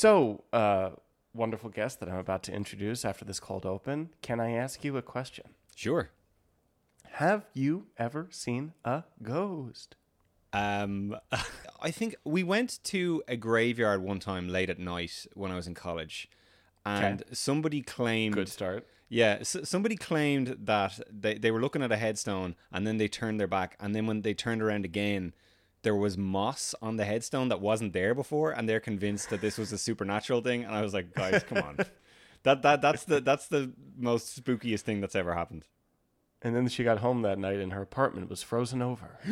So, 0.00 0.44
uh, 0.50 0.92
wonderful 1.34 1.68
guest 1.68 2.00
that 2.00 2.08
I'm 2.08 2.16
about 2.16 2.42
to 2.44 2.52
introduce 2.54 3.04
after 3.04 3.26
this 3.26 3.38
cold 3.38 3.66
open. 3.66 4.08
Can 4.22 4.40
I 4.40 4.52
ask 4.52 4.82
you 4.82 4.96
a 4.96 5.02
question? 5.02 5.50
Sure. 5.76 6.08
Have 7.16 7.44
you 7.52 7.88
ever 7.98 8.26
seen 8.30 8.72
a 8.82 9.04
ghost? 9.22 9.96
Um, 10.54 11.16
I 11.82 11.90
think 11.90 12.16
we 12.24 12.42
went 12.42 12.82
to 12.84 13.22
a 13.28 13.36
graveyard 13.36 14.02
one 14.02 14.20
time 14.20 14.48
late 14.48 14.70
at 14.70 14.78
night 14.78 15.26
when 15.34 15.50
I 15.50 15.56
was 15.56 15.66
in 15.66 15.74
college, 15.74 16.30
and 16.86 17.22
somebody 17.32 17.82
claimed 17.82 18.36
Good 18.36 18.48
start. 18.48 18.86
Yeah, 19.10 19.42
somebody 19.42 19.96
claimed 19.96 20.56
that 20.62 20.98
they, 21.10 21.34
they 21.34 21.50
were 21.50 21.60
looking 21.60 21.82
at 21.82 21.92
a 21.92 21.98
headstone 21.98 22.54
and 22.72 22.86
then 22.86 22.96
they 22.96 23.08
turned 23.08 23.38
their 23.38 23.46
back, 23.46 23.76
and 23.78 23.94
then 23.94 24.06
when 24.06 24.22
they 24.22 24.32
turned 24.32 24.62
around 24.62 24.86
again, 24.86 25.34
there 25.82 25.94
was 25.94 26.18
moss 26.18 26.74
on 26.82 26.96
the 26.96 27.04
headstone 27.04 27.48
that 27.48 27.60
wasn't 27.60 27.92
there 27.92 28.14
before, 28.14 28.52
and 28.52 28.68
they're 28.68 28.80
convinced 28.80 29.30
that 29.30 29.40
this 29.40 29.58
was 29.58 29.72
a 29.72 29.78
supernatural 29.78 30.40
thing. 30.40 30.64
And 30.64 30.74
I 30.74 30.82
was 30.82 30.94
like, 30.94 31.14
guys, 31.14 31.42
come 31.42 31.58
on, 31.58 31.76
that 32.42 32.62
that 32.62 32.82
that's 32.82 33.04
the 33.04 33.20
that's 33.20 33.48
the 33.48 33.72
most 33.96 34.42
spookiest 34.42 34.80
thing 34.80 35.00
that's 35.00 35.16
ever 35.16 35.34
happened. 35.34 35.66
And 36.42 36.56
then 36.56 36.68
she 36.68 36.84
got 36.84 36.98
home 36.98 37.22
that 37.22 37.38
night 37.38 37.58
and 37.58 37.72
her 37.72 37.82
apartment 37.82 38.30
was 38.30 38.42
frozen 38.42 38.80
over. 38.80 39.18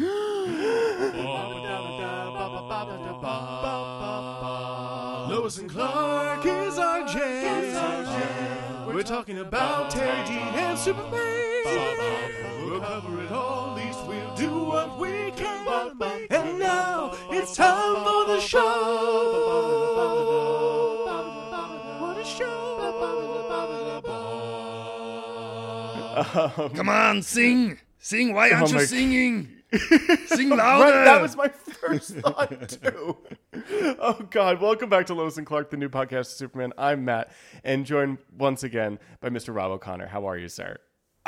Lois 5.28 5.58
and 5.58 5.70
Clark 5.70 6.44
is 6.44 6.78
our 6.78 7.06
jam. 7.06 8.86
We're 8.86 9.02
talking 9.02 9.38
about 9.38 9.90
Teri 9.90 10.26
Dean 10.26 10.38
and 10.38 10.78
Superman. 10.78 11.12
We'll 12.66 12.80
cover 12.80 13.22
it 13.22 13.30
all, 13.30 13.57
it's 17.42 17.54
time 17.56 17.96
for 18.04 18.26
the 18.26 18.40
show. 18.40 18.64
What 22.00 22.18
a 22.18 22.24
show. 22.24 22.64
Um, 26.18 26.70
Come 26.74 26.88
on, 26.88 27.22
sing, 27.22 27.78
sing. 27.98 28.34
Why 28.34 28.50
aren't 28.50 28.74
Oh 28.74 28.78
you 28.80 28.86
singing? 28.86 29.54
Sing 30.28 30.48
Right, 30.48 30.56
louder. 30.56 31.04
that 31.04 31.20
was 31.20 31.36
my 31.36 31.48
first 31.48 32.14
thought 32.16 32.68
too. 32.70 33.18
Oh 34.00 34.14
God! 34.30 34.62
Welcome 34.62 34.88
back 34.88 35.04
to 35.06 35.14
Lois 35.14 35.36
and 35.36 35.46
Clark, 35.46 35.68
the 35.70 35.76
new 35.76 35.90
podcast 35.90 36.20
of 36.20 36.26
Superman. 36.28 36.72
I'm 36.78 37.04
Matt, 37.04 37.30
and 37.62 37.84
joined 37.84 38.16
once 38.36 38.62
again 38.62 38.98
by 39.20 39.28
Mr. 39.28 39.54
Rob 39.54 39.70
O'Connor. 39.70 40.06
How 40.06 40.26
are 40.26 40.38
you, 40.38 40.48
sir? 40.48 40.78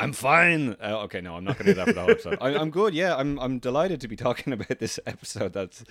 I'm 0.01 0.13
fine. 0.13 0.75
Uh, 0.81 1.03
okay, 1.03 1.21
no, 1.21 1.35
I'm 1.35 1.43
not 1.43 1.57
going 1.57 1.67
to 1.67 1.73
do 1.73 1.75
that 1.75 1.87
for 1.87 1.93
the 1.93 2.01
whole 2.01 2.11
episode. 2.11 2.37
I, 2.41 2.55
I'm 2.55 2.69
good. 2.69 2.93
Yeah, 2.93 3.15
I'm. 3.15 3.39
I'm 3.39 3.59
delighted 3.59 4.01
to 4.01 4.07
be 4.07 4.15
talking 4.15 4.53
about 4.57 4.79
this 4.79 4.99
episode. 5.05 5.53
That's, 5.53 5.83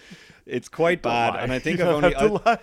it's 0.47 0.69
quite 0.69 1.03
bad, 1.03 1.37
and 1.37 1.53
I 1.53 1.59
think 1.59 1.81
I've 1.81 1.89
only. 1.89 2.15
I. 2.17 2.59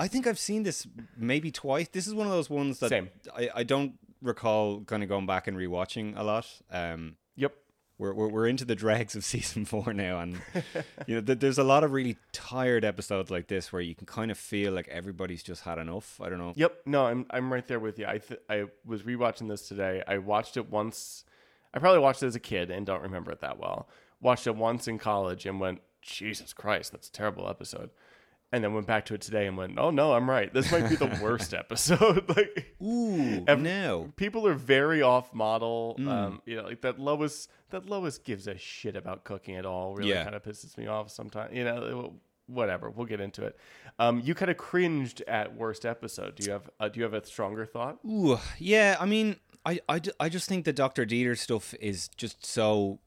I 0.00 0.06
think 0.06 0.28
I've 0.28 0.38
seen 0.38 0.62
this 0.62 0.86
maybe 1.16 1.50
twice. 1.50 1.88
This 1.88 2.06
is 2.06 2.14
one 2.14 2.26
of 2.26 2.32
those 2.32 2.48
ones 2.48 2.78
that 2.78 2.90
Same. 2.90 3.10
I, 3.36 3.50
I 3.52 3.62
don't 3.64 3.94
recall 4.22 4.82
kind 4.82 5.02
of 5.02 5.08
going 5.08 5.26
back 5.26 5.48
and 5.48 5.56
rewatching 5.56 6.16
a 6.16 6.22
lot. 6.22 6.46
Um. 6.70 7.16
We're, 7.98 8.14
we're 8.14 8.28
we're 8.28 8.46
into 8.46 8.64
the 8.64 8.74
dregs 8.76 9.14
of 9.16 9.24
season 9.34 9.64
four 9.64 9.92
now, 9.92 10.20
and 10.20 10.40
you 11.06 11.16
know 11.16 11.20
th- 11.20 11.38
there's 11.40 11.58
a 11.58 11.64
lot 11.64 11.84
of 11.84 11.92
really 11.92 12.16
tired 12.32 12.84
episodes 12.84 13.30
like 13.30 13.48
this 13.48 13.72
where 13.72 13.82
you 13.82 13.94
can 13.94 14.06
kind 14.06 14.30
of 14.30 14.38
feel 14.38 14.72
like 14.72 14.88
everybody's 14.88 15.42
just 15.42 15.62
had 15.64 15.78
enough. 15.78 16.20
I 16.20 16.28
don't 16.28 16.38
know. 16.38 16.52
Yep. 16.56 16.82
No, 16.86 17.06
I'm 17.06 17.26
I'm 17.30 17.52
right 17.52 17.66
there 17.66 17.80
with 17.80 17.98
you. 17.98 18.06
I 18.06 18.18
th- 18.18 18.40
I 18.48 18.64
was 18.86 19.02
rewatching 19.02 19.48
this 19.48 19.68
today. 19.68 20.02
I 20.06 20.18
watched 20.18 20.56
it 20.56 20.70
once. 20.70 21.24
I 21.74 21.78
probably 21.80 22.00
watched 22.00 22.22
it 22.22 22.26
as 22.26 22.36
a 22.36 22.40
kid 22.40 22.70
and 22.70 22.86
don't 22.86 23.02
remember 23.02 23.30
it 23.30 23.40
that 23.40 23.58
well. 23.58 23.88
Watched 24.20 24.46
it 24.46 24.56
once 24.56 24.88
in 24.88 24.98
college 24.98 25.44
and 25.44 25.60
went, 25.60 25.80
Jesus 26.00 26.52
Christ, 26.52 26.92
that's 26.92 27.08
a 27.08 27.12
terrible 27.12 27.48
episode. 27.48 27.90
And 28.50 28.64
then 28.64 28.72
went 28.72 28.86
back 28.86 29.04
to 29.06 29.14
it 29.14 29.20
today 29.20 29.46
and 29.46 29.58
went, 29.58 29.78
Oh 29.78 29.90
no, 29.90 30.14
I'm 30.14 30.28
right. 30.30 30.50
This 30.52 30.72
might 30.72 30.88
be 30.88 30.96
the 30.96 31.18
worst 31.22 31.52
episode. 31.52 32.26
like 32.36 32.74
Ooh, 32.82 33.44
no. 33.44 34.10
people 34.16 34.46
are 34.46 34.54
very 34.54 35.02
off 35.02 35.34
model. 35.34 35.96
Mm. 35.98 36.08
Um, 36.08 36.42
you 36.46 36.56
know, 36.56 36.62
like 36.62 36.80
that 36.80 36.98
Lois 36.98 37.48
that 37.70 37.84
Lois 37.90 38.16
gives 38.16 38.46
a 38.46 38.56
shit 38.56 38.96
about 38.96 39.24
cooking 39.24 39.56
at 39.56 39.66
all. 39.66 39.94
Really 39.94 40.10
Yeah. 40.10 40.24
kind 40.24 40.34
of 40.34 40.42
pisses 40.42 40.78
me 40.78 40.86
off 40.86 41.10
sometimes. 41.10 41.54
You 41.54 41.64
know, 41.64 42.14
whatever. 42.46 42.88
We'll 42.88 43.04
get 43.04 43.20
into 43.20 43.44
it. 43.44 43.58
Um, 43.98 44.20
you 44.24 44.34
kind 44.34 44.50
of 44.50 44.56
cringed 44.56 45.20
at 45.28 45.54
worst 45.54 45.84
episode. 45.84 46.36
Do 46.36 46.44
you 46.46 46.52
have 46.52 46.70
uh, 46.80 46.88
do 46.88 47.00
you 47.00 47.04
have 47.04 47.12
a 47.12 47.26
stronger 47.26 47.66
thought? 47.66 47.98
Ooh, 48.06 48.38
yeah. 48.58 48.96
I 48.98 49.04
mean, 49.04 49.36
I, 49.66 49.80
I, 49.90 50.00
I 50.18 50.28
just 50.30 50.48
think 50.48 50.64
the 50.64 50.72
Doctor 50.72 51.04
Dieter 51.04 51.36
stuff 51.36 51.74
is 51.80 52.08
just 52.16 52.46
so 52.46 53.00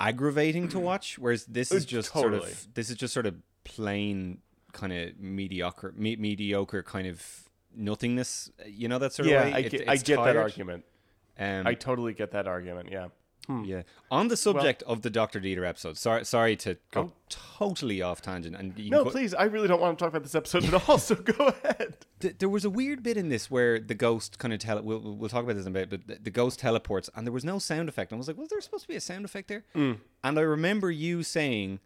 aggravating 0.00 0.68
to 0.70 0.80
watch. 0.80 1.16
Whereas 1.16 1.44
this 1.46 1.70
is 1.70 1.84
Uh, 1.84 1.86
just 1.86 2.12
sort 2.12 2.34
of 2.34 2.66
this 2.74 2.90
is 2.90 2.96
just 2.96 3.14
sort 3.14 3.26
of 3.26 3.36
plain 3.62 4.38
kind 4.72 4.92
of 4.92 5.18
mediocre, 5.18 5.92
me- 5.96 6.16
mediocre 6.16 6.82
kind 6.82 7.06
of 7.06 7.24
nothingness. 7.74 8.50
You 8.66 8.88
know 8.88 8.98
that 8.98 9.12
sort 9.12 9.28
yeah, 9.28 9.42
of 9.42 9.44
way. 9.46 9.52
I 9.54 9.58
It- 9.60 9.70
get, 9.70 9.88
I 9.88 9.96
get 9.96 10.24
that 10.24 10.36
argument. 10.36 10.84
Um, 11.38 11.66
I 11.66 11.74
totally 11.74 12.12
get 12.12 12.32
that 12.32 12.46
argument. 12.46 12.90
Yeah. 12.92 13.08
yeah. 13.64 13.82
On 14.10 14.28
the 14.28 14.36
subject 14.36 14.82
of 14.84 15.00
the 15.00 15.08
Doctor 15.08 15.40
Dieter 15.40 15.66
episode, 15.66 15.96
sorry, 15.96 16.24
sorry 16.26 16.54
to 16.56 16.76
go 16.90 17.00
Oh. 17.00 17.12
totally 17.30 18.02
off 18.02 18.20
tangent. 18.20 18.54
And 18.56 18.78
you 18.78 18.90
No, 18.90 19.04
cut- 19.04 19.12
please. 19.12 19.32
I 19.32 19.44
really 19.44 19.66
don't 19.66 19.80
want 19.80 19.98
to 19.98 20.02
talk 20.02 20.10
about 20.10 20.22
this 20.22 20.34
episode 20.34 20.64
at 20.66 20.88
all. 20.88 20.98
So 20.98 21.14
go 21.14 21.46
ahead. 21.48 21.96
Th- 22.20 22.36
there 22.38 22.50
was 22.50 22.66
a 22.66 22.70
weird 22.70 23.02
bit 23.02 23.16
in 23.16 23.30
this 23.30 23.50
where 23.50 23.80
the 23.80 23.94
ghost 23.94 24.38
kind 24.38 24.52
of 24.52 24.60
tell. 24.60 24.82
We'll, 24.82 25.00
we'll 25.00 25.30
talk 25.30 25.44
about 25.44 25.56
this 25.56 25.64
in 25.64 25.72
a 25.74 25.78
bit, 25.86 25.88
but 25.88 26.06
the, 26.06 26.18
the 26.22 26.30
ghost 26.30 26.58
teleports, 26.60 27.08
and 27.16 27.26
there 27.26 27.32
was 27.32 27.44
no 27.44 27.58
sound 27.58 27.88
effect. 27.88 28.12
And 28.12 28.18
I 28.18 28.20
was 28.20 28.28
like, 28.28 28.36
was 28.36 28.50
there 28.50 28.60
supposed 28.60 28.82
to 28.82 28.88
be 28.88 28.96
a 28.96 29.00
sound 29.00 29.24
effect 29.24 29.48
there? 29.48 29.64
Mm. 29.74 29.98
And 30.22 30.38
I 30.38 30.42
remember 30.42 30.90
you 30.90 31.22
saying 31.22 31.80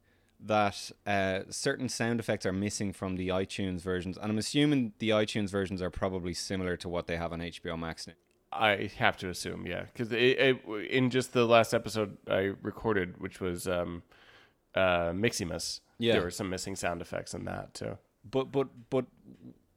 that 0.47 0.91
uh, 1.07 1.41
certain 1.51 1.89
sound 1.89 2.21
effects 2.21 2.45
are 2.47 2.53
missing 2.53 2.93
from 2.93 3.17
the 3.17 3.29
iTunes 3.29 3.81
versions, 3.81 4.17
and 4.19 4.31
I'm 4.31 4.39
assuming 4.39 4.93
the 4.99 5.11
iTunes 5.11 5.51
versions 5.51 5.81
are 5.81 5.91
probably 5.91 6.35
similar 6.35 6.77
to 6.79 6.89
what 6.89 7.07
they 7.07 7.17
have 7.17 7.33
on 7.33 7.41
HBO 7.41 7.79
Max 7.79 8.07
now. 8.07 8.13
I 8.53 8.91
have 8.99 9.17
to 9.19 9.29
assume, 9.31 9.67
yeah, 9.67 9.85
because 9.93 10.13
in 10.13 11.11
just 11.11 11.33
the 11.33 11.45
last 11.45 11.75
episode 11.75 12.17
I 12.29 12.53
recorded, 12.63 13.21
which 13.21 13.41
was 13.41 13.67
um, 13.67 14.03
uh, 14.75 15.11
Mxymas, 15.11 15.81
Yeah. 15.99 16.13
there 16.15 16.23
were 16.23 16.31
some 16.31 16.51
missing 16.51 16.77
sound 16.77 17.01
effects 17.03 17.35
in 17.35 17.45
that 17.47 17.75
too. 17.75 17.99
But 18.31 18.53
but 18.53 18.69
but 18.91 19.07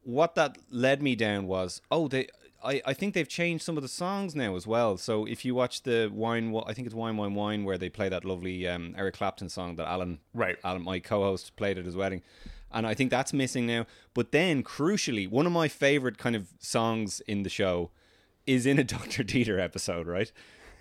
what 0.04 0.36
that 0.36 0.58
led 0.70 1.02
me 1.02 1.16
down 1.16 1.48
was 1.48 1.82
oh 1.90 2.08
they. 2.08 2.28
I, 2.68 2.82
I 2.86 2.94
think 2.94 3.14
they've 3.14 3.28
changed 3.28 3.64
some 3.64 3.78
of 3.78 3.84
the 3.84 3.90
songs 3.90 4.36
now 4.36 4.56
as 4.56 4.68
well. 4.68 4.98
So 4.98 5.26
if 5.26 5.46
you 5.46 5.56
watch 5.56 5.84
the 5.84 6.12
wine, 6.14 6.54
I 6.68 6.74
think 6.74 6.86
it's 6.86 6.96
wine, 6.96 7.16
wine, 7.18 7.34
wine, 7.34 7.64
where 7.64 7.78
they 7.78 7.90
play 7.90 8.10
that 8.10 8.26
lovely 8.26 8.68
um, 8.68 8.94
Eric 8.98 9.16
Clapton 9.16 9.50
song 9.50 9.76
that 9.78 9.88
Alan, 9.88 10.20
Right. 10.34 10.58
Alan, 10.64 10.84
my 10.84 11.00
co-host, 11.00 11.56
played 11.56 11.78
at 11.78 11.86
his 11.86 11.96
wedding, 11.96 12.22
and 12.72 12.86
I 12.86 12.94
think 12.94 13.10
that's 13.12 13.32
missing 13.34 13.66
now. 13.66 13.86
But 14.14 14.32
then, 14.32 14.64
crucially, 14.64 15.30
one 15.30 15.46
of 15.46 15.52
my 15.52 15.68
favorite 15.68 16.18
kind 16.18 16.36
of 16.36 16.50
songs 16.60 17.22
in 17.22 17.44
the 17.44 17.50
show 17.50 17.92
is 18.46 18.66
in 18.66 18.78
a 18.80 18.84
Doctor 18.96 19.24
Dieter 19.24 19.60
episode. 19.60 20.06
Right, 20.08 20.32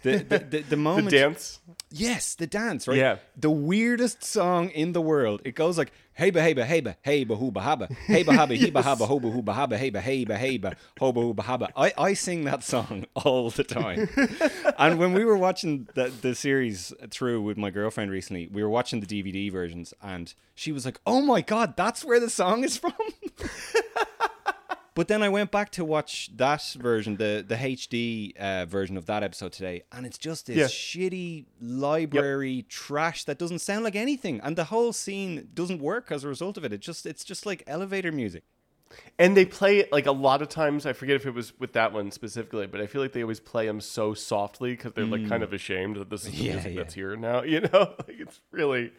the 0.02 0.18
the, 0.18 0.38
the, 0.38 0.44
the 0.58 0.62
The 0.70 0.76
moment 0.76 1.10
dance, 1.10 1.60
Yes, 1.90 2.34
the 2.34 2.46
dance, 2.46 2.88
right? 2.88 2.98
Yeah. 2.98 3.16
The 3.36 3.50
weirdest 3.50 4.24
song 4.24 4.70
in 4.70 4.92
the 4.92 5.00
world. 5.00 5.40
It 5.44 5.54
goes 5.54 5.78
like 5.78 5.92
hey 6.16 6.30
ba 6.30 6.40
hey 6.40 6.54
ba 6.54 6.64
hey 6.64 6.80
ba 6.80 6.96
hey 7.02 7.24
ba 7.24 7.34
haba 7.36 7.92
hey 8.06 8.22
ba 8.22 8.32
haba 8.32 8.56
he 8.56 8.70
ba 8.70 8.82
haba 8.82 9.06
ho 9.06 9.20
ba 9.20 9.28
hoo 9.28 9.42
haba 9.42 9.76
hey 9.76 9.90
ba 9.90 10.00
hey 10.00 10.24
ba 10.24 10.36
hey 10.36 10.56
ba 10.56 10.72
ho 10.98 11.12
ba 11.12 11.20
hoo 11.20 11.34
haba. 11.34 11.68
I, 11.76 11.92
I 11.98 12.14
sing 12.14 12.44
that 12.44 12.64
song 12.64 13.04
all 13.14 13.50
the 13.50 13.64
time. 13.64 14.08
and 14.78 14.98
when 14.98 15.12
we 15.12 15.24
were 15.24 15.36
watching 15.36 15.88
the 15.94 16.10
the 16.22 16.34
series 16.34 16.94
through 17.10 17.42
with 17.42 17.58
my 17.58 17.70
girlfriend 17.70 18.10
recently, 18.10 18.48
we 18.48 18.62
were 18.62 18.70
watching 18.70 19.00
the 19.00 19.06
DVD 19.06 19.52
versions 19.52 19.92
and 20.02 20.32
she 20.54 20.72
was 20.72 20.86
like, 20.86 21.00
"Oh 21.06 21.20
my 21.20 21.42
god, 21.42 21.76
that's 21.76 22.04
where 22.04 22.18
the 22.18 22.30
song 22.30 22.64
is 22.64 22.78
from." 22.78 22.92
But 24.96 25.08
then 25.08 25.22
I 25.22 25.28
went 25.28 25.50
back 25.52 25.70
to 25.72 25.84
watch 25.84 26.30
that 26.36 26.62
version, 26.80 27.16
the 27.18 27.44
the 27.46 27.54
HD 27.54 28.34
uh, 28.38 28.64
version 28.66 28.96
of 28.96 29.04
that 29.06 29.22
episode 29.22 29.52
today, 29.52 29.82
and 29.92 30.06
it's 30.06 30.18
just 30.18 30.46
this 30.46 30.56
Yeah. 30.56 30.64
shitty 30.66 31.44
library 31.60 32.64
trash 32.68 33.24
that 33.24 33.38
doesn't 33.38 33.58
sound 33.60 33.84
like 33.84 33.94
anything, 33.94 34.40
and 34.42 34.56
the 34.56 34.64
whole 34.64 34.92
scene 34.94 35.50
doesn't 35.54 35.80
work 35.80 36.10
as 36.10 36.24
a 36.24 36.28
result 36.28 36.56
of 36.56 36.64
it. 36.64 36.72
It 36.72 36.80
just 36.80 37.04
it's 37.06 37.24
just 37.24 37.44
like 37.46 37.62
elevator 37.66 38.10
music. 38.10 38.42
and 39.18 39.36
they 39.36 39.44
play 39.44 39.78
it 39.80 39.90
like 39.92 40.06
a 40.06 40.12
lot 40.12 40.40
of 40.40 40.48
times. 40.48 40.86
I 40.86 40.92
forget 40.94 41.16
if 41.16 41.26
it 41.26 41.34
was 41.34 41.52
with 41.58 41.72
that 41.74 41.92
one 41.92 42.10
specifically, 42.10 42.66
but 42.66 42.80
I 42.80 42.86
feel 42.86 43.02
like 43.02 43.12
they 43.12 43.22
always 43.22 43.40
play 43.40 43.66
them 43.66 43.80
so 43.82 44.14
softly 44.14 44.70
because 44.70 44.92
they're 44.94 45.04
like 45.04 45.28
kind 45.28 45.42
of 45.42 45.52
ashamed 45.52 45.96
that 45.96 46.08
this 46.08 46.24
is 46.24 46.30
the 46.32 46.36
Yeah, 46.44 46.52
music 46.54 46.72
yeah. 46.74 46.82
that's 46.82 46.94
here 46.94 47.16
now. 47.16 47.42
You 47.52 47.60
know, 47.60 47.94
like 48.06 48.16
it's 48.24 48.40
really, 48.50 48.92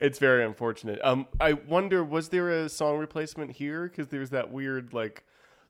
it's 0.00 0.18
very 0.18 0.44
unfortunate. 0.44 0.98
Um, 1.04 1.26
I 1.40 1.52
wonder, 1.52 2.02
was 2.02 2.30
there 2.30 2.48
a 2.50 2.68
song 2.68 2.98
replacement 2.98 3.52
here? 3.52 3.84
Because 3.88 4.08
there's 4.08 4.30
that 4.30 4.50
weird 4.50 4.92
like 4.94 5.24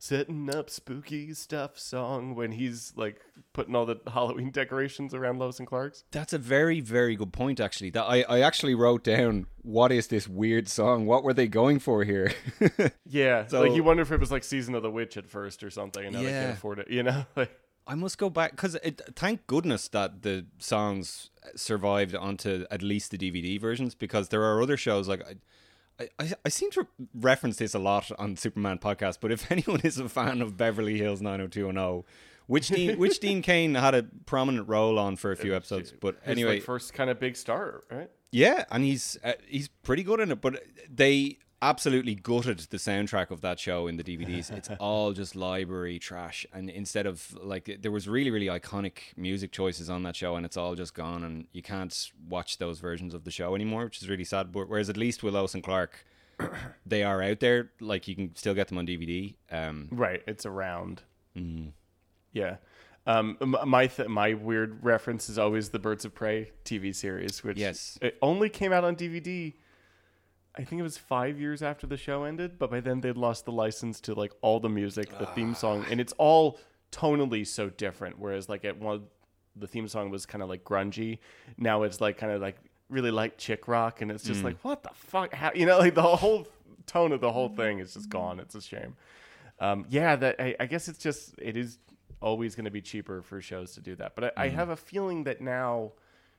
setting 0.04 0.54
up 0.54 0.68
spooky 0.68 1.32
stuff 1.32 1.78
song 1.78 2.34
when 2.34 2.52
he's 2.52 2.92
like 2.94 3.20
putting 3.54 3.74
all 3.74 3.86
the 3.86 3.98
Halloween 4.12 4.50
decorations 4.50 5.14
around 5.14 5.38
Lois 5.38 5.58
and 5.58 5.66
Clark's. 5.66 6.04
That's 6.10 6.34
a 6.34 6.38
very 6.38 6.80
very 6.80 7.16
good 7.16 7.32
point 7.32 7.58
actually. 7.58 7.90
That 7.90 8.04
I 8.04 8.22
I 8.28 8.40
actually 8.40 8.74
wrote 8.74 9.02
down 9.02 9.46
what 9.62 9.90
is 9.92 10.08
this 10.08 10.28
weird 10.28 10.68
song? 10.68 11.06
What 11.06 11.24
were 11.24 11.32
they 11.32 11.48
going 11.48 11.78
for 11.78 12.04
here? 12.04 12.32
Yeah, 13.06 13.46
So- 13.46 13.62
like 13.62 13.72
you 13.72 13.82
wonder 13.82 14.02
if 14.02 14.12
it 14.12 14.20
was 14.20 14.30
like 14.30 14.44
Season 14.44 14.74
of 14.74 14.82
the 14.82 14.90
Witch 14.90 15.16
at 15.16 15.26
first 15.26 15.62
or 15.62 15.70
something, 15.70 16.04
and 16.04 16.14
now 16.14 16.20
they 16.22 16.28
Yeah. 16.28 16.42
can't 16.44 16.58
afford 16.58 16.78
it. 16.80 16.90
You 16.90 17.02
know, 17.04 17.24
I 17.86 17.94
must 17.94 18.18
go 18.18 18.28
back 18.30 18.50
because 18.52 18.76
thank 19.16 19.46
goodness 19.46 19.88
that 19.88 20.22
the 20.22 20.46
songs 20.58 21.30
survived 21.56 22.14
onto 22.14 22.64
at 22.70 22.82
least 22.82 23.10
the 23.10 23.18
DVD 23.18 23.60
versions 23.60 23.94
because 23.94 24.28
there 24.28 24.42
are 24.42 24.60
other 24.62 24.76
shows 24.76 25.06
like 25.08 25.22
I, 26.00 26.32
I, 26.44 26.48
seem 26.48 26.70
to 26.72 26.86
reference 27.14 27.58
this 27.58 27.74
a 27.74 27.78
lot 27.78 28.10
on 28.18 28.36
Superman 28.36 28.78
podcast, 28.78 29.18
but 29.20 29.30
if 29.30 29.50
anyone 29.52 29.80
is 29.84 29.98
a 29.98 30.08
fan 30.08 30.42
of 30.42 30.56
Beverly 30.56 30.98
Hills 30.98 31.20
90210, 31.20 32.04
which 32.46 32.68
Dean, 32.68 32.98
which 32.98 33.20
Dean 33.20 33.42
Cain 33.42 33.74
had 33.74 33.94
a 33.94 34.02
prominent 34.26 34.68
role 34.68 34.98
on 34.98 35.16
for 35.16 35.30
a 35.30 35.36
few 35.36 35.54
episodes, 35.54 35.92
but 35.98 36.16
anyway, 36.26 36.54
like, 36.54 36.62
first 36.62 36.94
kind 36.94 37.10
of 37.10 37.20
big 37.20 37.36
star, 37.36 37.82
right? 37.90 38.10
yeah, 38.32 38.64
and 38.70 38.82
he's 38.82 39.16
uh, 39.22 39.32
he's 39.46 39.68
pretty 39.68 40.02
good 40.02 40.20
in 40.20 40.32
it. 40.32 40.40
But 40.40 40.64
they 40.90 41.38
absolutely 41.68 42.14
gutted 42.14 42.58
the 42.70 42.76
soundtrack 42.76 43.30
of 43.30 43.40
that 43.40 43.58
show 43.58 43.86
in 43.86 43.96
the 43.96 44.04
DVDs. 44.04 44.50
It's 44.52 44.68
all 44.80 45.12
just 45.12 45.34
library 45.34 45.98
trash, 45.98 46.46
and 46.52 46.68
instead 46.70 47.06
of 47.06 47.36
like 47.42 47.78
there 47.80 47.90
was 47.90 48.06
really 48.08 48.30
really 48.30 48.46
iconic 48.46 48.98
music 49.16 49.50
choices 49.52 49.88
on 49.90 50.02
that 50.04 50.14
show, 50.16 50.36
and 50.36 50.44
it's 50.46 50.56
all 50.56 50.74
just 50.74 50.94
gone, 50.94 51.24
and 51.24 51.46
you 51.52 51.62
can't 51.62 52.10
watch 52.28 52.58
those 52.58 52.78
versions 52.80 53.14
of 53.14 53.24
the 53.24 53.30
show 53.30 53.54
anymore, 53.54 53.84
which 53.84 54.02
is 54.02 54.08
really 54.08 54.24
sad. 54.24 54.52
But 54.52 54.68
whereas 54.68 54.88
at 54.90 54.96
least 54.96 55.22
with 55.22 55.34
Lois 55.34 55.54
and 55.54 55.62
Clark, 55.62 56.04
they 56.86 57.02
are 57.02 57.22
out 57.22 57.40
there. 57.40 57.70
Like 57.80 58.06
you 58.08 58.14
can 58.14 58.34
still 58.36 58.54
get 58.54 58.68
them 58.68 58.78
on 58.78 58.86
DVD. 58.86 59.34
Um, 59.50 59.88
Right. 59.90 60.22
It's 60.26 60.46
around. 60.46 61.02
Mm. 61.36 61.72
Yeah. 62.32 62.56
Um, 63.06 63.36
my 63.66 63.86
th- 63.86 64.08
my 64.08 64.32
weird 64.34 64.82
reference 64.82 65.28
is 65.28 65.38
always 65.38 65.68
the 65.68 65.78
Birds 65.78 66.04
of 66.06 66.14
Prey 66.14 66.52
TV 66.64 66.94
series, 66.94 67.44
which 67.44 67.58
Yes. 67.58 67.98
it 68.00 68.16
only 68.22 68.48
came 68.48 68.72
out 68.72 68.82
on 68.82 68.96
DVD. 68.96 69.52
I 70.56 70.64
think 70.64 70.80
it 70.80 70.82
was 70.82 70.96
five 70.96 71.40
years 71.40 71.62
after 71.62 71.86
the 71.86 71.96
show 71.96 72.24
ended, 72.24 72.58
but 72.58 72.70
by 72.70 72.80
then 72.80 73.00
they'd 73.00 73.16
lost 73.16 73.44
the 73.44 73.52
license 73.52 74.00
to 74.02 74.14
like 74.14 74.32
all 74.40 74.60
the 74.60 74.68
music, 74.68 75.18
the 75.18 75.26
theme 75.26 75.50
ah. 75.52 75.58
song, 75.58 75.86
and 75.90 76.00
it's 76.00 76.12
all 76.18 76.58
tonally 76.92 77.46
so 77.46 77.68
different. 77.70 78.18
Whereas 78.18 78.48
like 78.48 78.64
at 78.64 78.78
one, 78.78 79.04
the 79.56 79.66
theme 79.66 79.88
song 79.88 80.10
was 80.10 80.26
kind 80.26 80.42
of 80.42 80.48
like 80.48 80.64
grungy. 80.64 81.18
Now 81.58 81.82
it's 81.82 82.00
like 82.00 82.18
kind 82.18 82.32
of 82.32 82.40
like 82.40 82.56
really 82.88 83.10
like 83.10 83.36
chick 83.36 83.66
rock, 83.66 84.00
and 84.00 84.10
it's 84.10 84.24
just 84.24 84.40
mm. 84.40 84.44
like 84.44 84.58
what 84.62 84.82
the 84.82 84.90
fuck, 84.94 85.34
How, 85.34 85.50
you 85.54 85.66
know, 85.66 85.78
like 85.78 85.94
the 85.94 86.02
whole 86.02 86.46
tone 86.86 87.12
of 87.12 87.20
the 87.20 87.32
whole 87.32 87.48
mm-hmm. 87.48 87.56
thing 87.56 87.78
is 87.80 87.94
just 87.94 88.08
gone. 88.08 88.38
It's 88.40 88.54
a 88.54 88.60
shame. 88.60 88.96
Um, 89.60 89.86
yeah, 89.88 90.16
that 90.16 90.36
I, 90.40 90.56
I 90.60 90.66
guess 90.66 90.88
it's 90.88 90.98
just 90.98 91.34
it 91.38 91.56
is 91.56 91.78
always 92.20 92.54
going 92.54 92.64
to 92.64 92.70
be 92.70 92.80
cheaper 92.80 93.22
for 93.22 93.40
shows 93.40 93.74
to 93.74 93.80
do 93.80 93.94
that. 93.96 94.14
But 94.14 94.24
I, 94.24 94.44
I 94.44 94.48
mm-hmm. 94.48 94.56
have 94.56 94.68
a 94.70 94.76
feeling 94.76 95.24
that 95.24 95.40
now, 95.40 95.92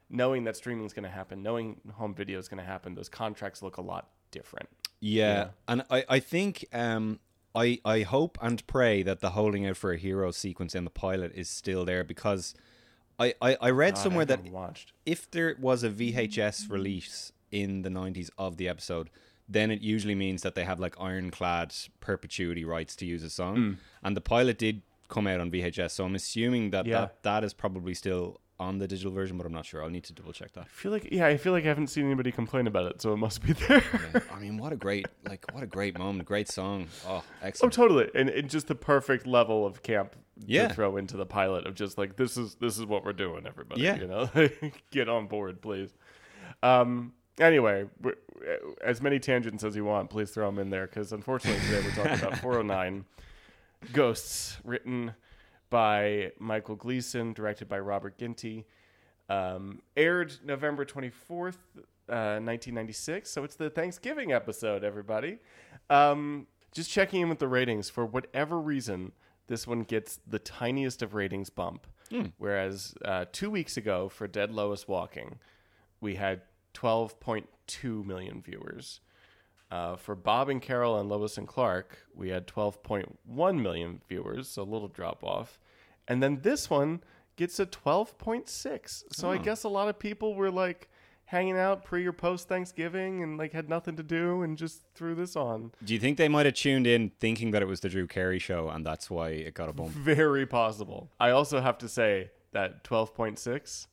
knowing 0.09 0.43
that 0.45 0.55
streaming 0.55 0.85
is 0.85 0.93
going 0.93 1.03
to 1.03 1.09
happen, 1.09 1.41
knowing 1.43 1.81
home 1.95 2.13
video 2.13 2.39
is 2.39 2.47
going 2.47 2.59
to 2.59 2.65
happen, 2.69 2.95
those 2.95 3.09
contracts 3.09 3.61
look 3.61 3.77
a 3.77 3.81
lot 3.81 4.09
different. 4.31 4.69
Yeah, 4.99 5.33
Yeah. 5.35 5.47
and 5.67 5.83
I, 5.89 6.05
I 6.09 6.19
think 6.19 6.65
um, 6.73 7.19
I 7.53 7.79
I 7.85 8.01
hope 8.01 8.37
and 8.41 8.65
pray 8.67 9.03
that 9.03 9.19
the 9.21 9.31
holding 9.31 9.65
out 9.65 9.77
for 9.77 9.91
a 9.91 9.97
hero 9.97 10.31
sequence 10.31 10.75
in 10.75 10.83
the 10.83 10.89
pilot 10.89 11.31
is 11.35 11.49
still 11.49 11.85
there 11.85 12.03
because 12.03 12.53
I 13.19 13.33
I, 13.41 13.57
I 13.61 13.69
read 13.69 13.95
God, 13.95 13.99
I 13.99 14.03
somewhere 14.03 14.25
that 14.25 14.43
watched. 14.51 14.93
if 15.05 15.29
there 15.31 15.55
was 15.59 15.83
a 15.83 15.89
VHS 15.89 16.69
release 16.69 17.31
in 17.51 17.81
the 17.83 17.89
90s 17.89 18.29
of 18.37 18.57
the 18.57 18.67
episode, 18.67 19.09
then 19.47 19.71
it 19.71 19.81
usually 19.81 20.15
means 20.15 20.41
that 20.41 20.55
they 20.55 20.63
have 20.65 20.79
like 20.79 20.99
ironclad 20.99 21.73
perpetuity 21.99 22.65
rights 22.65 22.95
to 22.97 23.05
use 23.05 23.23
a 23.23 23.29
song. 23.29 23.55
Hmm. 23.55 23.73
And 24.03 24.17
the 24.17 24.21
pilot 24.21 24.57
did 24.57 24.81
come 25.07 25.27
out 25.27 25.39
on 25.39 25.51
VHS, 25.51 25.91
so 25.91 26.03
I'm 26.05 26.15
assuming 26.15 26.71
that 26.71 26.85
Yeah. 26.85 26.99
that, 27.01 27.23
that 27.23 27.43
is 27.43 27.53
probably 27.53 27.93
still 27.93 28.41
on 28.59 28.77
the 28.77 28.87
digital 28.87 29.11
version, 29.11 29.37
but 29.37 29.45
I'm 29.45 29.51
not 29.51 29.65
sure. 29.65 29.83
I'll 29.83 29.89
need 29.89 30.05
to 30.05 30.13
double 30.13 30.31
check 30.31 30.53
that. 30.53 30.61
I 30.61 30.67
feel 30.67 30.91
like 30.91 31.09
yeah, 31.11 31.25
I 31.27 31.35
feel 31.37 31.51
like 31.51 31.65
I 31.65 31.67
haven't 31.67 31.87
seen 31.87 32.05
anybody 32.05 32.31
complain 32.31 32.67
about 32.67 32.89
it, 32.91 33.01
so 33.01 33.11
it 33.13 33.17
must 33.17 33.43
be 33.45 33.51
there. 33.67 33.83
Yeah. 34.13 34.21
I 34.31 34.39
mean, 34.39 34.57
what 34.57 34.71
a 34.71 34.75
great 34.77 35.05
like 35.27 35.45
what 35.53 35.63
a 35.63 35.67
great 35.67 35.97
moment, 35.97 36.27
great 36.27 36.47
song. 36.49 36.87
Oh, 37.07 37.23
excellent. 37.41 37.73
oh, 37.73 37.83
totally, 37.83 38.09
and, 38.15 38.29
and 38.29 38.49
just 38.49 38.67
the 38.67 38.75
perfect 38.75 39.27
level 39.27 39.65
of 39.65 39.83
camp 39.83 40.15
Yeah. 40.45 40.69
to 40.69 40.73
throw 40.73 40.95
into 40.97 41.17
the 41.17 41.25
pilot 41.25 41.67
of 41.67 41.75
just 41.75 41.97
like 41.97 42.15
this 42.15 42.37
is 42.37 42.55
this 42.55 42.77
is 42.77 42.85
what 42.85 43.03
we're 43.03 43.13
doing, 43.13 43.45
everybody. 43.45 43.81
Yeah. 43.81 43.95
you 43.97 44.07
know, 44.07 44.29
get 44.91 45.09
on 45.09 45.27
board, 45.27 45.61
please. 45.61 45.93
Um. 46.63 47.13
Anyway, 47.37 47.83
we're- 48.01 48.15
as 48.81 49.01
many 49.01 49.19
tangents 49.19 49.63
as 49.65 49.75
you 49.75 49.83
want, 49.83 50.09
please 50.09 50.29
throw 50.31 50.45
them 50.45 50.59
in 50.59 50.69
there 50.69 50.87
because 50.87 51.11
unfortunately 51.11 51.59
today 51.65 51.81
we're 51.85 51.91
talking 51.95 52.25
about 52.25 52.37
409 52.41 53.03
Ghosts, 53.91 54.57
written 54.63 55.13
by 55.75 56.31
Michael 56.39 56.77
Gleason, 56.77 57.33
directed 57.33 57.67
by 57.67 57.77
Robert 57.79 58.17
Ginty, 58.17 58.65
um, 59.27 59.81
aired 59.97 60.33
November 60.45 60.85
24th, 60.85 61.57
uh, 62.07 62.39
1996. 62.39 63.29
So 63.29 63.43
it's 63.43 63.57
the 63.57 63.69
Thanksgiving 63.69 64.31
episode, 64.31 64.85
everybody. 64.85 65.39
Um, 65.89 66.47
just 66.73 66.89
checking 66.89 67.23
in 67.23 67.27
with 67.27 67.39
the 67.39 67.49
ratings. 67.49 67.89
For 67.89 68.05
whatever 68.05 68.57
reason, 68.57 69.11
this 69.47 69.67
one 69.67 69.81
gets 69.81 70.21
the 70.25 70.39
tiniest 70.39 71.01
of 71.01 71.13
ratings 71.13 71.49
bump. 71.49 71.87
Whereas 72.37 72.95
uh, 73.03 73.25
two 73.33 73.49
weeks 73.49 73.75
ago, 73.75 74.07
for 74.07 74.29
Dead 74.29 74.51
Lois 74.53 74.87
Walking, 74.87 75.39
we 75.99 76.15
had 76.15 76.43
12.2 76.73 78.05
million 78.05 78.41
viewers. 78.41 79.01
Uh, 79.69 79.97
for 79.97 80.15
Bob 80.15 80.47
and 80.47 80.61
Carol 80.61 80.97
and 80.97 81.09
Lois 81.09 81.37
and 81.37 81.45
Clark, 81.49 81.97
we 82.13 82.29
had 82.29 82.47
12.1 82.47 83.61
million 83.61 83.99
viewers, 84.07 84.47
so 84.47 84.61
a 84.61 84.63
little 84.63 84.87
drop 84.87 85.21
off. 85.21 85.59
And 86.07 86.21
then 86.21 86.39
this 86.41 86.69
one 86.69 87.01
gets 87.35 87.59
a 87.59 87.65
12.6. 87.65 89.03
So 89.11 89.31
I 89.31 89.37
guess 89.37 89.63
a 89.63 89.69
lot 89.69 89.87
of 89.87 89.99
people 89.99 90.35
were 90.35 90.51
like 90.51 90.89
hanging 91.25 91.57
out 91.57 91.83
pre 91.83 92.05
or 92.05 92.13
post 92.13 92.47
Thanksgiving 92.47 93.23
and 93.23 93.37
like 93.37 93.51
had 93.51 93.67
nothing 93.67 93.95
to 93.97 94.03
do 94.03 94.43
and 94.43 94.57
just 94.57 94.83
threw 94.93 95.15
this 95.15 95.35
on. 95.35 95.71
Do 95.83 95.93
you 95.93 95.99
think 95.99 96.17
they 96.17 96.29
might 96.29 96.45
have 96.45 96.55
tuned 96.55 96.87
in 96.87 97.11
thinking 97.19 97.51
that 97.51 97.61
it 97.61 97.65
was 97.65 97.79
the 97.79 97.89
Drew 97.89 98.07
Carey 98.07 98.39
show 98.39 98.69
and 98.69 98.85
that's 98.85 99.09
why 99.09 99.29
it 99.29 99.53
got 99.53 99.69
a 99.69 99.73
bump? 99.73 99.89
Very 99.91 100.45
possible. 100.45 101.09
I 101.19 101.31
also 101.31 101.61
have 101.61 101.77
to 101.79 101.89
say 101.89 102.31
that 102.51 102.83
12.6, 102.83 103.87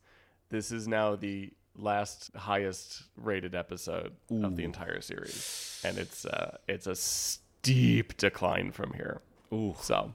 this 0.50 0.70
is 0.70 0.86
now 0.86 1.16
the 1.16 1.52
last 1.74 2.30
highest 2.36 3.04
rated 3.16 3.54
episode 3.54 4.12
of 4.30 4.56
the 4.56 4.64
entire 4.64 5.00
series. 5.00 5.80
And 5.84 5.98
it's 5.98 6.26
uh 6.26 6.58
it's 6.68 6.86
a 6.86 6.94
steep 6.94 8.16
decline 8.18 8.72
from 8.72 8.92
here. 8.92 9.22
Ooh. 9.52 9.74
So 9.80 10.14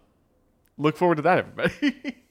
look 0.78 0.98
forward 0.98 1.16
to 1.16 1.22
that, 1.24 1.40
everybody. 1.40 2.18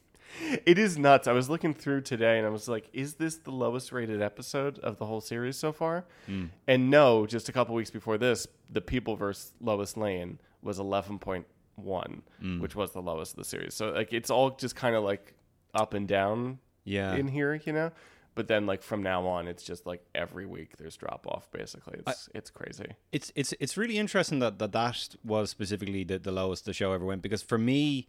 it 0.67 0.79
is 0.79 0.99
nuts. 0.99 1.27
I 1.27 1.33
was 1.33 1.49
looking 1.49 1.75
through 1.75 2.03
today 2.03 2.39
and 2.39 2.47
I 2.47 2.51
was 2.51 2.69
like, 2.69 2.89
is 2.93 3.15
this 3.15 3.37
the 3.37 3.51
lowest 3.51 3.93
rated 3.93 4.23
episode 4.23 4.79
of 4.81 4.99
the 4.99 5.07
whole 5.07 5.21
series 5.21 5.57
so 5.57 5.73
far? 5.73 6.05
Hmm. 6.27 6.47
And 6.67 6.91
no, 6.91 7.27
just 7.27 7.49
a 7.49 7.53
couple 7.53 7.75
weeks 7.75 7.91
before 7.91 8.19
this, 8.19 8.47
the 8.71 8.81
People 8.81 9.17
vs. 9.17 9.53
Lois 9.61 9.97
Lane 9.97 10.39
was 10.63 10.79
11.1, 10.79 11.45
hmm. 12.41 12.61
which 12.61 12.75
was 12.75 12.93
the 12.93 13.03
lowest 13.03 13.33
of 13.33 13.39
the 13.39 13.45
series. 13.45 13.75
So 13.75 13.91
like 13.91 14.13
it's 14.13 14.31
all 14.31 14.51
just 14.51 14.77
kind 14.77 14.95
of 14.97 15.05
like 15.05 15.35
up 15.75 15.95
and 15.95 16.07
down 16.07 16.59
Yeah. 16.85 17.15
in 17.15 17.29
here, 17.29 17.55
you 17.65 17.73
know? 17.73 17.93
But 18.35 18.49
then 18.49 18.67
like 18.67 18.83
from 18.83 19.03
now 19.03 19.27
on, 19.27 19.49
it's 19.49 19.63
just 19.63 19.87
like 19.87 20.05
every 20.15 20.45
week 20.45 20.77
there's 20.77 20.95
drop 20.97 21.27
off 21.27 21.51
basically. 21.53 22.01
It's 22.07 22.29
it's 22.35 22.51
crazy. 22.51 22.93
It's 23.11 23.33
it's 23.35 23.55
it's 23.59 23.79
really 23.79 23.97
interesting 23.97 24.41
that 24.41 24.59
that, 24.59 24.73
that 24.73 25.17
was 25.25 25.49
specifically 25.49 26.05
the, 26.05 26.19
the 26.19 26.33
lowest 26.33 26.67
the 26.67 26.75
show 26.75 26.93
ever 26.93 27.05
went 27.07 27.23
because 27.23 27.43
for 27.43 27.57
me, 27.57 28.09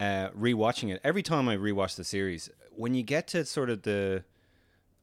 uh, 0.00 0.30
rewatching 0.30 0.92
it 0.92 1.00
every 1.04 1.22
time 1.22 1.48
I 1.48 1.56
rewatch 1.56 1.96
the 1.96 2.04
series, 2.04 2.50
when 2.70 2.94
you 2.94 3.02
get 3.02 3.28
to 3.28 3.44
sort 3.44 3.70
of 3.70 3.82
the 3.82 4.24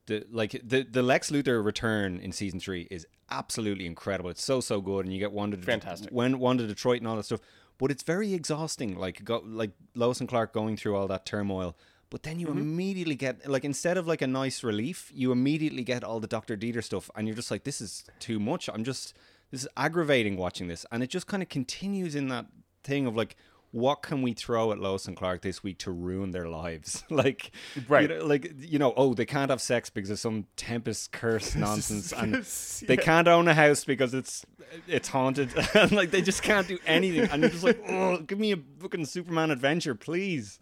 the 0.08 0.26
like 0.32 0.60
the 0.64 0.84
the 0.84 1.02
Lex 1.02 1.32
Luthor 1.32 1.64
return 1.64 2.20
in 2.20 2.32
season 2.32 2.60
three 2.60 2.88
is 2.92 3.08
absolutely 3.30 3.86
incredible. 3.86 4.30
It's 4.30 4.44
so 4.44 4.60
so 4.62 4.82
good, 4.82 5.06
and 5.06 5.14
you 5.14 5.20
get 5.20 5.32
Wanda 5.32 5.58
Fantastic. 5.58 6.10
when 6.12 6.40
Wanda 6.40 6.68
Detroit 6.68 7.00
and 7.00 7.08
all 7.08 7.16
that 7.16 7.24
stuff. 7.24 7.42
But 7.78 7.90
it's 7.92 8.04
very 8.04 8.34
exhausting. 8.34 8.98
Like 8.98 9.24
go 9.24 9.42
like 9.46 9.72
Lois 9.96 10.20
and 10.20 10.30
Clark 10.30 10.54
going 10.54 10.78
through 10.78 10.96
all 10.96 11.08
that 11.08 11.26
turmoil. 11.26 11.76
But 12.12 12.24
then 12.24 12.40
you 12.42 12.48
immediately 12.50 13.16
get 13.16 13.50
like 13.50 13.64
instead 13.64 13.98
of 13.98 14.06
like 14.06 14.22
a 14.22 14.28
nice 14.28 14.64
relief, 14.64 15.10
you 15.16 15.32
immediately 15.32 15.84
get 15.84 16.04
all 16.04 16.20
the 16.20 16.28
Doctor 16.28 16.58
Dieter 16.58 16.84
stuff, 16.84 17.10
and 17.16 17.26
you're 17.26 17.38
just 17.38 17.50
like, 17.50 17.64
this 17.64 17.80
is 17.80 18.04
too 18.20 18.38
much. 18.38 18.70
I'm 18.72 18.84
just 18.84 19.14
this 19.50 19.62
is 19.62 19.68
aggravating 19.78 20.36
watching 20.36 20.68
this, 20.68 20.86
and 20.92 21.02
it 21.02 21.10
just 21.10 21.26
kind 21.26 21.42
of 21.42 21.48
continues 21.48 22.14
in 22.14 22.28
that 22.28 22.48
thing 22.84 23.06
of 23.08 23.16
like, 23.16 23.38
what 23.72 24.02
can 24.02 24.22
we 24.22 24.34
throw 24.34 24.72
at 24.72 24.80
Lois 24.80 25.08
and 25.08 25.16
Clark 25.16 25.42
this 25.42 25.64
week 25.64 25.80
to 25.80 25.92
ruin 25.92 26.32
their 26.32 26.48
lives? 26.48 27.04
like, 27.10 27.52
Right. 27.88 28.10
You 28.10 28.20
know, 28.20 28.26
like 28.26 28.54
you 28.60 28.80
know, 28.80 28.94
oh, 28.96 29.14
they 29.14 29.26
can't 29.26 29.50
have 29.50 29.62
sex 29.62 29.90
because 29.90 30.10
of 30.10 30.20
some 30.20 30.46
Tempus 30.58 31.08
curse 31.08 31.56
nonsense, 31.56 32.12
and 32.18 32.34
Yes, 32.34 32.84
they 32.86 32.98
can't 32.98 33.28
own 33.28 33.48
a 33.48 33.54
house 33.54 33.84
because 33.84 34.14
it's 34.14 34.46
it's 34.88 35.08
haunted, 35.08 35.54
and 35.74 35.92
like 35.92 36.12
they 36.12 36.22
just 36.22 36.44
can't 36.44 36.68
do 36.68 36.78
anything, 36.86 37.30
and 37.30 37.42
you're 37.42 37.52
just 37.52 37.64
like, 37.64 37.82
oh, 37.88 38.18
give 38.20 38.40
me 38.40 38.52
a 38.52 38.58
fucking 38.80 39.06
Superman 39.06 39.52
adventure, 39.52 39.96
please. 39.96 40.60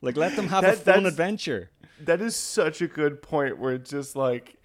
Like, 0.00 0.16
let 0.16 0.36
them 0.36 0.46
have 0.48 0.64
a 0.64 0.74
fun 0.74 1.06
adventure. 1.06 1.70
That 2.00 2.20
is 2.20 2.36
such 2.36 2.80
a 2.80 2.86
good 2.86 3.20
point 3.20 3.58
where 3.58 3.74
it's 3.74 3.90
just 3.90 4.14
like 4.14 4.58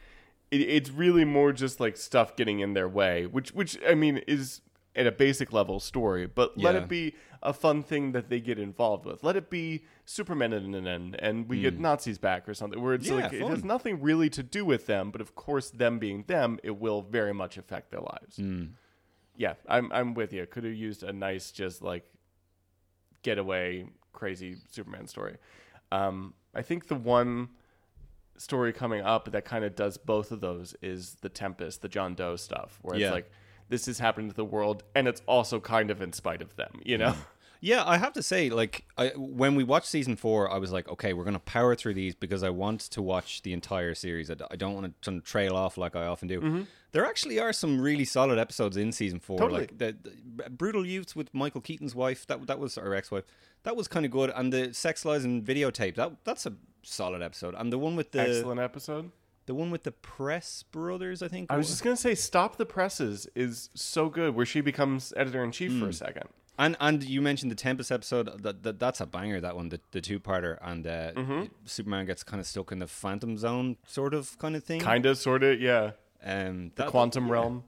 it, 0.51 0.62
it's 0.62 0.89
really 0.91 1.25
more 1.25 1.51
just 1.51 1.79
like 1.79 1.97
stuff 1.97 2.35
getting 2.35 2.59
in 2.59 2.73
their 2.73 2.88
way, 2.88 3.25
which 3.25 3.50
which 3.53 3.77
I 3.88 3.95
mean 3.95 4.17
is 4.27 4.62
at 4.95 5.07
a 5.07 5.12
basic 5.12 5.51
level 5.51 5.79
story, 5.79 6.27
but 6.27 6.57
let 6.57 6.75
Yeah. 6.75 6.81
it 6.83 6.89
be 6.89 7.15
a 7.41 7.51
fun 7.51 7.81
thing 7.83 8.12
that 8.13 8.29
they 8.29 8.39
get 8.39 8.57
involved 8.59 9.05
with. 9.05 9.23
Let 9.23 9.35
it 9.35 9.50
be 9.50 9.83
Superman 10.05 10.53
in 10.53 10.73
an 10.75 10.88
end 10.88 11.15
and 11.19 11.50
we 11.50 11.62
get 11.62 11.79
Nazis 11.79 12.17
back 12.17 12.47
or 12.47 12.53
something 12.53 12.81
where 12.81 12.93
it's 12.93 13.07
Hmm. 13.09 13.17
Yeah, 13.17 13.23
like 13.23 13.33
it 13.33 13.47
has 13.47 13.63
nothing 13.63 14.01
really 14.01 14.29
to 14.29 14.43
do 14.43 14.63
with 14.63 14.85
them, 14.85 15.12
but 15.12 15.19
of 15.19 15.35
course 15.35 15.69
them 15.71 16.00
being 16.00 16.23
them, 16.27 16.59
it 16.63 16.77
will 16.79 17.01
very 17.01 17.33
much 17.33 17.57
affect 17.57 17.89
their 17.91 18.01
lives. 18.01 18.38
Hmm. 18.38 18.65
Yeah, 19.35 19.55
I'm 19.67 19.91
I'm 19.91 20.13
with 20.13 20.31
you. 20.31 20.45
Could 20.45 20.63
have 20.63 20.75
used 20.75 21.01
a 21.03 21.12
nice 21.12 21.51
just 21.51 21.81
like 21.81 22.05
getaway 23.23 23.88
crazy 24.12 24.57
Superman 24.71 25.07
story. 25.07 25.38
Um, 25.91 26.33
I 26.53 26.62
think 26.62 26.88
the 26.88 26.95
one 26.95 27.50
story 28.38 28.73
coming 28.73 29.01
up 29.01 29.31
that 29.31 29.45
kind 29.45 29.63
of 29.63 29.75
does 29.75 29.97
both 29.97 30.31
of 30.31 30.39
those 30.41 30.75
is 30.81 31.15
the 31.21 31.29
Tempus, 31.29 31.77
the 31.77 31.89
John 31.89 32.15
Doe 32.15 32.35
stuff, 32.35 32.79
where 32.81 32.97
Yeah. 32.97 33.07
it's 33.07 33.13
like 33.13 33.31
this 33.74 33.88
is 33.88 33.98
happening 33.98 34.30
to 34.30 34.36
the 34.36 34.46
world, 34.46 34.84
and 34.94 35.08
it's 35.08 35.24
also 35.25 35.60
kind 35.60 35.89
of 35.89 36.00
in 36.00 36.13
spite 36.13 36.44
of 36.44 36.56
them. 36.56 36.80
You 36.86 37.00
know. 37.00 37.15
Yeah, 37.65 37.82
I 37.86 37.96
have 37.96 38.12
to 38.15 38.22
say, 38.22 38.50
like, 38.50 38.84
I, 38.98 39.13
when 39.15 39.56
we 39.56 39.63
watched 39.63 39.88
season 39.88 40.18
four, 40.18 40.51
I 40.51 40.58
was 40.58 40.74
like, 40.74 40.89
okay, 40.89 41.13
we're 41.13 41.24
going 41.24 41.34
to 41.36 41.39
power 41.39 41.75
through 41.75 41.94
these 41.94 42.13
because 42.13 42.44
I 42.44 42.50
want 42.50 42.82
to 42.82 43.01
watch 43.01 43.42
the 43.44 43.53
entire 43.53 43.96
series. 43.96 44.30
I 44.30 44.58
don't 44.58 44.74
want 44.74 45.01
to 45.03 45.22
trail 45.22 45.56
off 45.56 45.77
like 45.77 45.96
I 45.96 46.08
often 46.08 46.27
do. 46.27 46.42
Mm-hmm. 46.42 46.62
There 46.92 47.06
actually 47.06 47.39
are 47.39 47.53
some 47.53 47.80
really 47.80 48.03
solid 48.03 48.38
episodes 48.38 48.75
in 48.75 48.92
season 48.92 49.22
four. 49.22 49.38
Totally. 49.38 49.62
Like 49.62 49.77
the, 49.77 49.96
the 50.03 50.50
Brutal 50.50 50.86
Youths 50.86 51.15
with 51.15 51.34
Michael 51.34 51.62
Keaton's 51.62 51.96
wife, 51.96 52.27
that 52.27 52.46
that 52.48 52.60
was 52.60 52.77
our 52.77 52.94
ex-wife. 52.94 53.24
That 53.63 53.77
was 53.77 53.88
kind 53.88 54.06
of 54.06 54.12
good. 54.12 54.34
And 54.36 54.51
the 54.51 54.74
Sex 54.74 55.06
Lies 55.06 55.24
and 55.24 55.42
Videotape, 55.42 55.96
that 55.96 56.12
that's 56.25 56.46
a 56.46 56.51
solid 56.82 57.22
episode. 57.22 57.56
And 57.58 57.72
the 57.72 57.77
one 57.77 57.96
with 57.96 58.12
the 58.12 58.20
Excellent 58.20 58.60
episode. 58.60 59.10
The 59.45 59.53
one 59.55 59.71
with 59.71 59.83
the 59.83 59.91
Press 59.91 60.63
Brothers, 60.71 61.21
I 61.21 61.27
think. 61.27 61.51
I 61.51 61.57
was 61.57 61.67
just 61.67 61.83
gonna 61.83 61.95
say, 61.97 62.15
"Stop 62.15 62.57
the 62.57 62.65
Presses" 62.65 63.27
is 63.35 63.69
so 63.75 64.09
good, 64.09 64.35
where 64.35 64.45
she 64.45 64.62
becomes 64.62 65.13
editor 65.17 65.43
in 65.43 65.51
chief 65.51 65.71
Hmm. 65.71 65.79
for 65.81 65.89
a 65.89 65.93
second. 65.93 66.29
And 66.57 66.77
and 66.79 67.03
you 67.03 67.21
mentioned 67.21 67.50
the 67.51 67.55
Tempus 67.55 67.89
episode. 67.91 68.43
That, 68.43 68.63
that 68.63 68.79
that's 68.79 69.01
a 69.01 69.05
banger. 69.07 69.41
That 69.41 69.55
one, 69.55 69.69
the, 69.69 69.79
the 69.91 70.01
two 70.01 70.19
parter, 70.19 70.57
and 70.62 70.85
uh, 70.85 71.12
Mm-hmm. 71.13 71.43
Superman 71.65 72.05
gets 72.05 72.23
kind 72.23 72.39
of 72.39 72.45
stuck 72.47 72.71
in 72.71 72.79
the 72.79 72.88
Phantom 72.88 73.38
Zone, 73.38 73.77
sort 73.88 74.13
of 74.13 74.38
kind 74.38 74.55
of 74.55 74.63
thing. 74.63 74.79
Kind 74.79 75.05
of, 75.07 75.17
sort 75.17 75.43
of, 75.43 75.59
yeah. 75.59 75.91
um, 76.23 76.71
that, 76.75 76.88
Quantum 76.89 77.25
yeah. 77.25 77.33
realm. 77.33 77.63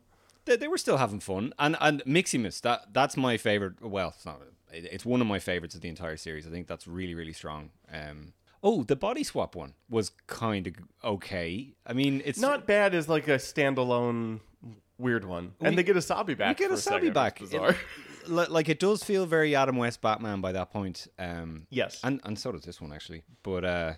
They, 0.45 0.55
they 0.57 0.67
were 0.67 0.77
still 0.77 0.97
having 0.97 1.19
fun, 1.19 1.51
and 1.57 1.75
and 1.81 2.03
Mxymas. 2.05 2.61
That 2.61 2.93
that's 2.93 3.17
my 3.17 3.37
favorite. 3.37 3.81
Well, 3.81 4.13
it's 4.15 4.25
not. 4.25 4.39
It's 4.71 5.05
one 5.05 5.19
of 5.19 5.25
my 5.27 5.39
favorites 5.39 5.73
of 5.73 5.81
the 5.81 5.89
entire 5.89 6.15
series. 6.17 6.45
I 6.45 6.51
think 6.51 6.67
that's 6.67 6.87
really 6.87 7.15
really 7.15 7.33
strong. 7.33 7.71
Um, 7.91 8.33
oh, 8.65 8.83
the 8.83 8.95
body 8.95 9.23
swap 9.23 9.55
one 9.55 9.75
was 9.89 10.11
kind 10.27 10.65
of 10.67 10.73
okay. 11.03 11.75
I 11.85 11.93
mean, 11.93 12.21
it's 12.25 12.39
Not 12.39 12.65
bad 12.67 12.93
as 12.95 13.07
like 13.07 13.27
a 13.29 13.35
standalone 13.37 14.39
weird 14.97 15.23
one, 15.23 15.53
and 15.61 15.71
We- 15.71 15.75
they 15.77 15.83
get 15.83 15.95
a 15.97 16.01
Sabi 16.01 16.33
back. 16.33 16.57
We 16.57 16.63
get 16.65 16.69
for 16.69 16.73
a 16.73 16.77
second, 16.77 16.99
Sabi 16.99 17.09
back. 17.11 17.39
Bizarre. 17.39 17.75
It- 18.27 18.49
like 18.49 18.69
it 18.69 18.79
does 18.79 19.03
feel 19.03 19.27
very 19.27 19.55
Adam 19.55 19.77
West 19.77 20.01
Batman 20.01 20.41
by 20.41 20.51
that 20.53 20.71
point. 20.71 21.05
Um, 21.19 21.67
Yes. 21.69 21.99
and 22.03 22.19
and 22.23 22.39
so 22.39 22.51
does 22.51 22.63
this 22.63 22.81
one 22.81 22.91
actually. 22.91 23.21
But 23.43 23.63
uh, 23.63 23.93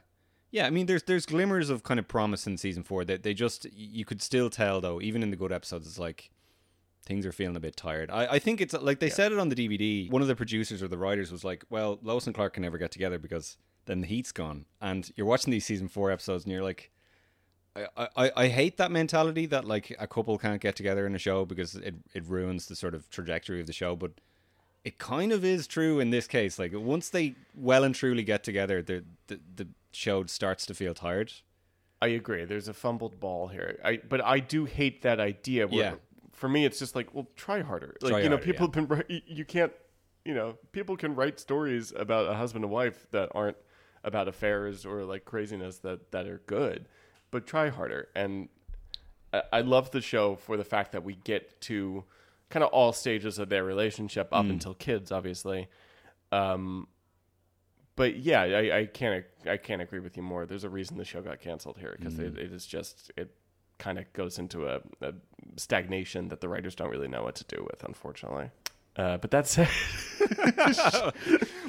yeah, 0.51 0.65
I 0.67 0.69
mean, 0.69 0.85
there's 0.85 1.03
there's 1.03 1.25
glimmers 1.25 1.69
of 1.69 1.83
kind 1.83 1.97
of 1.97 2.09
promise 2.09 2.45
in 2.45 2.57
season 2.57 2.83
four. 2.83 3.05
That 3.05 3.23
they 3.23 3.33
just 3.33 3.65
you 3.71 4.03
could 4.03 4.21
still 4.21 4.49
tell 4.49 4.81
though, 4.81 4.99
even 4.99 5.23
in 5.23 5.29
the 5.31 5.37
good 5.37 5.53
episodes, 5.53 5.87
it's 5.87 5.97
like 5.97 6.29
things 7.05 7.25
are 7.25 7.31
feeling 7.31 7.55
a 7.55 7.61
bit 7.61 7.77
tired. 7.77 8.11
I, 8.11 8.25
I 8.33 8.39
think 8.39 8.59
it's 8.59 8.73
like 8.73 8.99
they 8.99 9.09
said 9.09 9.31
it 9.31 9.39
on 9.39 9.47
the 9.47 9.55
DVD. 9.55 10.11
One 10.11 10.21
of 10.21 10.27
the 10.27 10.35
producers 10.35 10.83
or 10.83 10.89
the 10.89 10.97
writers 10.97 11.31
was 11.31 11.45
like, 11.45 11.63
"Well, 11.69 11.97
Lois 12.01 12.25
and 12.25 12.35
Clark 12.35 12.55
can 12.55 12.63
never 12.63 12.77
get 12.77 12.91
together 12.91 13.17
because 13.19 13.55
then 13.87 14.01
the 14.01 14.07
heat's 14.07 14.31
gone." 14.31 14.65
And 14.79 15.11
you're 15.15 15.27
watching 15.27 15.51
these 15.51 15.65
season 15.65 15.87
four 15.87 16.11
episodes, 16.11 16.43
and 16.43 16.53
you're 16.53 16.63
like. 16.63 16.91
I, 17.95 18.07
I, 18.17 18.31
I 18.35 18.47
hate 18.47 18.77
that 18.77 18.89
mentality 18.89 19.45
that 19.45 19.63
like 19.63 19.95
a 19.99 20.07
couple 20.07 20.35
can't 20.39 20.59
get 20.59 20.75
together 20.75 21.05
in 21.05 21.13
a 21.13 21.19
show 21.19 21.45
because 21.45 21.75
it, 21.75 21.93
it 22.15 22.25
ruins 22.25 22.65
the 22.65 22.75
sort 22.75 22.95
of 22.95 23.07
trajectory 23.11 23.61
of 23.61 23.67
the 23.67 23.73
show 23.73 23.95
but 23.95 24.13
it 24.83 24.97
kind 24.97 25.31
of 25.31 25.45
is 25.45 25.67
true 25.67 25.99
in 25.99 26.09
this 26.09 26.25
case 26.25 26.57
like 26.57 26.71
once 26.73 27.09
they 27.09 27.35
well 27.53 27.83
and 27.83 27.93
truly 27.93 28.23
get 28.23 28.43
together 28.43 28.81
the 28.81 29.03
the, 29.27 29.39
the 29.57 29.67
show 29.91 30.25
starts 30.25 30.65
to 30.65 30.73
feel 30.73 30.95
tired 30.95 31.31
I 32.01 32.07
agree. 32.07 32.45
There's 32.45 32.67
a 32.67 32.73
fumbled 32.73 33.19
ball 33.19 33.47
here. 33.47 33.79
I 33.83 33.97
but 33.97 34.23
I 34.23 34.39
do 34.39 34.65
hate 34.65 35.01
that 35.01 35.19
idea. 35.19 35.67
Where 35.67 35.79
Yeah. 35.79 35.95
For 36.31 36.47
me, 36.47 36.65
it's 36.65 36.77
just 36.77 36.95
like, 36.95 37.13
well, 37.15 37.27
try 37.35 37.61
harder. 37.61 37.97
Like 38.01 38.11
Try 38.11 38.19
you 38.19 38.29
know, 38.29 38.35
harder, 38.35 38.45
people 38.45 38.71
have 38.71 38.87
been 38.87 39.21
you 39.25 39.43
can't, 39.43 39.73
you 40.23 40.35
know, 40.35 40.57
people 40.71 40.95
can 40.95 41.15
write 41.15 41.39
stories 41.39 41.91
about 41.95 42.31
a 42.31 42.35
husband 42.35 42.63
and 42.63 42.71
wife 42.71 43.07
that 43.11 43.29
aren't 43.33 43.57
about 44.07 44.27
affairs 44.27 44.85
or 44.85 45.03
like 45.03 45.23
craziness 45.25 45.77
that 45.79 46.11
that 46.11 46.25
are 46.27 46.41
good, 46.47 46.87
but 47.29 47.45
try 47.45 47.69
harder. 47.69 48.07
And 48.15 48.49
I, 49.33 49.41
I 49.53 49.61
love 49.61 49.91
the 49.91 50.01
show 50.01 50.35
for 50.35 50.55
the 50.57 50.63
fact 50.63 50.93
that 50.93 51.03
we 51.03 51.15
get 51.15 51.59
to 51.61 52.03
kind 52.49 52.63
of 52.63 52.69
all 52.71 52.93
stages 52.93 53.37
of 53.39 53.49
their 53.49 53.63
relationship 53.63 54.31
Mm. 54.31 54.37
up 54.39 54.45
until 54.49 54.73
kids, 54.73 55.11
obviously. 55.11 55.67
Um, 56.31 56.87
but 57.97 58.15
yeah, 58.17 58.41
I, 58.43 58.77
I 58.79 58.85
can't 58.85 59.25
I 59.45 59.57
can't 59.57 59.81
agree 59.81 59.99
with 59.99 60.15
you 60.17 60.23
more. 60.23 60.45
There's 60.45 60.63
a 60.63 60.69
reason 60.69 60.97
the 60.97 61.05
show 61.05 61.21
got 61.21 61.39
canceled 61.41 61.77
here 61.77 61.95
because 61.97 62.17
it, 62.19 62.37
it 62.37 62.51
is 62.53 62.65
just 62.65 63.11
it 63.17 63.29
kind 63.79 63.97
of 63.99 64.11
goes 64.13 64.39
into 64.39 64.67
a, 64.67 64.79
a 65.01 65.13
stagnation 65.57 66.29
that 66.29 66.39
the 66.41 66.47
writers 66.49 66.73
don't 66.75 66.89
really 66.89 67.07
know 67.07 67.23
what 67.23 67.35
to 67.35 67.43
do 67.43 67.63
with, 67.69 67.83
unfortunately. 67.83 68.49
Uh, 68.97 69.17
but 69.17 69.29
that's 69.29 69.57
it. 69.59 69.67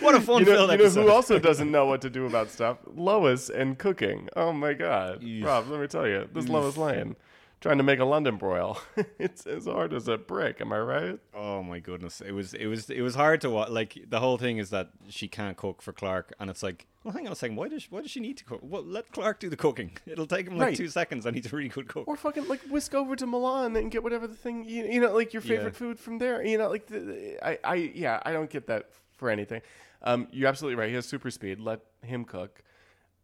what 0.00 0.14
a 0.14 0.20
fun 0.20 0.40
you 0.40 0.46
know, 0.46 0.70
you 0.70 0.78
know 0.78 0.88
who 0.88 1.10
also 1.10 1.38
doesn't 1.38 1.70
know 1.70 1.84
what 1.84 2.00
to 2.00 2.10
do 2.10 2.26
about 2.26 2.50
stuff? 2.50 2.78
Lois 2.86 3.50
and 3.50 3.78
cooking. 3.78 4.28
Oh 4.34 4.52
my 4.52 4.72
god, 4.72 5.22
Rob, 5.42 5.68
let 5.68 5.80
me 5.80 5.86
tell 5.86 6.06
you, 6.06 6.28
this 6.32 6.48
Lois 6.48 6.76
Lane 6.78 7.16
trying 7.60 7.78
to 7.78 7.82
make 7.84 7.98
a 7.98 8.04
London 8.04 8.36
broil. 8.36 8.80
it's 9.18 9.46
as 9.46 9.66
hard 9.66 9.92
as 9.92 10.08
a 10.08 10.16
brick. 10.16 10.60
Am 10.60 10.72
I 10.72 10.78
right? 10.78 11.18
oh 11.34 11.62
my 11.62 11.78
goodness 11.78 12.20
it 12.20 12.32
was 12.32 12.54
it 12.54 12.66
was 12.66 12.88
it 12.90 13.02
was 13.02 13.14
hard 13.14 13.40
to 13.42 13.50
watch 13.50 13.68
like 13.68 13.98
the 14.08 14.20
whole 14.20 14.38
thing 14.38 14.58
is 14.58 14.70
that 14.70 14.90
she 15.08 15.28
can't 15.28 15.56
cook 15.56 15.82
for 15.82 15.92
clark 15.92 16.32
and 16.40 16.48
it's 16.50 16.62
like 16.62 16.86
well 17.08 17.16
hang 17.16 17.26
on 17.26 17.32
a 17.32 17.36
second 17.36 17.56
why 17.56 17.68
does 17.68 17.82
she, 17.84 17.88
why 17.90 18.02
does 18.02 18.10
she 18.10 18.20
need 18.20 18.36
to 18.36 18.44
cook 18.44 18.60
well 18.62 18.82
let 18.82 19.10
clark 19.12 19.40
do 19.40 19.48
the 19.48 19.56
cooking 19.56 19.90
it'll 20.06 20.26
take 20.26 20.46
him 20.46 20.58
like 20.58 20.66
Right. 20.68 20.76
two 20.76 20.88
seconds 20.88 21.24
and 21.24 21.34
he's 21.34 21.50
a 21.50 21.56
really 21.56 21.70
good 21.70 21.88
cook 21.88 22.06
Or 22.06 22.16
fucking 22.16 22.46
like 22.48 22.60
whisk 22.68 22.94
over 22.94 23.16
to 23.16 23.26
Milan 23.26 23.76
and 23.76 23.90
get 23.90 24.02
whatever 24.02 24.26
the 24.26 24.34
thing 24.34 24.68
you, 24.68 24.84
you 24.84 25.00
know, 25.00 25.14
like 25.14 25.32
your 25.32 25.40
favorite 25.40 25.72
Yeah. 25.72 25.78
food 25.78 25.98
from 25.98 26.18
there. 26.18 26.44
You 26.44 26.58
know, 26.58 26.68
like 26.68 26.86
the, 26.86 27.00
the- 27.00 27.46
I, 27.48 27.58
I, 27.64 27.74
yeah, 27.94 28.20
I 28.26 28.32
don't 28.32 28.50
get 28.50 28.66
that 28.66 28.90
for 29.16 29.30
anything. 29.30 29.62
Um, 30.02 30.28
you're 30.30 30.48
absolutely 30.48 30.76
right. 30.76 30.88
He 30.90 30.94
has 30.96 31.06
super 31.06 31.30
speed. 31.30 31.58
Let 31.60 31.80
him 32.02 32.24
cook. 32.24 32.62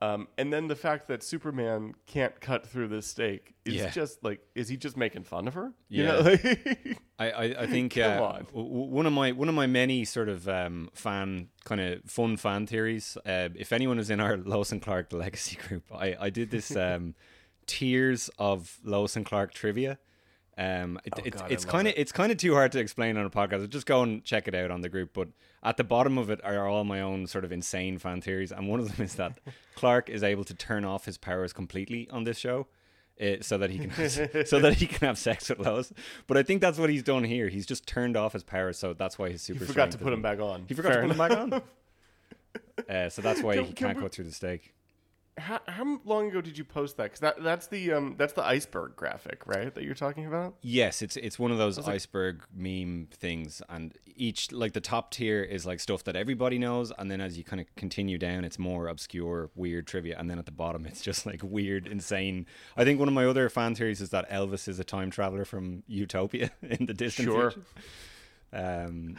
Um, 0.02 0.28
and 0.36 0.52
then 0.52 0.68
the 0.68 0.76
fact 0.76 1.08
that 1.08 1.22
Superman 1.22 1.94
can't 2.06 2.38
cut 2.40 2.66
through 2.66 2.88
this 2.88 3.06
steak 3.06 3.54
is 3.64 3.74
Yeah. 3.74 3.88
just 3.90 4.22
like, 4.22 4.40
is 4.54 4.68
he 4.68 4.76
just 4.76 4.96
making 4.98 5.22
fun 5.24 5.48
of 5.48 5.54
her? 5.54 5.72
Yeah. 5.88 6.00
You 6.00 6.06
know, 6.08 6.20
like- 6.30 6.98
I, 7.18 7.30
I, 7.30 7.42
I 7.62 7.66
think 7.66 7.96
uh, 7.96 8.20
on. 8.22 8.44
w- 8.46 8.68
w- 8.68 8.90
one 8.90 9.06
of 9.06 9.12
my 9.12 9.32
one 9.32 9.48
of 9.48 9.54
my 9.54 9.66
many 9.66 10.04
sort 10.04 10.28
of 10.28 10.48
um, 10.48 10.90
fan 10.92 11.48
kind 11.64 11.80
of 11.80 12.02
fun 12.10 12.36
fan 12.36 12.66
theories. 12.66 13.16
Uh, 13.24 13.48
if 13.54 13.72
anyone 13.72 13.98
is 13.98 14.10
in 14.10 14.20
our 14.20 14.36
Lois 14.44 14.72
and 14.72 14.82
Clark 14.82 15.10
the 15.10 15.16
Legacy 15.16 15.56
group, 15.68 15.84
I, 15.94 16.16
I 16.20 16.30
did 16.30 16.50
this 16.50 16.74
um, 16.76 17.14
tiers 17.66 18.28
of 18.38 18.78
Lois 18.84 19.16
and 19.16 19.24
Clark 19.24 19.54
trivia. 19.54 19.98
Um, 20.56 21.00
it, 21.04 21.12
it's 21.24 21.36
Oh, 21.36 21.40
God, 21.44 21.52
it's 21.52 21.64
kind 21.64 21.88
of 21.88 21.94
it. 21.94 21.98
it's 21.98 22.12
kind 22.12 22.30
of 22.32 22.38
too 22.38 22.54
hard 22.54 22.72
to 22.72 22.78
explain 22.78 23.16
on 23.16 23.26
a 23.26 23.30
podcast. 23.30 23.68
Just 23.70 23.86
go 23.86 24.02
and 24.02 24.22
check 24.24 24.46
it 24.48 24.54
out 24.54 24.70
on 24.70 24.82
the 24.82 24.88
group. 24.88 25.10
But 25.12 25.28
at 25.62 25.76
the 25.76 25.84
bottom 25.84 26.16
of 26.18 26.30
it 26.30 26.40
are 26.44 26.68
all 26.68 26.84
my 26.84 27.00
own 27.00 27.26
sort 27.26 27.44
of 27.44 27.50
insane 27.52 27.98
fan 27.98 28.20
theories, 28.20 28.52
and 28.52 28.68
one 28.68 28.78
of 28.80 28.94
them 28.96 29.04
is 29.04 29.14
that 29.16 29.38
Clark 29.74 30.08
is 30.08 30.22
able 30.22 30.44
to 30.44 30.54
turn 30.54 30.84
off 30.84 31.06
his 31.06 31.18
powers 31.18 31.52
completely 31.52 32.08
on 32.10 32.24
this 32.24 32.38
show. 32.38 32.66
uh, 33.20 33.36
so 33.40 33.56
that 33.58 33.70
he 33.70 33.78
can 33.78 34.44
so 34.46 34.58
that 34.58 34.74
he 34.74 34.86
can 34.86 35.06
have 35.06 35.16
sex 35.18 35.48
with 35.48 35.60
Lois, 35.60 35.92
but 36.26 36.36
I 36.36 36.42
think 36.42 36.60
that's 36.60 36.78
what 36.78 36.90
he's 36.90 37.02
done 37.04 37.22
here. 37.24 37.48
He's 37.48 37.64
just 37.66 37.86
turned 37.86 38.16
off 38.16 38.32
his 38.32 38.42
powers, 38.42 38.76
so 38.78 38.92
that's 38.92 39.18
why 39.18 39.30
his 39.30 39.40
super. 39.42 39.60
he 39.60 39.66
forgot 39.66 39.90
to 39.92 39.98
put 39.98 40.12
him 40.12 40.20
back 40.22 40.40
on. 40.40 40.64
He 40.68 40.74
forgot 40.74 40.92
Fair 40.94 41.02
to 41.02 41.08
put 41.08 41.12
him 41.12 41.18
back 41.18 41.38
on. 41.38 41.62
Uh, 42.88 43.08
so 43.08 43.22
that's 43.22 43.40
why 43.40 43.54
Can- 43.54 43.64
he 43.66 43.72
can 43.72 43.86
can't 43.86 43.96
we- 43.98 44.02
go 44.02 44.08
through 44.08 44.24
the 44.24 44.32
steak. 44.32 44.73
How, 45.36 45.58
how 45.66 45.98
long 46.04 46.28
ago 46.28 46.40
did 46.40 46.56
you 46.56 46.62
post 46.64 46.96
that? 46.96 47.04
Because 47.04 47.18
that, 47.20 47.42
that's 47.42 47.66
the 47.66 47.92
um 47.92 48.14
that's 48.16 48.34
the 48.34 48.44
iceberg 48.44 48.94
graphic, 48.94 49.46
right? 49.46 49.74
That 49.74 49.82
you're 49.82 49.94
talking 49.96 50.26
about. 50.26 50.54
Yes, 50.62 51.02
it's 51.02 51.16
it's 51.16 51.40
one 51.40 51.50
of 51.50 51.58
those 51.58 51.76
iceberg 51.88 52.42
meme 52.54 53.08
things, 53.10 53.60
and 53.68 53.98
each 54.14 54.52
like 54.52 54.74
the 54.74 54.80
top 54.80 55.10
tier 55.10 55.42
is 55.42 55.66
like 55.66 55.80
stuff 55.80 56.04
that 56.04 56.14
everybody 56.14 56.56
knows, 56.56 56.92
and 56.96 57.10
then 57.10 57.20
as 57.20 57.36
you 57.36 57.42
kind 57.42 57.60
of 57.60 57.66
continue 57.74 58.16
down, 58.16 58.44
it's 58.44 58.60
more 58.60 58.86
obscure, 58.86 59.50
weird 59.56 59.88
trivia, 59.88 60.16
and 60.16 60.30
then 60.30 60.38
at 60.38 60.46
the 60.46 60.52
bottom, 60.52 60.86
it's 60.86 61.02
just 61.02 61.26
like 61.26 61.40
weird, 61.42 61.88
insane. 61.88 62.46
I 62.76 62.84
think 62.84 63.00
one 63.00 63.08
of 63.08 63.14
my 63.14 63.26
other 63.26 63.48
fan 63.48 63.74
theories 63.74 64.00
is 64.00 64.10
that 64.10 64.30
Elvis 64.30 64.68
is 64.68 64.78
a 64.78 64.84
time 64.84 65.10
traveler 65.10 65.44
from 65.44 65.82
Utopia 65.88 66.52
in 66.62 66.86
the 66.86 66.94
distant 66.94 67.26
Sure. 67.26 67.50
future. 67.50 67.66
Um, 68.52 69.16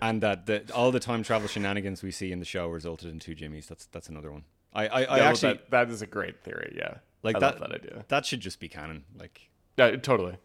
and 0.00 0.22
that 0.22 0.46
the, 0.46 0.62
all 0.72 0.92
the 0.92 1.00
time 1.00 1.24
travel 1.24 1.48
shenanigans 1.48 2.04
we 2.04 2.12
see 2.12 2.30
in 2.30 2.38
the 2.38 2.44
show 2.44 2.68
resulted 2.68 3.10
in 3.10 3.18
two 3.18 3.34
Jimmys. 3.34 3.66
That's 3.66 3.86
that's 3.86 4.08
another 4.08 4.30
one. 4.30 4.44
I 4.74 4.86
I, 4.86 5.02
I 5.02 5.18
actually 5.20 5.54
that, 5.54 5.70
that 5.70 5.90
is 5.90 6.02
a 6.02 6.06
great 6.06 6.42
theory. 6.42 6.74
Yeah, 6.76 6.96
like 7.22 7.36
I 7.36 7.40
that. 7.40 7.60
love 7.60 7.70
that 7.70 7.80
idea. 7.82 8.04
That 8.08 8.26
should 8.26 8.40
just 8.40 8.60
be 8.60 8.68
canon. 8.68 9.04
Like 9.18 9.48
Yeah, 9.76 9.96
totally. 9.96 10.36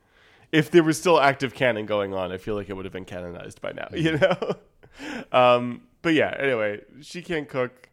If 0.51 0.71
there 0.71 0.83
was 0.83 0.97
still 0.97 1.19
active 1.19 1.53
canon 1.53 1.85
going 1.85 2.13
on, 2.13 2.31
I 2.31 2.37
feel 2.37 2.55
like 2.55 2.69
it 2.69 2.73
would 2.73 2.85
have 2.85 2.93
been 2.93 3.05
canonized 3.05 3.61
by 3.61 3.71
now. 3.71 3.87
You 3.93 4.17
know. 4.17 4.37
um, 5.31 5.83
but 6.01 6.13
yeah. 6.13 6.35
Anyway, 6.39 6.81
she 7.01 7.21
can't 7.21 7.47
cook. 7.47 7.89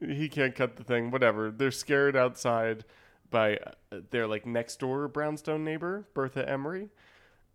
He 0.00 0.28
can't 0.28 0.54
cut 0.54 0.76
the 0.76 0.84
thing. 0.84 1.10
Whatever. 1.10 1.50
They're 1.50 1.70
scared 1.70 2.16
outside 2.16 2.84
by 3.30 3.58
uh, 3.92 3.98
their 4.10 4.26
like 4.26 4.46
next 4.46 4.80
door 4.80 5.08
brownstone 5.08 5.64
neighbor, 5.64 6.06
Bertha 6.14 6.48
Emery. 6.48 6.88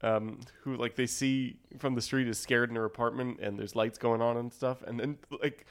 Um, 0.01 0.41
who 0.61 0.75
like 0.75 0.95
they 0.95 1.07
see 1.07 1.57
from 1.79 1.95
the 1.95 2.01
street 2.01 2.27
is 2.27 2.37
scared 2.37 2.69
in 2.69 2.75
her 2.75 2.85
apartment 2.85 3.39
and 3.41 3.57
there's 3.57 3.75
lights 3.75 3.97
going 3.97 4.21
on 4.21 4.35
and 4.35 4.51
stuff 4.51 4.83
and 4.85 4.99
then 4.99 5.17
like 5.41 5.65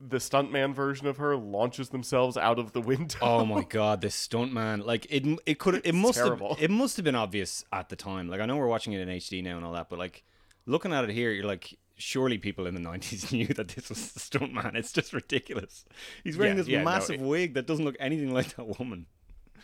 the 0.00 0.18
stuntman 0.18 0.74
version 0.74 1.06
of 1.06 1.16
her 1.16 1.36
launches 1.36 1.88
themselves 1.88 2.36
out 2.36 2.58
of 2.58 2.72
the 2.72 2.80
window. 2.80 3.18
Oh 3.22 3.44
my 3.46 3.62
god, 3.68 4.00
this 4.02 4.14
stuntman! 4.28 4.84
Like 4.84 5.06
it, 5.10 5.24
it 5.46 5.58
could, 5.58 5.80
it 5.86 5.94
must 5.94 6.18
terrible. 6.18 6.54
have, 6.54 6.62
it 6.62 6.70
must 6.70 6.96
have 6.96 7.04
been 7.04 7.14
obvious 7.14 7.64
at 7.72 7.88
the 7.88 7.96
time. 7.96 8.28
Like 8.28 8.40
I 8.40 8.46
know 8.46 8.56
we're 8.56 8.66
watching 8.66 8.92
it 8.92 9.00
in 9.00 9.08
HD 9.08 9.42
now 9.42 9.56
and 9.56 9.64
all 9.64 9.72
that, 9.72 9.88
but 9.88 9.98
like 9.98 10.22
looking 10.66 10.92
at 10.92 11.04
it 11.04 11.10
here, 11.10 11.30
you're 11.30 11.46
like, 11.46 11.78
surely 11.96 12.36
people 12.38 12.66
in 12.66 12.74
the 12.74 12.80
'90s 12.80 13.32
knew 13.32 13.46
that 13.48 13.68
this 13.68 13.88
was 13.88 14.12
the 14.12 14.20
stuntman. 14.20 14.74
It's 14.74 14.92
just 14.92 15.12
ridiculous. 15.14 15.84
He's 16.24 16.36
wearing 16.36 16.54
Yeah, 16.56 16.62
this 16.62 16.68
yeah, 16.68 16.78
no, 16.80 16.84
massive 16.84 17.14
it- 17.16 17.20
wig 17.26 17.54
that 17.54 17.66
doesn't 17.66 17.84
look 17.84 17.96
anything 17.98 18.34
like 18.34 18.54
that 18.56 18.78
woman. 18.78 19.06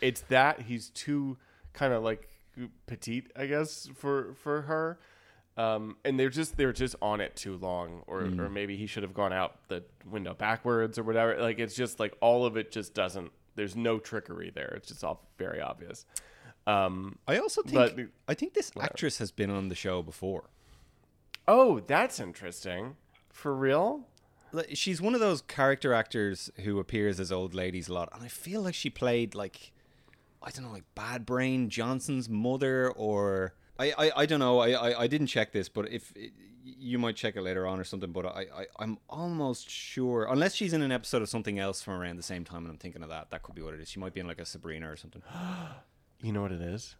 it's 0.01 0.21
that 0.29 0.61
he's 0.61 0.89
too 0.89 1.37
kind 1.73 1.93
of 1.93 2.01
like 2.03 2.27
petite, 2.87 3.31
I 3.35 3.45
guess, 3.45 3.87
for 3.95 4.33
for 4.35 4.61
her. 4.63 4.99
Um, 5.55 5.97
and 6.03 6.19
they're 6.19 6.29
just 6.31 6.57
they're 6.57 6.73
just 6.73 6.95
on 7.01 7.21
it 7.21 7.35
too 7.35 7.57
long, 7.57 8.01
or 8.07 8.21
or 8.39 8.49
maybe 8.49 8.75
he 8.75 8.87
should 8.87 9.03
have 9.03 9.13
gone 9.13 9.31
out 9.33 9.67
the 9.67 9.83
window 10.09 10.33
backwards 10.33 10.97
or 10.97 11.03
whatever. 11.03 11.39
Like 11.41 11.59
it's 11.59 11.75
just 11.75 11.99
like 11.99 12.15
all 12.21 12.45
of 12.45 12.57
it 12.57 12.71
just 12.71 12.93
doesn't. 12.95 13.31
There's 13.55 13.75
no 13.75 13.99
trickery 13.99 14.51
there. 14.53 14.73
It's 14.77 14.87
just 14.87 15.03
all 15.03 15.27
very 15.37 15.61
obvious. 15.61 16.05
Um, 16.65 17.19
I 17.27 17.37
also 17.37 17.61
think 17.61 17.73
But- 17.95 18.07
I 18.27 18.33
think 18.33 18.53
this 18.55 18.71
actress 18.79 19.19
has 19.19 19.31
been 19.31 19.51
on 19.51 19.67
the 19.69 19.75
show 19.75 20.01
before. 20.01 20.45
oh, 21.47 21.81
that's 21.81 22.19
interesting. 22.19 22.95
For 23.29 23.53
real? 23.53 24.07
She's 24.73 25.01
one 25.01 25.13
of 25.15 25.19
those 25.19 25.41
character 25.41 25.93
actors 25.93 26.51
who 26.63 26.79
appears 26.79 27.19
as 27.19 27.31
old 27.31 27.53
ladies 27.55 27.89
a 27.89 27.93
lot, 27.93 28.09
and 28.13 28.23
I 28.23 28.27
feel 28.27 28.61
like 28.61 28.75
she 28.75 28.89
played 28.89 29.35
like 29.35 29.71
I 30.41 30.49
don't 30.51 30.65
know, 30.65 30.71
like 30.71 30.83
Bad 30.95 31.25
Brain 31.25 31.69
Johnson's 31.69 32.27
mother, 32.29 32.89
or 32.91 33.53
I 33.79 33.93
I, 33.97 34.11
I 34.17 34.25
don't 34.25 34.39
know. 34.39 34.59
I, 34.59 34.71
I 34.71 35.01
I 35.03 35.07
didn't 35.07 35.27
check 35.27 35.51
this, 35.51 35.69
but 35.69 35.89
if 35.91 36.13
you 36.63 36.97
might 36.97 37.15
check 37.15 37.35
it 37.35 37.41
later 37.41 37.67
on 37.67 37.79
or 37.79 37.83
something. 37.83 38.11
But 38.11 38.25
I, 38.25 38.45
I 38.55 38.65
I'm 38.79 38.97
almost 39.09 39.69
sure, 39.69 40.27
unless 40.29 40.55
she's 40.55 40.73
in 40.73 40.81
an 40.81 40.91
episode 40.91 41.21
of 41.21 41.29
something 41.29 41.59
else 41.59 41.81
from 41.81 41.93
around 41.95 42.17
the 42.17 42.23
same 42.23 42.43
time, 42.43 42.63
and 42.63 42.69
I'm 42.71 42.77
thinking 42.77 43.03
of 43.03 43.09
that. 43.09 43.31
That 43.31 43.43
could 43.43 43.55
be 43.55 43.61
what 43.61 43.73
it 43.73 43.81
is. 43.81 43.89
She 43.89 43.99
might 43.99 44.13
be 44.13 44.19
in 44.19 44.27
like 44.27 44.39
a 44.39 44.45
Sabrina 44.45 44.91
or 44.91 44.95
something. 44.95 45.21
You 46.21 46.31
know 46.31 46.41
what 46.41 46.53
it 46.53 46.61
is? 46.61 46.95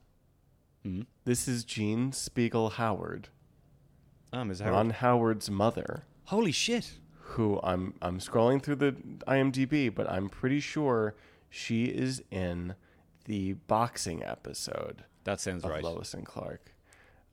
Hmm? 0.83 1.03
This 1.23 1.47
is 1.47 1.63
Jean 1.63 2.11
Speegle 2.11 2.73
Howard, 2.73 3.29
Ah, 4.33 4.43
Ms. 4.43 4.61
Ron 4.61 4.89
Howard's 4.89 5.49
mother. 5.49 6.03
Holy 6.25 6.51
shit! 6.51 6.99
who 7.23 7.59
I'm 7.63 7.93
I'm 8.01 8.19
scrolling 8.19 8.61
through 8.61 8.75
the 8.75 8.91
IMDb, 9.27 9.93
but 9.93 10.09
I'm 10.09 10.29
pretty 10.29 10.59
sure 10.59 11.15
she 11.49 11.85
is 11.85 12.21
in 12.31 12.75
the 13.25 13.53
boxing 13.53 14.23
episode 14.23 15.05
That 15.23 15.39
sounds 15.39 15.63
right. 15.63 15.83
Lois 15.83 16.13
and 16.13 16.25
Clark. 16.25 16.73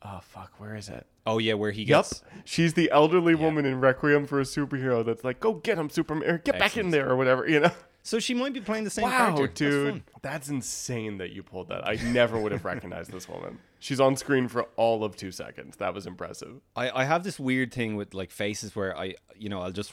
Oh 0.02 0.20
fuck, 0.22 0.52
where 0.58 0.74
is 0.76 0.88
it? 0.88 1.06
Oh 1.26 1.38
yeah, 1.38 1.54
where 1.54 1.72
he 1.72 1.84
gets. 1.84 2.22
Yep, 2.24 2.42
she's 2.46 2.74
the 2.74 2.90
elderly 2.90 3.34
woman 3.34 3.66
in 3.66 3.80
Requiem 3.80 4.26
for 4.26 4.40
a 4.40 4.44
Superhero 4.44 5.04
that's 5.04 5.24
like, 5.24 5.40
"Go 5.40 5.54
get 5.54 5.78
him, 5.78 5.90
Superman! 5.90 6.40
Get 6.44 6.58
back 6.58 6.76
in 6.76 6.90
there, 6.90 7.10
or 7.10 7.16
whatever." 7.16 7.46
You 7.48 7.60
know? 7.60 7.70
So 8.02 8.18
she 8.18 8.32
might 8.32 8.54
be 8.54 8.60
playing 8.60 8.84
the 8.84 8.90
same 8.90 9.04
Wow, 9.04 9.36
character. 9.36 9.44
That's 9.46 9.58
dude, 9.58 9.90
fun. 9.90 10.02
that's, 10.22 10.48
insane 10.48 11.18
that 11.18 11.32
you 11.32 11.42
pulled 11.42 11.68
that. 11.68 11.86
I 11.86 11.96
never 11.96 12.38
would 12.38 12.50
have 12.50 12.64
recognized 12.64 13.12
this 13.12 13.28
woman. 13.28 13.58
She's 13.78 14.00
on 14.00 14.16
screen 14.16 14.48
for 14.48 14.62
all 14.76 15.04
of 15.04 15.16
two 15.16 15.30
seconds. 15.30 15.76
That 15.76 15.92
was 15.92 16.06
impressive. 16.06 16.62
I, 16.74 16.90
I 16.90 17.04
have 17.04 17.24
this 17.24 17.38
weird 17.38 17.74
thing 17.74 17.96
with 17.96 18.14
like 18.14 18.30
faces 18.30 18.74
where 18.74 18.96
I 18.96 19.16
you 19.36 19.50
know 19.50 19.60
I'll 19.60 19.70
just 19.70 19.92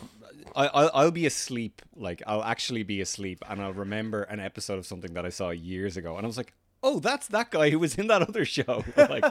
I 0.55 0.67
I'll, 0.67 0.91
I'll 0.93 1.11
be 1.11 1.25
asleep 1.25 1.81
like 1.95 2.23
I'll 2.25 2.43
actually 2.43 2.83
be 2.83 3.01
asleep 3.01 3.43
and 3.49 3.61
I'll 3.61 3.73
remember 3.73 4.23
an 4.23 4.39
episode 4.39 4.77
of 4.79 4.85
something 4.85 5.13
that 5.13 5.25
I 5.25 5.29
saw 5.29 5.49
years 5.49 5.97
ago 5.97 6.15
and 6.15 6.25
I 6.25 6.27
was 6.27 6.37
like 6.37 6.53
oh 6.87 6.99
that's 6.99 7.27
that 7.27 7.51
guy 7.51 7.69
who 7.69 7.79
was 7.79 7.95
in 7.95 8.07
that 8.07 8.21
other 8.21 8.45
show 8.45 8.83
like 8.97 9.25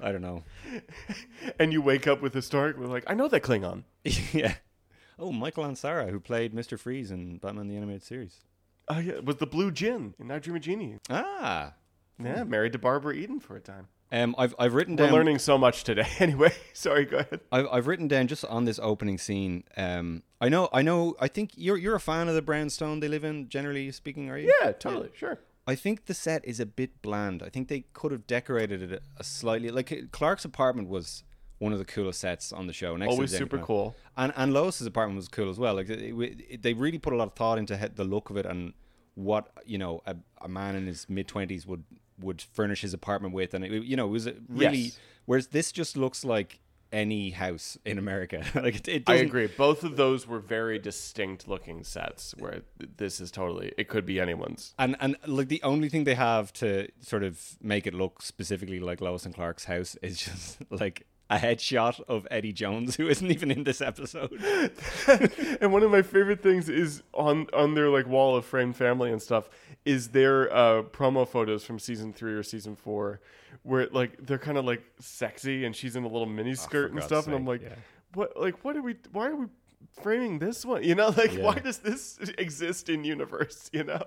I 0.00 0.10
don't 0.12 0.22
know 0.22 0.42
And 1.58 1.72
you 1.72 1.80
wake 1.82 2.06
up 2.06 2.20
with 2.22 2.34
historic, 2.34 2.76
with 2.78 2.90
like, 2.90 3.04
I 3.06 3.14
know 3.14 3.28
that 3.28 3.42
Klingon. 3.42 3.84
yeah 4.32 4.54
oh 5.18 5.30
Michael 5.32 5.64
Ansara 5.64 6.10
who 6.10 6.18
played 6.20 6.52
Mister 6.54 6.76
Freeze 6.78 7.10
in 7.10 7.38
Batman 7.38 7.68
the 7.68 7.76
Animated 7.76 8.02
Series 8.02 8.40
Oh 8.88 8.98
yeah, 8.98 9.12
it 9.14 9.24
was 9.24 9.36
the 9.36 9.46
Blue 9.46 9.70
Djinn 9.70 10.14
in 10.18 10.30
I 10.30 10.38
Dream 10.38 10.56
of 10.56 10.62
Jeannie. 10.62 10.98
ah 11.10 11.72
Yeah, 12.22 12.44
married 12.44 12.72
to 12.72 12.78
Barbara 12.78 13.14
Eden 13.14 13.40
for 13.40 13.56
a 13.56 13.60
time. 13.60 13.88
um 14.12 14.34
I've 14.36 14.54
I've 14.58 14.74
written 14.74 14.96
We're 14.96 15.06
down 15.06 15.14
learning 15.14 15.38
so 15.38 15.56
much 15.56 15.84
today. 15.84 16.06
Anyway, 16.20 16.52
sorry, 16.74 17.04
go 17.06 17.18
ahead. 17.18 17.40
I've, 17.50 17.66
I've 17.72 17.86
written 17.86 18.08
down 18.08 18.26
just 18.26 18.44
on 18.44 18.64
this 18.66 18.78
opening 18.82 19.16
scene. 19.18 19.64
Um, 19.76 20.22
I 20.40 20.48
know, 20.50 20.68
I 20.72 20.82
know. 20.82 21.14
I 21.18 21.28
think 21.28 21.52
you're 21.56 21.78
you're 21.78 21.94
a 21.96 22.00
fan 22.00 22.28
of 22.28 22.34
the 22.34 22.42
brownstone 22.42 23.00
they 23.00 23.08
live 23.08 23.24
in. 23.24 23.48
Generally 23.48 23.92
speaking, 23.92 24.28
are 24.30 24.36
you? 24.38 24.52
Yeah, 24.60 24.72
totally, 24.72 25.10
sure. 25.16 25.38
I 25.66 25.74
think 25.74 26.06
the 26.06 26.14
set 26.14 26.44
is 26.44 26.60
a 26.60 26.66
bit 26.66 27.00
bland. 27.02 27.42
I 27.42 27.48
think 27.48 27.68
they 27.68 27.84
could 27.92 28.12
have 28.12 28.26
decorated 28.26 28.92
it 28.92 29.02
a 29.16 29.24
slightly 29.24 29.70
like 29.70 29.90
uh, 29.92 29.96
Clark's 30.12 30.44
apartment 30.44 30.88
was 30.88 31.24
one 31.58 31.72
of 31.72 31.78
the 31.78 31.84
coolest 31.84 32.20
sets 32.20 32.52
on 32.52 32.66
the 32.66 32.72
show. 32.72 32.96
Next 32.96 33.10
Always 33.12 33.30
super 33.38 33.58
cool. 33.66 33.96
And 34.16 34.32
and 34.36 34.52
Lois's 34.52 34.86
apartment 34.86 35.16
was 35.16 35.28
cool 35.28 35.48
as 35.48 35.58
well. 35.58 35.74
Like 35.74 35.88
it, 35.88 36.00
it- 36.50 36.62
they 36.62 36.74
really 36.74 36.98
put 36.98 37.12
a 37.12 37.16
lot 37.16 37.28
of 37.28 37.34
thought 37.34 37.58
into 37.58 37.76
he- 37.76 37.88
the 37.88 38.04
look 38.04 38.28
of 38.30 38.36
it 38.36 38.44
and 38.46 38.74
what 39.14 39.50
you 39.64 39.78
know 39.78 40.02
a, 40.06 40.16
a 40.42 40.48
man 40.48 40.74
in 40.76 40.86
his 40.86 41.08
mid 41.08 41.28
twenties 41.28 41.66
would 41.66 41.84
would 42.20 42.42
furnish 42.42 42.82
his 42.82 42.92
apartment 42.94 43.32
with, 43.34 43.54
and 43.54 43.64
it, 43.64 43.84
you 43.84 43.96
know 43.96 44.06
it 44.06 44.10
was 44.10 44.26
a 44.26 44.34
really. 44.48 44.76
Yes. 44.78 44.98
Whereas 45.26 45.46
this 45.48 45.72
just 45.72 45.96
looks 45.96 46.22
like 46.24 46.60
any 46.94 47.30
house 47.30 47.76
in 47.84 47.98
America. 47.98 48.44
like 48.54 48.76
it, 48.76 48.88
it 48.88 49.02
I 49.08 49.16
agree. 49.16 49.48
Both 49.48 49.82
of 49.82 49.96
those 49.96 50.26
were 50.26 50.38
very 50.38 50.78
distinct 50.78 51.48
looking 51.48 51.82
sets. 51.82 52.34
Where 52.38 52.62
this 52.96 53.20
is 53.20 53.30
totally, 53.30 53.72
it 53.76 53.88
could 53.88 54.06
be 54.06 54.20
anyone's. 54.20 54.74
And 54.78 54.96
and 55.00 55.16
like 55.26 55.48
the 55.48 55.62
only 55.62 55.88
thing 55.88 56.04
they 56.04 56.14
have 56.14 56.52
to 56.54 56.88
sort 57.00 57.24
of 57.24 57.58
make 57.60 57.86
it 57.86 57.94
look 57.94 58.22
specifically 58.22 58.78
like 58.80 59.00
Lois 59.00 59.26
and 59.26 59.34
Clark's 59.34 59.64
house 59.64 59.96
is 60.02 60.18
just 60.20 60.58
like 60.70 61.06
a 61.30 61.38
headshot 61.38 62.00
of 62.06 62.26
Eddie 62.30 62.52
Jones, 62.52 62.96
who 62.96 63.08
isn't 63.08 63.30
even 63.30 63.50
in 63.50 63.64
this 63.64 63.80
episode. 63.80 64.32
and 65.60 65.72
one 65.72 65.82
of 65.82 65.90
my 65.90 66.02
favorite 66.02 66.42
things 66.42 66.68
is 66.68 67.02
on 67.14 67.46
on 67.52 67.74
their 67.74 67.88
like 67.88 68.06
wall 68.06 68.36
of 68.36 68.44
framed 68.44 68.76
family 68.76 69.10
and 69.10 69.20
stuff 69.20 69.48
is 69.84 70.08
their 70.08 70.54
uh, 70.54 70.82
promo 70.82 71.26
photos 71.26 71.64
from 71.64 71.78
season 71.78 72.12
three 72.12 72.34
or 72.34 72.42
season 72.42 72.76
four, 72.76 73.20
where 73.62 73.88
like 73.92 74.26
they're 74.26 74.38
kind 74.38 74.58
of 74.58 74.64
like 74.64 74.82
sexy 75.00 75.64
and 75.64 75.74
she's 75.74 75.96
in 75.96 76.04
a 76.04 76.08
little 76.08 76.26
mini 76.26 76.54
skirt 76.54 76.90
and 76.90 77.00
God's 77.00 77.06
stuff, 77.06 77.26
and 77.26 77.34
I'm 77.34 77.46
like, 77.46 77.62
yeah. 77.62 77.74
what 78.14 78.38
like 78.38 78.64
what 78.64 78.76
are 78.76 78.82
we? 78.82 78.96
Why 79.12 79.28
are 79.28 79.36
we 79.36 79.46
framing 80.02 80.38
this 80.38 80.64
one? 80.64 80.82
You 80.84 80.94
know, 80.94 81.08
like 81.16 81.32
why 81.34 81.54
does 81.58 81.78
this 81.78 82.18
exist 82.38 82.88
in 82.88 83.04
universe? 83.04 83.70
You 83.72 83.84
know. 83.84 84.02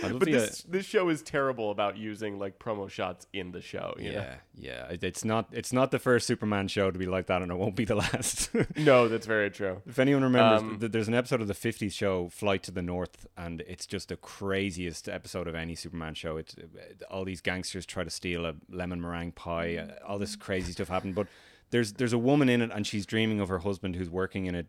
But 0.00 0.08
to 0.08 0.18
get- 0.18 0.26
this 0.32 0.62
this 0.62 0.86
show 0.86 1.08
is 1.10 1.22
terrible 1.22 1.70
about 1.70 1.96
using 1.98 2.38
like 2.38 2.58
promo 2.58 2.88
shots 2.88 3.26
in 3.32 3.52
the 3.52 3.60
show. 3.60 3.94
You 3.98 4.12
know? 4.12 4.20
yeah, 4.20 4.86
yeah. 4.90 4.96
It's 5.02 5.24
not 5.24 5.48
it's 5.52 5.72
not 5.72 5.90
the 5.90 5.98
first 5.98 6.26
Superman 6.26 6.68
show 6.68 6.90
to 6.90 6.98
be 6.98 7.06
like 7.06 7.26
that, 7.26 7.42
and 7.42 7.52
it 7.52 7.56
won't 7.56 7.76
be 7.76 7.84
the 7.84 7.94
last. 8.04 8.50
No, 8.76 9.08
that's 9.08 9.26
very 9.26 9.50
true. 9.50 9.82
If 9.86 9.98
anyone 9.98 10.22
remembers, 10.22 10.62
Um, 10.62 10.78
th- 10.80 10.92
there's 10.92 11.08
an 11.08 11.14
episode 11.14 11.40
of 11.40 11.48
the 11.48 11.54
'50s 11.54 11.92
show, 11.92 12.28
Flight 12.30 12.62
to 12.64 12.70
the 12.70 12.82
North, 12.82 13.26
and 13.36 13.60
it's 13.62 13.86
just 13.86 14.08
the 14.08 14.16
craziest 14.16 15.08
episode 15.08 15.46
of 15.46 15.54
any 15.54 15.74
Superman 15.74 16.14
show. 16.14 16.36
It's 16.36 16.54
uh, 16.56 17.04
all 17.10 17.24
these 17.24 17.40
gangsters 17.40 17.84
try 17.86 18.02
to 18.04 18.10
steal 18.10 18.46
a 18.46 18.54
lemon 18.70 19.00
meringue 19.00 19.32
pie. 19.32 19.76
Uh, 19.76 20.04
all 20.06 20.18
this 20.18 20.36
crazy 20.36 20.72
stuff 20.72 20.88
happened, 20.88 21.14
but 21.14 21.26
there's 21.72 21.94
there's 21.94 22.12
a 22.12 22.18
woman 22.18 22.48
in 22.48 22.62
it, 22.62 22.70
and 22.72 22.86
she's 22.86 23.04
dreaming 23.04 23.40
of 23.40 23.48
her 23.48 23.58
husband 23.58 23.96
who's 23.96 24.08
working 24.08 24.46
in 24.46 24.54
a 24.54 24.64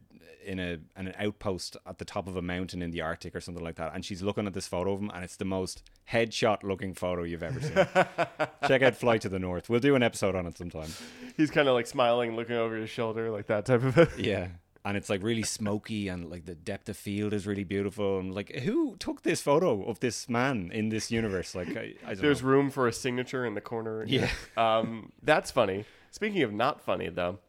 in 0.45 0.59
a 0.59 0.79
in 0.97 1.07
an 1.07 1.13
outpost 1.19 1.77
at 1.85 1.99
the 1.99 2.05
top 2.05 2.27
of 2.27 2.35
a 2.35 2.41
mountain 2.41 2.81
in 2.81 2.91
the 2.91 3.01
Arctic 3.01 3.35
or 3.35 3.41
something 3.41 3.63
like 3.63 3.75
that. 3.75 3.93
And 3.93 4.03
she's 4.03 4.21
looking 4.23 4.47
at 4.47 4.53
this 4.53 4.67
photo 4.67 4.93
of 4.93 4.99
him, 5.01 5.11
and 5.13 5.23
it's 5.23 5.35
the 5.35 5.45
most 5.45 5.83
headshot 6.11 6.63
looking 6.63 6.93
photo 6.93 7.23
you've 7.23 7.43
ever 7.43 7.61
seen. 7.61 7.75
Check 8.67 8.81
out 8.81 8.95
Flight 8.95 9.21
to 9.21 9.29
the 9.29 9.39
North. 9.39 9.69
We'll 9.69 9.79
do 9.81 9.95
an 9.95 10.03
episode 10.03 10.33
on 10.35 10.45
it 10.47 10.57
sometime. 10.57 10.89
He's 11.37 11.51
kind 11.51 11.67
of 11.67 11.73
like 11.75 11.87
smiling, 11.87 12.35
looking 12.35 12.55
over 12.55 12.75
his 12.75 12.89
shoulder, 12.89 13.29
like 13.29 13.47
that 13.47 13.65
type 13.65 13.83
of. 13.83 14.13
Yeah. 14.17 14.47
And 14.85 14.97
it's 14.97 15.09
like 15.09 15.23
really 15.23 15.43
smoky 15.43 16.09
and 16.09 16.29
like 16.29 16.43
the 16.43 16.55
depth 16.55 16.89
of 16.89 16.97
field 16.97 17.31
is 17.31 17.47
really 17.47 17.63
beautiful. 17.63 18.19
And 18.19 18.35
like, 18.35 18.53
who 18.59 18.97
took 18.97 19.21
this 19.23 19.41
photo 19.41 19.81
of 19.85 20.01
this 20.01 20.27
man 20.27 20.71
in 20.73 20.89
this 20.89 21.09
universe? 21.09 21.55
Like, 21.55 21.77
I, 21.77 21.93
I 22.05 22.15
There's 22.15 22.43
know. 22.43 22.49
room 22.49 22.69
for 22.69 22.85
a 22.89 22.91
signature 22.91 23.45
in 23.45 23.53
the 23.53 23.61
corner. 23.61 24.03
Yeah. 24.05 24.29
Um, 24.57 25.13
that's 25.21 25.51
funny. 25.51 25.85
Speaking 26.13 26.43
of 26.43 26.53
not 26.53 26.79
funny, 26.79 27.09
though, 27.09 27.39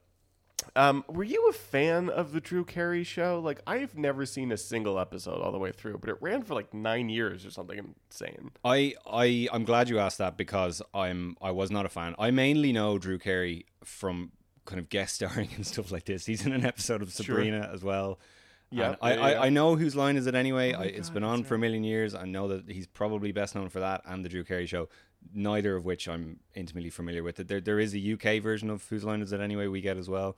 um, 0.75 1.05
were 1.07 1.23
you 1.23 1.51
a 1.51 1.53
fan 1.53 2.09
of 2.09 2.33
the 2.33 2.41
Drew 2.41 2.65
Carey 2.65 3.05
show? 3.05 3.39
Like, 3.45 3.61
I've 3.67 3.95
never 3.99 4.25
seen 4.25 4.51
a 4.53 4.57
single 4.57 4.99
episode 4.99 5.43
all 5.43 5.53
the 5.53 5.59
way 5.59 5.71
through, 5.71 5.99
but 5.99 6.09
it 6.09 6.17
ran 6.23 6.43
for 6.43 6.55
like 6.55 6.73
nine 6.73 7.11
years 7.11 7.45
or 7.45 7.51
something 7.51 7.95
insane. 8.09 8.53
I, 8.65 8.95
I, 9.07 9.49
I'm 9.53 9.65
glad 9.65 9.91
you 9.91 9.99
asked 9.99 10.17
that 10.17 10.39
because 10.39 10.81
I'm, 10.95 11.37
I 11.43 11.51
was 11.51 11.71
not 11.71 11.85
a 11.85 11.91
fan. 11.91 12.15
I 12.19 12.31
mainly 12.31 12.73
know 12.73 12.97
Drew 12.97 13.19
Carey 13.19 13.67
from 13.85 14.33
kind 14.65 14.81
of 14.81 14.89
guest 14.89 15.15
starring 15.17 15.51
and 15.57 15.67
stuff 15.67 15.93
like 15.93 16.07
this. 16.07 16.25
He's 16.25 16.47
in 16.47 16.53
an 16.53 16.65
episode 16.65 17.03
of 17.03 17.13
Sabrina 17.13 17.71
as 17.71 17.85
well. 17.85 18.19
Yeah, 18.71 18.89
And 18.89 18.97
I, 19.03 19.15
yeah, 19.15 19.21
I. 19.21 19.47
I 19.47 19.49
know 19.51 19.77
whose 19.77 19.95
line 19.95 20.17
is 20.17 20.27
it 20.27 20.35
anyway. 20.35 20.73
I, 20.73 20.85
it's 20.85 21.11
been 21.11 21.23
on 21.23 21.45
for 21.45 21.55
a 21.55 21.59
million 21.59 21.85
years. 21.85 22.15
I 22.15 22.25
know 22.25 22.49
that 22.49 22.69
he's 22.69 22.87
probably 22.87 23.31
best 23.31 23.55
known 23.55 23.69
for 23.69 23.81
that 23.81 24.01
and 24.07 24.25
the 24.25 24.31
Drew 24.31 24.43
Carey 24.43 24.65
show. 24.65 24.89
Neither 25.33 25.77
of 25.77 25.85
which 25.85 26.07
I'm 26.09 26.41
intimately 26.55 26.91
familiar 26.91 27.23
with. 27.23 27.37
There, 27.37 27.61
there 27.61 27.81
is 27.81 27.95
a 27.95 28.13
UK 28.13 28.43
version 28.43 28.71
of 28.71 28.87
whose 28.89 29.05
line 29.05 29.23
is 29.23 29.33
it 29.33 29.41
anyway 29.41 29.67
we 29.67 29.81
get 29.81 29.97
as 29.97 30.09
well, 30.09 30.37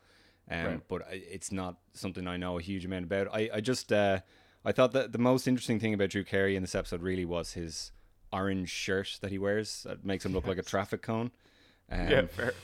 um, 0.51 0.65
Right. 0.67 0.81
but 0.89 1.03
it's 1.11 1.51
not 1.53 1.77
something 1.95 2.27
I 2.27 2.37
know 2.37 2.59
a 2.59 2.63
huge 2.63 2.85
amount 2.85 3.05
about. 3.05 3.29
I, 3.33 3.51
I 3.55 3.61
just 3.61 3.93
uh, 3.93 4.21
I 4.65 4.73
thought 4.73 4.93
that 4.93 5.13
the 5.13 5.19
most 5.19 5.47
interesting 5.49 5.79
thing 5.81 5.93
about 5.95 6.11
Drew 6.11 6.25
Carey 6.25 6.57
in 6.57 6.63
this 6.63 6.75
episode 6.75 7.03
really 7.03 7.25
was 7.25 7.53
his 7.53 7.93
orange 8.33 8.71
shirt 8.71 9.19
that 9.21 9.31
he 9.31 9.39
wears. 9.39 9.83
That 9.85 10.05
makes 10.05 10.25
him 10.25 10.33
look 10.33 10.47
like 10.47 10.59
a 10.59 10.63
traffic 10.63 11.03
cone. 11.03 11.31
Um, 11.91 12.09
yeah, 12.09 12.27
fair. 12.27 12.55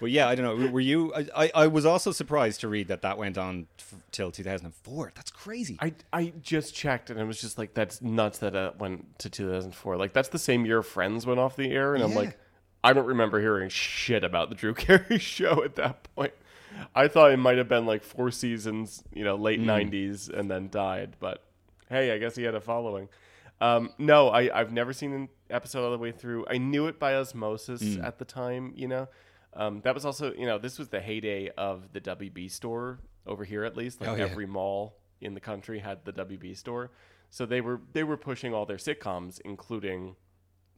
But 0.00 0.10
yeah, 0.10 0.28
I 0.28 0.34
don't 0.34 0.58
know. 0.60 0.70
Were 0.70 0.80
you? 0.80 1.12
I, 1.14 1.26
I, 1.36 1.50
I 1.54 1.66
was 1.66 1.84
also 1.86 2.10
surprised 2.12 2.60
to 2.62 2.68
read 2.68 2.88
that 2.88 3.02
that 3.02 3.18
went 3.18 3.36
on 3.38 3.66
f- 3.78 3.94
till 4.10 4.30
2004. 4.30 5.12
That's 5.14 5.30
crazy. 5.30 5.76
I, 5.80 5.92
I 6.12 6.32
just 6.42 6.74
checked 6.74 7.10
and 7.10 7.20
it 7.20 7.24
was 7.24 7.40
just 7.40 7.58
like 7.58 7.74
that's 7.74 8.00
nuts 8.02 8.38
that 8.38 8.54
it 8.54 8.78
went 8.78 9.18
to 9.20 9.30
2004. 9.30 9.96
Like 9.96 10.12
that's 10.12 10.28
the 10.30 10.38
same 10.38 10.64
year 10.66 10.82
Friends 10.82 11.26
went 11.26 11.38
off 11.40 11.56
the 11.56 11.70
air, 11.72 11.94
and 11.94 12.02
I'm 12.02 12.10
Yeah. 12.12 12.16
like, 12.18 12.38
I 12.82 12.92
don't 12.92 13.06
remember 13.06 13.40
hearing 13.40 13.68
shit 13.68 14.24
about 14.24 14.48
the 14.48 14.54
Drew 14.56 14.74
Carey 14.84 15.18
show 15.18 15.62
at 15.62 15.76
that 15.76 16.08
point. 16.14 16.32
I 16.94 17.08
thought 17.08 17.32
it 17.32 17.36
might 17.36 17.58
have 17.58 17.68
been 17.68 17.84
like 17.84 18.02
four 18.02 18.30
seasons, 18.30 19.02
you 19.12 19.24
know, 19.24 19.34
late 19.36 19.60
90s, 19.60 20.28
and 20.32 20.50
then 20.50 20.68
died. 20.70 21.16
But 21.20 21.42
hey, 21.88 22.12
I 22.12 22.18
guess 22.18 22.36
he 22.36 22.44
had 22.44 22.54
a 22.54 22.60
following. 22.60 23.08
Um, 23.60 23.90
no, 23.98 24.28
I, 24.30 24.58
I've 24.58 24.72
never 24.72 24.94
seen 24.94 25.12
an 25.12 25.28
episode 25.50 25.84
all 25.84 25.90
the 25.90 25.98
way 25.98 26.12
through. 26.12 26.46
I 26.48 26.56
knew 26.56 26.86
it 26.86 26.98
by 26.98 27.14
osmosis 27.16 27.82
Mm. 27.82 28.04
at 28.04 28.18
the 28.18 28.24
time, 28.24 28.72
you 28.74 28.88
know. 28.88 29.08
Um, 29.54 29.80
that 29.82 29.94
was 29.94 30.04
also, 30.04 30.32
you 30.34 30.46
know, 30.46 30.58
this 30.58 30.78
was 30.78 30.88
the 30.88 31.00
heyday 31.00 31.50
of 31.58 31.92
the 31.92 32.00
WB 32.00 32.50
store 32.50 33.00
over 33.26 33.44
here, 33.44 33.64
at 33.64 33.76
least. 33.76 34.00
Like 34.00 34.10
Oh, 34.10 34.14
yeah. 34.14 34.24
every 34.24 34.46
mall 34.46 34.96
in 35.20 35.34
the 35.34 35.40
country 35.40 35.80
had 35.80 36.04
the 36.04 36.12
WB 36.12 36.56
store, 36.56 36.90
so 37.30 37.44
they 37.46 37.60
were 37.60 37.80
they 37.92 38.04
were 38.04 38.16
pushing 38.16 38.54
all 38.54 38.64
their 38.66 38.76
sitcoms, 38.78 39.40
including 39.44 40.16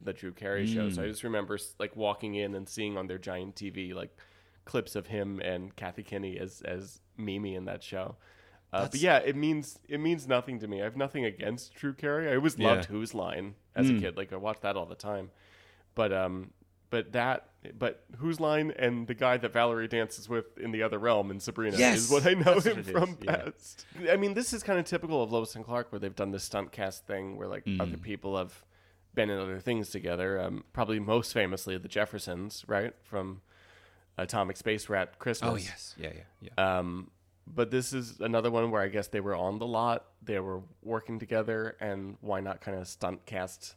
the 0.01 0.11
Drew 0.13 0.31
Carey 0.33 0.65
show. 0.67 0.87
Mm. 0.89 0.95
So 0.95 1.03
I 1.03 1.07
just 1.07 1.23
remember 1.23 1.57
like 1.79 1.95
walking 1.95 2.35
in 2.35 2.55
and 2.55 2.67
seeing 2.67 2.97
on 2.97 3.07
their 3.07 3.17
giant 3.19 3.55
TV 3.55 3.93
like 3.93 4.17
clips 4.65 4.95
of 4.95 5.07
him 5.07 5.39
and 5.39 5.75
Kathy 5.75 6.03
Kinney 6.03 6.37
as 6.39 6.61
as 6.65 6.99
Mimi 7.17 7.55
in 7.55 7.65
that 7.65 7.83
show. 7.83 8.15
Uh, 8.73 8.87
but 8.89 8.99
yeah, 8.99 9.19
it 9.19 9.35
means 9.35 9.77
it 9.87 9.99
means 9.99 10.27
nothing 10.27 10.57
to 10.59 10.67
me. 10.67 10.81
I 10.81 10.85
have 10.85 10.97
nothing 10.97 11.25
against 11.25 11.75
Drew 11.75 11.93
Carey. 11.93 12.27
I 12.29 12.35
always 12.35 12.57
loved 12.57 12.85
Yeah. 12.89 12.91
Whose 12.95 13.13
Line 13.13 13.53
as 13.75 13.89
a 13.89 13.93
Mm. 13.93 13.99
kid. 14.01 14.17
Like 14.17 14.33
I 14.33 14.37
watched 14.37 14.61
that 14.63 14.75
all 14.75 14.87
the 14.87 14.95
time. 14.95 15.29
But 15.95 16.11
um, 16.11 16.51
but 16.93 17.11
that 17.13 17.49
but 17.79 18.03
Whose 18.17 18.39
Line 18.39 18.71
and 18.77 19.07
the 19.07 19.13
guy 19.13 19.37
that 19.37 19.51
Valerie 19.53 19.87
dances 19.87 20.27
with 20.29 20.57
in 20.57 20.71
the 20.71 20.83
other 20.83 20.99
realm 20.99 21.31
in 21.31 21.39
Sabrina 21.39 21.77
Yes! 21.77 21.99
is 21.99 22.09
what 22.11 22.25
I 22.27 22.33
know 22.33 22.59
That's 22.59 22.65
him 22.65 22.83
from 22.83 23.09
is, 23.11 23.17
yeah. 23.21 23.35
best. 23.37 23.85
I 24.11 24.15
mean, 24.17 24.33
this 24.33 24.51
is 24.53 24.63
kind 24.63 24.77
of 24.79 24.85
typical 24.85 25.23
of 25.23 25.31
Lois 25.31 25.55
and 25.55 25.63
Clark, 25.65 25.91
where 25.91 25.99
they've 25.99 26.15
done 26.15 26.31
this 26.31 26.43
stunt 26.43 26.71
cast 26.71 27.07
thing, 27.07 27.37
where 27.37 27.47
like 27.47 27.65
Mm. 27.65 27.81
other 27.81 27.97
people 27.97 28.37
have 28.37 28.63
been 29.15 29.29
in 29.29 29.39
other 29.39 29.59
things 29.59 29.89
together. 29.89 30.39
Um, 30.41 30.65
probably 30.73 30.99
most 30.99 31.33
famously 31.33 31.77
the 31.77 31.87
Jeffersons, 31.87 32.63
right 32.67 32.93
from 33.01 33.41
Atomic 34.17 34.57
Space 34.57 34.89
Rat 34.89 35.17
Christmas. 35.19 35.51
Oh 35.51 35.55
yes, 35.55 35.95
yeah, 35.97 36.11
yeah, 36.15 36.49
yeah. 36.57 36.79
Um, 36.79 37.11
but 37.47 37.71
this 37.71 37.93
is 37.93 38.19
another 38.19 38.51
one 38.51 38.71
where 38.71 38.81
I 38.81 38.87
guess 38.89 39.07
they 39.07 39.19
were 39.21 39.35
on 39.35 39.57
the 39.59 39.65
lot, 39.67 40.05
they 40.21 40.39
were 40.39 40.61
working 40.81 41.17
together, 41.17 41.75
and 41.79 42.17
why 42.21 42.39
not 42.41 42.61
kind 42.61 42.77
of 42.77 42.87
stunt 42.87 43.25
cast 43.25 43.75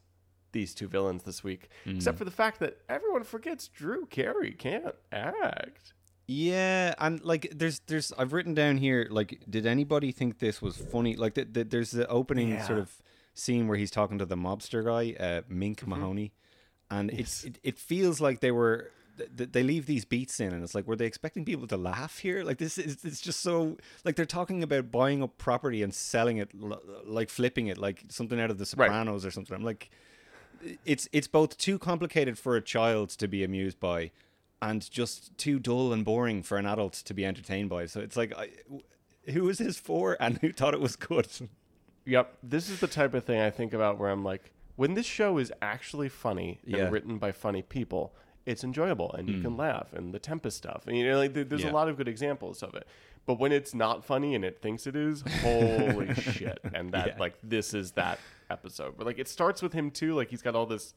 these 0.56 0.74
two 0.74 0.88
villains 0.88 1.22
this 1.24 1.44
week? 1.44 1.68
Mm. 1.86 1.96
Except 1.96 2.16
for 2.18 2.24
the 2.24 2.30
fact 2.42 2.58
that 2.60 2.78
everyone 2.88 3.24
forgets 3.24 3.68
Drew 3.68 4.06
Carey 4.06 4.52
can't 4.52 4.94
act. 5.12 5.92
Yeah, 6.28 6.94
and 6.98 7.22
like 7.24 7.52
there's 7.54 7.80
there's 7.86 8.12
I've 8.18 8.32
written 8.32 8.54
down 8.54 8.78
here 8.78 9.06
like 9.10 9.30
did 9.48 9.64
anybody 9.66 10.10
think 10.12 10.38
this 10.40 10.60
was 10.60 10.76
funny? 10.76 11.14
Like 11.14 11.34
the, 11.34 11.44
the, 11.44 11.62
there's 11.64 11.92
the 11.92 12.08
opening 12.08 12.50
Yeah. 12.50 12.66
sort 12.66 12.78
of 12.80 12.90
scene 13.34 13.68
where 13.68 13.78
he's 13.78 13.90
talking 13.92 14.18
to 14.18 14.26
the 14.26 14.36
mobster 14.36 14.82
guy, 14.84 15.04
uh, 15.24 15.42
Mink 15.48 15.86
Mahoney, 15.86 16.32
and 16.90 17.12
Yes. 17.12 17.44
it, 17.44 17.48
it 17.62 17.74
it 17.74 17.78
feels 17.78 18.20
like 18.20 18.40
they 18.40 18.50
were 18.50 18.90
th- 19.18 19.30
th- 19.36 19.52
they 19.52 19.62
leave 19.62 19.86
these 19.86 20.04
beats 20.04 20.40
in 20.40 20.52
and 20.52 20.64
it's 20.64 20.74
like 20.74 20.86
were 20.88 20.96
they 20.96 21.06
expecting 21.06 21.44
people 21.44 21.66
to 21.68 21.76
laugh 21.76 22.18
here? 22.18 22.42
Like 22.42 22.58
this 22.58 22.76
is 22.76 23.04
it's 23.04 23.20
just 23.20 23.40
so 23.40 23.76
like 24.04 24.16
they're 24.16 24.26
talking 24.40 24.64
about 24.64 24.90
buying 24.90 25.22
up 25.22 25.38
property 25.38 25.80
and 25.84 25.94
selling 25.94 26.38
it 26.38 26.50
like 27.04 27.30
flipping 27.30 27.68
it 27.68 27.78
like 27.78 28.02
something 28.08 28.40
out 28.40 28.50
of 28.50 28.58
the 28.58 28.64
Right. 28.76 28.88
Sopranos 28.88 29.24
or 29.24 29.30
something. 29.30 29.54
I'm 29.54 29.62
like 29.62 29.90
it's 30.84 31.08
it's 31.12 31.28
both 31.28 31.56
too 31.58 31.78
complicated 31.78 32.38
for 32.38 32.56
a 32.56 32.62
child 32.62 33.10
to 33.10 33.28
be 33.28 33.42
amused 33.44 33.80
by 33.80 34.10
and 34.62 34.90
just 34.90 35.36
too 35.38 35.58
dull 35.58 35.92
and 35.92 36.04
boring 36.04 36.42
for 36.42 36.58
an 36.58 36.66
adult 36.66 36.94
to 36.94 37.14
be 37.14 37.26
entertained 37.26 37.68
by. 37.68 37.86
So 37.86 38.00
it's 38.00 38.16
like, 38.16 38.32
I, 38.36 38.50
who 39.30 39.44
was 39.44 39.58
this 39.58 39.76
for, 39.76 40.16
and 40.20 40.38
who 40.38 40.52
thought 40.52 40.74
it 40.74 40.80
was 40.80 40.96
good? 40.96 41.28
Yep, 42.06 42.38
this 42.42 42.70
is 42.70 42.80
the 42.80 42.86
type 42.86 43.14
of 43.14 43.24
thing 43.24 43.40
I 43.40 43.50
think 43.50 43.74
about 43.74 43.98
where 43.98 44.10
I'm 44.10 44.24
like, 44.24 44.52
when 44.76 44.94
this 44.94 45.06
show 45.06 45.38
is 45.38 45.52
actually 45.60 46.08
funny 46.08 46.60
Yeah. 46.64 46.84
and 46.84 46.92
written 46.92 47.18
by 47.18 47.32
funny 47.32 47.62
people, 47.62 48.14
it's 48.44 48.62
enjoyable 48.62 49.12
and 49.12 49.28
you 49.28 49.40
can 49.40 49.52
mm. 49.52 49.58
laugh. 49.58 49.92
And 49.92 50.14
the 50.14 50.18
Tempus 50.18 50.54
stuff, 50.54 50.86
and 50.86 50.96
you 50.96 51.04
know, 51.06 51.18
like 51.18 51.34
there's 51.34 51.64
Yeah. 51.64 51.70
a 51.70 51.72
lot 51.72 51.88
of 51.88 51.96
good 51.96 52.08
examples 52.08 52.62
of 52.62 52.74
it. 52.74 52.86
But 53.26 53.40
when 53.40 53.50
it's 53.50 53.74
not 53.74 54.04
funny 54.04 54.36
and 54.36 54.44
it 54.44 54.62
thinks 54.62 54.86
it 54.86 54.94
is, 54.94 55.24
holy 55.42 56.14
shit! 56.14 56.60
And 56.72 56.92
that 56.92 57.06
Yeah. 57.08 57.16
like 57.18 57.34
this 57.42 57.74
is 57.74 57.92
that 57.92 58.20
episode. 58.50 58.94
But 58.96 59.06
like 59.06 59.18
it 59.18 59.28
starts 59.28 59.62
with 59.62 59.72
him 59.72 59.90
too. 59.90 60.14
Like 60.14 60.30
he's 60.30 60.42
got 60.42 60.54
all 60.54 60.66
this 60.66 60.94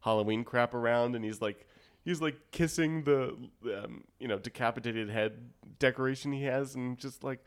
Halloween 0.00 0.44
crap 0.44 0.74
around, 0.74 1.14
and 1.14 1.24
he's 1.24 1.40
like. 1.40 1.66
He's 2.04 2.22
like 2.22 2.52
kissing 2.52 3.02
the, 3.02 3.36
um, 3.64 4.04
you 4.18 4.28
know, 4.28 4.38
decapitated 4.38 5.10
head 5.10 5.50
decoration 5.78 6.32
he 6.32 6.44
has, 6.44 6.74
and 6.74 6.96
just 6.96 7.22
like, 7.22 7.40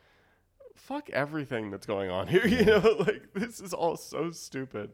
fuck 0.76 1.10
everything 1.10 1.72
that's 1.72 1.86
going 1.86 2.10
on 2.10 2.28
here. 2.28 2.46
You 2.48 2.66
know, 2.66 2.96
like 3.00 3.34
this 3.34 3.60
is 3.60 3.74
all 3.74 3.98
so 3.98 4.32
stupid. 4.32 4.92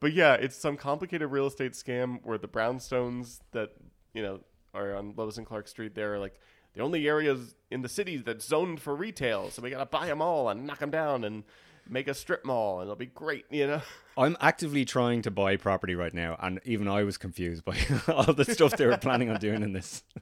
But 0.00 0.12
yeah, 0.12 0.34
it's 0.34 0.56
some 0.56 0.76
complicated 0.76 1.30
real 1.30 1.46
estate 1.46 1.72
scam 1.72 2.20
where 2.22 2.38
the 2.38 2.48
brownstones 2.48 3.40
that 3.52 3.72
you 4.14 4.22
know 4.22 4.40
are 4.74 4.94
on 4.94 5.14
Lois 5.16 5.38
and 5.38 5.46
Clark 5.46 5.68
Street. 5.68 5.94
There 5.94 6.14
are 6.14 6.18
like 6.18 6.38
the 6.74 6.82
only 6.82 7.08
areas 7.08 7.56
in 7.70 7.82
the 7.82 7.88
city 7.88 8.18
that's 8.18 8.46
zoned 8.46 8.80
for 8.80 8.94
retail, 8.94 9.50
so 9.50 9.62
we 9.62 9.70
gotta 9.70 9.86
buy 9.86 10.06
them 10.06 10.22
all 10.22 10.48
and 10.48 10.66
knock 10.66 10.78
them 10.78 10.90
down 10.90 11.24
and 11.24 11.44
make 11.88 12.08
a 12.08 12.14
strip 12.14 12.44
mall, 12.44 12.80
and 12.80 12.86
it'll 12.86 12.96
be 12.96 13.06
great. 13.06 13.44
You 13.50 13.66
know. 13.66 13.82
I'm 14.16 14.36
actively 14.40 14.84
trying 14.84 15.22
to 15.22 15.30
buy 15.30 15.56
property 15.56 15.94
right 15.94 16.12
now, 16.12 16.36
and 16.40 16.60
even 16.64 16.88
I 16.88 17.04
was 17.04 17.16
confused 17.18 17.64
by 17.64 17.76
all 18.08 18.32
the 18.32 18.44
stuff 18.44 18.76
they 18.76 18.86
were 18.86 18.96
planning 18.96 19.30
on 19.30 19.38
doing 19.40 19.62
in 19.62 19.72
this. 19.72 20.02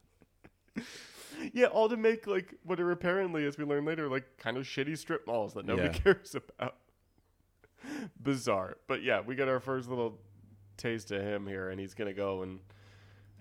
Yeah, 1.52 1.66
all 1.66 1.88
to 1.90 1.96
make 1.98 2.26
like 2.26 2.54
what 2.64 2.80
are 2.80 2.90
apparently, 2.90 3.44
as 3.46 3.58
we 3.58 3.64
learn 3.64 3.84
later, 3.84 4.08
like 4.08 4.24
kind 4.38 4.56
of 4.56 4.64
shitty 4.64 4.96
strip 4.98 5.26
malls 5.26 5.52
that 5.54 5.66
nobody 5.66 5.88
Yeah. 5.88 5.94
cares 5.94 6.34
about. 6.34 6.76
Bizarre, 8.20 8.78
but 8.88 9.02
yeah, 9.02 9.20
we 9.20 9.36
got 9.36 9.46
our 9.46 9.60
first 9.60 9.88
little 9.88 10.18
taste 10.76 11.10
of 11.12 11.20
him 11.22 11.46
here, 11.46 11.68
and 11.70 11.78
he's 11.78 11.94
gonna 11.94 12.14
go 12.14 12.42
and 12.42 12.60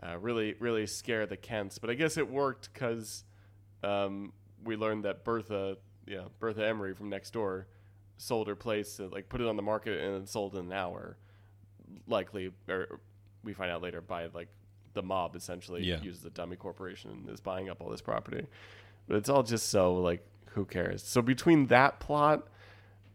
uh, 0.04 0.18
really, 0.20 0.56
really 0.60 0.86
scare 0.86 1.26
the 1.26 1.38
Kents. 1.38 1.80
But 1.80 1.90
I 1.90 1.94
guess 1.96 2.18
it 2.18 2.30
worked 2.30 2.72
because 2.74 3.24
um, 3.82 4.34
we 4.64 4.76
learned 4.76 5.06
that 5.06 5.24
Bertha, 5.24 5.78
yeah, 6.06 6.26
Bertha 6.40 6.66
Emery 6.68 6.94
from 6.94 7.10
next 7.10 7.32
door, 7.32 7.66
sold 8.18 8.48
her 8.48 8.56
place, 8.56 9.00
uh, 9.00 9.08
like 9.12 9.30
put 9.30 9.42
it 9.42 9.48
on 9.48 9.56
the 9.56 9.62
market, 9.64 10.00
and 10.02 10.22
it 10.24 10.30
sold 10.30 10.54
in 10.56 10.66
an 10.68 10.74
hour. 10.74 11.18
Likely, 12.08 12.52
or 12.70 13.00
we 13.44 13.54
find 13.54 13.72
out 13.72 13.82
later 13.82 14.02
by 14.02 14.28
like 14.28 14.48
the 14.94 15.04
mob 15.04 15.36
essentially 15.36 15.84
Yeah. 15.84 16.02
uses 16.02 16.24
a 16.26 16.30
dummy 16.30 16.56
corporation 16.56 17.12
and 17.12 17.30
is 17.30 17.42
buying 17.42 17.70
up 17.70 17.82
all 17.82 17.90
this 17.90 18.02
property. 18.02 18.46
But 19.08 19.18
it's 19.18 19.30
all 19.30 19.44
just 19.44 19.70
so 19.70 19.94
like 19.96 20.26
who 20.52 20.66
cares? 20.66 21.04
So 21.04 21.22
between 21.22 21.68
that 21.68 22.00
plot, 22.00 22.48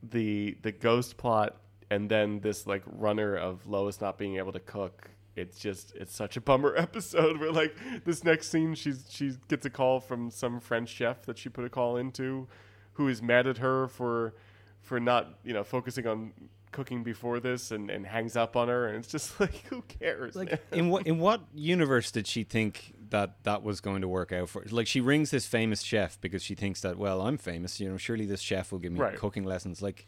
the 0.03 0.57
the 0.63 0.73
ghost 0.73 1.17
plot, 1.17 1.57
and 1.91 2.09
then 2.11 2.41
this 2.41 2.67
like 2.67 2.83
runner 2.87 3.37
of 3.37 3.67
Lois 3.67 4.01
not 4.01 4.19
being 4.19 4.37
able 4.37 4.53
to 4.53 4.61
cook, 4.61 5.11
it's 5.37 5.59
just 5.59 5.95
it's 5.97 6.15
such 6.15 6.37
a 6.37 6.41
bummer 6.41 6.75
episode 6.77 7.39
where 7.39 7.53
like 7.53 7.75
this 8.05 8.23
next 8.25 8.49
scene 8.51 8.75
she's 8.75 9.05
she 9.09 9.33
gets 9.49 9.65
a 9.67 9.71
call 9.71 10.01
from 10.01 10.31
some 10.31 10.61
French 10.61 10.89
chef 10.89 11.25
that 11.27 11.39
she 11.39 11.49
put 11.49 11.65
a 11.65 11.71
call 11.71 11.97
into 11.97 12.47
who 12.95 13.09
is 13.09 13.23
mad 13.23 13.47
at 13.47 13.59
her 13.59 13.89
for 13.89 14.35
for 14.83 14.99
not, 15.01 15.39
you 15.45 15.53
know, 15.53 15.65
focusing 15.65 16.07
on 16.07 16.33
cooking 16.73 17.03
before 17.03 17.41
this 17.41 17.73
and, 17.73 17.91
and 17.91 18.07
hangs 18.07 18.37
up 18.37 18.55
on 18.57 18.69
her 18.69 18.87
and 18.87 18.99
it's 18.99 19.09
just 19.09 19.39
like 19.41 19.65
who 19.67 19.83
cares? 19.83 20.35
man? 20.35 20.47
Like, 20.51 20.63
in 20.73 20.89
what 20.89 21.07
in 21.07 21.19
what 21.19 21.43
universe 21.55 22.11
did 22.11 22.27
she 22.27 22.45
think 22.45 22.95
that 23.11 23.43
that 23.43 23.63
was 23.65 23.81
going 23.81 24.03
to 24.03 24.09
work 24.09 24.31
out 24.33 24.49
for? 24.49 24.65
Like, 24.71 24.87
she 24.87 25.01
rings 25.01 25.31
this 25.33 25.47
famous 25.47 25.83
chef 25.83 26.21
because 26.21 26.43
she 26.43 26.55
thinks 26.55 26.81
that, 26.83 26.97
well, 26.97 27.23
I'm 27.23 27.39
famous. 27.39 27.81
You 27.81 27.91
know, 27.91 27.97
surely 27.97 28.25
this 28.25 28.41
chef 28.41 28.71
will 28.71 28.79
give 28.79 28.93
me 28.93 29.01
Right. 29.01 29.17
cooking 29.17 29.43
lessons. 29.45 29.83
Like, 29.83 30.07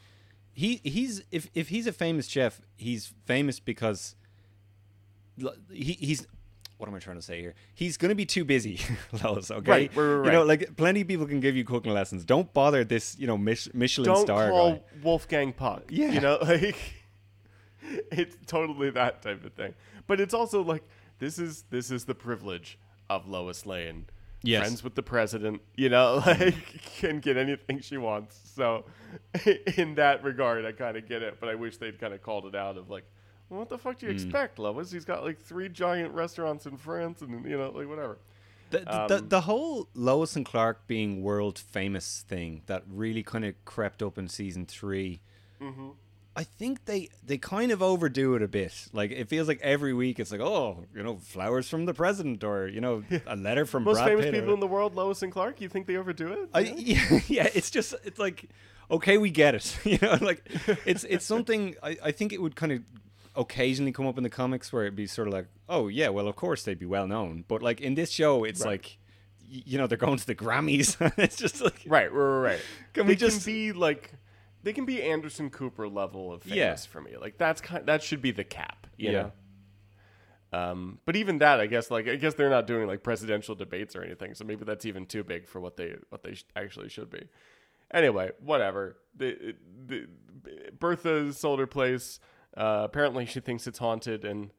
he 0.53 0.81
he's 0.85 1.23
if 1.33 1.49
if 1.55 1.69
he's 1.71 1.87
a 1.87 1.93
famous 1.93 2.27
chef, 2.29 2.61
he's 2.77 3.13
famous 3.27 3.59
because 3.59 4.15
he, 5.73 5.93
he's. 5.95 6.27
What 6.83 6.89
am 6.89 6.97
I 6.97 6.99
trying 6.99 7.15
to 7.15 7.23
say 7.23 7.41
here? 7.41 7.55
He's 7.77 7.97
going 7.97 8.09
to 8.09 8.17
be 8.17 8.27
too 8.27 8.45
busy, 8.45 8.81
Lois. 9.23 9.53
Okay, 9.53 9.71
Right, 9.71 9.97
right, 9.97 10.05
right, 10.05 10.27
you 10.27 10.33
know, 10.33 10.43
like 10.43 10.77
plenty 10.77 11.03
of 11.03 11.07
people 11.07 11.27
can 11.27 11.39
give 11.39 11.55
you 11.55 11.63
cooking 11.63 11.93
lessons. 11.93 12.25
Don't 12.25 12.53
bother 12.53 12.83
this, 12.83 13.17
you 13.21 13.29
know, 13.29 13.39
Mich- 13.39 13.73
Michelin 13.73 14.07
don't 14.13 14.25
star 14.27 14.51
call 14.51 14.73
guy. 14.73 14.83
Wolfgang 15.01 15.53
Puck. 15.53 15.85
Yeah. 15.91 16.11
you 16.11 16.21
know, 16.21 16.39
like 16.43 16.77
it's 18.11 18.37
totally 18.49 18.91
that 18.91 19.23
type 19.23 19.45
of 19.45 19.53
thing. 19.53 19.75
But 20.09 20.21
it's 20.21 20.35
also 20.35 20.61
like 20.61 20.83
this 21.21 21.39
is 21.39 21.63
this 21.71 21.93
is 21.93 22.05
the 22.05 22.17
privilege 22.17 22.81
of 23.09 23.29
Lois 23.29 23.65
Lane. 23.65 24.07
Yes. 24.43 24.63
Friends 24.63 24.83
with 24.83 24.97
the 24.97 25.05
president, 25.05 25.63
you 25.77 25.89
know, 25.89 26.21
like 26.27 26.83
can 26.97 27.21
get 27.21 27.37
anything 27.37 27.81
she 27.81 27.97
wants. 27.97 28.41
So, 28.57 28.87
in 29.77 29.95
that 29.95 30.25
regard, 30.25 30.65
I 30.67 30.73
kind 30.73 30.97
of 30.97 31.07
get 31.09 31.23
it. 31.23 31.37
But 31.39 31.49
I 31.49 31.55
wish 31.55 31.77
they'd 31.77 32.01
kind 32.01 32.13
of 32.13 32.23
called 32.25 32.47
it 32.47 32.57
out 32.57 32.77
of 32.77 32.91
like, 32.91 33.05
what 33.59 33.69
the 33.69 33.79
fuck 33.79 33.99
do 33.99 34.07
you 34.07 34.13
expect, 34.13 34.59
Lois? 34.59 34.91
He's 34.91 35.05
got 35.05 35.23
like 35.25 35.39
three 35.39 35.69
giant 35.69 36.13
restaurants 36.15 36.67
in 36.67 36.77
France, 36.77 37.21
and 37.23 37.45
you 37.45 37.57
know, 37.59 37.71
like 37.71 37.89
whatever. 37.89 38.19
The, 38.71 38.79
the, 38.81 39.17
Um, 39.17 39.29
the 39.29 39.41
whole 39.43 39.89
Lois 39.95 40.35
and 40.37 40.47
Clark 40.47 40.87
being 40.87 41.23
world 41.23 41.59
famous 41.59 42.25
thing 42.27 42.63
that 42.67 42.85
really 42.89 43.23
kind 43.23 43.45
of 43.45 43.55
crept 43.67 44.03
up 44.03 44.17
in 44.19 44.29
season 44.29 44.65
3 44.67 45.21
Mm-hmm. 45.61 45.89
I 46.35 46.45
think 46.45 46.87
they 46.87 47.11
they 47.23 47.37
kind 47.37 47.71
of 47.71 47.83
overdo 47.83 48.35
it 48.35 48.43
a 48.43 48.49
bit. 48.49 48.89
Like 48.95 49.11
it 49.11 49.29
feels 49.29 49.47
like 49.47 49.61
every 49.61 49.93
week 49.93 50.19
it's 50.19 50.33
like, 50.33 50.41
oh, 50.41 50.87
you 50.95 51.03
know, 51.03 51.19
flowers 51.19 51.69
from 51.69 51.85
the 51.85 51.93
president, 51.93 52.43
or 52.43 52.67
you 52.67 52.81
know, 52.81 53.05
a 53.27 53.37
letter 53.37 53.67
from 53.67 53.85
Most 53.85 53.97
Brad 53.99 54.09
famous 54.09 54.25
Pitt 54.25 54.35
or- 54.35 54.41
people 54.41 54.55
in 54.55 54.61
the 54.61 54.67
world, 54.67 54.95
Lois 54.97 55.23
and 55.23 55.31
Clark. 55.31 55.61
You 55.61 55.69
think 55.69 55.87
they 55.87 55.97
overdo 55.99 56.33
it? 56.33 56.49
I, 56.55 56.61
Yeah. 56.61 56.75
yeah, 57.11 57.21
yeah, 57.29 57.49
it's 57.55 57.71
just 57.71 57.93
it's 58.03 58.19
like 58.19 58.49
okay, 58.91 59.19
we 59.19 59.31
get 59.31 59.55
it. 59.55 59.79
You 59.85 59.99
know, 60.01 60.17
like 60.23 60.43
it's 60.87 61.05
it's 61.05 61.27
something 61.27 61.75
I, 61.83 61.99
I 62.03 62.11
think 62.13 62.33
it 62.33 62.41
would 62.41 62.57
kind 62.57 62.73
of 62.73 62.81
occasionally 63.35 63.93
come 63.93 64.07
up 64.07 64.17
in 64.19 64.23
the 64.25 64.31
comics 64.31 64.73
where 64.73 64.83
it'd 64.83 64.97
be 64.97 65.07
sort 65.07 65.29
of 65.29 65.35
like, 65.35 65.47
oh 65.69 65.89
yeah, 65.89 66.09
well 66.09 66.29
of 66.29 66.37
course 66.37 66.63
they'd 66.65 66.79
be 66.79 66.87
well 66.87 67.07
known, 67.07 67.45
but 67.49 67.63
like 67.63 67.81
in 67.81 67.95
this 67.95 68.11
show, 68.11 68.45
it's 68.45 68.61
Right. 68.61 68.73
like 68.73 68.99
you 69.49 69.77
know 69.79 69.87
they're 69.87 69.99
going 69.99 70.17
to 70.19 70.27
the 70.27 70.35
Grammys. 70.35 70.97
it's 71.19 71.37
just 71.37 71.61
like 71.61 71.83
Right, 71.87 72.13
right, 72.13 72.41
right. 72.53 72.61
Can 72.95 73.07
they 73.07 73.13
we 73.13 73.17
just- 73.17 73.45
can 73.45 73.53
be 73.53 73.73
like 73.73 74.13
they 74.65 74.73
can 74.73 74.85
be 74.85 75.03
Anderson 75.03 75.51
Cooper 75.51 75.89
level 75.89 76.33
of 76.33 76.43
famous 76.45 76.57
Yeah. 76.57 76.75
for 76.77 77.01
me. 77.01 77.17
Like 77.21 77.37
that's 77.39 77.61
kind 77.61 77.85
that 77.87 78.03
should 78.03 78.23
be 78.23 78.31
the 78.31 78.45
cap, 78.45 78.87
you 78.97 79.11
Yeah. 79.11 79.23
know. 79.23 79.33
Um, 80.55 80.99
but 81.07 81.17
even 81.17 81.39
that, 81.39 81.61
I 81.61 81.67
guess, 81.67 81.91
like 81.91 82.07
I 82.09 82.17
guess 82.17 82.35
they're 82.35 82.51
not 82.51 82.67
doing 82.67 82.87
like 82.87 83.03
presidential 83.03 83.55
debates 83.55 83.97
or 83.97 84.03
anything, 84.03 84.35
so 84.35 84.45
maybe 84.45 84.65
that's 84.67 84.85
even 84.85 85.07
too 85.07 85.25
big 85.25 85.49
for 85.49 85.61
what 85.61 85.77
they 85.79 85.95
what 86.11 86.23
they 86.23 86.35
sh- 86.35 86.45
actually 86.55 86.91
should 86.91 87.09
be. 87.11 87.27
Anyway, 87.91 88.31
whatever. 88.41 88.97
The, 89.17 89.55
the 89.87 90.07
Bertha 90.79 91.33
sold 91.33 91.59
her 91.59 91.67
place. 91.67 92.21
Uh, 92.57 92.83
apparently, 92.85 93.27
she 93.27 93.41
thinks 93.41 93.67
it's 93.67 93.79
haunted, 93.79 94.25
and 94.25 94.51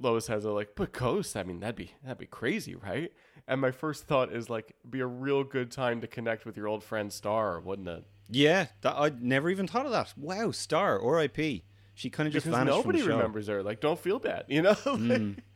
Lois 0.00 0.26
has 0.28 0.44
a 0.44 0.50
like, 0.50 0.70
but 0.76 0.92
ghosts. 0.92 1.36
I 1.36 1.42
mean, 1.42 1.60
that'd 1.60 1.76
be 1.76 1.92
that'd 2.02 2.18
be 2.18 2.26
crazy, 2.26 2.74
right? 2.74 3.12
And 3.48 3.60
my 3.60 3.70
first 3.70 4.04
thought 4.04 4.32
is 4.32 4.48
like, 4.50 4.74
be 4.88 5.00
a 5.00 5.06
real 5.06 5.44
good 5.44 5.70
time 5.70 6.00
to 6.00 6.06
connect 6.06 6.44
with 6.46 6.56
your 6.56 6.66
old 6.68 6.82
friend 6.82 7.12
Star, 7.12 7.60
wouldn't 7.60 7.88
it? 7.88 8.04
Yeah, 8.28 8.66
that, 8.80 8.96
I'd 8.96 9.22
never 9.22 9.48
even 9.50 9.66
thought 9.68 9.86
of 9.86 9.92
that. 9.92 10.12
Wow, 10.16 10.50
Star, 10.50 11.00
R.I.P. 11.00 11.64
She 11.94 12.10
kind 12.10 12.26
of 12.26 12.32
just 12.32 12.44
Because 12.46 12.58
vanished 12.58 12.76
nobody 12.76 12.98
from 12.98 13.06
the 13.06 13.12
show. 13.12 13.16
remembers 13.18 13.46
her. 13.46 13.62
Like, 13.62 13.80
don't 13.80 13.98
feel 13.98 14.18
bad, 14.18 14.44
you 14.48 14.62
know. 14.62 14.74
Like, 14.84 15.36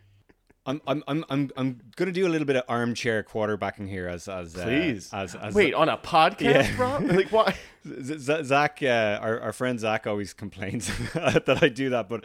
I'm, 0.67 0.81
I'm, 0.87 1.03
I'm, 1.09 1.25
I'm, 1.31 1.51
I'm 1.57 1.81
gonna 1.97 2.13
do 2.13 2.27
a 2.27 2.29
little 2.29 2.47
bit 2.47 2.57
of 2.57 2.65
armchair 2.69 3.23
quarterbacking 3.23 3.89
here, 3.89 4.07
as, 4.09 4.29
as, 4.29 4.57
uh, 4.57 4.65
Please. 4.65 5.09
as, 5.13 5.35
as 5.35 5.55
Wait, 5.55 5.73
on 5.75 5.89
a 5.89 5.97
podcast, 5.97 6.41
Yeah. 6.77 6.77
Rob? 6.79 7.03
Like, 7.11 7.33
why? 7.33 7.55
Z- 7.87 8.19
Z- 8.19 8.45
Zach, 8.45 8.79
uh, 8.83 9.19
our, 9.23 9.41
our 9.41 9.53
friend 9.55 9.81
Zach 9.81 10.07
always 10.07 10.35
complains 10.35 10.87
that 11.15 11.59
I 11.63 11.69
do 11.71 11.89
that, 11.91 12.09
but 12.11 12.25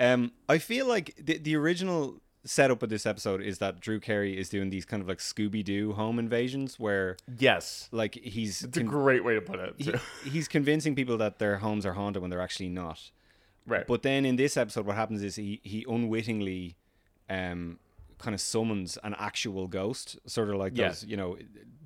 um, 0.00 0.32
I 0.48 0.58
feel 0.58 0.86
like 0.88 1.14
the, 1.22 1.38
the 1.38 1.56
original 1.56 2.20
setup 2.46 2.82
of 2.82 2.88
this 2.90 3.06
episode 3.06 3.40
is 3.42 3.58
that 3.58 3.80
Drew 3.80 4.00
Carey 4.00 4.38
is 4.38 4.48
doing 4.48 4.68
these 4.70 4.84
kind 4.84 5.00
of 5.02 5.08
like 5.08 5.18
Scooby 5.18 5.62
Doo 5.64 5.92
home 5.92 6.18
invasions 6.18 6.78
where 6.80 7.16
Yes. 7.38 7.88
like 7.92 8.14
he's 8.16 8.62
It's 8.62 8.76
a 8.76 8.82
great 8.82 9.24
way 9.24 9.34
to 9.34 9.40
put 9.40 9.58
it. 9.60 9.74
he- 9.78 9.94
he's 10.30 10.48
convincing 10.48 10.94
people 10.94 11.16
that 11.18 11.38
their 11.38 11.58
homes 11.58 11.84
are 11.86 11.92
haunted 11.94 12.20
when 12.22 12.30
they're 12.30 12.40
actually 12.42 12.68
not. 12.70 13.10
right. 13.66 13.86
But 13.86 14.02
then 14.02 14.24
in 14.24 14.36
this 14.36 14.56
episode, 14.56 14.84
what 14.86 14.96
happens 14.96 15.22
is 15.22 15.36
he 15.36 15.60
he 15.64 15.84
unwittingly 15.88 16.76
um 17.30 17.78
kind 18.18 18.34
of 18.34 18.40
summons 18.40 18.96
an 19.04 19.14
actual 19.18 19.66
ghost, 19.66 20.18
sort 20.26 20.48
of 20.48 20.56
like 20.56 20.76
Yeah. 20.76 20.88
those 20.88 21.04
you 21.04 21.16
know 21.16 21.36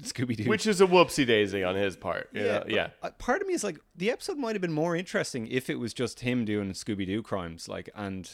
Scooby 0.03 0.37
Doo. 0.37 0.49
Which 0.49 0.67
is 0.67 0.81
a 0.81 0.87
whoopsie 0.87 1.27
daisy 1.27 1.65
on 1.65 1.75
his 1.75 1.97
part. 1.97 2.29
yeah, 2.33 2.43
know? 2.43 2.65
Yeah. 2.69 2.89
uh, 3.03 3.11
part 3.19 3.43
of 3.43 3.49
me 3.49 3.55
is 3.55 3.65
like 3.65 3.79
the 3.97 4.11
episode 4.11 4.37
might 4.39 4.55
have 4.55 4.63
been 4.63 4.73
more 4.73 4.95
interesting 4.95 5.49
if 5.49 5.69
it 5.69 5.77
was 5.81 5.93
just 5.93 6.21
him 6.21 6.45
doing 6.45 6.71
Scooby 6.73 7.07
Doo 7.07 7.23
crimes, 7.23 7.69
like 7.69 7.91
and. 7.95 8.31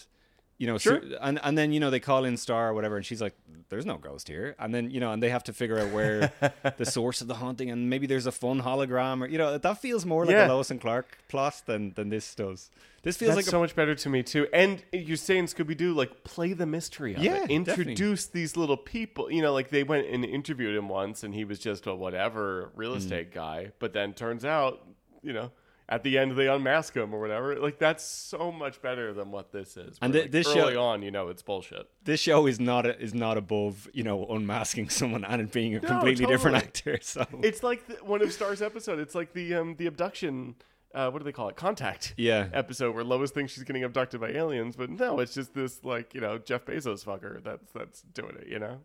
You 0.57 0.69
know, 0.69 0.79
Sure. 0.79 1.01
so, 1.03 1.19
and 1.21 1.41
and 1.43 1.59
then 1.59 1.73
you 1.73 1.81
know 1.81 1.91
they 1.91 1.99
call 2.01 2.25
in 2.25 2.37
Star 2.37 2.69
or 2.71 2.75
whatever, 2.75 2.97
and 2.97 3.05
she's 3.05 3.21
like, 3.21 3.35
"There's 3.71 3.85
no 3.85 3.97
ghost 3.99 4.29
here." 4.29 4.55
And 4.59 4.73
then 4.73 4.89
you 4.91 5.01
know, 5.01 5.11
and 5.13 5.21
they 5.21 5.31
have 5.31 5.43
to 5.45 5.53
figure 5.53 5.79
out 5.81 5.91
where 5.93 6.31
the 6.77 6.87
source 6.87 7.21
of 7.21 7.27
the 7.27 7.35
haunting, 7.35 7.71
and 7.73 7.91
maybe 7.91 8.07
there's 8.07 8.27
a 8.27 8.33
fun 8.33 8.63
hologram, 8.63 9.23
or 9.23 9.27
you 9.27 9.37
know, 9.37 9.59
that 9.59 9.79
feels 9.79 10.07
more 10.07 10.25
like 10.25 10.35
Yeah. 10.35 10.47
a 10.47 10.53
Lois 10.55 10.71
and 10.71 10.81
Clark 10.81 11.19
plot 11.29 11.63
than 11.67 11.93
than 11.95 12.09
this 12.09 12.35
does. 12.37 12.71
This 13.03 13.17
feels 13.19 13.35
That's 13.35 13.49
like 13.49 13.51
so 13.51 13.59
much 13.61 13.75
better 13.75 13.95
to 13.97 14.09
me 14.09 14.23
too. 14.23 14.47
And 14.53 14.83
you're 14.93 15.17
saying 15.19 15.47
Scooby 15.47 15.77
Doo, 15.77 15.93
like 15.93 16.23
play 16.25 16.53
the 16.55 16.67
mystery 16.67 17.15
of 17.15 17.23
Yeah, 17.23 17.43
it. 17.45 17.51
Introduce 17.51 18.27
these 18.27 18.57
little 18.57 18.79
people. 18.79 19.31
You 19.33 19.43
know, 19.43 19.53
like 19.53 19.71
they 19.71 19.83
went 19.83 20.07
and 20.07 20.25
interviewed 20.25 20.75
him 20.77 20.89
once, 20.89 21.25
and 21.25 21.35
he 21.35 21.45
was 21.45 21.59
just 21.59 21.87
a 21.89 21.95
whatever 21.95 22.67
Mm. 22.67 22.79
real 22.79 22.95
estate 22.95 23.33
guy. 23.35 23.73
But 23.81 23.93
then 23.93 24.15
turns 24.15 24.45
out, 24.45 24.87
you 25.23 25.33
know, 25.33 25.51
at 25.89 26.03
the 26.03 26.17
end 26.19 26.33
they 26.33 26.49
unmask 26.49 26.95
him 26.95 27.15
or 27.15 27.21
whatever. 27.21 27.57
Like 27.57 27.79
that's 27.79 28.05
so 28.05 28.51
much 28.51 28.81
better 28.81 29.13
than 29.13 29.31
what 29.31 29.53
this 29.53 29.77
is. 29.77 29.99
And 30.01 30.13
thi- 30.13 30.23
like, 30.23 30.31
this 30.31 30.51
show- 30.53 30.61
early 30.67 30.77
on, 30.77 31.03
you 31.03 31.11
know, 31.11 31.29
it's 31.29 31.43
bullshit. 31.43 31.89
this 32.05 32.21
show 32.21 32.47
is 32.47 32.59
not 32.59 32.87
a, 32.87 32.99
is 33.01 33.13
not 33.15 33.37
above 33.37 33.89
you 33.93 34.03
know 34.03 34.27
unmasking 34.27 34.89
someone 34.99 35.25
and 35.25 35.43
it 35.43 35.53
being 35.53 35.75
a 35.77 35.81
completely 35.81 36.27
different 36.27 36.57
actor. 36.57 36.99
So 37.03 37.27
It's 37.43 37.63
like 37.63 37.87
the, 37.87 37.95
one 38.05 38.23
of 38.23 38.33
Star's 38.33 38.63
episode. 38.63 38.99
It's 38.99 39.15
like 39.15 39.33
the 39.33 39.55
um 39.55 39.77
the 39.77 39.87
abduction. 39.87 40.55
Uh, 40.95 41.11
what 41.11 41.19
do 41.19 41.25
they 41.25 41.33
call 41.33 41.49
it? 41.49 41.57
Contact. 41.57 42.15
Yeah. 42.17 42.49
Episode 42.53 42.95
where 42.95 43.03
Lois 43.03 43.33
thinks 43.33 43.53
she's 43.53 43.65
getting 43.65 43.83
abducted 43.83 44.21
by 44.21 44.29
aliens, 44.31 44.77
but 44.77 44.91
no, 44.91 45.19
it's 45.19 45.35
just 45.35 45.53
this 45.53 45.83
like 45.85 46.15
you 46.15 46.21
know 46.21 46.39
Jeff 46.39 46.65
Bezos 46.67 47.05
fucker 47.05 47.43
that's 47.43 47.73
that's 47.73 48.03
doing 48.03 48.37
it. 48.41 48.47
You 48.47 48.61
know. 48.61 48.79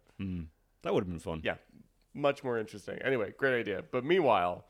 that 0.82 0.94
would 0.94 1.04
have 1.04 1.10
been 1.10 1.20
fun. 1.20 1.42
Yeah, 1.46 1.56
much 2.16 2.44
more 2.44 2.58
interesting. 2.58 2.98
Anyway, 3.04 3.32
great 3.38 3.60
idea. 3.60 3.84
But 3.92 4.04
meanwhile, 4.04 4.66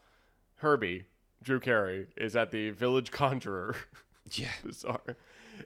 Herbie, 0.56 1.06
Drew 1.44 1.60
Carey, 1.60 2.08
is 2.18 2.36
at 2.36 2.52
the 2.52 2.72
Village 2.72 3.12
Conjurer. 3.12 3.76
Yeah. 4.34 4.50
Bizarre, 4.64 5.18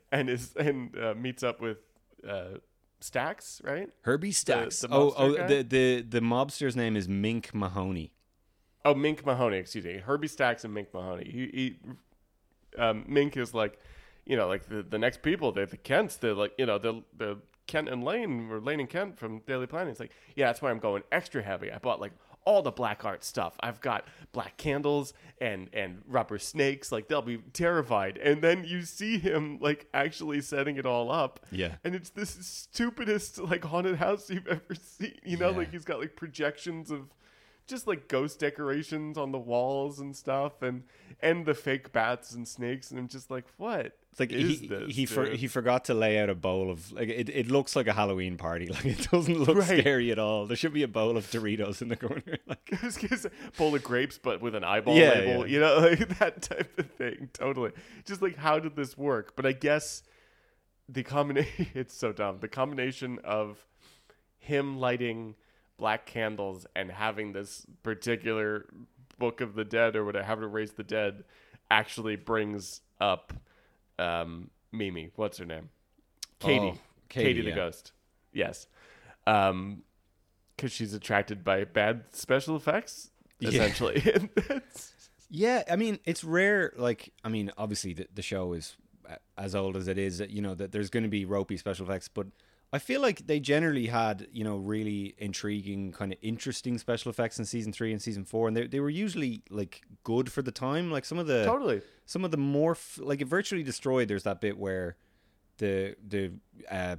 and 0.09 0.29
is 0.29 0.55
and 0.55 0.97
uh, 0.97 1.13
meets 1.15 1.43
up 1.43 1.59
with 1.59 1.79
uh, 2.25 2.59
Stacks, 3.01 3.62
right? 3.65 3.89
Herbie 4.03 4.31
Stacks. 4.31 4.79
the 4.79 4.88
oh, 4.89 5.13
oh, 5.17 5.36
guy? 5.36 5.47
the, 5.47 5.63
the 5.63 6.01
the 6.07 6.21
mobster's 6.21 6.73
name 6.73 6.95
is 6.95 7.09
Mink 7.09 7.53
Mahoney. 7.53 8.13
Oh, 8.86 8.93
Mink 8.93 9.25
Mahoney, 9.25 9.57
excuse 9.57 9.83
me. 9.83 9.97
Herbie 9.97 10.29
Stacks 10.29 10.63
and 10.63 10.73
Mink 10.73 10.93
Mahoney. 10.93 11.29
He, 11.29 11.39
he 11.53 12.81
um, 12.81 13.05
Mink 13.07 13.36
is 13.38 13.53
like, 13.53 13.79
you 14.25 14.38
know, 14.38 14.47
like 14.47 14.67
the, 14.67 14.83
the 14.83 14.97
next 14.97 15.21
people. 15.21 15.51
They're 15.51 15.65
the 15.65 15.77
Kents. 15.77 16.15
They're 16.15 16.33
like, 16.33 16.53
you 16.57 16.65
know, 16.65 16.77
the 16.77 17.03
the 17.17 17.39
Kent 17.67 17.89
and 17.89 18.03
Lane 18.03 18.49
or 18.51 18.59
Lane 18.59 18.79
and 18.79 18.89
Kent 18.89 19.17
from 19.17 19.39
Daily 19.39 19.67
Planet. 19.67 19.91
It's 19.91 19.99
like, 19.99 20.12
yeah, 20.36 20.47
that's 20.47 20.62
why 20.62 20.69
I'm 20.69 20.79
going 20.79 21.03
extra 21.12 21.41
heavy. 21.41 21.71
I 21.71 21.77
bought 21.77 21.99
like 21.99 22.13
all 22.45 22.62
the 22.62 22.71
black 22.71 23.06
art 23.06 23.23
stuff. 23.23 23.56
I've 23.60 23.82
got 23.82 24.06
black 24.32 24.58
candles 24.58 25.13
and 25.39 25.69
and 25.73 26.01
rubber 26.08 26.38
snakes. 26.39 26.91
Like 26.91 27.08
they'll 27.08 27.21
be 27.21 27.38
terrified. 27.53 28.17
And 28.17 28.41
then 28.41 28.63
you 28.65 28.84
see 28.84 29.17
him 29.17 29.58
like 29.62 29.88
actually 29.93 30.41
setting 30.41 30.77
it 30.77 30.86
all 30.86 31.12
up. 31.12 31.39
Yeah. 31.51 31.75
And 31.84 31.95
it's 31.95 32.10
this 32.10 32.29
stupidest 32.41 33.39
like 33.39 33.63
haunted 33.65 33.97
house 33.97 34.29
you've 34.29 34.47
ever 34.47 34.75
seen. 34.82 35.15
You 35.23 35.38
know, 35.38 35.51
Yeah. 35.51 35.58
like 35.58 35.71
he's 35.71 35.86
got 35.86 35.99
like 35.99 36.15
projections 36.15 36.91
of 36.91 37.10
just 37.67 37.88
like 37.88 38.08
ghost 38.08 38.39
decorations 38.39 39.17
on 39.17 39.32
the 39.32 39.39
walls 39.39 39.99
and 39.99 40.15
stuff 40.15 40.62
and 40.62 40.84
and 41.21 41.45
the 41.45 41.54
fake 41.54 41.91
bats 41.93 42.34
and 42.34 42.47
snakes 42.47 42.91
and 42.91 42.99
I'm 42.99 43.08
just 43.08 43.32
like 43.32 43.45
what 43.58 43.97
It's 44.12 44.19
like 44.19 44.32
is 44.34 44.60
he 44.60 44.67
this, 44.67 44.95
he 44.95 45.06
for, 45.06 45.26
he 45.26 45.47
forgot 45.47 45.86
to 45.86 45.93
lay 45.93 46.19
out 46.19 46.30
a 46.30 46.36
bowl 46.36 46.69
of 46.69 46.91
like 46.91 47.08
it, 47.10 47.30
it 47.30 47.49
looks 47.49 47.76
like 47.76 47.88
a 47.88 47.93
Halloween 47.93 48.36
party. 48.38 48.67
Like 48.71 48.86
it 48.86 49.08
doesn't 49.12 49.38
look 49.39 49.58
Right. 49.58 49.80
scary 49.80 50.12
at 50.12 50.19
all. 50.19 50.45
There 50.45 50.58
should 50.58 50.73
be 50.73 50.84
a 50.84 50.88
bowl 50.88 51.15
of 51.15 51.30
Doritos 51.32 51.82
in 51.82 51.88
the 51.88 51.95
corner. 51.95 52.21
Like 52.47 52.69
bowl 53.58 53.73
of 53.76 53.84
grapes 53.84 54.17
but 54.21 54.41
with 54.41 54.56
an 54.56 54.63
eyeball 54.63 54.95
Yeah, 54.97 55.10
label 55.12 55.47
yeah. 55.47 55.54
you 55.54 55.60
know 55.62 55.78
like 55.80 56.19
that 56.19 56.41
type 56.41 56.78
of 56.78 56.91
thing 56.91 57.30
totally 57.34 57.71
just 58.06 58.21
like 58.21 58.36
how 58.38 58.60
did 58.60 58.76
this 58.76 58.97
work 58.97 59.36
but 59.36 59.45
I 59.45 59.54
guess 59.54 60.04
the 60.89 61.04
combination 61.04 61.67
it's 61.73 61.93
so 61.95 62.12
dumb 62.12 62.39
the 62.41 62.47
combination 62.49 63.19
of 63.23 63.65
him 64.38 64.78
lighting 64.78 65.36
black 65.83 66.05
candles 66.05 66.65
and 66.77 66.89
having 66.89 67.33
this 67.33 67.65
particular 67.83 68.65
book 69.19 69.41
of 69.41 69.53
the 69.53 69.65
dead 69.65 69.97
or 69.97 70.05
whatever 70.05 70.23
how 70.25 70.33
to 70.33 70.47
raise 70.47 70.71
the 70.71 70.83
dead 70.83 71.25
actually 71.69 72.15
brings 72.15 72.79
up 73.01 73.33
um 73.99 74.49
mimi 74.71 75.11
what's 75.17 75.37
her 75.39 75.45
name 75.45 75.67
katie 76.39 76.71
Oh, 76.73 76.77
Katie, 77.09 77.41
the 77.41 77.49
yeah. 77.49 77.55
ghost 77.55 77.91
yes 78.31 78.67
um 79.27 79.83
because 80.55 80.71
she's 80.71 80.93
attracted 80.93 81.43
by 81.43 81.65
bad 81.65 82.05
special 82.13 82.55
effects 82.55 83.11
Yeah. 83.41 83.49
essentially 83.49 83.99
that's- 83.99 84.93
Yeah, 85.29 85.63
I 85.69 85.75
mean, 85.77 85.97
it's 86.05 86.23
rare. 86.23 86.73
Like, 86.77 87.11
I 87.23 87.29
mean, 87.29 87.51
obviously 87.57 87.93
the, 87.93 88.07
the 88.13 88.21
show 88.21 88.53
is 88.53 88.77
as 89.35 89.55
old 89.55 89.75
as 89.75 89.87
it 89.87 89.97
is. 89.97 90.21
You 90.29 90.43
know 90.43 90.53
that 90.53 90.71
there's 90.71 90.91
going 90.91 91.01
to 91.03 91.09
be 91.09 91.25
ropey 91.25 91.57
special 91.57 91.87
effects, 91.87 92.07
but 92.07 92.27
I 92.73 92.79
feel 92.79 93.01
like 93.01 93.27
they 93.27 93.39
generally 93.39 93.86
had 93.88 94.27
you 94.31 94.43
know 94.43 94.57
really 94.57 95.13
intriguing, 95.19 95.91
kind 95.91 96.12
of 96.12 96.17
interesting 96.23 96.77
special 96.79 97.09
effects 97.12 97.38
in 97.38 97.45
season 97.45 97.71
three 97.71 97.91
and 97.91 98.01
season 98.01 98.25
four, 98.25 98.47
and 98.47 98.57
they 98.57 98.65
they 98.67 98.79
were 98.79 98.89
usually 98.89 99.43
like 99.49 99.83
good 100.03 100.31
for 100.31 100.41
the 100.41 100.51
time. 100.51 100.91
Like 100.91 101.05
some 101.05 101.19
of 101.19 101.27
the 101.27 101.45
totally 101.45 101.81
some 102.05 102.25
of 102.25 102.31
the 102.31 102.38
morph 102.38 102.99
like 102.99 103.21
it 103.21 103.27
virtually 103.27 103.63
destroyed. 103.63 104.07
There's 104.07 104.23
that 104.23 104.41
bit 104.41 104.57
where 104.57 104.97
the 105.59 105.95
the 106.05 106.31
uh, 106.69 106.95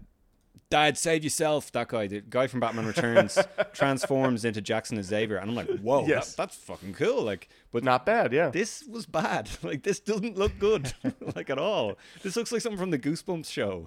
Dad, 0.71 0.97
save 0.97 1.23
yourself. 1.23 1.71
That 1.73 1.89
guy, 1.89 2.07
the 2.07 2.21
guy 2.21 2.47
from 2.47 2.61
Batman 2.61 2.87
Returns, 2.87 3.39
transforms 3.75 4.45
into 4.45 4.61
Jackson 4.61 5.01
Xavier, 5.03 5.37
and 5.37 5.51
I'm 5.51 5.57
like, 5.57 5.69
whoa, 5.81 6.07
Yes. 6.07 6.31
that, 6.31 6.37
that's 6.37 6.57
fucking 6.57 6.95
cool. 6.95 7.23
Like, 7.23 7.49
but 7.71 7.85
not 7.85 8.07
bad 8.07 8.33
yeah 8.33 8.49
this 8.51 8.83
was 8.85 9.07
bad. 9.07 9.51
Like, 9.63 9.83
this 9.83 10.01
doesn't 10.01 10.37
look 10.37 10.59
good, 10.59 10.93
like 11.37 11.51
at 11.51 11.59
all. 11.59 11.97
This 12.23 12.37
looks 12.37 12.51
like 12.53 12.61
something 12.63 12.79
from 12.79 12.91
the 12.91 12.99
Goosebumps 12.99 13.47
show. 13.51 13.87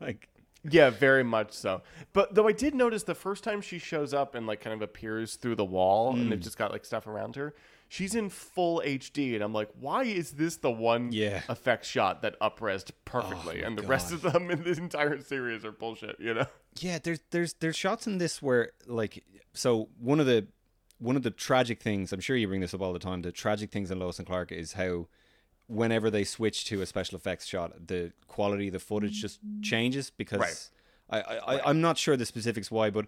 like, 0.00 0.28
Yeah, 0.68 0.90
very 0.90 1.22
much 1.24 1.52
so. 1.52 1.82
But 2.12 2.34
though 2.34 2.48
I 2.48 2.52
did 2.52 2.74
notice 2.74 3.02
the 3.02 3.14
first 3.14 3.44
time 3.44 3.60
she 3.60 3.78
shows 3.78 4.14
up 4.14 4.34
and 4.34 4.46
like 4.46 4.60
kind 4.60 4.74
of 4.74 4.82
appears 4.82 5.36
through 5.36 5.56
the 5.56 5.64
wall 5.64 6.14
and 6.14 6.26
Mm. 6.26 6.30
they've 6.30 6.40
just 6.40 6.56
got 6.58 6.72
like 6.72 6.84
stuff 6.84 7.06
around 7.06 7.36
her, 7.36 7.54
she's 7.88 8.14
in 8.14 8.30
full 8.30 8.80
HD 8.84 9.34
and 9.34 9.44
I'm 9.44 9.52
like, 9.52 9.68
why 9.78 10.04
is 10.04 10.32
this 10.32 10.56
the 10.56 10.70
one 10.70 11.12
Yeah. 11.12 11.42
effect 11.48 11.84
shot 11.84 12.22
that 12.22 12.38
upresed 12.40 12.92
perfectly 13.04 13.62
Oh, 13.62 13.66
and 13.66 13.76
the 13.76 13.82
God. 13.82 13.90
rest 13.90 14.12
of 14.12 14.22
them 14.22 14.50
in 14.50 14.62
this 14.62 14.78
entire 14.78 15.20
series 15.20 15.64
are 15.64 15.72
bullshit, 15.72 16.18
you 16.18 16.32
know? 16.34 16.46
yeah, 16.80 16.98
there's 17.02 17.20
there's 17.30 17.52
there's 17.60 17.76
shots 17.76 18.06
in 18.06 18.18
this 18.18 18.40
where 18.40 18.70
like, 18.86 19.22
so 19.52 19.88
one 20.00 20.18
of 20.20 20.26
the 20.26 20.46
one 20.98 21.16
of 21.16 21.22
the 21.24 21.30
tragic 21.30 21.82
things. 21.82 22.12
I'm 22.12 22.20
sure 22.20 22.36
you 22.36 22.46
bring 22.48 22.60
this 22.62 22.72
up 22.72 22.80
all 22.80 22.92
the 22.92 22.98
time. 22.98 23.20
The 23.22 23.32
tragic 23.32 23.70
things 23.70 23.90
in 23.90 23.98
Lois 23.98 24.18
and 24.18 24.26
Clark 24.26 24.50
is 24.52 24.72
how 24.74 25.08
whenever 25.66 26.10
they 26.10 26.24
switch 26.24 26.64
to 26.66 26.82
a 26.82 26.86
special 26.86 27.16
effects 27.16 27.46
shot, 27.46 27.86
the 27.86 28.12
quality 28.28 28.66
of 28.68 28.72
the 28.74 28.78
footage 28.80 29.20
just 29.20 29.40
changes 29.62 30.10
because 30.10 30.40
Right. 30.40 30.68
I, 31.10 31.20
I, 31.20 31.36
I 31.56 31.70
I'm 31.70 31.80
not 31.80 31.98
sure 31.98 32.16
the 32.16 32.26
specifics 32.26 32.70
why, 32.70 32.90
but 32.90 33.06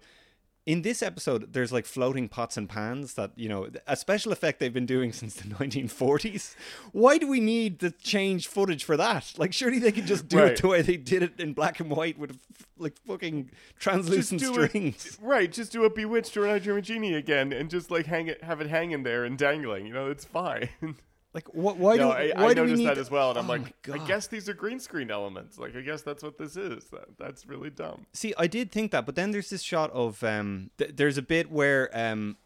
in 0.65 0.81
this 0.81 1.01
episode, 1.01 1.53
there's 1.53 1.71
like 1.71 1.85
floating 1.85 2.27
pots 2.27 2.57
and 2.57 2.67
pans 2.67 3.13
that 3.13 3.31
you 3.37 3.47
know 3.47 3.69
a 3.87 3.95
special 3.95 4.33
effect 4.33 4.59
they've 4.59 4.73
been 4.73 4.85
doing 4.85 5.13
since 5.21 5.35
the 5.35 5.43
1940s. 5.55 6.55
Why 6.91 7.17
do 7.17 7.27
we 7.27 7.39
need 7.39 7.79
the 7.79 7.91
change 7.91 8.47
footage 8.47 8.83
for 8.83 8.97
that? 8.97 9.33
Like, 9.37 9.53
surely 9.53 9.79
they 9.79 9.93
could 9.93 10.05
just 10.05 10.27
do 10.27 10.39
Right. 10.39 10.51
it 10.51 10.61
the 10.61 10.67
way 10.67 10.81
they 10.81 10.97
did 10.97 11.23
it 11.23 11.39
in 11.39 11.53
black 11.53 11.79
and 11.79 11.89
white 11.89 12.17
with 12.19 12.37
like 12.77 12.97
fucking 13.07 13.49
translucent 13.79 14.41
it- 14.41 14.47
strings. 14.47 15.17
right, 15.21 15.49
just 15.51 15.71
do 15.71 15.85
a 15.85 15.89
Bewitched 15.89 16.35
or 16.35 16.45
an 16.45 16.51
I 16.55 16.59
Dream 16.59 16.77
of 16.77 16.83
Jeannie 16.83 17.13
again, 17.13 17.53
and 17.53 17.69
just 17.69 17.89
like 17.89 18.05
hang 18.07 18.27
it, 18.27 18.43
have 18.43 18.59
it 18.59 18.67
hanging 18.67 19.03
there 19.03 19.23
and 19.23 19.37
dangling. 19.37 19.85
You 19.87 19.93
know, 19.93 20.09
it's 20.11 20.25
fine. 20.25 20.69
Like, 21.37 21.53
what? 21.53 21.77
Why 21.77 21.97
no, 21.97 22.05
do? 22.05 22.17
I, 22.17 22.31
why 22.35 22.45
I 22.45 22.53
do 22.55 22.61
we 22.63 22.69
noticed 22.69 22.79
need 22.79 22.87
that 22.87 22.97
as 22.97 23.11
well, 23.11 23.29
and 23.29 23.37
I'm 23.37 23.47
Oh 23.47 23.53
like, 23.53 23.89
I 23.93 23.99
guess 24.07 24.25
these 24.25 24.49
are 24.49 24.55
green 24.55 24.79
screen 24.79 25.11
elements. 25.11 25.59
Like, 25.59 25.75
I 25.75 25.81
guess 25.81 26.01
that's 26.01 26.23
what 26.23 26.39
this 26.39 26.57
is. 26.57 26.85
That, 26.85 27.15
that's 27.19 27.45
really 27.45 27.69
dumb. 27.69 28.07
See, 28.11 28.33
I 28.39 28.47
did 28.47 28.71
think 28.71 28.89
that, 28.89 29.05
but 29.05 29.13
then 29.13 29.29
there's 29.29 29.51
this 29.51 29.61
shot 29.61 29.91
of 29.91 30.23
um, 30.23 30.71
th- 30.79 30.95
there's 30.95 31.15
a 31.15 31.21
bit 31.21 31.51
where 31.51 31.91
um, 31.95 32.37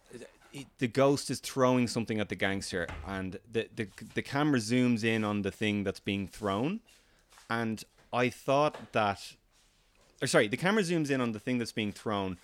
the 0.80 0.90
ghost 0.90 1.30
is 1.30 1.40
throwing 1.40 1.88
something 1.88 2.20
at 2.20 2.28
the 2.28 2.36
gangster, 2.36 2.86
and 3.08 3.40
the, 3.50 3.70
the 3.74 3.88
the 4.14 4.22
camera 4.22 4.60
zooms 4.60 5.06
in 5.06 5.24
on 5.24 5.44
the 5.44 5.52
thing 5.52 5.86
that's 5.86 6.02
being 6.02 6.28
thrown, 6.28 6.82
and 7.50 7.86
I 8.12 8.28
thought 8.28 8.92
that, 8.92 9.38
or 10.22 10.28
sorry, 10.28 10.50
the 10.50 10.58
camera 10.58 10.84
zooms 10.84 11.10
in 11.10 11.22
on 11.22 11.32
the 11.32 11.40
thing 11.40 11.60
that's 11.60 11.72
being 11.72 11.94
thrown, 11.94 12.38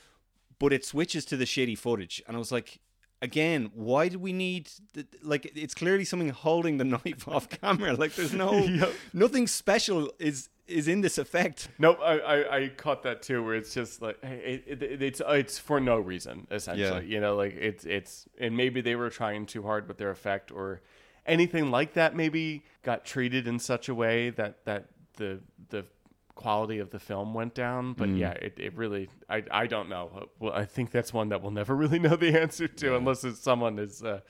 but 0.59 0.71
it 0.71 0.85
switches 0.85 1.25
to 1.25 1.35
the 1.35 1.43
shitty 1.43 1.77
footage, 1.77 2.23
and 2.25 2.37
I 2.37 2.39
was 2.39 2.53
like. 2.53 2.79
Again, 3.21 3.71
why 3.73 4.09
do 4.09 4.19
we 4.19 4.31
need 4.31 4.69
the, 4.93 5.07
like 5.23 5.51
it's 5.55 5.73
clearly 5.73 6.05
something 6.05 6.29
holding 6.29 6.77
the 6.77 6.83
knife 6.95 7.27
off 7.27 7.49
camera. 7.49 7.93
Like 7.95 8.13
there's 8.15 8.33
no 8.33 8.51
Yep. 8.67 8.93
nothing 9.13 9.47
special 9.47 10.11
is 10.19 10.49
is 10.67 10.87
in 10.87 11.01
this 11.01 11.17
effect. 11.17 11.69
Nope, 11.79 11.97
I, 12.03 12.19
I, 12.19 12.55
I 12.57 12.67
caught 12.67 13.01
that 13.03 13.21
too, 13.21 13.41
where 13.43 13.55
it's 13.55 13.73
just 13.73 14.01
like 14.01 14.23
hey, 14.23 14.61
it, 14.67 14.83
it, 14.83 15.01
it's 15.01 15.21
uh, 15.21 15.31
it's 15.31 15.57
for 15.57 15.79
no 15.79 15.97
reason 15.97 16.45
essentially. 16.51 17.05
Yeah. 17.05 17.13
You 17.15 17.19
know, 17.21 17.35
like 17.35 17.55
it's 17.55 17.85
it's 17.85 18.27
and 18.39 18.55
maybe 18.55 18.81
they 18.81 18.95
were 18.95 19.09
trying 19.09 19.45
too 19.47 19.63
hard 19.63 19.87
with 19.87 19.97
their 19.97 20.11
effect 20.11 20.51
or 20.51 20.81
anything 21.25 21.71
like 21.71 21.93
that. 21.93 22.15
Maybe 22.15 22.65
got 22.83 23.03
treated 23.05 23.47
in 23.47 23.57
such 23.59 23.89
a 23.89 23.95
way 23.95 24.29
that 24.31 24.63
that 24.65 24.89
the 25.15 25.39
the 25.69 25.85
quality 26.37 26.79
of 26.79 26.89
the 26.91 26.99
film 26.99 27.33
went 27.33 27.53
down. 27.53 27.93
But 27.93 28.09
Mm. 28.09 28.19
yeah, 28.19 28.31
it, 28.31 28.53
it 28.57 28.77
really 28.77 29.09
I 29.29 29.43
I 29.51 29.67
don't 29.67 29.89
know. 29.89 30.29
Well, 30.39 30.53
I 30.53 30.63
think 30.65 30.91
that's 30.91 31.11
one 31.13 31.29
that 31.29 31.41
we'll 31.41 31.51
never 31.51 31.75
really 31.83 31.99
know 31.99 32.15
the 32.15 32.39
answer 32.39 32.67
to 32.67 32.95
unless 32.95 33.23
it's 33.25 33.39
someone 33.41 33.77
is. 33.79 34.01
Uh, 34.03 34.21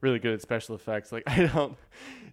Really 0.00 0.18
good 0.18 0.34
at 0.34 0.42
special 0.42 0.74
effects. 0.74 1.12
Like 1.12 1.22
I 1.28 1.46
don't. 1.46 1.76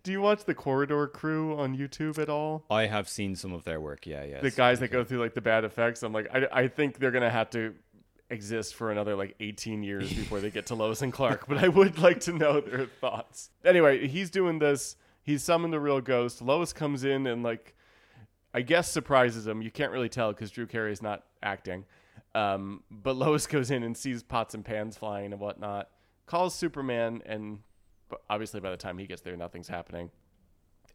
Do 0.02 0.12
you 0.12 0.22
watch 0.22 0.44
the 0.46 0.56
Corridor 0.56 1.06
Crew 1.06 1.56
on 1.60 1.78
YouTube 1.78 2.18
at 2.18 2.28
all? 2.28 2.66
I 2.68 2.88
have 2.88 3.08
seen 3.08 3.36
some 3.36 3.54
of 3.54 3.64
their 3.64 3.80
work. 3.80 4.08
Yeah, 4.08 4.24
yeah. 4.24 4.42
the 4.42 4.50
guys 4.50 4.80
that 4.80 4.88
go 4.90 5.04
through 5.04 5.20
like 5.20 5.36
the 5.36 5.42
bad 5.42 5.64
effects 5.66 6.02
i'm 6.02 6.12
like 6.12 6.28
i, 6.34 6.48
I 6.64 6.68
think 6.68 6.98
they're 6.98 7.12
gonna 7.12 7.30
have 7.30 7.52
to 7.52 7.76
exist 8.32 8.74
for 8.74 8.92
another 8.92 9.16
like 9.16 9.36
18 9.40 9.84
years 9.84 10.12
before 10.22 10.40
they 10.40 10.50
get 10.50 10.66
to 10.68 10.76
lois 10.76 11.04
and 11.04 11.14
clark 11.14 11.48
but 11.48 11.60
i 11.60 11.68
would 11.68 12.00
like 12.00 12.22
to 12.22 12.34
know 12.34 12.60
their 12.60 12.86
thoughts 12.88 13.52
anyway 13.64 14.08
he's 14.08 14.32
doing 14.32 14.58
this 14.58 14.96
he's 15.22 15.44
summoned 15.44 15.72
the 15.72 15.80
real 15.80 16.02
ghost 16.02 16.42
lois 16.42 16.74
comes 16.74 17.04
in 17.04 17.28
and 17.28 17.44
like 17.44 17.76
i 18.54 18.62
guess 18.62 18.92
surprises 18.92 19.48
him. 19.48 19.62
You 19.62 19.72
can't 19.72 19.92
really 19.92 20.10
tell 20.10 20.32
because 20.32 20.52
drew 20.52 20.68
carey 20.68 20.92
is 20.92 21.02
not 21.02 21.24
acting. 21.44 21.86
Um, 22.36 22.84
but 22.90 23.16
lois 23.16 23.48
goes 23.48 23.72
in 23.72 23.84
and 23.84 23.96
sees 23.96 24.24
pots 24.24 24.54
and 24.54 24.64
pans 24.64 24.98
flying 24.98 25.32
and 25.32 25.40
whatnot 25.40 25.90
calls 26.30 26.54
superman 26.54 27.24
and 27.26 27.58
obviously 28.30 28.60
by 28.60 28.70
the 28.70 28.78
time 28.78 29.00
he 29.00 29.08
gets 29.08 29.24
there 29.24 29.36
nothing's 29.36 29.68
happening. 29.68 30.12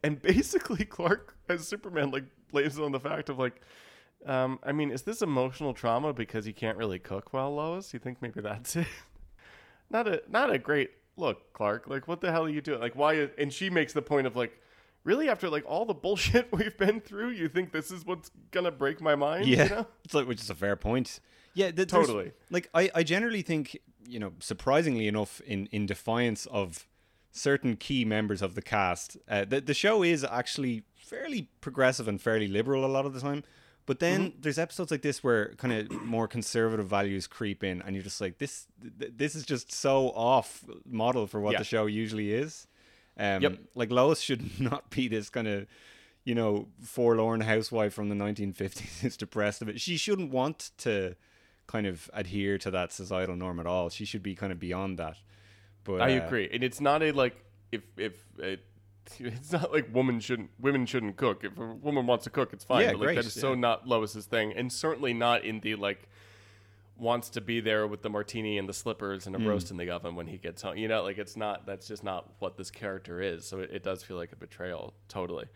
And 0.04 0.22
basically 0.22 0.84
clark 0.84 1.36
as 1.48 1.66
superman 1.66 2.10
like 2.10 2.24
blames 2.52 2.78
on 2.78 2.92
the 2.92 3.00
fact 3.00 3.28
of 3.28 3.38
like 3.38 3.60
um, 4.26 4.58
i 4.62 4.72
mean 4.72 4.90
is 4.90 5.02
this 5.02 5.20
emotional 5.20 5.74
trauma 5.74 6.14
because 6.14 6.44
he 6.46 6.52
can't 6.52 6.78
really 6.78 7.00
cook 7.00 7.32
well 7.32 7.54
lois? 7.54 7.92
You 7.92 7.98
think 7.98 8.22
maybe 8.22 8.40
that's 8.40 8.76
it? 8.76 8.86
Not 9.90 10.06
a 10.06 10.22
not 10.28 10.52
a 10.52 10.58
great 10.58 10.90
look 11.16 11.52
clark. 11.52 11.88
Like 11.88 12.06
what 12.06 12.20
the 12.20 12.30
hell 12.30 12.44
are 12.44 12.48
you 12.48 12.60
doing? 12.60 12.80
Like 12.80 12.94
why 12.94 13.28
and 13.36 13.52
she 13.52 13.70
makes 13.70 13.92
the 13.92 14.02
point 14.02 14.28
of 14.28 14.36
like 14.36 14.60
really 15.04 15.28
after 15.28 15.48
like 15.48 15.64
all 15.66 15.84
the 15.84 15.94
bullshit 15.94 16.48
we've 16.52 16.76
been 16.76 17.00
through 17.00 17.30
you 17.30 17.48
think 17.48 17.72
this 17.72 17.90
is 17.90 18.04
what's 18.04 18.30
gonna 18.50 18.70
break 18.70 19.00
my 19.00 19.14
mind 19.14 19.46
yeah, 19.46 19.62
you 19.64 19.68
know? 19.70 19.86
it's 20.04 20.14
like 20.14 20.26
which 20.26 20.40
is 20.40 20.50
a 20.50 20.54
fair 20.54 20.76
point. 20.76 21.20
Yeah, 21.56 21.70
th- 21.70 21.86
Totally. 21.88 22.32
Like 22.50 22.68
I, 22.74 22.90
I 22.96 23.02
generally 23.04 23.42
think 23.42 23.78
you 24.06 24.18
know, 24.18 24.32
surprisingly 24.40 25.06
enough, 25.08 25.40
in 25.46 25.66
in 25.66 25.86
defiance 25.86 26.46
of 26.46 26.86
certain 27.30 27.76
key 27.76 28.04
members 28.04 28.42
of 28.42 28.54
the 28.54 28.62
cast, 28.62 29.16
uh, 29.28 29.44
the 29.44 29.60
the 29.60 29.74
show 29.74 30.02
is 30.02 30.24
actually 30.24 30.82
fairly 30.96 31.48
progressive 31.60 32.08
and 32.08 32.20
fairly 32.20 32.48
liberal 32.48 32.84
a 32.84 32.88
lot 32.88 33.06
of 33.06 33.14
the 33.14 33.20
time. 33.20 33.44
But 33.86 33.98
then 34.00 34.20
Mm-hmm. 34.30 34.40
there's 34.40 34.58
episodes 34.58 34.90
like 34.90 35.02
this 35.02 35.22
where 35.22 35.54
kind 35.56 35.72
of 35.72 35.90
more 36.04 36.26
conservative 36.26 36.88
values 36.88 37.26
creep 37.28 37.62
in, 37.62 37.82
and 37.82 37.94
you're 37.94 38.02
just 38.02 38.20
like, 38.20 38.38
this 38.38 38.66
th- 38.98 39.12
this 39.16 39.34
is 39.36 39.44
just 39.46 39.70
so 39.72 40.08
off 40.10 40.64
model 40.86 41.26
for 41.26 41.40
what 41.40 41.52
Yeah. 41.52 41.58
the 41.60 41.64
show 41.64 41.86
usually 41.86 42.32
is. 42.32 42.66
Um, 43.18 43.42
Yep. 43.42 43.58
Like 43.74 43.90
Lois 43.90 44.20
should 44.20 44.60
not 44.60 44.90
be 44.90 45.08
this 45.08 45.30
kind 45.30 45.46
of, 45.46 45.66
you 46.24 46.34
know, 46.34 46.68
forlorn 46.82 47.40
housewife 47.40 47.92
from 47.92 48.08
the 48.08 48.14
1950s 48.14 49.00
who's 49.00 49.16
depressed 49.16 49.62
of 49.62 49.68
it. 49.68 49.80
She 49.80 49.96
shouldn't 49.96 50.30
want 50.30 50.70
to 50.78 51.16
kind 51.66 51.86
of 51.86 52.10
adhere 52.12 52.58
to 52.58 52.70
that 52.70 52.92
societal 52.92 53.36
norm 53.36 53.60
at 53.60 53.66
all. 53.66 53.88
She 53.88 54.04
should 54.04 54.22
be 54.22 54.34
kind 54.34 54.52
of 54.52 54.58
beyond 54.58 54.98
that. 54.98 55.16
But 55.84 56.00
I 56.00 56.18
uh, 56.18 56.26
agree, 56.26 56.48
and 56.52 56.64
it's 56.64 56.80
not 56.80 57.02
a 57.02 57.12
like 57.12 57.36
if 57.70 57.82
if 57.96 58.24
it, 58.38 58.64
it's 59.18 59.52
not 59.52 59.72
like 59.72 59.94
women 59.94 60.20
shouldn't 60.20 60.50
women 60.58 60.86
shouldn't 60.86 61.16
cook. 61.16 61.44
If 61.44 61.58
a 61.58 61.74
woman 61.74 62.06
wants 62.06 62.24
to 62.24 62.30
cook, 62.30 62.52
it's 62.52 62.64
fine. 62.64 62.82
Yeah, 62.82 62.92
but 62.92 63.00
like 63.00 63.06
great, 63.06 63.14
that 63.16 63.26
is 63.26 63.34
so 63.34 63.50
yeah. 63.50 63.60
not 63.60 63.86
Lois's 63.86 64.26
thing, 64.26 64.52
and 64.52 64.72
certainly 64.72 65.12
not 65.12 65.44
in 65.44 65.60
the 65.60 65.74
like 65.74 66.08
wants 66.96 67.28
to 67.30 67.40
be 67.40 67.60
there 67.60 67.86
with 67.86 68.02
the 68.02 68.10
martini 68.10 68.58
and 68.58 68.68
the 68.68 68.72
slippers 68.72 69.26
and 69.26 69.34
a 69.34 69.38
roast 69.38 69.70
in 69.70 69.76
the 69.76 69.90
oven 69.90 70.14
when 70.14 70.26
he 70.26 70.38
gets 70.38 70.62
home. 70.62 70.76
You 70.76 70.88
know, 70.88 71.02
like 71.02 71.18
it's 71.18 71.36
not. 71.36 71.66
That's 71.66 71.88
just 71.88 72.04
not 72.04 72.30
what 72.38 72.56
this 72.56 72.70
character 72.70 73.20
is. 73.20 73.44
So 73.46 73.60
it, 73.60 73.70
it 73.72 73.82
does 73.82 74.02
feel 74.02 74.16
like 74.16 74.32
a 74.32 74.36
betrayal. 74.36 74.94
Totally. 75.08 75.46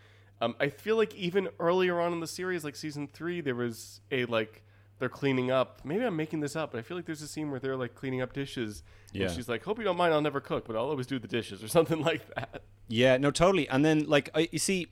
Um, 0.40 0.54
I 0.60 0.68
feel 0.68 0.96
like 0.96 1.14
even 1.14 1.48
earlier 1.58 2.00
on 2.00 2.12
in 2.12 2.20
the 2.20 2.26
series, 2.26 2.64
like 2.64 2.76
season 2.76 3.08
three, 3.08 3.40
there 3.40 3.54
was 3.54 4.00
a 4.10 4.24
like 4.26 4.62
they're 4.98 5.08
cleaning 5.08 5.50
up. 5.50 5.80
Maybe 5.84 6.04
I'm 6.04 6.16
making 6.16 6.40
this 6.40 6.56
up, 6.56 6.72
but 6.72 6.78
I 6.78 6.82
feel 6.82 6.96
like 6.96 7.06
there's 7.06 7.22
a 7.22 7.28
scene 7.28 7.50
where 7.50 7.60
they're 7.60 7.76
like 7.76 7.94
cleaning 7.94 8.20
up 8.20 8.32
dishes. 8.32 8.82
Yeah. 9.12 9.26
And 9.26 9.34
she's 9.34 9.48
like, 9.48 9.64
"Hope 9.64 9.78
you 9.78 9.84
don't 9.84 9.96
mind. 9.96 10.12
I'll 10.12 10.20
never 10.20 10.40
cook, 10.40 10.66
but 10.66 10.76
I'll 10.76 10.88
always 10.88 11.06
do 11.06 11.18
the 11.18 11.28
dishes," 11.28 11.62
or 11.62 11.68
something 11.78 12.00
like 12.00 12.22
that. 12.34 12.62
Yeah, 12.88 13.16
no, 13.16 13.30
totally. 13.30 13.68
And 13.68 13.84
then, 13.84 14.06
like, 14.06 14.30
I, 14.34 14.48
you 14.50 14.58
see, 14.58 14.88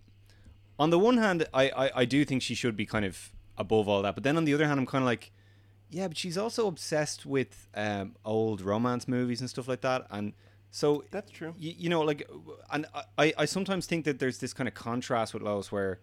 on 0.78 0.90
the 0.90 0.98
one 0.98 1.16
hand, 1.16 1.46
I, 1.54 1.70
I, 1.70 1.90
I 2.02 2.04
do 2.04 2.24
think 2.24 2.42
she 2.42 2.54
should 2.54 2.76
be 2.76 2.86
kind 2.86 3.04
of 3.04 3.32
above 3.56 3.88
all 3.88 4.02
that. 4.02 4.14
But 4.14 4.24
then 4.24 4.36
on 4.36 4.44
the 4.44 4.54
other 4.54 4.66
hand, 4.66 4.78
I'm 4.78 4.86
kind 4.86 5.02
of 5.02 5.06
like, 5.06 5.32
yeah, 5.90 6.08
but 6.08 6.16
she's 6.16 6.36
also 6.38 6.66
obsessed 6.66 7.26
with 7.26 7.68
um, 7.74 8.16
old 8.24 8.60
romance 8.60 9.06
movies 9.08 9.40
and 9.40 9.48
stuff 9.50 9.68
like 9.68 9.80
that. 9.82 10.06
And 10.10 10.32
so 10.70 11.04
That's 11.10 11.30
true. 11.30 11.54
You, 11.58 11.74
you 11.76 11.88
know, 11.88 12.02
like, 12.02 12.28
and 12.70 12.86
I, 13.16 13.32
I 13.38 13.44
sometimes 13.44 13.86
think 13.86 14.04
that 14.04 14.18
there's 14.18 14.38
this 14.38 14.52
kind 14.52 14.68
of 14.68 14.74
contrast 14.74 15.32
with 15.32 15.42
Lois 15.42 15.70
where, 15.72 16.00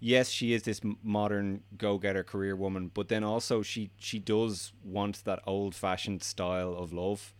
yes, 0.00 0.30
she 0.30 0.54
is 0.54 0.62
this 0.62 0.80
modern 1.02 1.62
go-getter 1.76 2.24
career 2.24 2.56
woman, 2.56 2.90
but 2.92 3.08
then 3.08 3.24
also 3.24 3.62
she 3.62 3.90
she 3.98 4.18
does 4.18 4.72
want 4.82 5.24
that 5.24 5.40
old-fashioned 5.46 6.22
style 6.22 6.74
of 6.74 6.92
love, 6.92 7.34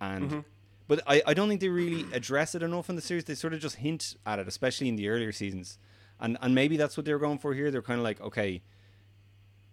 and. 0.00 0.44
But 0.88 1.00
I, 1.04 1.20
I 1.26 1.34
don't 1.34 1.48
think 1.48 1.60
they 1.60 1.68
really 1.68 2.06
address 2.12 2.54
it 2.54 2.62
enough 2.62 2.88
in 2.88 2.94
the 2.94 3.02
series. 3.02 3.24
They 3.24 3.34
sort 3.34 3.52
of 3.52 3.58
just 3.58 3.74
hint 3.74 4.14
at 4.24 4.38
it, 4.38 4.46
especially 4.46 4.88
in 4.88 4.94
the 4.94 5.08
earlier 5.08 5.32
seasons. 5.32 5.78
And 6.20 6.38
and 6.40 6.54
maybe 6.54 6.76
that's 6.76 6.96
what 6.96 7.04
they 7.06 7.12
were 7.12 7.18
going 7.18 7.38
for 7.38 7.54
here. 7.54 7.72
They're 7.72 7.82
kind 7.82 7.98
of 7.98 8.04
like, 8.04 8.20
okay, 8.20 8.50
y- 8.52 8.60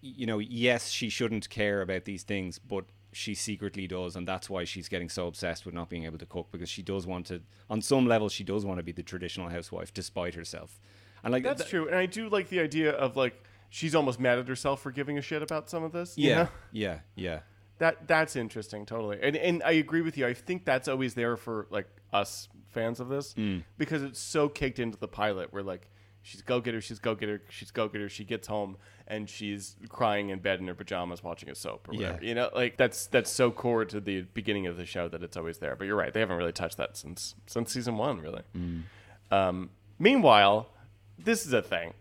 you 0.03 0.25
know, 0.25 0.39
yes, 0.39 0.89
she 0.89 1.09
shouldn't 1.09 1.49
care 1.49 1.81
about 1.81 2.05
these 2.05 2.23
things, 2.23 2.59
but 2.59 2.85
she 3.13 3.35
secretly 3.35 3.87
does, 3.87 4.15
and 4.15 4.27
that's 4.27 4.49
why 4.49 4.63
she's 4.63 4.89
getting 4.89 5.07
so 5.09 5.27
obsessed 5.27 5.65
with 5.65 5.73
not 5.73 5.89
being 5.89 6.03
able 6.05 6.17
to 6.17 6.25
cook 6.25 6.47
because 6.51 6.67
she 6.69 6.81
does 6.81 7.07
want 7.07 7.27
to. 7.27 7.41
On 7.69 7.81
some 7.81 8.05
level, 8.07 8.27
she 8.27 8.43
does 8.43 8.65
want 8.65 8.79
to 8.79 8.83
be 8.83 8.91
the 8.91 9.03
traditional 9.03 9.49
housewife, 9.49 9.93
despite 9.93 10.35
herself. 10.35 10.79
And 11.23 11.31
like 11.31 11.43
That's 11.43 11.61
th- 11.61 11.69
true, 11.69 11.87
and 11.87 11.95
I 11.95 12.05
do 12.05 12.27
like 12.27 12.49
the 12.49 12.59
idea 12.59 12.91
of 12.91 13.15
like 13.15 13.43
she's 13.69 13.95
almost 13.95 14.19
mad 14.19 14.39
at 14.39 14.47
herself 14.47 14.81
for 14.81 14.91
giving 14.91 15.17
a 15.17 15.21
shit 15.21 15.41
about 15.41 15.69
some 15.69 15.83
of 15.83 15.91
this. 15.91 16.17
you 16.17 16.29
Yeah, 16.29 16.35
know? 16.43 16.49
yeah, 16.71 16.99
yeah. 17.15 17.39
That 17.77 18.07
that's 18.07 18.35
interesting, 18.35 18.85
totally. 18.85 19.19
And 19.21 19.35
and 19.37 19.63
I 19.63 19.71
agree 19.73 20.01
with 20.01 20.17
you. 20.17 20.27
I 20.27 20.33
think 20.33 20.65
that's 20.65 20.87
always 20.87 21.13
there 21.13 21.37
for 21.37 21.67
like 21.69 21.87
us 22.11 22.49
fans 22.71 22.99
of 22.99 23.07
this 23.09 23.33
Mm. 23.35 23.63
because 23.77 24.03
it's 24.03 24.19
so 24.19 24.49
caked 24.49 24.79
into 24.79 24.97
the 24.97 25.07
pilot 25.07 25.53
where 25.53 25.63
like 25.63 25.89
she's 26.23 26.41
go 26.41 26.59
getter, 26.61 26.81
she's 26.81 26.99
go 26.99 27.15
getter, 27.15 27.41
she's 27.49 27.71
go 27.71 27.87
getter. 27.87 28.09
She 28.09 28.23
gets 28.25 28.47
home 28.47 28.77
and 29.07 29.29
she's 29.29 29.75
crying 29.89 30.29
in 30.29 30.39
bed 30.39 30.59
in 30.59 30.67
her 30.67 30.73
pajamas 30.75 31.23
watching 31.23 31.49
a 31.49 31.55
soap 31.55 31.87
or 31.89 31.93
whatever. 31.95 32.19
Yeah. 32.21 32.27
You 32.29 32.35
know, 32.35 32.49
like 32.55 32.77
that's 32.77 33.07
that's 33.07 33.29
so 33.29 33.51
core 33.51 33.85
to 33.85 33.99
the 33.99 34.21
beginning 34.33 34.67
of 34.67 34.77
the 34.77 34.85
show 34.85 35.07
that 35.09 35.21
it's 35.23 35.35
always 35.37 35.57
there. 35.57 35.75
But 35.75 35.85
you're 35.87 35.95
right; 35.95 36.13
they 36.13 36.19
haven't 36.19 36.37
really 36.37 36.51
touched 36.53 36.77
that 36.77 36.95
since 36.97 37.35
since 37.45 37.71
season 37.73 37.97
one, 37.97 38.19
really. 38.21 38.41
Mm. 38.57 38.83
Um, 39.31 39.69
meanwhile, 39.99 40.69
this 41.17 41.45
is 41.45 41.53
a 41.53 41.61
thing. 41.61 41.93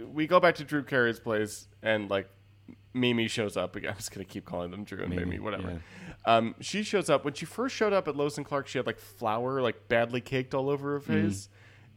We 0.00 0.26
go 0.26 0.40
back 0.40 0.54
to 0.56 0.64
Drew 0.64 0.82
Carey's 0.82 1.20
place, 1.20 1.68
and 1.82 2.10
like 2.10 2.28
Mimi 2.94 3.28
shows 3.28 3.56
up 3.56 3.76
again. 3.76 3.90
I'm 3.92 3.96
just 3.96 4.10
gonna 4.12 4.24
keep 4.24 4.44
calling 4.44 4.70
them 4.70 4.84
Drew 4.84 5.00
and 5.02 5.10
Mimi, 5.10 5.24
Mimi, 5.24 5.38
whatever. 5.38 5.82
Um, 6.24 6.54
she 6.60 6.82
shows 6.82 7.10
up 7.10 7.24
when 7.24 7.34
she 7.34 7.44
first 7.46 7.74
showed 7.74 7.92
up 7.92 8.06
at 8.08 8.16
Lois 8.16 8.36
and 8.36 8.46
Clark. 8.46 8.68
She 8.68 8.78
had 8.78 8.86
like 8.86 8.98
flour 8.98 9.60
like 9.60 9.88
badly 9.88 10.20
caked 10.20 10.54
all 10.54 10.70
over 10.70 10.92
her 10.94 11.00
Mm-hmm. 11.00 11.28
face, 11.28 11.48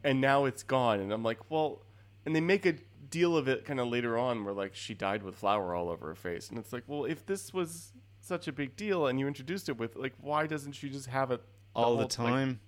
and 0.04 0.20
now 0.22 0.46
it's 0.46 0.64
gone. 0.64 1.00
And 1.00 1.12
I'm 1.14 1.24
like, 1.24 1.40
well, 1.50 1.82
and 2.26 2.36
they 2.36 2.42
make 2.42 2.66
a 2.66 2.76
deal 3.16 3.38
of 3.38 3.48
it 3.48 3.64
kind 3.64 3.80
of 3.80 3.88
later 3.88 4.18
on, 4.18 4.44
where 4.44 4.54
like 4.54 4.76
she 4.76 4.94
died 4.94 5.24
with 5.24 5.36
flour 5.36 5.74
all 5.74 5.88
over 5.90 6.08
her 6.08 6.16
face, 6.16 6.50
and 6.50 6.60
it's 6.60 6.74
like, 6.74 6.84
well, 6.86 7.06
if 7.06 7.26
this 7.26 7.54
was 7.54 7.94
such 8.20 8.50
a 8.50 8.52
big 8.52 8.76
deal, 8.76 9.08
and 9.08 9.18
you 9.20 9.26
introduced 9.26 9.70
it 9.70 9.78
with 9.78 9.96
like, 9.96 10.14
why 10.20 10.46
doesn't 10.48 10.74
she 10.74 10.90
just 10.90 11.08
have 11.08 11.32
it 11.32 11.42
all 11.74 11.92
the 11.92 11.96
whole- 11.96 12.02
like, 12.04 12.10
time. 12.10 12.60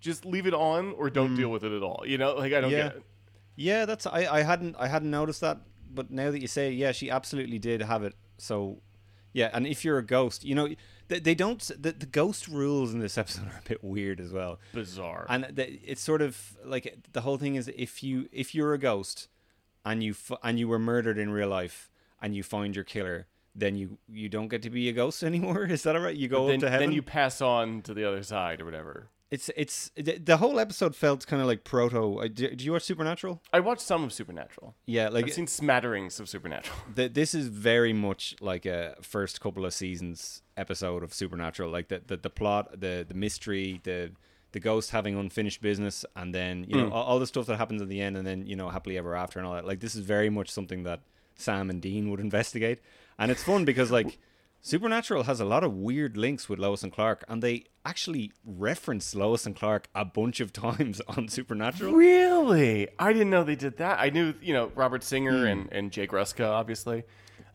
just 0.00 0.26
leave 0.26 0.46
it 0.46 0.52
on 0.52 0.92
or 0.98 1.08
don't 1.08 1.32
mm. 1.32 1.36
deal 1.36 1.48
with 1.48 1.64
it 1.64 1.72
at 1.72 1.82
all. 1.82 2.02
You 2.06 2.18
know, 2.18 2.34
like 2.34 2.52
I 2.52 2.60
don't 2.60 2.70
Yeah. 2.70 2.88
get 2.88 2.96
it. 2.96 3.02
Yeah, 3.56 3.86
that's 3.86 4.06
I, 4.06 4.26
I 4.26 4.42
hadn't 4.42 4.76
I 4.78 4.86
hadn't 4.86 5.10
noticed 5.10 5.40
that, 5.40 5.60
but 5.90 6.10
now 6.10 6.30
that 6.30 6.40
you 6.42 6.46
say, 6.46 6.68
it, 6.68 6.74
yeah, 6.74 6.92
she 6.92 7.10
absolutely 7.10 7.58
did 7.58 7.80
have 7.80 8.02
it. 8.02 8.14
So, 8.36 8.82
yeah, 9.32 9.48
and 9.54 9.66
if 9.66 9.82
you're 9.82 9.96
a 9.96 10.04
ghost, 10.04 10.44
you 10.44 10.54
know, 10.54 10.68
they, 11.08 11.20
they 11.20 11.34
don't 11.34 11.60
the, 11.80 11.92
the 11.92 12.04
ghost 12.04 12.48
rules 12.48 12.92
in 12.92 13.00
this 13.00 13.16
episode 13.22 13.46
are 13.46 13.62
a 13.64 13.68
bit 13.68 13.82
weird 13.82 14.20
as 14.20 14.30
well. 14.30 14.58
Bizarre. 14.74 15.24
And 15.30 15.44
the, 15.44 15.80
it's 15.90 16.02
sort 16.02 16.20
of 16.20 16.58
like 16.66 16.94
the 17.12 17.22
whole 17.22 17.38
thing 17.38 17.54
is 17.54 17.70
if 17.74 18.02
you 18.02 18.28
if 18.30 18.54
you're 18.54 18.74
a 18.74 18.78
ghost 18.78 19.28
and 19.86 20.02
you 20.02 20.10
f- 20.12 20.38
and 20.42 20.58
you 20.58 20.68
were 20.68 20.78
murdered 20.78 21.16
in 21.18 21.30
real 21.30 21.48
life 21.48 21.88
and 22.20 22.34
you 22.36 22.42
find 22.42 22.74
your 22.74 22.84
killer, 22.84 23.26
then 23.54 23.74
you 23.76 23.96
you 24.08 24.28
don't 24.28 24.48
get 24.48 24.60
to 24.62 24.70
be 24.70 24.88
a 24.90 24.92
ghost 24.92 25.22
anymore. 25.30 25.64
Is 25.64 25.82
that 25.84 25.96
all 25.96 26.02
right? 26.02 26.16
You 26.16 26.28
go 26.28 26.46
then, 26.46 26.56
up 26.56 26.60
to 26.62 26.70
heaven. 26.70 26.88
then 26.88 26.94
you 26.94 27.02
pass 27.02 27.40
on 27.40 27.80
to 27.82 27.94
the 27.94 28.04
other 28.06 28.22
side 28.22 28.60
or 28.60 28.64
whatever. 28.66 29.08
It's 29.28 29.50
it's 29.56 29.90
the, 29.96 30.18
the 30.18 30.36
whole 30.36 30.60
episode 30.60 30.94
felt 30.94 31.26
kind 31.26 31.42
of 31.42 31.48
like 31.48 31.64
proto. 31.64 32.18
Uh, 32.20 32.22
Do, 32.28 32.28
Did, 32.28 32.50
did 32.50 32.62
you 32.62 32.72
watch 32.72 32.84
Supernatural? 32.84 33.42
I 33.52 33.58
watched 33.58 33.82
some 33.82 34.04
of 34.04 34.12
Supernatural. 34.12 34.74
Yeah, 34.86 35.08
like 35.08 35.24
I've 35.26 35.32
seen 35.32 35.48
smatterings 35.48 36.20
of 36.20 36.28
Supernatural. 36.28 36.78
th- 36.96 37.12
this 37.12 37.34
is 37.34 37.48
very 37.48 37.92
much 37.92 38.36
like 38.40 38.66
a 38.66 38.94
first 39.02 39.40
couple 39.40 39.64
of 39.64 39.74
seasons 39.74 40.42
episode 40.56 41.02
of 41.02 41.12
Supernatural. 41.12 41.70
Like 41.70 41.88
the 41.88 42.02
the, 42.06 42.16
the 42.16 42.30
plot, 42.30 42.80
the 42.80 43.04
the 43.06 43.14
mystery, 43.14 43.80
the 43.82 44.12
the 44.52 44.60
ghost 44.60 44.90
having 44.90 45.16
unfinished 45.16 45.60
business, 45.60 46.04
and 46.14 46.34
then 46.34 46.64
you 46.68 46.76
know 46.76 46.90
all, 46.90 47.04
all 47.04 47.18
the 47.18 47.26
stuff 47.26 47.46
that 47.46 47.56
happens 47.56 47.82
at 47.82 47.88
the 47.88 48.00
end, 48.00 48.16
and 48.16 48.26
then 48.26 48.46
you 48.46 48.56
know 48.56 48.68
happily 48.70 48.96
ever 48.98 49.14
after 49.14 49.38
and 49.38 49.46
all 49.46 49.54
that. 49.54 49.66
Like 49.66 49.80
this 49.80 49.94
is 49.94 50.02
very 50.02 50.30
much 50.30 50.50
something 50.50 50.82
that 50.84 51.00
Sam 51.34 51.70
and 51.70 51.80
Dean 51.82 52.10
would 52.10 52.20
investigate, 52.28 52.80
and 53.18 53.30
it's 53.30 53.42
fun 53.42 53.64
because 53.64 53.90
like. 53.90 54.18
Supernatural 54.62 55.24
has 55.24 55.38
a 55.38 55.44
lot 55.44 55.62
of 55.62 55.74
weird 55.74 56.16
links 56.16 56.48
with 56.48 56.58
Lois 56.58 56.82
and 56.82 56.92
Clark, 56.92 57.22
and 57.28 57.40
they 57.40 57.66
actually 57.84 58.32
reference 58.44 59.14
Lois 59.14 59.46
and 59.46 59.54
Clark 59.54 59.86
a 59.94 60.04
bunch 60.04 60.40
of 60.40 60.52
times 60.66 61.00
on 61.06 61.28
Supernatural. 61.28 61.92
Really? 61.92 62.88
I 62.98 63.12
didn't 63.12 63.30
know 63.30 63.44
they 63.44 63.54
did 63.54 63.76
that. 63.76 64.00
I 64.00 64.10
knew, 64.10 64.34
you 64.42 64.52
know, 64.52 64.72
Robert 64.74 65.04
Singer 65.04 65.42
Hmm. 65.42 65.46
and, 65.46 65.68
and 65.72 65.92
Jay 65.92 66.08
Gruska, 66.08 66.48
obviously. 66.48 67.04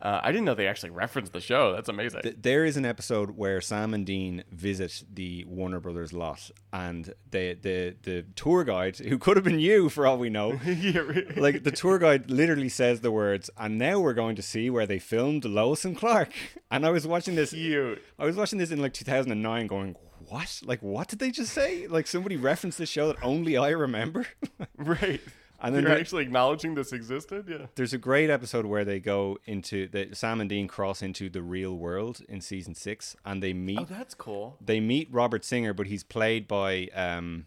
Uh, 0.02 0.20
I 0.20 0.32
didn't 0.32 0.46
know 0.46 0.54
they 0.54 0.66
actually 0.66 0.90
referenced 0.90 1.32
the 1.32 1.40
show. 1.40 1.72
That's 1.72 1.88
amazing. 1.88 2.22
Th- 2.22 2.34
there 2.40 2.64
is 2.64 2.76
an 2.76 2.84
episode 2.84 3.30
where 3.36 3.60
Sam 3.60 3.94
and 3.94 4.04
Dean 4.04 4.42
visit 4.50 5.04
the 5.12 5.44
Warner 5.46 5.78
Brothers 5.78 6.12
lot, 6.12 6.50
and 6.72 7.14
the 7.30 7.54
the 7.54 7.94
the 8.02 8.24
tour 8.34 8.64
guide, 8.64 8.96
who 8.98 9.16
could 9.16 9.36
have 9.36 9.44
been 9.44 9.60
you 9.60 9.88
for 9.88 10.04
all 10.04 10.18
we 10.18 10.28
know, 10.28 10.54
Yeah, 10.66 10.98
really. 10.98 11.34
like 11.36 11.62
the 11.62 11.70
tour 11.70 12.00
guide 12.00 12.30
literally 12.32 12.68
says 12.68 13.00
the 13.00 13.12
words, 13.12 13.48
"And 13.56 13.78
now 13.78 14.00
we're 14.00 14.12
going 14.12 14.34
to 14.36 14.42
see 14.42 14.68
where 14.70 14.86
they 14.86 14.98
filmed 14.98 15.44
Lois 15.44 15.84
and 15.84 15.96
Clark." 15.96 16.30
And 16.72 16.86
I 16.86 16.90
was 16.90 17.06
watching 17.06 17.34
this, 17.34 17.50
Cute. 17.50 18.02
I 18.18 18.24
was 18.24 18.34
watching 18.34 18.58
this 18.58 18.70
in 18.70 18.80
like 18.82 18.94
2009, 18.94 19.66
going, 19.66 19.94
"What? 20.28 20.60
Like 20.64 20.80
what 20.82 21.06
did 21.06 21.18
they 21.20 21.30
just 21.30 21.52
say? 21.52 21.86
Like 21.86 22.06
somebody 22.08 22.36
referenced 22.36 22.78
this 22.78 22.88
show 22.88 23.06
that 23.08 23.22
only 23.22 23.56
I 23.56 23.68
remember." 23.70 24.26
Right. 24.78 25.20
And 25.62 25.74
then 25.74 25.82
You're 25.84 25.92
there- 25.92 26.00
actually 26.00 26.24
acknowledging 26.24 26.74
this 26.74 26.92
existed? 26.92 27.46
Yeah. 27.48 27.66
There's 27.76 27.92
a 27.94 27.98
great 27.98 28.28
episode 28.30 28.66
where 28.66 28.84
they 28.84 28.98
go 29.00 29.38
into 29.46 29.86
the 29.88 30.08
Sam 30.12 30.40
and 30.40 30.50
Dean 30.50 30.66
cross 30.68 31.02
into 31.02 31.30
the 31.30 31.40
real 31.40 31.76
world 31.76 32.20
in 32.28 32.40
season 32.40 32.74
six, 32.74 33.14
and 33.24 33.42
they 33.42 33.52
meet 33.52 33.78
Oh, 33.80 33.84
that's 33.88 34.14
cool. 34.14 34.56
they 34.60 34.80
meet 34.80 35.08
Robert 35.12 35.44
Singer, 35.44 35.72
but 35.72 35.86
he's 35.86 36.02
played 36.04 36.48
by 36.48 36.88
um, 36.94 37.46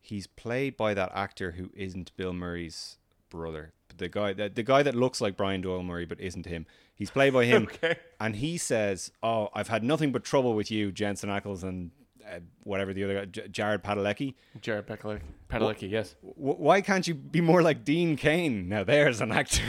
he's 0.00 0.26
played 0.26 0.76
by 0.76 0.94
that 0.94 1.10
actor 1.14 1.52
who 1.52 1.70
isn't 1.74 2.16
Bill 2.16 2.32
Murray's 2.32 2.98
brother. 3.30 3.72
The 3.96 4.08
guy 4.08 4.32
that 4.32 4.54
the 4.54 4.62
guy 4.62 4.82
that 4.82 4.94
looks 4.94 5.20
like 5.20 5.36
Brian 5.36 5.60
Doyle 5.60 5.82
Murray 5.82 6.04
but 6.04 6.20
isn't 6.20 6.46
him. 6.46 6.66
He's 6.94 7.10
played 7.10 7.32
by 7.32 7.44
him, 7.44 7.64
Okay. 7.74 7.96
and 8.20 8.36
he 8.36 8.56
says, 8.56 9.10
"Oh, 9.22 9.48
I've 9.54 9.68
had 9.68 9.82
nothing 9.82 10.12
but 10.12 10.24
trouble 10.24 10.54
with 10.54 10.70
you, 10.70 10.92
Jensen 10.92 11.28
Ackles 11.28 11.62
and 11.64 11.90
uh, 12.28 12.40
whatever 12.62 12.92
the 12.94 13.04
other 13.04 13.14
guy, 13.20 13.24
J- 13.26 13.48
Jared 13.48 13.82
Padalecki. 13.82 14.34
Jared 14.60 14.86
Padalecki, 14.86 15.20
Padalecki 15.48 15.90
yes. 15.90 16.14
W- 16.22 16.56
why 16.56 16.80
can't 16.80 17.06
you 17.06 17.14
be 17.14 17.40
more 17.40 17.62
like 17.62 17.84
Dean 17.84 18.16
Cain? 18.16 18.68
Now 18.68 18.84
there's 18.84 19.20
an 19.20 19.32
actor. 19.32 19.62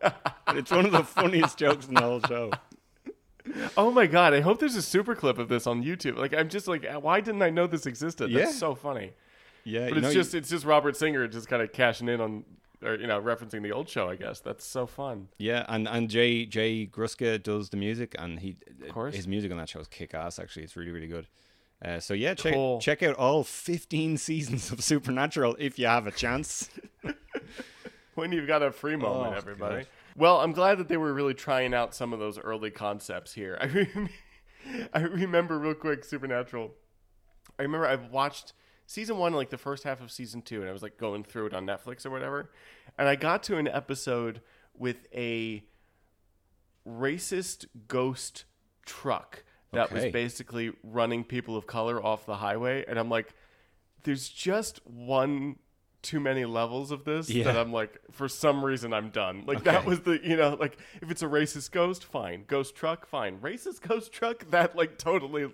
it's 0.48 0.70
one 0.70 0.86
of 0.86 0.92
the 0.92 1.02
funniest 1.04 1.58
jokes 1.58 1.86
in 1.88 1.94
the 1.94 2.00
whole 2.02 2.20
show. 2.22 2.50
Oh 3.76 3.90
my 3.92 4.06
god, 4.06 4.34
I 4.34 4.40
hope 4.40 4.58
there's 4.58 4.74
a 4.74 4.82
super 4.82 5.14
clip 5.14 5.38
of 5.38 5.48
this 5.48 5.66
on 5.66 5.82
YouTube. 5.84 6.16
Like 6.16 6.34
I'm 6.34 6.48
just 6.48 6.66
like 6.66 6.84
why 7.00 7.20
didn't 7.20 7.42
I 7.42 7.50
know 7.50 7.66
this 7.66 7.86
existed? 7.86 8.32
That's 8.32 8.52
Yeah. 8.52 8.58
so 8.58 8.74
funny. 8.74 9.12
Yeah, 9.64 9.88
But 9.88 9.98
it's 9.98 10.06
know, 10.08 10.12
just 10.12 10.34
it's 10.34 10.48
just 10.48 10.64
Robert 10.64 10.96
Singer 10.96 11.26
just 11.28 11.48
kind 11.48 11.62
of 11.62 11.72
cashing 11.72 12.08
in 12.08 12.20
on 12.20 12.44
or 12.82 12.94
you 12.96 13.06
know 13.06 13.20
referencing 13.20 13.62
the 13.62 13.72
old 13.72 13.88
show, 13.88 14.08
I 14.08 14.16
guess. 14.16 14.40
That's 14.40 14.64
so 14.64 14.86
fun. 14.86 15.28
Yeah, 15.38 15.64
and 15.68 15.88
and 15.88 16.08
Jay 16.10 16.44
Jay 16.46 16.86
Gruska 16.86 17.40
does 17.42 17.70
the 17.70 17.76
music, 17.76 18.14
and 18.18 18.38
he 18.40 18.56
of 18.82 18.88
course. 18.92 19.14
his 19.14 19.26
music 19.28 19.50
on 19.52 19.58
that 19.58 19.68
show 19.68 19.80
is 19.80 19.88
kick 19.88 20.12
ass. 20.14 20.38
Actually, 20.38 20.64
it's 20.64 20.76
really 20.76 20.90
really 20.90 21.08
good. 21.08 21.26
Uh, 21.84 22.00
so 22.00 22.14
yeah, 22.14 22.34
check 22.34 22.54
Cool. 22.54 22.80
check 22.80 23.02
out 23.02 23.14
all 23.16 23.44
fifteen 23.44 24.16
seasons 24.28 24.70
of 24.72 24.82
Supernatural 24.82 25.56
if 25.58 25.78
you 25.78 25.86
have 25.86 26.06
a 26.06 26.10
chance. 26.12 26.70
when 28.14 28.32
you've 28.32 28.46
got 28.46 28.62
a 28.62 28.72
free 28.72 28.96
moment, 28.96 29.34
Oh, 29.34 29.36
everybody. 29.38 29.76
God. 29.78 29.86
Well, 30.16 30.40
I'm 30.40 30.52
glad 30.52 30.78
that 30.78 30.88
they 30.88 30.96
were 30.96 31.12
really 31.12 31.34
trying 31.34 31.74
out 31.74 31.94
some 31.94 32.12
of 32.14 32.18
those 32.18 32.38
early 32.38 32.70
concepts 32.70 33.34
here. 33.34 33.58
I, 33.60 33.66
rem- 33.66 34.08
I 34.94 35.00
remember 35.00 35.58
real 35.58 35.74
quick 35.74 36.04
Supernatural. 36.04 36.70
I 37.58 37.62
remember 37.62 37.86
I've 37.86 38.10
watched 38.10 38.54
season 38.86 39.18
one, 39.18 39.34
like 39.34 39.50
the 39.50 39.58
first 39.58 39.84
half 39.84 40.00
of 40.00 40.10
season 40.10 40.40
two, 40.40 40.60
and 40.60 40.68
I 40.70 40.72
was 40.72 40.82
like 40.82 40.96
going 40.96 41.24
through 41.24 41.46
it 41.46 41.54
on 41.54 41.66
Netflix 41.66 42.06
or 42.06 42.10
whatever. 42.10 42.50
And 42.96 43.06
I 43.06 43.16
got 43.16 43.42
to 43.44 43.58
an 43.58 43.68
episode 43.68 44.40
with 44.74 45.06
a 45.14 45.62
racist 46.88 47.66
ghost 47.88 48.44
truck 48.86 49.44
that 49.76 49.92
Okay. 49.92 50.04
was 50.06 50.12
basically 50.12 50.72
running 50.82 51.24
people 51.24 51.56
of 51.56 51.66
color 51.66 52.02
off 52.04 52.26
the 52.26 52.36
highway. 52.36 52.84
And 52.86 52.98
I'm 52.98 53.08
like, 53.08 53.32
there's 54.02 54.28
just 54.28 54.80
one 54.86 55.56
too 56.02 56.20
many 56.20 56.44
levels 56.44 56.90
of 56.92 57.04
this 57.04 57.28
Yeah. 57.28 57.44
that 57.44 57.56
I'm 57.56 57.72
like, 57.72 57.98
for 58.12 58.28
some 58.28 58.64
reason, 58.64 58.92
I'm 58.92 59.10
done. 59.10 59.42
Like, 59.46 59.64
that 59.64 59.84
was 59.84 60.00
the, 60.02 60.20
you 60.22 60.36
know, 60.36 60.54
like, 60.60 60.78
if 61.02 61.10
it's 61.10 61.22
a 61.22 61.26
racist 61.26 61.72
ghost, 61.72 62.04
fine. 62.04 62.44
Ghost 62.46 62.76
truck, 62.76 63.06
fine. 63.06 63.38
Racist 63.40 63.80
ghost 63.80 64.12
truck, 64.12 64.44
that, 64.50 64.76
like, 64.76 64.98
totally 64.98 65.52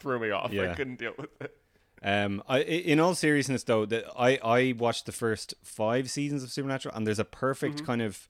threw 0.00 0.18
me 0.18 0.30
off. 0.30 0.50
I 0.52 0.74
couldn't 0.74 0.96
deal 0.98 1.12
with 1.16 1.30
it. 1.40 1.56
Um, 2.02 2.42
I, 2.48 2.58
i- 2.58 2.62
in 2.62 2.98
all 3.00 3.14
seriousness, 3.14 3.62
though, 3.64 3.86
that 3.86 4.04
I 4.18 4.38
I 4.42 4.74
watched 4.76 5.06
the 5.06 5.12
first 5.12 5.54
five 5.62 6.10
seasons 6.10 6.42
of 6.42 6.50
Supernatural, 6.50 6.94
and 6.94 7.06
there's 7.06 7.18
a 7.18 7.24
perfect 7.24 7.84
kind 7.86 8.02
of 8.02 8.28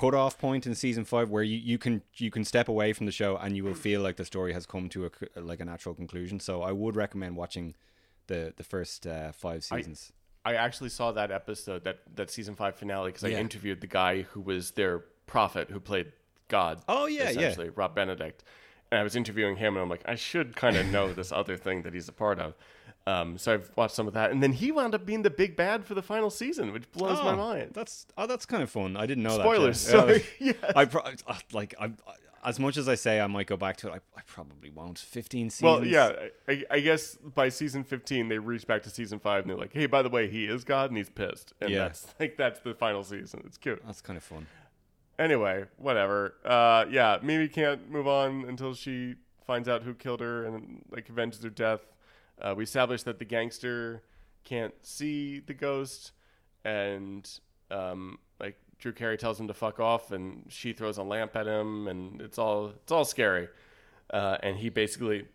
cut-off 0.00 0.38
point 0.38 0.66
in 0.66 0.74
season 0.74 1.04
five 1.04 1.30
where 1.30 1.42
you, 1.42 1.56
you 1.56 1.78
can 1.78 2.02
you 2.16 2.30
can 2.30 2.44
step 2.44 2.68
away 2.68 2.92
from 2.92 3.06
the 3.06 3.12
show 3.12 3.36
and 3.42 3.56
you 3.56 3.64
will 3.64 3.74
feel 3.88 4.00
like 4.06 4.16
the 4.16 4.24
story 4.24 4.52
has 4.52 4.66
come 4.66 4.88
to 4.90 5.06
a 5.06 5.40
like 5.50 5.60
a 5.60 5.64
natural 5.64 5.94
conclusion. 5.94 6.38
So 6.40 6.62
I 6.62 6.72
would 6.72 6.96
recommend 6.96 7.36
watching 7.36 7.74
the 8.26 8.52
the 8.56 8.64
first 8.64 9.06
uh, 9.06 9.32
five 9.32 9.64
seasons. 9.64 10.12
I 10.44 10.54
actually 10.54 10.90
saw 10.90 11.10
that 11.10 11.32
episode, 11.32 11.82
that, 11.84 11.98
that 12.14 12.30
season 12.30 12.54
five 12.54 12.76
finale, 12.76 13.08
because 13.10 13.24
I 13.24 13.28
Yeah. 13.30 13.40
interviewed 13.40 13.80
the 13.80 13.88
guy 13.88 14.22
who 14.22 14.40
was 14.40 14.70
their 14.72 15.00
prophet 15.26 15.70
who 15.70 15.80
played 15.80 16.12
God. 16.46 16.82
Oh, 16.88 17.06
yeah, 17.06 17.30
yeah. 17.30 17.52
Rob 17.74 17.96
Benedict. 17.96 18.44
And 18.92 19.00
I 19.00 19.02
was 19.02 19.16
interviewing 19.16 19.56
him, 19.56 19.74
and 19.74 19.82
I'm 19.82 19.88
like, 19.88 20.04
I 20.06 20.14
should 20.14 20.54
kind 20.54 20.76
of 20.76 20.86
know 20.86 21.12
this 21.12 21.32
other 21.32 21.56
thing 21.56 21.82
that 21.82 21.94
he's 21.94 22.08
a 22.08 22.12
part 22.12 22.38
of. 22.38 22.54
Um, 23.06 23.38
so 23.38 23.54
I've 23.54 23.70
watched 23.76 23.94
some 23.94 24.08
of 24.08 24.14
that, 24.14 24.32
and 24.32 24.42
then 24.42 24.52
he 24.52 24.72
wound 24.72 24.94
up 24.94 25.06
being 25.06 25.22
the 25.22 25.30
big 25.30 25.54
bad 25.54 25.84
for 25.84 25.94
the 25.94 26.02
final 26.02 26.28
season, 26.28 26.72
which 26.72 26.90
blows 26.90 27.22
my 27.22 27.34
Oh, 27.34 27.36
mind. 27.36 27.70
That's 27.72 28.04
oh, 28.18 28.26
that's 28.26 28.44
kind 28.46 28.62
of 28.64 28.70
fun. 28.70 28.96
I 28.96 29.06
didn't 29.06 29.22
know 29.22 29.38
Spoilers, 29.38 29.84
that. 29.86 29.92
yeah. 29.94 30.00
sorry. 30.00 30.24
Yeah. 30.40 30.72
I 30.74 30.84
pro- 30.86 31.02
like 31.52 31.74
I, 31.80 31.92
as 32.44 32.58
much 32.58 32.76
as 32.76 32.88
I 32.88 32.96
say 32.96 33.20
I 33.20 33.26
might 33.28 33.46
go 33.46 33.56
back 33.56 33.76
to 33.78 33.88
it, 33.88 33.92
I, 33.92 34.18
I 34.18 34.22
probably 34.26 34.70
won't. 34.70 34.98
Fifteen 34.98 35.50
seasons. 35.50 35.62
Well, 35.64 35.84
yeah, 35.86 36.12
I, 36.48 36.64
I 36.68 36.80
guess 36.80 37.14
by 37.16 37.48
season 37.48 37.84
15 37.84 38.26
they 38.28 38.38
reach 38.38 38.66
back 38.66 38.82
to 38.84 38.90
season 38.90 39.20
five, 39.20 39.42
and 39.42 39.50
they're 39.50 39.56
like, 39.58 39.72
"Hey, 39.72 39.86
by 39.86 40.02
the 40.02 40.10
way, 40.10 40.28
he 40.28 40.46
is 40.46 40.64
God, 40.64 40.90
and 40.90 40.96
he's 40.98 41.08
pissed." 41.10 41.52
And 41.60 41.70
Yeah. 41.70 41.78
that's 41.78 42.06
like 42.18 42.36
that's 42.36 42.58
the 42.60 42.74
final 42.74 43.04
season. 43.04 43.42
It's 43.46 43.56
cute. 43.56 43.80
that's 43.86 44.00
kind 44.00 44.16
of 44.16 44.24
fun. 44.24 44.48
Anyway, 45.18 45.64
whatever. 45.78 46.34
Uh, 46.44 46.84
yeah, 46.90 47.18
Mimi 47.22 47.46
can't 47.48 47.88
move 47.88 48.06
on 48.08 48.44
until 48.48 48.74
she 48.74 49.14
finds 49.46 49.68
out 49.68 49.82
who 49.84 49.94
killed 49.94 50.20
her 50.20 50.44
and 50.44 50.82
like 50.90 51.08
avenges 51.08 51.42
her 51.44 51.50
death. 51.50 51.80
Uh, 52.40 52.54
we 52.56 52.64
established 52.64 53.04
that 53.06 53.18
the 53.18 53.24
gangster 53.24 54.02
can't 54.44 54.74
see 54.82 55.40
the 55.40 55.54
ghost, 55.54 56.12
and 56.64 57.28
um, 57.70 58.18
like 58.38 58.56
Drew 58.78 58.92
Carey 58.92 59.16
tells 59.16 59.40
him 59.40 59.48
to 59.48 59.54
fuck 59.54 59.80
off, 59.80 60.12
and 60.12 60.44
she 60.48 60.72
throws 60.72 60.98
a 60.98 61.02
lamp 61.02 61.34
at 61.36 61.46
him, 61.46 61.88
and 61.88 62.20
it's 62.20 62.38
all 62.38 62.68
it's 62.82 62.92
all 62.92 63.04
scary. 63.04 63.48
Uh, 64.10 64.36
and 64.42 64.56
he 64.58 64.68
basically, 64.68 65.26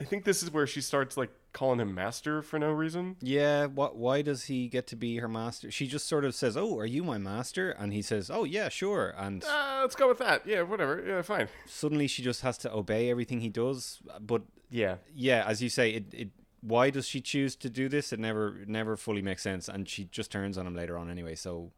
I 0.00 0.04
think 0.04 0.24
this 0.24 0.42
is 0.42 0.52
where 0.52 0.66
she 0.66 0.80
starts 0.80 1.16
like 1.16 1.30
calling 1.52 1.80
him 1.80 1.94
master 1.94 2.42
for 2.42 2.58
no 2.58 2.70
reason. 2.70 3.16
Yeah. 3.20 3.66
What? 3.66 3.96
Why 3.96 4.22
does 4.22 4.44
he 4.44 4.68
get 4.68 4.86
to 4.88 4.96
be 4.96 5.16
her 5.16 5.26
master? 5.28 5.70
She 5.72 5.88
just 5.88 6.06
sort 6.06 6.24
of 6.24 6.34
says, 6.34 6.56
"Oh, 6.56 6.78
are 6.78 6.86
you 6.86 7.02
my 7.02 7.18
master?" 7.18 7.70
And 7.70 7.92
he 7.92 8.02
says, 8.02 8.30
"Oh, 8.30 8.44
yeah, 8.44 8.68
sure." 8.68 9.14
And 9.16 9.42
Uh, 9.44 9.78
let's 9.80 9.96
go 9.96 10.06
with 10.06 10.18
that. 10.18 10.46
Yeah, 10.46 10.62
whatever. 10.62 11.02
Yeah, 11.04 11.22
fine. 11.22 11.48
suddenly 11.66 12.06
she 12.06 12.22
just 12.22 12.42
has 12.42 12.58
to 12.58 12.72
obey 12.72 13.10
everything 13.10 13.40
he 13.40 13.48
does. 13.48 13.98
But 14.20 14.42
Yeah. 14.70 14.96
yeah, 15.14 15.44
as 15.46 15.62
you 15.62 15.68
say, 15.68 15.90
it, 15.90 16.04
it 16.12 16.28
why 16.60 16.90
does 16.90 17.06
she 17.06 17.20
choose 17.20 17.54
to 17.56 17.70
do 17.70 17.88
this? 17.88 18.12
It 18.12 18.18
never 18.18 18.58
never 18.66 18.96
fully 18.96 19.22
makes 19.22 19.42
sense, 19.42 19.68
and 19.68 19.88
she 19.88 20.04
just 20.04 20.30
turns 20.30 20.58
on 20.58 20.66
him 20.66 20.74
later 20.74 20.98
on 20.98 21.10
anyway. 21.10 21.34
So 21.34 21.70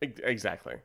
Exactly. 0.00 0.76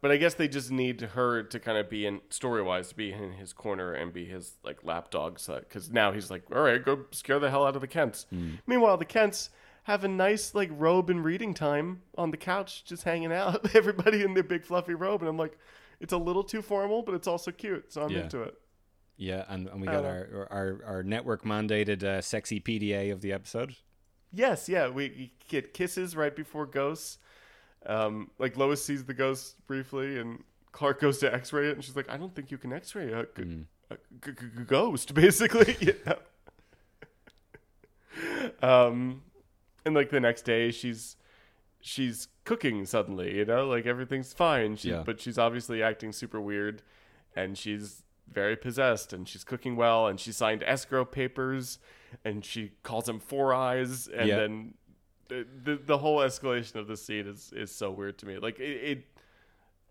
but 0.00 0.10
I 0.10 0.16
guess 0.16 0.34
they 0.34 0.48
just 0.48 0.70
need 0.70 1.00
her 1.00 1.42
to 1.42 1.60
kind 1.60 1.76
of 1.78 1.90
be 1.90 2.06
in 2.06 2.20
story 2.30 2.62
wise 2.62 2.88
to 2.88 2.94
be 2.96 3.12
in 3.12 3.32
his 3.32 3.52
corner 3.52 3.92
and 3.92 4.12
be 4.12 4.24
his 4.24 4.54
like 4.64 4.82
lapdog, 4.84 5.38
because 5.46 5.90
now 5.90 6.12
he's 6.12 6.30
like, 6.30 6.44
all 6.54 6.62
right, 6.62 6.82
go 6.84 7.04
scare 7.10 7.38
the 7.38 7.50
hell 7.50 7.66
out 7.66 7.74
of 7.74 7.80
the 7.82 7.86
Kents. 7.88 8.26
Mm. 8.32 8.58
Meanwhile, 8.66 8.96
the 8.96 9.04
Kents 9.04 9.50
have 9.84 10.04
a 10.04 10.08
nice 10.08 10.54
like 10.54 10.70
robe 10.72 11.10
and 11.10 11.24
reading 11.24 11.52
time 11.54 12.02
on 12.16 12.30
the 12.30 12.36
couch, 12.36 12.84
just 12.84 13.02
hanging 13.02 13.32
out. 13.32 13.74
Everybody 13.74 14.22
in 14.22 14.34
their 14.34 14.42
big 14.44 14.64
fluffy 14.64 14.94
robe, 14.94 15.20
and 15.22 15.28
I'm 15.28 15.36
like, 15.36 15.58
it's 16.00 16.12
a 16.12 16.18
little 16.18 16.44
too 16.44 16.62
formal, 16.62 17.02
but 17.02 17.14
it's 17.14 17.26
also 17.28 17.50
cute, 17.50 17.92
so 17.92 18.02
I'm 18.02 18.10
Yeah. 18.10 18.20
into 18.22 18.42
it. 18.42 18.54
Yeah, 19.22 19.44
and, 19.48 19.68
and 19.68 19.80
we 19.80 19.86
got 19.86 20.02
don't 20.02 20.06
our, 20.06 20.48
our 20.50 20.80
our 20.84 21.02
network 21.04 21.44
mandated 21.44 22.02
uh, 22.02 22.20
sexy 22.20 22.60
PDA 22.60 23.12
of 23.12 23.20
the 23.20 23.32
episode. 23.32 23.76
Yes, 24.32 24.68
yeah, 24.68 24.88
we 24.88 25.32
get 25.48 25.72
kisses 25.74 26.16
right 26.16 26.34
before 26.34 26.66
ghosts. 26.66 27.18
Um, 27.86 28.30
like 28.38 28.56
Lois 28.56 28.84
sees 28.84 29.04
the 29.04 29.14
ghost 29.14 29.64
briefly, 29.66 30.18
and 30.18 30.42
Clark 30.72 31.00
goes 31.00 31.18
to 31.18 31.32
X-ray 31.32 31.68
it, 31.68 31.74
and 31.74 31.84
she's 31.84 31.94
like, 31.94 32.08
"I 32.10 32.16
don't 32.16 32.34
think 32.34 32.50
you 32.50 32.58
can 32.58 32.72
X-ray 32.72 33.12
a, 33.12 33.24
g- 33.36 33.64
a 33.90 33.94
g- 33.94 34.32
g- 34.32 34.46
g- 34.56 34.64
ghost," 34.66 35.14
basically. 35.22 35.94
um, 38.62 39.22
and 39.84 39.94
like 39.94 40.10
the 40.10 40.20
next 40.20 40.42
day, 40.42 40.70
she's 40.70 41.16
she's 41.80 42.28
cooking 42.44 42.86
suddenly. 42.86 43.36
You 43.36 43.44
know, 43.44 43.66
like 43.68 43.86
everything's 43.86 44.32
fine. 44.32 44.76
She, 44.76 44.90
Yeah. 44.90 45.02
but 45.04 45.20
she's 45.20 45.38
obviously 45.38 45.82
acting 45.82 46.12
super 46.12 46.40
weird, 46.40 46.82
and 47.36 47.56
she's 47.56 48.02
very 48.30 48.56
possessed, 48.56 49.12
and 49.12 49.28
she's 49.28 49.44
cooking 49.44 49.76
well, 49.76 50.06
and 50.06 50.18
she 50.20 50.32
signed 50.32 50.62
escrow 50.64 51.04
papers, 51.04 51.78
and 52.24 52.44
she 52.44 52.72
calls 52.82 53.08
him 53.08 53.18
Four 53.20 53.54
Eyes, 53.54 54.08
and 54.08 54.28
Yeah. 54.28 54.36
then 54.36 54.74
the, 55.28 55.46
the 55.64 55.76
the 55.76 55.98
whole 55.98 56.18
escalation 56.18 56.74
of 56.76 56.86
the 56.88 56.96
scene 56.96 57.26
is 57.26 57.52
is 57.54 57.74
so 57.74 57.90
weird 57.90 58.18
to 58.18 58.26
me. 58.26 58.38
Like 58.38 58.58
it, 58.60 58.64
it 58.90 59.04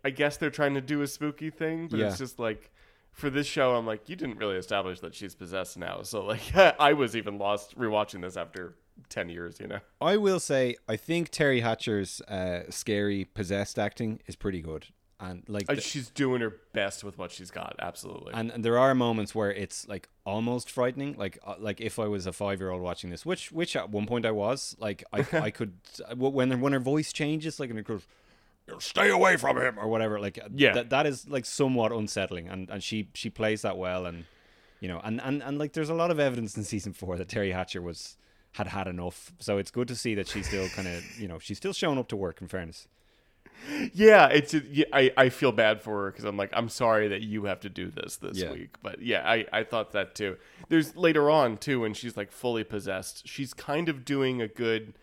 I 0.04 0.10
guess 0.10 0.36
they're 0.36 0.50
trying 0.50 0.74
to 0.74 0.80
do 0.80 1.02
a 1.02 1.06
spooky 1.06 1.50
thing, 1.50 1.88
but 1.88 1.98
Yeah. 1.98 2.06
it's 2.08 2.18
just 2.18 2.38
like 2.38 2.70
for 3.12 3.28
this 3.28 3.46
show, 3.46 3.74
I'm 3.76 3.86
like, 3.86 4.08
you 4.08 4.16
didn't 4.16 4.38
really 4.38 4.56
establish 4.56 5.00
that 5.00 5.14
she's 5.14 5.34
possessed 5.34 5.76
now. 5.76 6.02
So 6.02 6.24
like, 6.24 6.54
I 6.56 6.92
was 6.94 7.14
even 7.14 7.38
lost 7.38 7.76
rewatching 7.78 8.22
this 8.22 8.36
after 8.36 8.74
ten 9.08 9.28
years. 9.28 9.60
You 9.60 9.68
know, 9.68 9.80
I 10.00 10.16
will 10.16 10.40
say, 10.40 10.76
I 10.88 10.96
think 10.96 11.30
Teri 11.30 11.60
Hatcher's 11.62 12.20
uh, 12.22 12.70
scary 12.70 13.24
possessed 13.24 13.78
acting 13.78 14.20
is 14.26 14.34
pretty 14.36 14.62
good, 14.62 14.86
and 15.22 15.42
like, 15.48 15.64
Uh, 15.70 15.74
th- 15.74 15.86
she's 15.86 16.10
doing 16.10 16.40
her 16.42 16.52
best 16.74 17.02
with 17.04 17.16
what 17.16 17.30
she's 17.30 17.50
got. 17.50 17.76
Absolutely. 17.78 18.32
and, 18.34 18.50
and 18.50 18.64
there 18.64 18.78
are 18.78 18.94
moments 18.94 19.34
where 19.34 19.52
it's 19.52 19.86
like 19.88 20.08
almost 20.26 20.68
frightening. 20.70 21.14
Like, 21.16 21.38
uh, 21.46 21.54
like 21.58 21.80
if 21.80 21.98
I 21.98 22.06
was 22.08 22.26
a 22.26 22.32
five 22.32 22.60
year 22.60 22.70
old 22.70 22.82
watching 22.82 23.08
this, 23.10 23.24
which 23.24 23.52
which 23.52 23.76
at 23.76 23.88
one 23.90 24.06
point 24.06 24.26
I 24.26 24.32
was, 24.32 24.76
like, 24.78 25.04
I 25.12 25.24
I 25.48 25.50
could 25.50 25.72
when 26.16 26.60
when 26.60 26.72
her 26.72 26.80
voice 26.80 27.12
changes, 27.12 27.58
like, 27.60 27.70
and 27.70 27.78
it 27.78 27.86
goes. 27.86 28.02
"You 28.68 28.76
Stay 28.80 29.10
away 29.10 29.36
from 29.36 29.56
him, 29.60 29.78
or 29.78 29.88
whatever. 29.88 30.20
Like, 30.20 30.38
Yeah. 30.54 30.72
that 30.74 30.90
that 30.90 31.06
is 31.06 31.28
like 31.28 31.44
somewhat 31.46 31.90
unsettling, 31.92 32.48
and, 32.48 32.70
and 32.70 32.80
she 32.82 33.08
she 33.14 33.28
plays 33.30 33.62
that 33.62 33.76
well, 33.76 34.06
and 34.06 34.24
you 34.80 34.88
know, 34.88 35.00
and, 35.04 35.20
and 35.20 35.42
and 35.42 35.58
like, 35.58 35.72
there's 35.72 35.90
a 35.90 35.94
lot 36.02 36.10
of 36.12 36.18
evidence 36.20 36.56
in 36.56 36.64
season 36.64 36.92
four 36.92 37.16
that 37.16 37.28
Teri 37.28 37.52
Hatcher 37.52 37.82
was 37.82 38.16
had 38.52 38.66
had 38.68 38.86
enough. 38.86 39.32
So 39.40 39.58
it's 39.58 39.70
good 39.70 39.88
to 39.88 39.96
see 39.96 40.14
that 40.14 40.28
she's 40.28 40.46
still 40.46 40.68
kind 40.70 40.86
of, 40.88 41.02
you 41.18 41.26
know, 41.28 41.38
she's 41.38 41.56
still 41.58 41.72
showing 41.72 41.98
up 41.98 42.08
to 42.08 42.16
work. 42.16 42.40
In 42.40 42.48
fairness, 42.48 42.86
yeah, 43.92 44.28
it's 44.28 44.54
yeah, 44.54 44.86
I 44.92 45.12
I 45.16 45.28
feel 45.28 45.52
bad 45.52 45.82
for 45.82 46.04
her 46.04 46.10
because 46.10 46.24
I'm 46.24 46.36
like, 46.36 46.50
I'm 46.52 46.68
sorry 46.68 47.08
that 47.08 47.22
you 47.22 47.44
have 47.44 47.60
to 47.60 47.68
do 47.68 47.90
this 47.90 48.16
this 48.16 48.38
Yeah. 48.38 48.52
week. 48.52 48.76
But 48.82 49.02
yeah, 49.02 49.28
I 49.28 49.46
I 49.52 49.64
thought 49.64 49.92
that 49.92 50.14
too. 50.14 50.36
There's 50.68 50.96
later 50.96 51.30
on 51.30 51.56
too 51.56 51.80
when 51.80 51.94
she's 51.94 52.16
like 52.16 52.32
fully 52.32 52.64
possessed. 52.64 53.26
She's 53.26 53.54
kind 53.54 53.88
of 53.88 54.04
doing 54.04 54.40
a 54.42 54.48
good 54.48 54.94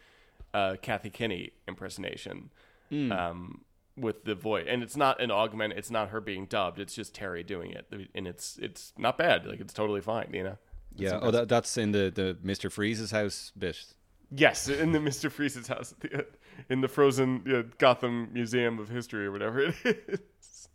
uh, 0.53 0.75
Kathy 0.81 1.09
Kinney 1.09 1.51
impersonation. 1.67 2.49
Hmm. 2.89 3.11
Um, 3.11 3.61
with 3.95 4.23
the 4.23 4.33
voice, 4.33 4.65
and 4.69 4.81
it's 4.81 4.95
not 4.95 5.21
an 5.21 5.29
augment. 5.29 5.73
It's 5.73 5.91
not 5.91 6.09
her 6.09 6.21
being 6.21 6.45
dubbed. 6.45 6.79
It's 6.79 6.95
just 6.95 7.13
Teri 7.13 7.45
doing 7.45 7.71
it, 7.71 8.09
and 8.15 8.27
it's 8.27 8.57
it's 8.57 8.93
not 8.97 9.17
bad. 9.17 9.45
Like 9.45 9.59
it's 9.59 9.73
totally 9.73 9.99
fine. 9.99 10.29
You 10.33 10.43
know. 10.43 10.57
It's 10.93 11.01
yeah. 11.01 11.19
Oh, 11.21 11.31
that, 11.31 11.49
that's 11.49 11.77
in 11.77 11.91
the 11.91 12.09
the 12.09 12.37
Mister 12.41 12.69
Freeze's 12.69 13.11
house 13.11 13.51
bit. 13.57 13.93
Yes, 14.31 14.69
in 14.69 14.93
the 14.93 14.99
Mister 15.01 15.29
Freeze's 15.29 15.67
house, 15.67 15.91
at 15.91 15.99
the, 15.99 16.25
in 16.69 16.81
the 16.81 16.87
frozen 16.87 17.43
uh, 17.53 17.63
Gotham 17.77 18.29
Museum 18.33 18.79
of 18.79 18.89
History 18.89 19.25
or 19.25 19.31
whatever 19.31 19.59
it 19.59 19.75
is. 20.07 20.69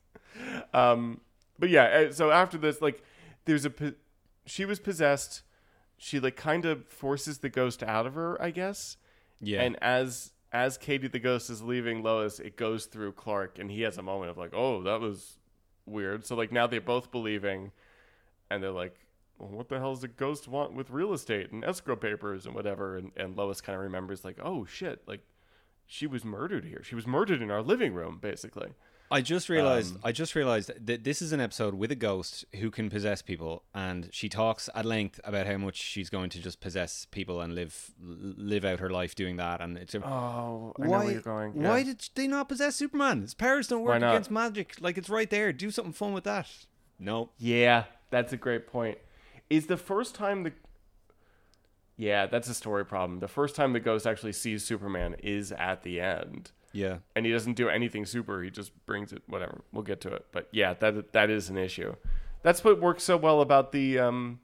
Um, 0.72 1.20
but 1.58 1.70
yeah, 1.70 1.84
uh, 1.84 2.12
so 2.12 2.30
after 2.30 2.58
this, 2.58 2.80
like, 2.80 3.02
there's 3.44 3.64
a 3.64 3.70
po- 3.70 3.94
she 4.46 4.64
was 4.64 4.80
possessed. 4.80 5.42
She 5.96 6.20
like 6.20 6.36
kind 6.36 6.64
of 6.64 6.86
forces 6.88 7.38
the 7.38 7.48
ghost 7.48 7.82
out 7.82 8.06
of 8.06 8.14
her, 8.14 8.40
I 8.42 8.50
guess. 8.50 8.96
Yeah. 9.40 9.62
And 9.62 9.76
as 9.82 10.32
as 10.52 10.78
Katie 10.78 11.08
the 11.08 11.18
ghost 11.18 11.50
is 11.50 11.62
leaving 11.62 12.02
Lois, 12.02 12.38
it 12.38 12.56
goes 12.56 12.86
through 12.86 13.12
Clark, 13.12 13.58
and 13.58 13.70
he 13.70 13.82
has 13.82 13.98
a 13.98 14.02
moment 14.02 14.30
of 14.30 14.38
like, 14.38 14.52
"Oh, 14.54 14.82
that 14.82 15.00
was 15.00 15.38
weird." 15.86 16.24
So 16.26 16.34
like 16.36 16.52
now 16.52 16.66
they're 16.66 16.80
both 16.80 17.10
believing, 17.10 17.72
and 18.50 18.62
they're 18.62 18.70
like, 18.70 18.96
well, 19.38 19.50
"What 19.50 19.68
the 19.68 19.78
hell 19.78 19.94
does 19.94 20.04
a 20.04 20.08
ghost 20.08 20.48
want 20.48 20.74
with 20.74 20.90
real 20.90 21.12
estate 21.12 21.50
and 21.52 21.64
escrow 21.64 21.96
papers 21.96 22.46
and 22.46 22.54
whatever?" 22.54 22.96
And 22.96 23.12
and 23.16 23.36
Lois 23.36 23.60
kind 23.60 23.76
of 23.76 23.82
remembers 23.82 24.24
like, 24.24 24.38
"Oh 24.42 24.64
shit!" 24.64 25.02
Like 25.06 25.24
she 25.86 26.06
was 26.06 26.24
murdered 26.24 26.64
here. 26.64 26.82
She 26.84 26.94
was 26.94 27.06
murdered 27.06 27.42
in 27.42 27.50
our 27.50 27.62
living 27.62 27.94
room, 27.94 28.18
basically. 28.20 28.70
I 29.10 29.20
just 29.20 29.48
realized 29.48 29.94
Um, 29.96 30.00
I 30.02 30.12
just 30.12 30.34
realized 30.34 30.72
that 30.86 31.04
this 31.04 31.20
is 31.20 31.32
an 31.32 31.40
episode 31.40 31.74
with 31.74 31.92
a 31.92 31.94
ghost 31.94 32.44
who 32.58 32.70
can 32.70 32.88
possess 32.90 33.20
people, 33.22 33.62
and 33.74 34.08
she 34.12 34.28
talks 34.28 34.68
at 34.74 34.84
length 34.86 35.20
about 35.24 35.46
how 35.46 35.58
much 35.58 35.76
she's 35.76 36.08
going 36.10 36.30
to 36.30 36.40
just 36.40 36.58
possess 36.60 37.06
people 37.10 37.40
and 37.42 37.54
live 37.54 37.92
live 38.00 38.64
out 38.64 38.80
her 38.80 38.88
life 38.90 39.14
doing 39.14 39.36
that. 39.36 39.60
And 39.60 39.76
it's 39.76 39.94
a, 39.94 39.98
Oh, 40.04 40.72
I 40.80 40.86
why 40.86 40.98
know 40.98 41.04
where 41.04 41.12
you're 41.12 41.20
going. 41.20 41.52
why 41.62 41.82
did 41.82 42.08
they 42.14 42.26
not 42.26 42.48
possess 42.48 42.76
Superman? 42.76 43.20
His 43.22 43.34
powers 43.34 43.68
don't 43.68 43.82
work 43.82 44.00
against 44.10 44.30
magic. 44.30 44.76
Like 44.80 44.96
it's 44.98 45.10
right 45.10 45.28
there. 45.30 45.52
Do 45.52 45.70
something 45.70 45.92
fun 45.92 46.12
with 46.14 46.24
that. 46.24 46.48
No. 46.98 47.30
Yeah, 47.38 47.84
that's 48.10 48.32
a 48.32 48.38
great 48.38 48.66
point. 48.66 48.98
Is 49.50 49.66
the 49.66 49.76
first 49.76 50.14
time 50.14 50.44
the 50.44 50.52
Yeah, 51.96 52.26
that's 52.26 52.48
a 52.48 52.54
story 52.54 52.84
problem. 52.84 53.20
The 53.20 53.28
first 53.28 53.54
time 53.54 53.72
the 53.72 53.80
ghost 53.80 54.06
actually 54.06 54.32
sees 54.32 54.64
Superman 54.64 55.14
is 55.22 55.52
at 55.52 55.82
the 55.82 56.00
end. 56.00 56.50
Yeah. 56.72 56.98
And 57.14 57.24
he 57.24 57.30
doesn't 57.32 57.54
do 57.54 57.68
anything 57.68 58.04
super, 58.04 58.42
he 58.42 58.50
just 58.50 58.72
brings 58.86 59.12
it 59.12 59.22
whatever. 59.28 59.60
We'll 59.72 59.84
get 59.84 60.00
to 60.02 60.12
it. 60.12 60.26
But 60.32 60.48
yeah, 60.50 60.74
that 60.74 61.12
that 61.12 61.30
is 61.30 61.48
an 61.50 61.56
issue. 61.56 61.94
That's 62.42 62.64
what 62.64 62.80
works 62.80 63.04
so 63.04 63.16
well 63.16 63.40
about 63.40 63.70
the 63.72 63.98
um 64.00 64.40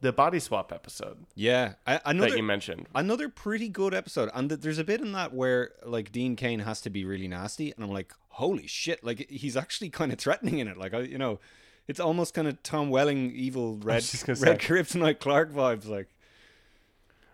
the 0.00 0.12
body 0.12 0.38
swap 0.38 0.72
episode 0.72 1.24
Yeah. 1.34 1.74
I, 1.86 2.00
another 2.04 2.30
that 2.30 2.36
you 2.36 2.42
mentioned. 2.42 2.86
another 2.94 3.28
pretty 3.28 3.68
good 3.68 3.94
episode 3.94 4.30
and 4.32 4.48
th- 4.48 4.60
there's 4.60 4.78
a 4.78 4.84
bit 4.84 5.00
in 5.00 5.10
that 5.12 5.34
where 5.34 5.72
like 5.84 6.12
dean 6.12 6.36
cain 6.36 6.60
has 6.60 6.80
to 6.82 6.90
be 6.90 7.04
really 7.04 7.26
nasty 7.26 7.72
and 7.74 7.84
i'm 7.84 7.90
like 7.90 8.12
holy 8.28 8.68
shit 8.68 9.02
like 9.02 9.28
he's 9.28 9.56
actually 9.56 9.90
kind 10.00 10.12
of 10.12 10.18
threatening 10.20 10.60
in 10.60 10.68
it 10.68 10.76
like 10.76 10.94
I, 10.94 11.00
you 11.00 11.18
know 11.18 11.40
it's 11.88 11.98
almost 11.98 12.32
kind 12.32 12.46
of 12.46 12.62
tom 12.62 12.90
welling 12.90 13.32
evil 13.34 13.76
red 13.78 13.84
red 13.84 14.02
say. 14.04 14.34
kryptonite 14.36 15.18
clark 15.18 15.52
vibes 15.52 15.88
like 15.88 16.06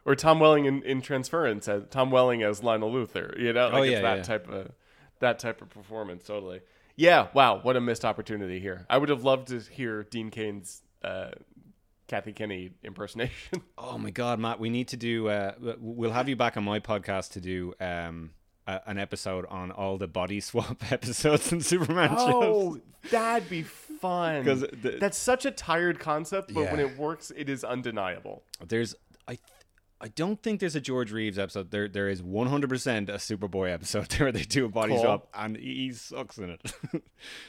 Or 0.07 0.14
Tom 0.14 0.38
Welling 0.40 0.66
in, 0.66 0.82
in 0.82 1.00
Transference 1.00 1.66
as 1.68 1.84
Tom 1.90 2.11
Welling 2.11 2.42
as 2.42 2.62
Lionel 2.62 2.92
Luthor. 2.92 3.38
You 3.38 3.52
know, 3.52 3.68
like 3.68 3.74
Oh, 3.74 3.82
it's 3.82 4.00
that 4.02 4.16
yeah. 4.18 4.22
type 4.22 4.48
of 4.48 4.70
that 5.20 5.38
type 5.38 5.62
of 5.62 5.70
performance. 5.70 6.24
Totally. 6.24 6.61
Yeah. 6.96 7.28
Wow. 7.32 7.61
What 7.62 7.76
a 7.76 7.80
missed 7.80 8.05
opportunity 8.05 8.61
here. 8.61 8.84
I 8.90 8.98
would 8.98 9.09
have 9.09 9.24
loved 9.24 9.48
to 9.48 9.61
hear 9.61 10.02
Dean 10.05 10.30
Cain's 10.30 10.82
uh, 11.02 11.30
Kathy 12.07 12.32
Kinney 12.32 12.72
impersonation. 12.82 13.62
oh 13.78 13.96
my 13.98 14.11
god 14.11 14.38
matt 14.38 14.61
we 14.61 14.68
need 14.68 14.88
to 14.88 14.96
do 14.98 15.28
uh 15.28 15.52
we'll 15.80 16.12
have 16.12 16.28
you 16.28 16.36
back 16.36 16.57
on 16.59 16.62
my 16.64 16.78
podcast 16.78 17.32
to 17.32 17.40
do 17.40 17.72
um 17.80 18.30
a, 18.66 18.80
an 18.86 18.98
episode 18.98 19.46
on 19.46 19.70
all 19.70 19.96
the 19.96 20.07
body 20.07 20.38
swap 20.40 20.82
episodes 20.92 21.50
in 21.52 21.61
superman 21.62 22.11
oh, 22.12 22.30
shows 22.74 22.80
that'd 23.11 23.48
be 23.48 23.62
fun. 23.62 24.44
'Cause 24.44 24.61
the- 24.61 24.98
that's 25.00 25.16
such 25.18 25.46
a 25.46 25.50
tired 25.50 25.98
concept, 25.98 26.52
but 26.52 26.70
when 26.70 26.78
it 26.80 26.98
works, 26.98 27.32
it 27.34 27.48
is 27.48 27.64
undeniable. 27.64 28.42
there's 28.66 28.94
i 29.26 29.38
I 30.01 30.09
don't 30.09 30.42
think 30.42 30.61
there's 30.61 30.76
a 30.76 30.80
George 30.80 31.12
Reeves 31.12 31.38
episode. 31.38 31.70
There, 31.70 31.88
there 31.88 32.09
is 32.11 32.20
100% 32.20 33.09
a 33.09 33.12
Superboy 33.14 33.72
episode 33.72 34.12
where 34.20 34.32
they 34.32 34.42
do 34.42 34.66
a 34.66 34.68
body 34.68 34.92
Cool. 34.92 35.03
swap, 35.03 35.28
and 35.32 35.57
he 35.57 35.92
sucks 35.92 36.36
in 36.36 36.51
it. 36.51 36.72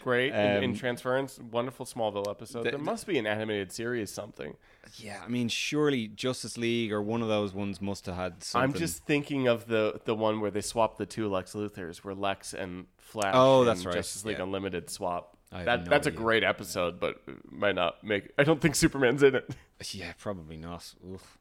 Great 0.04 0.32
in, 0.34 0.64
in 0.64 0.70
Um, 0.72 0.76
Transference, 0.76 1.38
wonderful 1.40 1.86
Smallville 1.86 2.30
episode. 2.30 2.64
the- 2.64 2.70
there 2.72 2.80
must 2.80 3.08
be 3.08 3.18
an 3.18 3.26
animated 3.28 3.72
series, 3.72 4.10
something. 4.12 4.56
yeah, 4.98 5.22
I 5.26 5.28
mean, 5.28 5.50
surely 5.50 6.08
Justice 6.08 6.58
League 6.58 6.94
or 6.94 7.02
one 7.02 7.22
of 7.22 7.28
those 7.28 7.54
ones 7.54 7.82
must 7.82 8.06
have 8.06 8.16
had 8.16 8.44
something. 8.44 8.72
I'm 8.72 8.80
just 8.80 9.06
thinking 9.06 9.48
of 9.48 9.66
the 9.68 10.00
the 10.06 10.16
one 10.16 10.40
where 10.40 10.52
they 10.52 10.62
swap 10.62 10.98
the 10.98 11.06
two 11.06 11.28
Lex 11.28 11.54
Luthors, 11.54 11.98
where 12.06 12.14
Lex 12.16 12.54
and 12.54 12.86
Flash. 12.98 13.34
Oh, 13.36 13.66
that's 13.66 13.86
right, 13.86 13.96
Justice 13.96 14.24
League 14.24 14.38
yeah. 14.38 14.44
Unlimited 14.44 14.90
swap. 14.90 15.36
That 15.52 15.86
no 15.86 15.90
that's 15.90 16.06
a 16.08 16.12
great 16.12 16.44
episode, 16.44 17.00
but 17.00 17.22
might 17.50 17.76
not 17.76 18.04
make. 18.04 18.30
I 18.38 18.44
don't 18.44 18.62
think 18.62 18.76
Superman's 18.76 19.24
in 19.24 19.36
it. 19.36 19.50
Yeah, 19.92 20.14
probably 20.18 20.58
not. 20.58 20.94
Oof. 21.12 21.38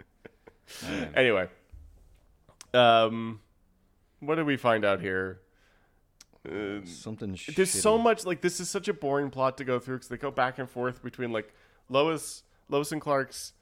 Um, 0.87 1.07
anyway, 1.15 1.49
um, 2.73 3.41
what 4.21 4.37
did 4.37 4.47
we 4.47 4.57
find 4.57 4.85
out 4.85 5.01
here? 5.01 5.41
Uh, 6.47 6.85
something. 6.85 7.39
there's 7.57 7.71
so 7.71 7.97
much 7.97 8.27
like 8.27 8.43
this 8.43 8.61
is 8.61 8.69
such 8.69 8.87
a 8.89 8.93
boring 8.93 9.31
plot 9.31 9.57
to 9.57 9.65
go 9.65 9.79
through 9.79 9.97
because 9.97 10.09
they 10.09 10.19
go 10.19 10.31
back 10.31 10.59
and 10.59 10.69
forth 10.69 11.03
between 11.03 11.33
like 11.33 11.55
Lois, 11.89 12.43
Lois 12.69 12.93
and 12.93 13.01
Clark's, 13.01 13.55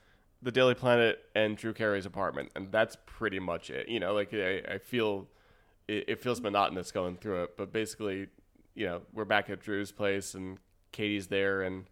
the 0.42 0.50
Daily 0.50 0.74
Planet, 0.74 1.20
and 1.34 1.56
Drew 1.56 1.72
Carey's 1.72 2.06
apartment, 2.06 2.50
and 2.56 2.72
that's 2.72 2.96
pretty 3.06 3.38
much 3.38 3.70
it. 3.70 3.88
You 3.88 4.00
know, 4.00 4.14
like 4.14 4.34
I, 4.34 4.62
I 4.68 4.78
feel 4.78 5.28
it, 5.86 6.04
it 6.08 6.22
feels 6.22 6.40
monotonous 6.40 6.90
going 6.90 7.16
through 7.16 7.44
it, 7.44 7.56
but 7.56 7.72
basically 7.72 8.26
you 8.74 8.86
know 8.86 9.02
we're 9.12 9.24
back 9.24 9.50
at 9.50 9.60
Drew's 9.60 9.92
place 9.92 10.34
and 10.34 10.58
Katie's 10.92 11.28
there 11.28 11.62
and 11.62 11.84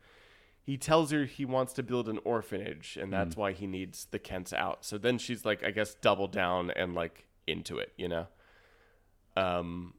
he 0.62 0.76
tells 0.76 1.10
her 1.10 1.24
he 1.24 1.44
wants 1.44 1.72
to 1.74 1.82
build 1.82 2.08
an 2.08 2.18
orphanage 2.24 2.98
and 3.00 3.12
that's 3.12 3.36
why 3.36 3.52
he 3.52 3.66
needs 3.66 4.06
the 4.10 4.18
Kents 4.18 4.52
out. 4.52 4.84
So 4.84 4.98
then 4.98 5.18
she's 5.18 5.44
like, 5.44 5.64
I 5.64 5.70
guess, 5.70 5.94
double 5.94 6.28
down 6.28 6.70
and 6.70 6.94
like 6.94 7.26
into 7.46 7.78
it, 7.78 7.92
you 7.96 8.08
know. 8.08 8.26
Um, 9.36 9.94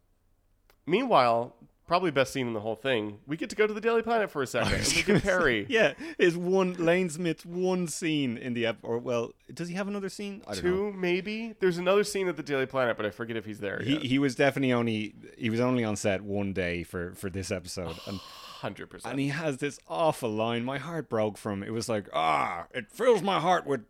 meanwhile, 0.85 1.55
probably 1.87 2.11
best 2.11 2.31
scene 2.31 2.47
in 2.47 2.53
the 2.53 2.59
whole 2.59 2.75
thing, 2.75 3.19
we 3.25 3.35
get 3.37 3.49
to 3.49 3.55
go 3.55 3.65
to 3.65 3.73
the 3.73 3.81
Daily 3.81 4.01
Planet 4.01 4.29
for 4.29 4.43
a 4.43 4.47
second. 4.47 4.73
and 4.73 4.93
we 4.95 5.01
get 5.01 5.23
Perry. 5.23 5.65
Yeah, 5.67 5.93
is 6.19 6.37
one 6.37 6.73
Lane 6.73 7.09
Smith's 7.09 7.45
one 7.45 7.87
scene 7.87 8.37
in 8.37 8.53
the 8.53 8.67
ep 8.67 8.77
or 8.83 8.99
well, 8.99 9.33
does 9.53 9.67
he 9.67 9.73
have 9.75 9.87
another 9.87 10.09
scene? 10.09 10.41
I 10.47 10.53
don't 10.53 10.63
know. 10.63 10.71
Two, 10.71 10.93
maybe. 10.93 11.55
There's 11.59 11.79
another 11.79 12.03
scene 12.03 12.27
at 12.29 12.37
the 12.37 12.43
Daily 12.43 12.67
Planet, 12.67 12.97
but 12.97 13.05
I 13.05 13.09
forget 13.09 13.35
if 13.35 13.45
he's 13.45 13.59
there. 13.59 13.81
He 13.83 13.93
yet. 13.93 14.03
he 14.03 14.19
was 14.19 14.35
definitely 14.35 14.73
only 14.73 15.15
he 15.37 15.49
was 15.49 15.59
only 15.59 15.83
on 15.83 15.95
set 15.95 16.21
one 16.21 16.53
day 16.53 16.83
for 16.83 17.13
for 17.15 17.29
this 17.29 17.51
episode, 17.51 17.97
and 18.05 18.19
hundred 18.61 18.89
percent. 18.89 19.11
and 19.11 19.19
he 19.19 19.27
has 19.29 19.57
this 19.57 19.79
awful 19.87 20.29
line. 20.29 20.63
My 20.63 20.77
heart 20.77 21.09
broke 21.09 21.37
from. 21.37 21.61
It 21.63 21.71
was 21.71 21.87
like 21.89 22.07
ah, 22.13 22.65
it 22.73 22.89
fills 22.91 23.21
my 23.21 23.39
heart 23.39 23.65
with 23.65 23.81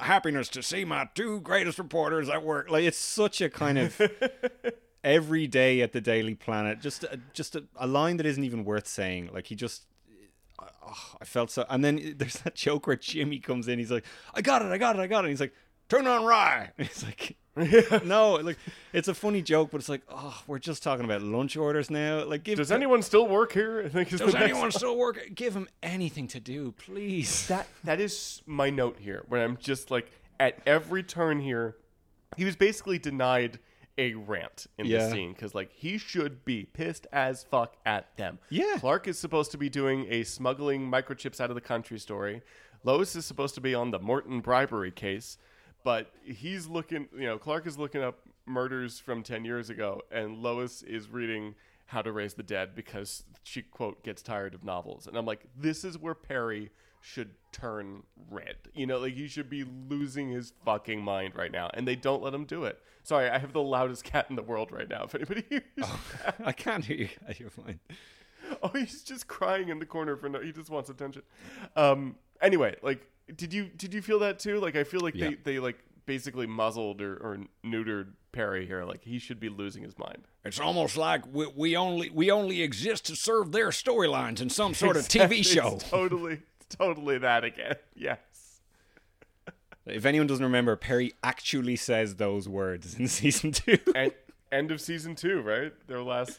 happiness 0.00 0.48
to 0.48 0.62
see 0.62 0.84
my 0.84 1.08
two 1.14 1.40
greatest 1.40 1.78
reporters 1.78 2.28
at 2.28 2.42
work. 2.42 2.70
Like 2.70 2.84
it's 2.84 2.98
such 2.98 3.40
a 3.40 3.48
kind 3.50 3.78
of 3.78 4.00
every 5.04 5.46
day 5.46 5.80
at 5.80 5.92
the 5.92 6.00
Daily 6.00 6.34
Planet. 6.34 6.80
Just 6.80 7.04
a, 7.04 7.20
just 7.32 7.54
a, 7.56 7.64
a 7.76 7.86
line 7.86 8.16
that 8.18 8.26
isn't 8.26 8.44
even 8.44 8.64
worth 8.64 8.86
saying. 8.86 9.30
Like 9.32 9.46
he 9.46 9.54
just. 9.54 9.84
oh, 10.60 11.14
I 11.20 11.24
felt 11.24 11.50
so, 11.50 11.64
and 11.68 11.84
then 11.84 12.14
there's 12.18 12.34
that 12.40 12.54
joke 12.54 12.86
where 12.86 12.96
Jimmy 12.96 13.38
comes 13.38 13.68
in. 13.68 13.78
He's 13.78 13.90
like, 13.90 14.04
"I 14.34 14.40
got 14.42 14.62
it, 14.62 14.72
I 14.72 14.78
got 14.78 14.96
it, 14.96 15.00
I 15.00 15.06
got 15.06 15.20
it." 15.20 15.28
And 15.28 15.30
he's 15.30 15.40
like, 15.40 15.54
"Turn 15.88 16.06
on 16.06 16.24
rye." 16.24 16.70
And 16.78 16.86
he's 16.88 17.04
like, 17.04 17.36
"No, 18.04 18.34
like 18.34 18.56
it's 18.92 19.08
a 19.08 19.14
funny 19.14 19.42
joke, 19.42 19.70
but 19.70 19.78
it's 19.80 19.88
like, 19.88 20.02
oh, 20.08 20.42
we're 20.46 20.58
just 20.58 20.82
talking 20.82 21.04
about 21.04 21.20
lunch 21.22 21.56
orders 21.56 21.90
now. 21.90 22.24
Like, 22.24 22.44
give 22.44 22.56
Does 22.56 22.72
anyone 22.72 23.02
still 23.02 23.28
work 23.28 23.52
here? 23.52 23.82
I 23.84 23.88
think 23.88 24.08
does 24.08 24.20
the 24.20 24.26
next 24.26 24.36
anyone 24.36 24.70
still 24.72 24.96
work? 24.96 25.20
Give 25.34 25.54
him 25.54 25.68
anything 25.82 26.28
to 26.28 26.40
do, 26.40 26.72
please." 26.72 27.46
that 27.48 27.66
that 27.84 28.00
is 28.00 28.40
my 28.46 28.70
note 28.70 28.96
here 28.98 29.24
where 29.28 29.44
i'm 29.44 29.56
just 29.58 29.90
like 29.90 30.10
at 30.40 30.58
every 30.66 31.02
turn 31.02 31.40
here 31.40 31.76
he 32.36 32.44
was 32.44 32.56
basically 32.56 32.98
denied 32.98 33.58
a 33.98 34.14
rant 34.14 34.66
in 34.78 34.86
Yeah. 34.86 34.98
this 34.98 35.12
scene 35.12 35.32
because 35.32 35.54
like 35.54 35.70
he 35.72 35.98
should 35.98 36.44
be 36.44 36.64
pissed 36.64 37.06
as 37.12 37.44
fuck 37.44 37.76
at 37.84 38.16
them 38.16 38.38
Yeah. 38.48 38.76
clark 38.78 39.06
is 39.08 39.18
supposed 39.18 39.50
to 39.52 39.58
be 39.58 39.68
doing 39.68 40.06
a 40.08 40.22
smuggling 40.24 40.90
microchips 40.90 41.40
out 41.40 41.50
of 41.50 41.54
the 41.54 41.60
country 41.60 41.98
story 41.98 42.40
lois 42.84 43.14
is 43.14 43.26
supposed 43.26 43.54
to 43.56 43.60
be 43.60 43.74
on 43.74 43.90
the 43.90 43.98
morton 43.98 44.40
bribery 44.40 44.90
case 44.90 45.36
but 45.84 46.12
he's 46.24 46.66
looking 46.66 47.08
you 47.14 47.26
know 47.26 47.38
clark 47.38 47.66
is 47.66 47.78
looking 47.78 48.02
up 48.02 48.20
murders 48.46 48.98
from 48.98 49.22
10 49.22 49.44
years 49.44 49.70
ago 49.70 50.00
and 50.10 50.38
lois 50.38 50.82
is 50.82 51.08
reading 51.08 51.54
how 51.86 52.00
to 52.00 52.10
raise 52.10 52.34
the 52.34 52.42
dead 52.42 52.74
because 52.74 53.24
she 53.42 53.60
quote 53.62 54.02
gets 54.02 54.22
tired 54.22 54.54
of 54.54 54.64
novels. 54.64 55.06
And 55.06 55.16
i'm 55.16 55.26
like 55.26 55.44
this 55.56 55.84
is 55.84 55.98
where 55.98 56.14
perry 56.14 56.70
should 57.00 57.30
turn 57.50 58.02
red. 58.30 58.56
You 58.74 58.86
know 58.86 58.98
like 58.98 59.14
he 59.14 59.28
should 59.28 59.50
be 59.50 59.64
losing 59.88 60.30
his 60.30 60.52
fucking 60.64 61.02
mind 61.02 61.34
right 61.36 61.52
now 61.52 61.70
and 61.74 61.86
they 61.86 61.96
don't 61.96 62.22
let 62.22 62.32
him 62.34 62.44
do 62.44 62.64
it. 62.64 62.80
Sorry 63.04 63.28
i 63.28 63.38
have 63.38 63.52
the 63.52 63.62
loudest 63.62 64.04
cat 64.04 64.26
in 64.30 64.36
the 64.36 64.42
world 64.42 64.72
right 64.72 64.88
now 64.88 65.04
if 65.04 65.14
anybody 65.14 65.44
hears 65.48 65.62
oh, 65.82 66.00
I 66.44 66.52
can't 66.52 66.84
hear 66.84 66.96
you. 66.96 67.08
You're 67.36 67.50
fine. 67.50 67.80
oh 68.62 68.68
he's 68.68 69.02
just 69.02 69.28
crying 69.28 69.68
in 69.68 69.78
the 69.78 69.86
corner 69.86 70.16
for 70.16 70.28
no 70.28 70.40
he 70.40 70.52
just 70.52 70.70
wants 70.70 70.88
attention. 70.88 71.22
Um 71.76 72.16
anyway 72.40 72.76
like 72.82 73.06
did 73.34 73.52
you 73.52 73.64
did 73.76 73.94
you 73.94 74.02
feel 74.02 74.18
that 74.20 74.38
too? 74.38 74.60
Like 74.60 74.76
i 74.76 74.84
feel 74.84 75.00
like 75.00 75.14
Yeah. 75.14 75.30
they 75.30 75.34
they 75.54 75.58
like 75.58 75.78
basically 76.06 76.46
muzzled 76.46 77.00
or, 77.00 77.14
or 77.16 77.38
neutered 77.64 78.08
perry 78.32 78.66
here. 78.66 78.84
Like 78.84 79.02
he 79.04 79.18
should 79.18 79.38
be 79.40 79.48
losing 79.48 79.82
his 79.82 79.96
mind. 79.98 80.26
It's 80.44 80.58
almost 80.58 80.96
like 80.96 81.22
we, 81.32 81.46
we 81.54 81.76
only 81.76 82.10
we 82.10 82.30
only 82.30 82.62
exist 82.62 83.06
to 83.06 83.16
serve 83.16 83.52
their 83.52 83.68
storylines 83.68 84.40
in 84.40 84.50
some 84.50 84.74
sort 84.74 84.96
of 84.96 85.04
TV 85.08 85.44
show. 85.46 85.74
It's 85.76 85.88
totally 85.90 86.40
totally 86.68 87.18
that 87.18 87.44
again. 87.44 87.74
Yes. 87.94 88.18
If 89.84 90.06
anyone 90.06 90.28
doesn't 90.28 90.44
remember, 90.44 90.76
Perry 90.76 91.12
actually 91.24 91.74
says 91.76 92.14
those 92.16 92.48
words 92.48 92.94
in 92.98 93.08
season 93.20 93.50
two. 93.52 93.78
and 93.96 94.12
end 94.52 94.70
of 94.70 94.80
season 94.80 95.14
two 95.14 95.40
right? 95.40 95.72
Their 95.88 96.02
last 96.02 96.38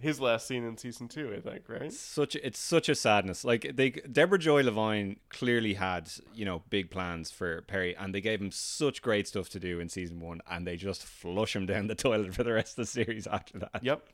his 0.00 0.20
last 0.20 0.46
scene 0.46 0.64
in 0.64 0.76
season 0.76 1.06
two 1.06 1.32
i 1.36 1.40
think 1.40 1.68
right 1.68 1.92
such 1.92 2.34
a, 2.34 2.46
it's 2.46 2.58
such 2.58 2.88
a 2.88 2.94
sadness. 2.94 3.44
Like 3.44 3.72
they 3.74 3.90
Deborah 3.90 4.38
Joy 4.38 4.62
Levine 4.62 5.16
clearly 5.28 5.74
had 5.74 6.10
you 6.34 6.44
know 6.44 6.62
big 6.70 6.90
plans 6.90 7.30
for 7.30 7.62
Perry, 7.62 7.96
and 7.96 8.14
they 8.14 8.20
gave 8.20 8.40
him 8.40 8.50
such 8.50 9.02
great 9.02 9.28
stuff 9.28 9.48
to 9.50 9.60
do 9.60 9.80
in 9.80 9.88
season 9.88 10.20
one, 10.20 10.40
and 10.50 10.66
they 10.66 10.76
just 10.76 11.04
flush 11.04 11.54
him 11.54 11.66
down 11.66 11.86
the 11.86 11.94
toilet 12.06 12.34
for 12.34 12.42
the 12.44 12.52
rest 12.52 12.78
of 12.78 12.84
the 12.84 12.90
series 12.90 13.26
after 13.26 13.58
that. 13.58 13.82
Yep. 13.82 14.06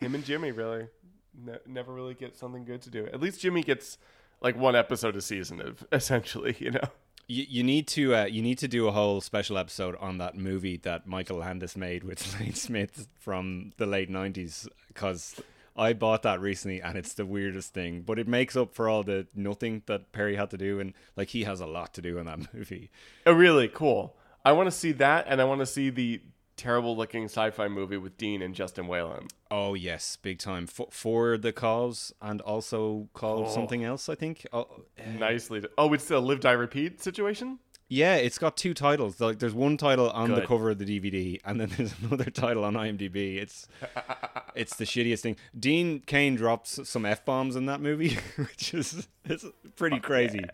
Him 0.00 0.14
and 0.14 0.24
Jimmy 0.24 0.52
really 0.52 0.86
ne- 1.34 1.58
never 1.66 1.92
really 1.92 2.14
get 2.14 2.36
something 2.36 2.64
good 2.64 2.82
to 2.82 2.90
do. 2.90 3.06
At 3.06 3.20
least 3.20 3.40
Jimmy 3.40 3.62
gets 3.62 3.98
like 4.40 4.56
one 4.56 4.76
episode 4.76 5.16
a 5.16 5.20
season 5.20 5.60
of 5.60 5.86
essentially, 5.92 6.56
you 6.58 6.70
know. 6.70 6.88
You, 7.30 7.46
you 7.48 7.62
need 7.62 7.86
to 7.88 8.14
uh, 8.16 8.24
you 8.24 8.42
need 8.42 8.58
to 8.58 8.66
do 8.66 8.88
a 8.88 8.90
whole 8.90 9.20
special 9.20 9.56
episode 9.56 9.94
on 10.00 10.18
that 10.18 10.36
movie 10.36 10.78
that 10.78 11.06
Michael 11.06 11.38
Landes 11.38 11.76
made 11.76 12.02
with 12.02 12.20
Lane 12.40 12.54
Smith 12.54 13.06
from 13.20 13.72
the 13.76 13.86
late 13.86 14.10
nineties 14.10 14.68
because 14.88 15.40
I 15.76 15.92
bought 15.92 16.22
that 16.24 16.40
recently 16.40 16.82
and 16.82 16.98
it's 16.98 17.14
the 17.14 17.24
weirdest 17.24 17.72
thing, 17.72 18.02
but 18.02 18.18
it 18.18 18.26
makes 18.26 18.56
up 18.56 18.74
for 18.74 18.88
all 18.88 19.04
the 19.04 19.28
nothing 19.32 19.82
that 19.86 20.10
Perry 20.10 20.34
had 20.34 20.50
to 20.50 20.58
do 20.58 20.80
and 20.80 20.92
like 21.16 21.28
he 21.28 21.44
has 21.44 21.60
a 21.60 21.66
lot 21.66 21.94
to 21.94 22.02
do 22.02 22.18
in 22.18 22.26
that 22.26 22.52
movie. 22.54 22.90
Oh, 23.24 23.32
really 23.32 23.68
cool. 23.68 24.16
I 24.44 24.50
want 24.50 24.66
to 24.66 24.72
see 24.72 24.92
that, 24.92 25.26
and 25.28 25.40
I 25.40 25.44
want 25.44 25.60
to 25.60 25.66
see 25.66 25.90
the 25.90 26.20
terrible 26.60 26.96
looking 26.96 27.24
sci-fi 27.24 27.68
movie 27.68 27.96
with 27.96 28.16
Dean 28.18 28.42
and 28.42 28.54
Justin 28.54 28.86
Whalin. 28.86 29.30
Oh 29.50 29.74
yes, 29.74 30.16
big 30.20 30.38
time 30.38 30.66
for, 30.66 30.88
for 30.90 31.38
the 31.38 31.52
cause 31.52 32.12
and 32.20 32.40
also 32.42 33.08
called 33.14 33.46
Oh. 33.48 33.54
something 33.54 33.82
else. 33.84 34.08
I 34.08 34.14
think. 34.14 34.46
Oh, 34.52 34.66
eh. 34.98 35.12
Nicely. 35.18 35.60
d- 35.60 35.68
Oh, 35.78 35.92
it's 35.92 36.10
a 36.10 36.18
live 36.18 36.40
die 36.40 36.52
repeat 36.52 37.02
situation. 37.02 37.58
yeah, 37.88 38.14
it's 38.16 38.38
got 38.38 38.56
two 38.56 38.74
titles. 38.74 39.20
Like 39.20 39.38
there's 39.40 39.54
one 39.54 39.76
title 39.76 40.10
on 40.10 40.30
the 40.30 40.42
cover 40.46 40.70
of 40.70 40.78
the 40.78 40.84
DVD, 40.84 41.40
and 41.44 41.60
then 41.60 41.70
there's 41.76 41.94
another 42.04 42.30
title 42.30 42.62
on 42.64 42.74
IMDb. 42.74 43.36
It's 43.38 43.66
it's 44.54 44.76
the 44.76 44.84
shittiest 44.84 45.20
thing. 45.20 45.36
Dean 45.58 46.00
Cain 46.06 46.36
drops 46.36 46.88
some 46.88 47.04
f 47.06 47.24
bombs 47.24 47.56
in 47.56 47.66
that 47.66 47.80
movie, 47.80 48.16
which 48.36 48.74
is 48.74 49.08
it's 49.24 49.44
pretty 49.76 49.98
crazy. 49.98 50.44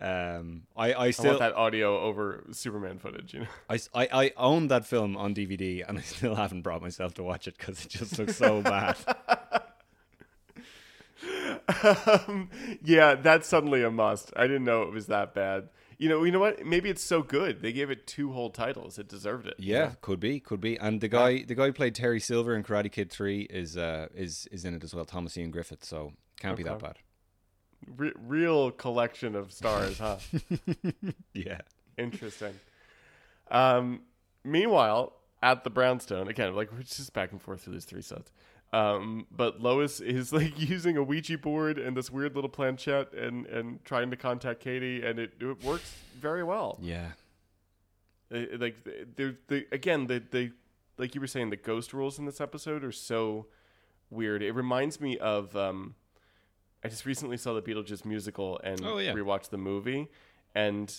Um, 0.00 0.64
I 0.76 0.92
I 0.92 1.04
I 1.06 1.10
still 1.10 1.26
want 1.26 1.38
that 1.38 1.54
audio 1.54 1.98
over 2.00 2.44
Superman 2.52 2.98
footage. 2.98 3.32
You 3.32 3.40
know. 3.40 3.46
I, 3.70 3.78
I, 3.94 4.08
I 4.12 4.32
own 4.36 4.68
that 4.68 4.84
film 4.86 5.16
on 5.16 5.34
DVD, 5.34 5.88
and 5.88 5.98
I 5.98 6.02
still 6.02 6.34
haven't 6.34 6.62
brought 6.62 6.82
myself 6.82 7.14
to 7.14 7.22
watch 7.22 7.48
it 7.48 7.56
because 7.56 7.84
it 7.84 7.90
just 7.90 8.18
looks 8.18 8.36
so 8.36 8.60
bad. 8.62 8.96
um, 12.28 12.50
yeah, 12.84 13.14
that's 13.14 13.48
suddenly 13.48 13.82
a 13.82 13.90
must. 13.90 14.32
I 14.36 14.46
didn't 14.46 14.64
know 14.64 14.82
it 14.82 14.92
was 14.92 15.06
that 15.06 15.34
bad. 15.34 15.70
You 15.98 16.10
know, 16.10 16.24
you 16.24 16.30
know 16.30 16.40
what? 16.40 16.66
Maybe 16.66 16.90
it's 16.90 17.02
so 17.02 17.22
good 17.22 17.62
they 17.62 17.72
gave 17.72 17.90
it 17.90 18.06
two 18.06 18.32
whole 18.32 18.50
titles. 18.50 18.98
It 18.98 19.08
deserved 19.08 19.46
it. 19.46 19.54
Yeah, 19.58 19.92
could 20.02 20.20
be, 20.20 20.40
could 20.40 20.60
be. 20.60 20.78
And 20.78 21.00
the 21.00 21.08
guy, 21.08 21.42
the 21.42 21.54
guy 21.54 21.66
who 21.66 21.72
played 21.72 21.94
Terry 21.94 22.20
Silver 22.20 22.54
in 22.54 22.64
Karate 22.64 22.92
Kid 22.92 23.10
Three 23.10 23.42
is 23.42 23.78
uh 23.78 24.08
is 24.14 24.46
is 24.52 24.66
in 24.66 24.74
it 24.74 24.84
as 24.84 24.94
well. 24.94 25.06
Thomas 25.06 25.38
Ian 25.38 25.50
Griffith, 25.50 25.84
so 25.84 26.12
can't 26.38 26.54
be 26.54 26.64
that 26.64 26.80
bad. 26.80 26.98
Re- 27.96 28.12
real 28.26 28.70
collection 28.70 29.34
of 29.34 29.52
stars, 29.52 29.98
huh? 29.98 30.16
Yeah. 31.32 31.60
Interesting. 31.98 32.54
Um, 33.50 34.00
meanwhile, 34.44 35.12
at 35.42 35.64
the 35.64 35.70
brownstone 35.70 36.28
again, 36.28 36.54
like 36.54 36.72
we're 36.72 36.82
just 36.82 37.12
back 37.12 37.32
and 37.32 37.40
forth 37.40 37.62
through 37.62 37.74
these 37.74 37.84
three 37.84 38.02
sets. 38.02 38.32
Um, 38.72 39.26
but 39.30 39.60
Lois 39.60 40.00
is 40.00 40.32
like 40.32 40.58
using 40.68 40.96
a 40.96 41.02
Ouija 41.02 41.38
board 41.38 41.78
and 41.78 41.96
this 41.96 42.10
weird 42.10 42.34
little 42.34 42.50
planchette 42.50 43.12
and 43.12 43.46
and 43.46 43.84
trying 43.84 44.10
to 44.10 44.16
contact 44.16 44.60
Katie, 44.60 45.02
and 45.04 45.18
it, 45.18 45.34
it 45.40 45.62
works 45.64 45.94
very 46.18 46.42
well. 46.42 46.78
Yeah. 46.80 47.12
Uh, 48.34 48.40
like 48.58 48.82
the, 48.84 49.36
the 49.48 49.66
again 49.70 50.08
the 50.08 50.22
the 50.30 50.52
like 50.98 51.14
you 51.14 51.20
were 51.20 51.26
saying 51.26 51.50
the 51.50 51.56
ghost 51.56 51.92
rules 51.92 52.18
in 52.18 52.24
this 52.24 52.40
episode 52.40 52.82
are 52.82 52.92
so 52.92 53.46
weird. 54.10 54.42
It 54.42 54.52
reminds 54.52 55.00
me 55.00 55.16
of 55.18 55.54
um, 55.56 55.94
I 56.86 56.88
just 56.88 57.04
recently 57.06 57.36
saw 57.36 57.52
the 57.54 57.62
Beetlejuice 57.62 58.04
musical 58.04 58.60
and 58.64 58.80
Oh, 58.84 58.98
yeah. 58.98 59.12
rewatched 59.12 59.50
the 59.50 59.58
movie, 59.58 60.08
and 60.54 60.92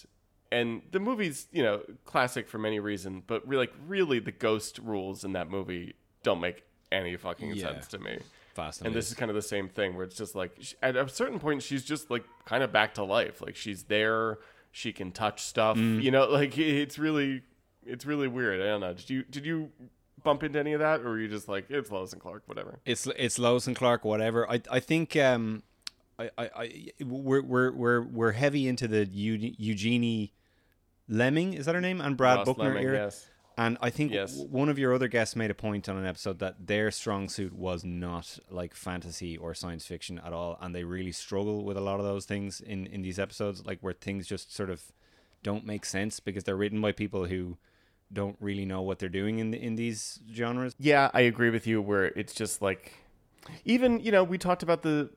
and 0.52 0.82
the 0.92 1.00
movie's 1.00 1.48
you 1.52 1.64
know 1.64 1.82
classic 2.06 2.48
for 2.48 2.58
many 2.58 2.80
reasons, 2.80 3.24
but 3.28 3.48
re- 3.48 3.58
like 3.58 3.74
really 3.88 4.20
the 4.20 4.32
ghost 4.32 4.80
rules 4.80 5.24
in 5.24 5.34
that 5.34 5.50
movie 5.50 5.96
don't 6.24 6.40
make 6.42 6.64
any 6.92 7.16
fucking 7.18 7.52
Yeah. 7.56 7.68
sense 7.74 7.88
to 7.88 8.00
me. 8.00 8.20
Fast 8.54 8.82
And 8.82 8.96
this 8.96 9.10
is 9.10 9.14
kind 9.16 9.30
of 9.30 9.36
the 9.36 9.42
same 9.42 9.70
thing 9.70 9.96
where 9.96 10.04
it's 10.06 10.16
just 10.16 10.34
like 10.36 10.52
sh- 10.62 10.74
at 10.82 10.96
a 10.96 11.08
certain 11.10 11.38
point 11.40 11.62
she's 11.64 11.84
just 11.84 12.10
like 12.10 12.24
kind 12.46 12.64
of 12.64 12.72
back 12.72 12.94
to 12.96 13.04
life. 13.04 13.42
Like 13.42 13.56
she's 13.56 13.84
there, 13.84 14.40
she 14.72 14.92
can 14.94 15.12
touch 15.12 15.42
stuff. 15.44 15.78
Mm. 15.78 16.02
You 16.02 16.12
know, 16.12 16.26
like 16.30 16.58
it's 16.58 16.98
really 16.98 17.44
it's 17.86 18.06
really 18.06 18.28
weird. 18.28 18.60
I 18.62 18.66
don't 18.66 18.82
know. 18.82 18.94
Did 18.94 19.10
you 19.10 19.24
did 19.24 19.46
you 19.46 19.72
bump 20.24 20.44
into 20.44 20.60
any 20.60 20.74
of 20.74 20.80
that 20.80 21.02
or 21.02 21.10
were 21.12 21.20
you 21.20 21.28
just 21.28 21.48
like 21.48 21.66
it's 21.70 21.92
Lois 21.92 22.14
and 22.14 22.22
Clark, 22.22 22.44
whatever? 22.48 22.80
it's 22.86 23.06
it's 23.18 23.38
Lois 23.38 23.68
and 23.68 23.76
Clark, 23.76 24.04
whatever. 24.06 24.50
I 24.50 24.62
I 24.72 24.80
think 24.80 25.16
um, 25.18 25.62
I 26.20 26.30
I, 26.38 26.50
I 26.56 26.92
we're 27.04 27.42
we're 27.42 27.72
we're 27.72 28.02
we're 28.02 28.32
heavy 28.32 28.68
into 28.68 28.88
the 28.88 29.06
Eugenie 29.12 30.34
Leming 31.10 31.54
is 31.54 31.66
that 31.66 31.76
her 31.76 31.82
name 31.82 32.02
and 32.02 32.18
Brad 32.18 32.38
Ross 32.38 32.46
Buckner 32.48 32.66
Leming, 32.70 32.84
era. 32.84 32.98
yes. 32.98 33.28
And 33.60 33.76
I 33.82 33.90
think 33.90 34.12
Yes. 34.12 34.34
w- 34.34 34.50
one 34.52 34.70
of 34.70 34.78
your 34.78 34.94
other 34.94 35.08
guests 35.08 35.36
made 35.36 35.50
a 35.50 35.56
point 35.56 35.90
on 35.90 35.98
an 35.98 36.06
episode 36.06 36.38
that 36.40 36.68
their 36.68 36.92
strong 36.92 37.28
suit 37.28 37.54
was 37.54 37.84
not 37.84 38.38
like 38.52 38.76
fantasy 38.76 39.36
or 39.36 39.56
science 39.56 39.86
fiction 39.86 40.20
at 40.24 40.32
all, 40.32 40.60
and 40.62 40.76
they 40.76 40.84
really 40.84 41.12
struggle 41.12 41.64
with 41.64 41.76
a 41.78 41.82
lot 41.82 42.00
of 42.00 42.06
those 42.06 42.26
things 42.26 42.62
in 42.62 42.86
in 42.88 43.02
these 43.02 43.18
episodes, 43.20 43.66
like 43.66 43.80
where 43.82 43.94
things 43.94 44.28
just 44.28 44.54
sort 44.54 44.70
of 44.70 44.84
don't 45.44 45.66
make 45.66 45.86
sense 45.86 46.20
because 46.20 46.44
they're 46.44 46.58
written 46.58 46.82
by 46.82 46.92
people 46.92 47.26
who 47.26 47.58
don't 48.14 48.36
really 48.40 48.66
know 48.66 48.82
what 48.82 49.00
they're 49.00 49.10
doing 49.10 49.40
in 49.40 49.52
the, 49.52 49.62
in 49.62 49.76
these 49.76 50.20
genres. 50.34 50.76
Yeah, 50.80 51.10
I 51.14 51.22
agree 51.22 51.50
with 51.50 51.66
you. 51.66 51.82
Where 51.82 52.06
it's 52.06 52.34
just 52.34 52.62
like, 52.62 52.94
even 53.66 54.00
you 54.02 54.12
know, 54.12 54.24
we 54.24 54.38
talked 54.38 54.62
about 54.62 54.84
the 54.84 55.10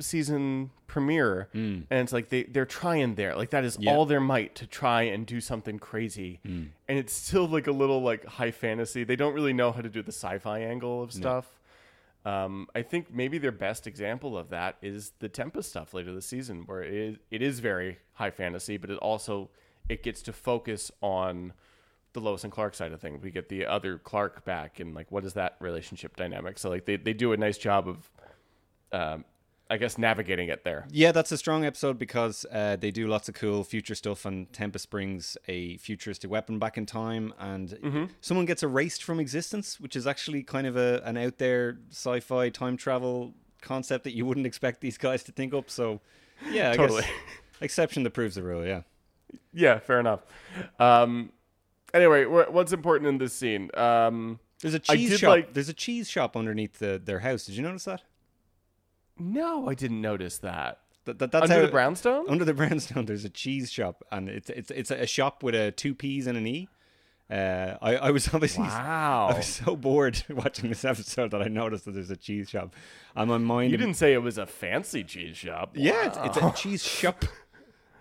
season 0.00 0.70
premiere, 0.86 1.48
and 1.52 1.86
it's 1.90 2.12
like 2.12 2.28
they 2.28 2.44
they're 2.44 2.66
trying 2.66 3.14
there, 3.14 3.34
like 3.36 3.50
that 3.50 3.64
is 3.64 3.76
Yeah. 3.80 3.92
all 3.92 4.06
their 4.06 4.20
might 4.20 4.54
to 4.56 4.66
try 4.66 5.02
and 5.02 5.26
do 5.26 5.40
something 5.40 5.78
crazy, 5.78 6.40
and 6.44 6.72
it's 6.88 7.12
still 7.12 7.46
like 7.46 7.66
a 7.66 7.72
little 7.72 8.02
like 8.02 8.24
high 8.24 8.50
fantasy. 8.50 9.04
They 9.04 9.16
don't 9.16 9.34
really 9.34 9.52
know 9.52 9.72
how 9.72 9.80
to 9.80 9.88
do 9.88 10.02
the 10.02 10.12
sci-fi 10.12 10.60
angle 10.60 11.02
of 11.02 11.12
stuff. 11.12 11.60
Um, 12.24 12.68
I 12.74 12.80
think 12.82 13.12
maybe 13.12 13.36
their 13.36 13.52
best 13.52 13.86
example 13.86 14.38
of 14.38 14.48
that 14.48 14.76
is 14.80 15.12
the 15.18 15.28
Tempus 15.28 15.68
stuff 15.68 15.92
later 15.92 16.10
this 16.14 16.24
season, 16.26 16.62
where 16.64 16.82
it 16.82 16.94
is, 16.94 17.16
it 17.30 17.42
is 17.42 17.60
very 17.60 17.98
high 18.14 18.30
fantasy, 18.30 18.78
but 18.78 18.88
it 18.90 18.96
also 18.98 19.50
it 19.90 20.02
gets 20.02 20.22
to 20.22 20.32
focus 20.32 20.90
on 21.02 21.52
the 22.14 22.20
Lois 22.20 22.42
and 22.44 22.50
Clark 22.52 22.74
side 22.74 22.92
of 22.92 23.00
things. 23.00 23.22
We 23.22 23.30
get 23.30 23.50
the 23.50 23.66
other 23.66 23.98
Clark 23.98 24.44
back, 24.46 24.80
and 24.80 24.94
like, 24.94 25.12
what 25.12 25.24
is 25.26 25.34
that 25.34 25.56
relationship 25.60 26.16
dynamic? 26.16 26.58
So 26.58 26.70
like, 26.70 26.86
they 26.86 26.96
they 26.96 27.12
do 27.12 27.32
a 27.32 27.36
nice 27.36 27.58
job 27.58 27.88
of, 27.88 28.10
um, 28.92 29.24
I 29.70 29.78
guess, 29.78 29.96
navigating 29.96 30.48
it 30.48 30.62
there. 30.62 30.86
Yeah, 30.90 31.10
that's 31.12 31.32
a 31.32 31.38
strong 31.38 31.64
episode 31.64 31.98
because 31.98 32.44
uh, 32.52 32.76
they 32.76 32.90
do 32.90 33.06
lots 33.08 33.28
of 33.30 33.34
cool 33.34 33.64
future 33.64 33.94
stuff, 33.94 34.26
and 34.26 34.52
Tempus 34.52 34.84
brings 34.84 35.36
a 35.48 35.78
futuristic 35.78 36.30
weapon 36.30 36.58
back 36.58 36.76
in 36.76 36.84
time, 36.84 37.32
and 37.38 38.10
someone 38.20 38.44
gets 38.46 38.62
erased 38.62 39.02
from 39.02 39.18
existence, 39.18 39.80
which 39.80 39.96
is 39.96 40.06
actually 40.06 40.42
kind 40.42 40.66
of 40.66 40.76
a 40.76 41.00
an 41.04 41.16
out 41.16 41.38
there 41.38 41.78
sci-fi 41.90 42.50
time 42.50 42.76
travel 42.76 43.32
concept 43.62 44.04
that 44.04 44.14
you 44.14 44.26
wouldn't 44.26 44.46
expect 44.46 44.82
these 44.82 44.98
guys 44.98 45.22
to 45.24 45.32
think 45.32 45.54
up. 45.54 45.70
So, 45.70 46.02
yeah, 46.50 46.70
I 46.72 46.76
Totally. 46.76 47.00
guess 47.02 47.10
exception 47.62 48.02
that 48.02 48.10
proves 48.10 48.34
the 48.34 48.42
rule. 48.42 48.66
Yeah. 48.66 48.82
Yeah, 49.54 49.78
fair 49.78 49.98
enough. 49.98 50.20
Um, 50.78 51.32
anyway, 51.94 52.26
what's 52.26 52.72
important 52.74 53.08
in 53.08 53.16
this 53.18 53.32
scene? 53.32 53.70
Um, 53.74 54.38
There's 54.60 54.74
a 54.74 54.78
cheese 54.78 55.18
shop. 55.18 55.28
like- 55.30 55.54
There's 55.54 55.70
a 55.70 55.74
cheese 55.74 56.08
shop 56.10 56.36
underneath 56.36 56.78
the, 56.78 57.00
their 57.02 57.20
house. 57.20 57.46
Did 57.46 57.56
you 57.56 57.62
notice 57.62 57.84
that? 57.84 58.02
No, 59.18 59.68
I 59.68 59.74
didn't 59.74 60.00
notice 60.00 60.38
that. 60.38 60.80
That, 61.04 61.18
that 61.18 61.32
that's 61.32 61.44
Under 61.44 61.56
how, 61.56 61.66
the 61.66 61.72
brownstone? 61.72 62.28
Under 62.30 62.44
the 62.44 62.54
brownstone, 62.54 63.04
there's 63.04 63.24
a 63.24 63.28
cheese 63.30 63.70
shop, 63.70 64.02
and 64.10 64.28
it's 64.28 64.48
it's 64.50 64.70
it's 64.70 64.90
a 64.90 65.06
shop 65.06 65.42
with 65.42 65.54
a 65.54 65.70
two 65.70 65.94
P's 65.94 66.26
and 66.26 66.38
an 66.38 66.46
E. 66.46 66.68
Uh, 67.30 67.76
I 67.82 67.96
I 67.96 68.10
was 68.10 68.28
obviously 68.34 68.64
Wow. 68.64 69.28
I 69.32 69.36
was 69.38 69.46
so 69.46 69.76
bored 69.76 70.22
watching 70.30 70.68
this 70.68 70.84
episode 70.84 71.30
that 71.32 71.42
I 71.42 71.48
noticed 71.48 71.84
that 71.86 71.92
there's 71.92 72.10
a 72.10 72.16
cheese 72.16 72.48
shop, 72.50 72.74
and 73.14 73.28
my 73.28 73.38
mind 73.38 73.70
You 73.72 73.76
didn't 73.76 73.94
say 73.94 74.12
it 74.14 74.22
was 74.22 74.38
a 74.38 74.46
fancy 74.46 75.04
cheese 75.04 75.36
shop. 75.36 75.72
yeah, 75.74 76.06
it's, 76.06 76.18
it's 76.22 76.36
a 76.38 76.52
cheese 76.56 76.82
shop, 76.82 77.24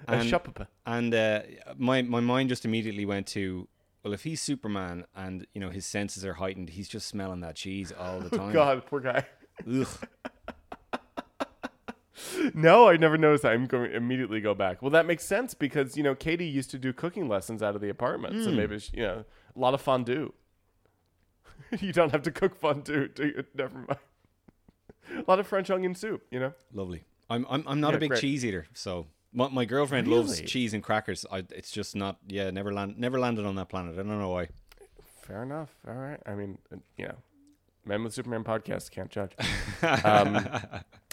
a 0.08 0.14
and, 0.14 0.30
shop. 0.30 0.68
and 0.86 1.14
uh, 1.14 1.42
my 1.78 2.02
my 2.04 2.20
mind 2.22 2.50
just 2.50 2.64
immediately 2.64 3.06
went 3.06 3.28
to 3.28 3.68
well, 4.04 4.14
if 4.14 4.24
he's 4.24 4.42
Superman 4.42 5.06
and 5.16 5.46
you 5.54 5.60
know 5.62 5.70
his 5.70 5.86
senses 5.86 6.26
are 6.26 6.34
heightened, 6.36 6.70
he's 6.70 6.88
just 6.90 7.08
smelling 7.08 7.42
that 7.42 7.56
cheese 7.56 7.92
all 7.98 8.20
the 8.20 8.38
time. 8.38 8.52
God, 8.54 8.86
poor 8.86 9.00
guy. 9.00 9.26
Ugh. 9.70 9.88
No, 12.54 12.88
I 12.90 12.98
never 12.98 13.18
noticed 13.18 13.44
that. 13.44 13.54
I'm 13.54 13.66
going 13.66 13.90
to 13.92 13.96
immediately 13.96 14.40
go 14.42 14.54
back. 14.54 14.82
Well, 14.82 14.92
that 14.92 15.06
makes 15.06 15.24
sense 15.26 15.54
because 15.54 15.98
you 15.98 16.04
know 16.04 16.16
Katie 16.16 16.46
used 16.46 16.72
to 16.72 16.78
do 16.80 16.94
cooking 16.94 17.28
lessons 17.28 17.62
out 17.64 17.76
of 17.76 17.82
the 17.82 17.90
apartment, 17.90 18.44
so 18.44 18.50
Hmm. 18.52 18.58
maybe 18.58 18.80
she, 18.80 18.98
you 18.98 19.04
know 19.04 19.26
a 19.56 19.60
lot 19.60 19.74
of 19.74 19.82
fondue. 19.82 20.34
you 21.80 21.94
don't 21.94 22.12
have 22.12 22.22
to 22.24 22.32
cook 22.32 22.60
fondue. 22.60 23.08
Do 23.08 23.26
you? 23.28 23.44
Never 23.56 23.78
mind. 23.78 24.00
a 25.18 25.24
lot 25.28 25.40
of 25.40 25.48
French 25.48 25.70
onion 25.70 25.96
soup. 25.96 26.24
You 26.32 26.40
know. 26.40 26.54
Lovely. 26.74 27.04
I'm 27.30 27.46
I'm 27.50 27.64
I'm 27.68 27.80
not 27.80 27.92
Yeah, 27.92 27.98
a 27.98 28.00
big 28.00 28.10
great. 28.10 28.22
cheese 28.22 28.46
eater, 28.46 28.68
so 28.74 29.08
my, 29.34 29.48
my 29.50 29.66
girlfriend 29.66 30.08
loves 30.08 30.40
cheese 30.42 30.74
and 30.74 30.84
crackers. 30.84 31.26
I 31.32 31.44
it's 31.52 31.72
just 31.72 31.96
not 31.96 32.18
yeah 32.28 32.52
never 32.52 32.72
land 32.74 32.98
never 32.98 33.20
landed 33.20 33.46
on 33.46 33.56
that 33.56 33.70
planet. 33.70 33.94
I 33.94 33.98
don't 34.04 34.20
know 34.20 34.30
why. 34.30 34.50
Fair 35.22 35.44
enough. 35.44 35.74
All 35.88 35.94
right. 35.94 36.20
I 36.26 36.36
mean, 36.36 36.58
uh, 36.72 36.78
you 36.98 37.06
know, 37.08 37.16
Men 37.86 38.04
with 38.04 38.14
Superman 38.14 38.44
podcast 38.44 38.92
can't 38.92 39.10
judge. 39.10 39.32
um, 40.04 40.38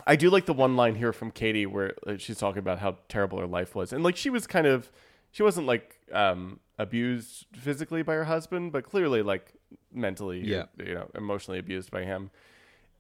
I 0.07 0.17
do 0.17 0.31
like 0.31 0.47
the 0.47 0.53
one 0.53 0.77
line 0.77 0.95
here 0.95 1.13
from 1.13 1.31
Katie 1.31 1.67
where 1.67 1.95
uh, 2.07 2.17
she's 2.17 2.39
talking 2.39 2.59
about 2.59 2.79
how 2.79 2.99
terrible 3.09 3.39
her 3.39 3.47
life 3.47 3.75
was, 3.75 3.93
and 3.93 4.03
like 4.05 4.17
she 4.17 4.31
was 4.31 4.47
kind 4.47 4.67
of, 4.67 4.91
she 5.31 5.43
wasn't 5.43 5.67
like 5.67 5.97
um, 6.13 6.61
abused 6.79 7.47
physically 7.53 8.03
by 8.03 8.15
her 8.15 8.25
husband, 8.25 8.73
but 8.73 8.85
clearly 8.85 9.23
like 9.23 9.53
mentally, 9.93 10.41
Yeah. 10.45 10.65
you 10.79 10.95
know, 10.95 11.09
emotionally 11.15 11.59
abused 11.59 11.91
by 11.91 12.05
him. 12.05 12.31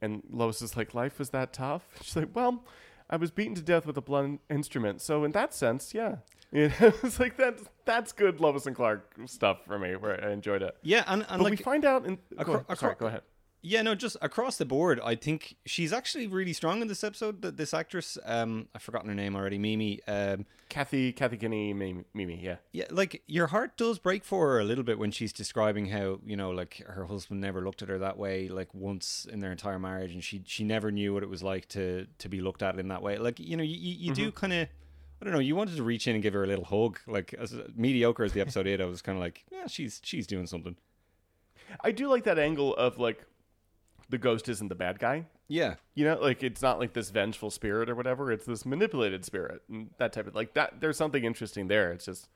And 0.03 0.23
Lois 0.31 0.63
is 0.63 0.77
like, 0.77 0.95
life 0.95 1.19
was 1.19 1.31
that 1.31 1.53
tough. 1.53 1.85
She's 2.03 2.17
like, 2.17 2.29
well, 2.35 2.65
I 3.09 3.17
was 3.17 3.31
beaten 3.31 3.55
to 3.57 3.63
death 3.63 3.87
with 3.87 3.97
a 3.97 4.01
blunt 4.01 4.41
instrument, 4.49 5.01
so 5.03 5.25
in 5.25 5.33
that 5.33 5.53
sense, 5.55 5.95
yeah. 5.95 6.17
You 6.53 6.67
know, 6.81 6.93
it's 7.05 7.21
like 7.21 7.37
that's 7.37 7.63
that's 7.85 8.11
good 8.11 8.41
Lois 8.41 8.67
and 8.67 8.75
Clark 8.75 9.15
stuff 9.27 9.59
for 9.65 9.79
me, 9.79 9.95
where 9.95 10.21
I 10.25 10.33
enjoyed 10.33 10.63
it. 10.63 10.77
Yeah, 10.83 11.05
and 11.07 11.23
and 11.29 11.39
But 11.39 11.43
like 11.43 11.51
we 11.53 11.57
find 11.59 11.85
out 11.85 12.05
in. 12.07 12.19
acro- 12.37 12.65
go, 12.69 12.75
sorry, 12.75 12.97
go 12.99 13.07
ahead. 13.07 13.23
Yeah 13.63 13.83
no 13.83 13.95
just 13.95 14.17
across 14.23 14.57
the 14.57 14.65
board. 14.65 15.01
I 15.05 15.15
think 15.15 15.57
she's 15.67 15.93
actually 15.93 16.27
really 16.27 16.53
strong 16.53 16.83
in 16.83 16.89
this 16.89 17.05
episode. 17.05 17.43
That 17.43 17.57
This 17.57 17.75
actress, 17.75 18.19
um, 18.25 18.69
I've 18.75 18.83
forgotten 18.83 19.09
her 19.09 19.15
name 19.15 19.37
already. 19.37 19.59
Mimi. 19.59 20.01
Um, 20.07 20.47
Kathy, 20.69 21.13
Kathy 21.13 21.37
Kinney, 21.37 21.75
Mimi, 21.75 22.05
Mimi, 22.15 22.41
yeah. 22.41 22.57
yeah, 22.73 22.85
like 22.91 23.23
your 23.27 23.49
heart 23.49 23.77
does 23.77 23.99
break 23.99 24.25
for 24.25 24.51
her 24.51 24.61
a 24.61 24.65
little 24.65 24.85
bit 24.85 24.99
when 24.99 25.11
she's 25.11 25.33
describing 25.33 25.87
how 25.87 26.21
you 26.25 26.37
know 26.37 26.51
like 26.51 26.83
her 26.87 27.07
husband 27.07 27.41
never 27.41 27.61
looked 27.61 27.83
at 27.83 27.89
her 27.89 27.99
that 27.99 28.17
way 28.17 28.49
like 28.49 28.73
once 28.73 29.27
in 29.31 29.41
their 29.41 29.51
entire 29.51 29.79
marriage, 29.79 30.13
and 30.13 30.23
she 30.23 30.43
she 30.47 30.65
never 30.65 30.91
knew 30.91 31.13
what 31.13 31.23
it 31.23 31.29
was 31.29 31.43
like 31.43 31.67
to 31.69 32.07
to 32.19 32.29
be 32.29 32.41
looked 32.41 32.63
at 32.63 32.79
in 32.79 32.89
that 32.89 33.03
way. 33.03 33.19
Like 33.19 33.41
you 33.41 33.57
know 33.57 33.65
you 33.65 33.77
you, 33.77 34.09
you 34.09 34.15
do 34.15 34.33
kind 34.33 34.53
of. 34.53 34.69
I 35.23 35.27
don't 35.27 35.35
know. 35.35 35.41
You 35.41 35.55
wanted 35.55 35.77
to 35.77 35.83
reach 35.83 36.09
in 36.09 36.15
and 36.15 36.23
give 36.23 36.33
her 36.33 36.45
a 36.45 36.47
little 36.47 36.65
hug, 36.65 36.99
like 37.07 37.35
as 37.39 37.55
mediocre 37.77 38.25
as 38.25 38.33
the 38.33 38.41
episode 38.41 38.67
is. 38.67 38.81
I 38.81 38.87
was 38.87 39.03
kind 39.03 39.19
of 39.19 39.21
like, 39.21 39.45
yeah, 39.53 39.67
she's 39.67 40.01
she's 40.03 40.27
doing 40.27 40.47
something. 40.47 40.77
I 41.85 41.93
do 41.93 42.09
like 42.09 42.25
that 42.25 42.39
angle 42.39 42.75
of 42.75 42.99
like 42.99 43.27
the 44.11 44.19
ghost 44.19 44.49
isn't 44.49 44.69
the 44.69 44.75
bad 44.75 44.99
guy. 44.99 45.27
Yeah, 45.49 45.75
You 45.95 46.05
know, 46.05 46.19
like 46.21 46.43
it's 46.43 46.63
not 46.63 46.79
like 46.79 46.93
this 46.93 47.11
vengeful 47.11 47.51
spirit 47.51 47.89
or 47.89 47.95
whatever. 47.95 48.31
It's 48.31 48.45
this 48.45 48.67
manipulated 48.67 49.25
spirit 49.25 49.63
and 49.69 49.91
that 49.99 50.13
type 50.13 50.27
of 50.27 50.35
like 50.35 50.55
that. 50.55 50.81
There's 50.81 50.97
something 50.97 51.25
interesting 51.25 51.69
there. 51.69 51.93
It's 51.93 52.05
just 52.05 52.29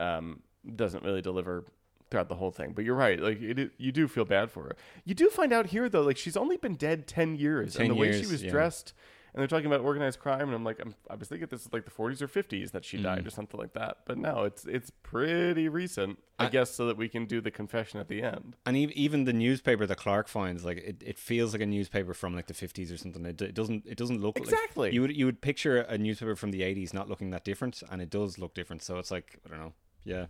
um, 0.00 0.40
doesn't 0.76 1.04
really 1.04 1.22
deliver 1.22 1.64
throughout 2.10 2.28
the 2.28 2.34
whole 2.34 2.50
thing. 2.50 2.72
But 2.72 2.84
you're 2.84 2.94
right. 2.94 3.20
Like 3.20 3.40
it, 3.40 3.72
you 3.78 3.92
do 3.92 4.06
feel 4.08 4.24
bad 4.24 4.50
for 4.50 4.64
her. 4.64 4.76
You 5.04 5.14
do 5.14 5.30
find 5.30 5.52
out 5.52 5.66
here 5.66 5.88
though, 5.88 6.02
like 6.02 6.16
she's 6.16 6.36
only 6.36 6.56
been 6.56 6.74
dead 6.74 7.06
ten 7.06 7.36
years, 7.36 7.74
10 7.74 7.86
and 7.86 7.90
the 7.90 7.98
way 7.98 8.12
she 8.12 8.26
was 8.26 8.42
yeah. 8.42 8.50
dressed. 8.50 8.92
And 9.34 9.40
they're 9.40 9.48
talking 9.48 9.64
about 9.64 9.80
organized 9.80 10.18
crime, 10.18 10.42
and 10.42 10.54
I'm 10.54 10.62
like, 10.62 10.78
I'm, 10.78 10.94
I 11.08 11.14
was 11.14 11.26
thinking 11.28 11.48
this 11.50 11.62
is 11.64 11.72
like 11.72 11.86
the 11.86 11.90
40s 11.90 12.20
or 12.20 12.28
50s 12.28 12.72
that 12.72 12.84
she 12.84 12.98
Mm. 12.98 13.02
died 13.04 13.26
or 13.26 13.30
something 13.30 13.58
like 13.58 13.72
that. 13.72 13.98
But 14.04 14.18
no, 14.18 14.44
it's 14.44 14.66
it's 14.66 14.90
pretty 15.02 15.70
recent, 15.70 16.18
I, 16.38 16.44
I- 16.44 16.48
guess, 16.50 16.70
so 16.70 16.86
that 16.88 16.98
we 16.98 17.08
can 17.08 17.24
do 17.24 17.40
the 17.40 17.50
confession 17.50 17.98
at 17.98 18.08
the 18.08 18.22
end. 18.22 18.56
and 18.66 18.76
even 18.76 19.24
the 19.24 19.32
newspaper 19.32 19.86
that 19.86 19.96
Clark 19.96 20.28
finds, 20.28 20.66
like 20.66 20.76
it, 20.78 21.02
it 21.06 21.18
feels 21.18 21.54
like 21.54 21.62
a 21.62 21.66
newspaper 21.66 22.12
from 22.12 22.34
like 22.34 22.46
the 22.46 22.52
fifties 22.52 22.92
or 22.92 22.98
something. 22.98 23.24
It, 23.24 23.40
it 23.40 23.54
doesn't 23.54 23.86
it 23.86 23.96
doesn't 23.96 24.20
look 24.20 24.38
like- 24.38 24.44
Exactly. 24.48 24.92
you 24.92 25.00
would 25.00 25.16
you 25.16 25.24
would 25.24 25.40
picture 25.40 25.78
a 25.78 25.96
newspaper 25.96 26.36
from 26.36 26.50
the 26.50 26.62
eighties 26.62 26.92
not 26.92 27.08
looking 27.08 27.30
that 27.30 27.42
different, 27.42 27.82
and 27.90 28.02
it 28.02 28.10
does 28.10 28.38
look 28.38 28.52
different. 28.52 28.82
So 28.82 28.98
it's 28.98 29.10
like 29.10 29.40
I 29.46 29.48
don't 29.48 29.60
know, 29.60 29.72
yeah, 30.04 30.26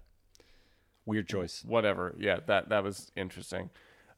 weird 1.06 1.28
choice. 1.28 1.64
whatever. 1.64 2.14
Yeah, 2.18 2.38
that 2.46 2.68
that 2.68 2.84
was 2.84 3.10
interesting. 3.16 3.70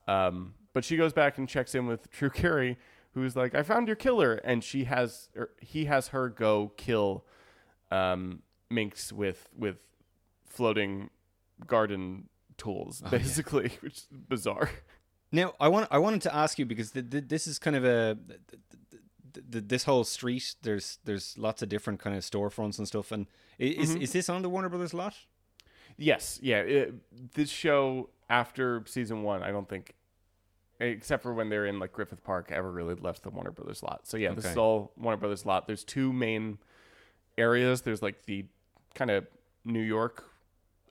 Um, 0.06 0.54
but 0.74 0.84
she 0.84 0.96
goes 0.96 1.12
back 1.12 1.38
and 1.38 1.48
checks 1.48 1.74
in 1.74 1.86
with 1.86 2.10
Drew 2.10 2.28
Carey, 2.28 2.76
who's 3.14 3.34
like, 3.34 3.54
"I 3.54 3.62
found 3.62 3.86
your 3.88 3.96
killer," 3.96 4.34
and 4.44 4.62
she 4.62 4.84
has 4.84 5.28
or 5.36 5.50
he 5.60 5.86
has 5.86 6.08
her 6.08 6.28
go 6.28 6.72
kill 6.76 7.24
um, 7.90 8.42
minks 8.70 9.12
with 9.12 9.48
with 9.56 9.76
floating 10.46 11.10
garden 11.66 12.28
tools, 12.56 13.02
basically, 13.10 13.72
which 13.80 13.94
is 13.98 14.06
bizarre. 14.28 14.70
Now 15.32 15.54
I 15.58 15.68
want 15.68 15.88
I 15.90 15.98
wanted 15.98 16.22
to 16.22 16.34
ask 16.34 16.58
you 16.58 16.66
because 16.66 16.92
th- 16.92 17.10
th- 17.10 17.24
this 17.28 17.46
is 17.46 17.58
kind 17.58 17.76
of 17.76 17.84
a 17.84 18.16
th- 18.28 18.40
th- 18.50 18.62
th- 19.32 19.44
th- 19.50 19.64
this 19.66 19.84
whole 19.84 20.04
street. 20.04 20.54
There's 20.62 20.98
there's 21.04 21.36
lots 21.38 21.62
of 21.62 21.68
different 21.68 22.00
kind 22.00 22.16
of 22.16 22.22
storefronts 22.22 22.78
and 22.78 22.86
stuff. 22.86 23.10
And 23.10 23.26
is 23.58 23.94
is 23.96 24.12
this 24.12 24.28
on 24.28 24.42
the 24.42 24.48
Warner 24.48 24.68
Brothers 24.68 24.94
lot? 24.94 25.14
Yes, 25.96 26.38
yeah. 26.42 26.58
It, 26.58 26.94
this 27.34 27.50
show 27.50 28.10
after 28.28 28.82
season 28.86 29.22
one, 29.22 29.42
I 29.42 29.50
don't 29.50 29.68
think, 29.68 29.94
except 30.80 31.22
for 31.22 31.32
when 31.32 31.48
they're 31.48 31.66
in 31.66 31.78
like 31.78 31.92
Griffith 31.92 32.22
Park, 32.24 32.50
ever 32.52 32.70
really 32.70 32.94
left 32.94 33.22
the 33.22 33.30
Warner 33.30 33.50
Brothers 33.50 33.82
lot. 33.82 34.06
So 34.06 34.16
yeah, 34.16 34.32
this 34.32 34.44
is 34.44 34.56
all 34.56 34.92
Warner 34.96 35.16
Brothers 35.18 35.46
lot. 35.46 35.66
There's 35.66 35.84
two 35.84 36.12
main 36.12 36.58
areas. 37.38 37.82
There's 37.82 38.02
like 38.02 38.24
the 38.26 38.46
kind 38.94 39.10
of 39.10 39.26
New 39.64 39.80
York 39.82 40.24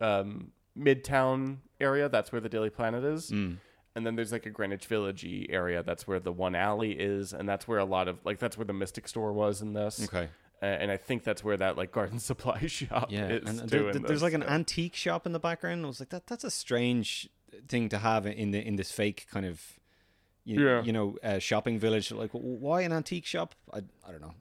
um, 0.02 0.52
Midtown 0.78 1.58
area. 1.80 2.10
That's 2.10 2.32
where 2.32 2.42
the 2.42 2.50
Daily 2.50 2.70
Planet 2.70 3.04
is. 3.04 3.32
Mm. 3.32 3.58
And 3.96 4.06
then 4.08 4.16
there's 4.16 4.32
like 4.32 4.46
a 4.48 4.50
Greenwich 4.50 4.88
Village 4.88 5.24
area. 5.50 5.84
That's 5.84 6.08
where 6.08 6.20
the 6.20 6.32
one 6.32 6.56
alley 6.56 6.94
is, 6.94 7.32
and 7.32 7.48
that's 7.48 7.68
where 7.68 7.78
a 7.78 7.86
lot 7.86 8.08
of 8.08 8.18
like 8.26 8.40
that's 8.40 8.58
where 8.58 8.66
the 8.66 8.74
Mystic 8.74 9.08
Store 9.08 9.32
was 9.34 9.62
in 9.62 9.74
this 9.74 10.04
Okay. 10.06 10.30
Uh, 10.62 10.66
and 10.66 10.90
I 10.90 10.98
think 10.98 11.24
that's 11.26 11.44
where 11.44 11.58
that 11.58 11.78
like 11.78 11.92
garden 11.92 12.20
supply 12.32 12.66
shop 12.68 13.12
Yeah, 13.12 13.28
is 13.28 13.48
and 13.60 13.70
there- 13.70 13.94
there's 13.94 14.24
like 14.24 14.34
an 14.34 14.44
antique 14.44 14.96
shop 14.96 15.26
in 15.28 15.32
the 15.34 15.40
background. 15.40 15.84
I 15.84 15.88
was 15.88 16.00
like, 16.00 16.10
that 16.10 16.26
that's 16.26 16.44
a 16.44 16.50
strange 16.50 17.30
thing 17.68 17.90
to 17.90 17.98
have 17.98 18.26
in 18.26 18.52
the 18.52 18.60
in 18.66 18.76
this 18.76 18.92
fake 18.92 19.28
kind 19.32 19.46
of 19.46 19.62
you, 20.46 20.60
Yeah. 20.66 20.84
you 20.84 20.92
know 20.92 21.18
uh, 21.24 21.40
shopping 21.40 21.80
village. 21.80 22.12
Like, 22.12 22.32
why 22.34 22.82
an 22.82 22.92
antique 22.92 23.26
shop? 23.26 23.56
I, 23.74 23.80
I 24.08 24.12
don't 24.12 24.22
know. 24.22 24.34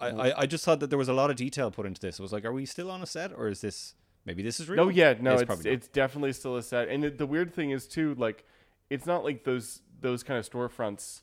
I 0.00 0.32
I 0.42 0.46
just 0.46 0.64
thought 0.64 0.80
that 0.80 0.88
there 0.90 0.98
was 0.98 1.08
a 1.08 1.12
lot 1.12 1.30
of 1.30 1.36
detail 1.36 1.70
put 1.70 1.86
into 1.86 2.00
this. 2.00 2.18
I 2.18 2.22
was 2.22 2.32
like, 2.32 2.44
are 2.44 2.52
we 2.52 2.64
still 2.66 2.90
on 2.90 3.02
a 3.02 3.06
set 3.06 3.32
or 3.32 3.48
is 3.48 3.60
this 3.60 3.94
maybe 4.24 4.42
this 4.42 4.58
is 4.60 4.68
real? 4.68 4.84
No, 4.84 4.88
yeah, 4.90 5.14
no, 5.20 5.34
it's 5.34 5.44
probably 5.44 5.70
it's 5.70 5.88
definitely 5.88 6.32
still 6.32 6.56
a 6.56 6.62
set. 6.62 6.88
And 6.88 7.04
it, 7.04 7.18
the 7.18 7.26
weird 7.26 7.52
thing 7.52 7.70
is 7.72 7.86
too, 7.86 8.14
like, 8.14 8.44
it's 8.90 9.06
not 9.06 9.22
like 9.24 9.44
those 9.44 9.82
those 10.00 10.22
kind 10.22 10.38
of 10.38 10.48
storefronts 10.48 11.22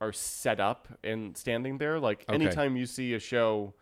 are 0.00 0.12
set 0.12 0.60
up 0.60 0.88
and 1.02 1.36
standing 1.36 1.78
there. 1.78 1.98
Like, 2.00 2.24
Okay. 2.28 2.34
anytime 2.34 2.76
you 2.76 2.84
see 2.86 3.14
a 3.14 3.18
show 3.18 3.74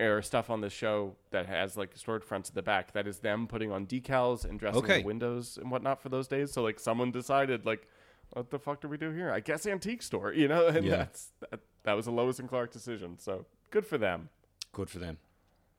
or 0.00 0.22
stuff 0.22 0.50
on 0.50 0.60
the 0.60 0.70
show 0.70 1.14
that 1.30 1.46
has 1.46 1.76
like 1.76 1.90
stored 1.96 2.24
fronts 2.24 2.48
at 2.48 2.54
the 2.54 2.62
back, 2.62 2.92
that 2.92 3.06
is 3.06 3.18
them 3.18 3.46
putting 3.46 3.70
on 3.70 3.86
decals 3.86 4.44
and 4.44 4.58
dressing 4.58 4.82
Okay. 4.84 5.00
the 5.00 5.06
windows 5.06 5.58
and 5.60 5.70
whatnot 5.70 6.00
for 6.02 6.08
those 6.08 6.26
days. 6.26 6.52
So 6.52 6.62
like, 6.62 6.80
someone 6.80 7.10
decided 7.12 7.66
like, 7.66 7.86
what 8.32 8.50
the 8.50 8.58
fuck 8.58 8.80
do 8.80 8.88
we 8.88 8.96
do 8.96 9.10
here? 9.10 9.30
I 9.30 9.40
guess 9.40 9.66
antique 9.66 10.02
store, 10.02 10.32
you 10.42 10.48
know? 10.48 10.66
And 10.68 10.84
Yeah. 10.86 10.96
that's 10.96 11.30
that, 11.50 11.60
that 11.84 11.92
was 11.94 12.06
a 12.06 12.10
Lois 12.10 12.38
and 12.38 12.48
Clark 12.48 12.72
decision. 12.72 13.18
So 13.18 13.44
good 13.70 13.86
for 13.86 13.98
them. 13.98 14.28
good 14.72 14.88
for 14.90 14.98
them. 14.98 15.18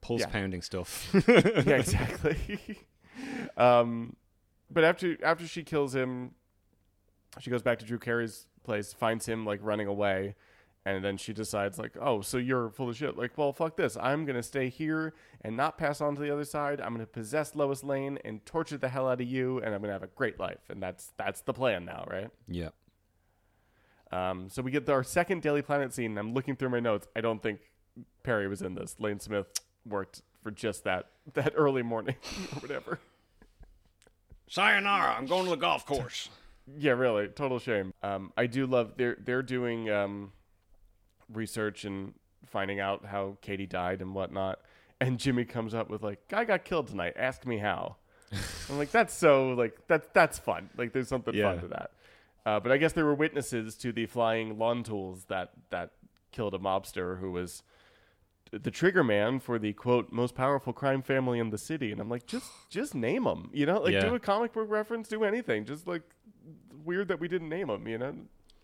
Pulse 0.00 0.20
Yeah. 0.22 0.26
pounding 0.28 0.62
stuff. 0.62 1.10
yeah, 1.28 1.76
exactly. 1.76 2.78
um, 3.56 4.16
but 4.70 4.84
after 4.84 5.16
after 5.24 5.46
she 5.46 5.62
kills 5.62 5.94
him, 5.94 6.32
she 7.40 7.50
goes 7.50 7.62
back 7.62 7.78
to 7.80 7.84
Drew 7.84 7.98
Carey's 7.98 8.46
place, 8.64 8.92
finds 8.92 9.26
him 9.26 9.44
like 9.46 9.60
running 9.62 9.86
away, 9.86 10.34
and 10.84 11.04
then 11.04 11.16
she 11.16 11.32
decides 11.32 11.78
like, 11.78 11.92
oh, 12.00 12.20
so 12.22 12.38
you're 12.38 12.70
full 12.70 12.88
of 12.88 12.96
shit. 12.96 13.16
Like, 13.16 13.36
well, 13.38 13.52
fuck 13.52 13.76
this. 13.76 13.96
I'm 14.00 14.24
gonna 14.24 14.42
stay 14.42 14.68
here 14.68 15.14
and 15.42 15.56
not 15.56 15.78
pass 15.78 16.00
on 16.00 16.14
to 16.16 16.20
the 16.20 16.32
other 16.32 16.44
side. 16.44 16.80
I'm 16.80 16.92
gonna 16.92 17.06
possess 17.06 17.54
Lois 17.54 17.84
Lane 17.84 18.18
and 18.24 18.44
torture 18.44 18.78
the 18.78 18.88
hell 18.88 19.08
out 19.08 19.20
of 19.20 19.26
you, 19.26 19.58
and 19.58 19.74
I'm 19.74 19.80
gonna 19.80 19.92
have 19.92 20.02
a 20.02 20.08
great 20.08 20.40
life. 20.40 20.68
And 20.68 20.82
that's 20.82 21.12
that's 21.16 21.40
the 21.42 21.52
plan 21.52 21.84
now, 21.84 22.04
right? 22.10 22.30
yeah. 22.48 22.70
Um, 24.10 24.50
so 24.50 24.60
we 24.60 24.70
get 24.70 24.86
our 24.90 25.02
second 25.02 25.40
Daily 25.40 25.62
Planet 25.62 25.94
scene. 25.94 26.18
I'm 26.18 26.34
looking 26.34 26.54
through 26.54 26.68
my 26.68 26.80
notes. 26.80 27.08
I 27.16 27.22
don't 27.22 27.42
think 27.42 27.60
Perry 28.22 28.46
was 28.46 28.60
in 28.60 28.74
this. 28.74 28.96
Lane 28.98 29.20
Smith 29.20 29.46
worked 29.86 30.20
for 30.42 30.50
just 30.50 30.84
that 30.84 31.06
that 31.32 31.54
early 31.56 31.82
morning 31.82 32.16
or 32.54 32.60
whatever. 32.60 32.98
Sayonara. 34.48 35.14
I'm 35.16 35.24
going 35.26 35.44
to 35.44 35.50
the 35.50 35.56
golf 35.56 35.86
course. 35.86 36.28
Yeah, 36.78 36.92
really, 36.92 37.28
total 37.28 37.58
shame. 37.58 37.94
Um, 38.02 38.32
I 38.36 38.46
do 38.46 38.66
love 38.66 38.92
they're 38.96 39.16
they're 39.18 39.42
doing 39.42 39.88
um, 39.90 40.32
research 41.36 41.84
and 41.84 42.14
finding 42.46 42.80
out 42.80 43.04
how 43.06 43.36
Katie 43.40 43.66
died 43.66 44.00
and 44.00 44.14
whatnot. 44.14 44.60
And 45.00 45.18
Jimmy 45.18 45.44
comes 45.44 45.74
up 45.74 45.90
with 45.90 46.02
like, 46.02 46.28
"Guy 46.28 46.44
got 46.44 46.64
killed 46.64 46.86
tonight. 46.88 47.14
Ask 47.16 47.44
me 47.46 47.58
how." 47.58 47.96
I'm 48.70 48.78
like, 48.78 48.90
"That's 48.92 49.12
so 49.14 49.50
like 49.50 49.76
that's 49.88 50.08
that's 50.12 50.38
fun. 50.38 50.70
Like, 50.76 50.92
there's 50.92 51.08
something 51.08 51.34
Yeah. 51.34 51.52
fun 51.52 51.60
to 51.62 51.68
that." 51.68 51.90
Uh, 52.44 52.60
but 52.60 52.72
I 52.72 52.76
guess 52.76 52.92
there 52.92 53.04
were 53.04 53.14
witnesses 53.14 53.76
to 53.76 53.92
the 53.92 54.06
flying 54.06 54.58
lawn 54.58 54.82
tools 54.82 55.24
that 55.26 55.50
that 55.70 55.90
killed 56.32 56.54
a 56.54 56.58
mobster 56.58 57.20
who 57.20 57.30
was 57.32 57.62
the 58.50 58.70
trigger 58.70 59.02
man 59.04 59.38
for 59.40 59.58
the 59.58 59.72
quote 59.72 60.12
most 60.12 60.34
powerful 60.34 60.72
crime 60.72 61.02
family 61.02 61.38
in 61.38 61.50
the 61.50 61.58
city. 61.58 61.90
And 61.92 62.00
I'm 62.00 62.08
like, 62.10 62.26
just 62.26 62.50
just 62.68 62.94
name 62.94 63.24
them. 63.24 63.50
You 63.52 63.66
know, 63.66 63.80
like 63.80 63.92
Yeah. 63.92 64.00
do 64.04 64.14
a 64.14 64.20
comic 64.20 64.52
book 64.52 64.68
reference, 64.70 65.08
do 65.08 65.24
anything. 65.24 65.64
Just 65.64 65.86
like 65.86 66.02
weird 66.84 67.08
that 67.08 67.18
we 67.20 67.28
didn't 67.28 67.48
name 67.48 67.68
them. 67.68 67.86
You 67.88 67.98
know. 67.98 68.14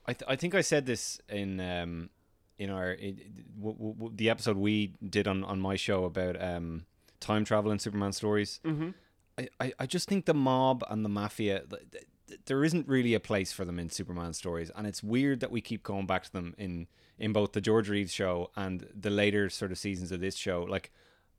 I, 0.06 0.12
th- 0.14 0.28
I 0.28 0.36
think 0.36 0.54
I 0.54 0.60
said 0.62 0.86
this 0.86 1.20
in 1.28 1.60
um 1.60 2.10
in 2.58 2.70
our 2.70 2.96
w- 2.96 3.14
w- 3.60 3.94
w- 3.94 4.12
the 4.14 4.30
episode 4.30 4.56
we 4.56 4.94
did 5.08 5.26
on, 5.28 5.44
on 5.44 5.60
my 5.60 5.76
show 5.76 6.04
about 6.04 6.40
um 6.42 6.84
time 7.20 7.44
travel 7.44 7.70
and 7.70 7.80
Superman 7.80 8.12
stories. 8.12 8.60
Mm-hmm. 8.64 8.90
I, 9.38 9.48
I, 9.60 9.72
I 9.80 9.86
just 9.86 10.08
think 10.08 10.24
the 10.26 10.34
mob 10.34 10.82
and 10.90 11.04
the 11.04 11.08
mafia 11.08 11.62
th- 11.70 11.82
th- 11.92 12.40
there 12.46 12.64
isn't 12.64 12.86
really 12.88 13.14
a 13.14 13.20
place 13.20 13.52
for 13.52 13.64
them 13.64 13.78
in 13.78 13.88
Superman 13.90 14.32
stories, 14.32 14.70
and 14.76 14.86
it's 14.86 15.02
weird 15.02 15.40
that 15.40 15.50
we 15.50 15.60
keep 15.60 15.82
going 15.82 16.06
back 16.06 16.24
to 16.24 16.32
them 16.32 16.54
in 16.58 16.86
in 17.18 17.32
both 17.32 17.52
the 17.52 17.60
George 17.60 17.88
Reeves 17.88 18.12
show 18.12 18.50
and 18.56 18.86
the 18.94 19.10
later 19.10 19.48
sort 19.50 19.72
of 19.72 19.78
seasons 19.78 20.12
of 20.12 20.20
this 20.20 20.36
show. 20.36 20.62
Like 20.68 20.90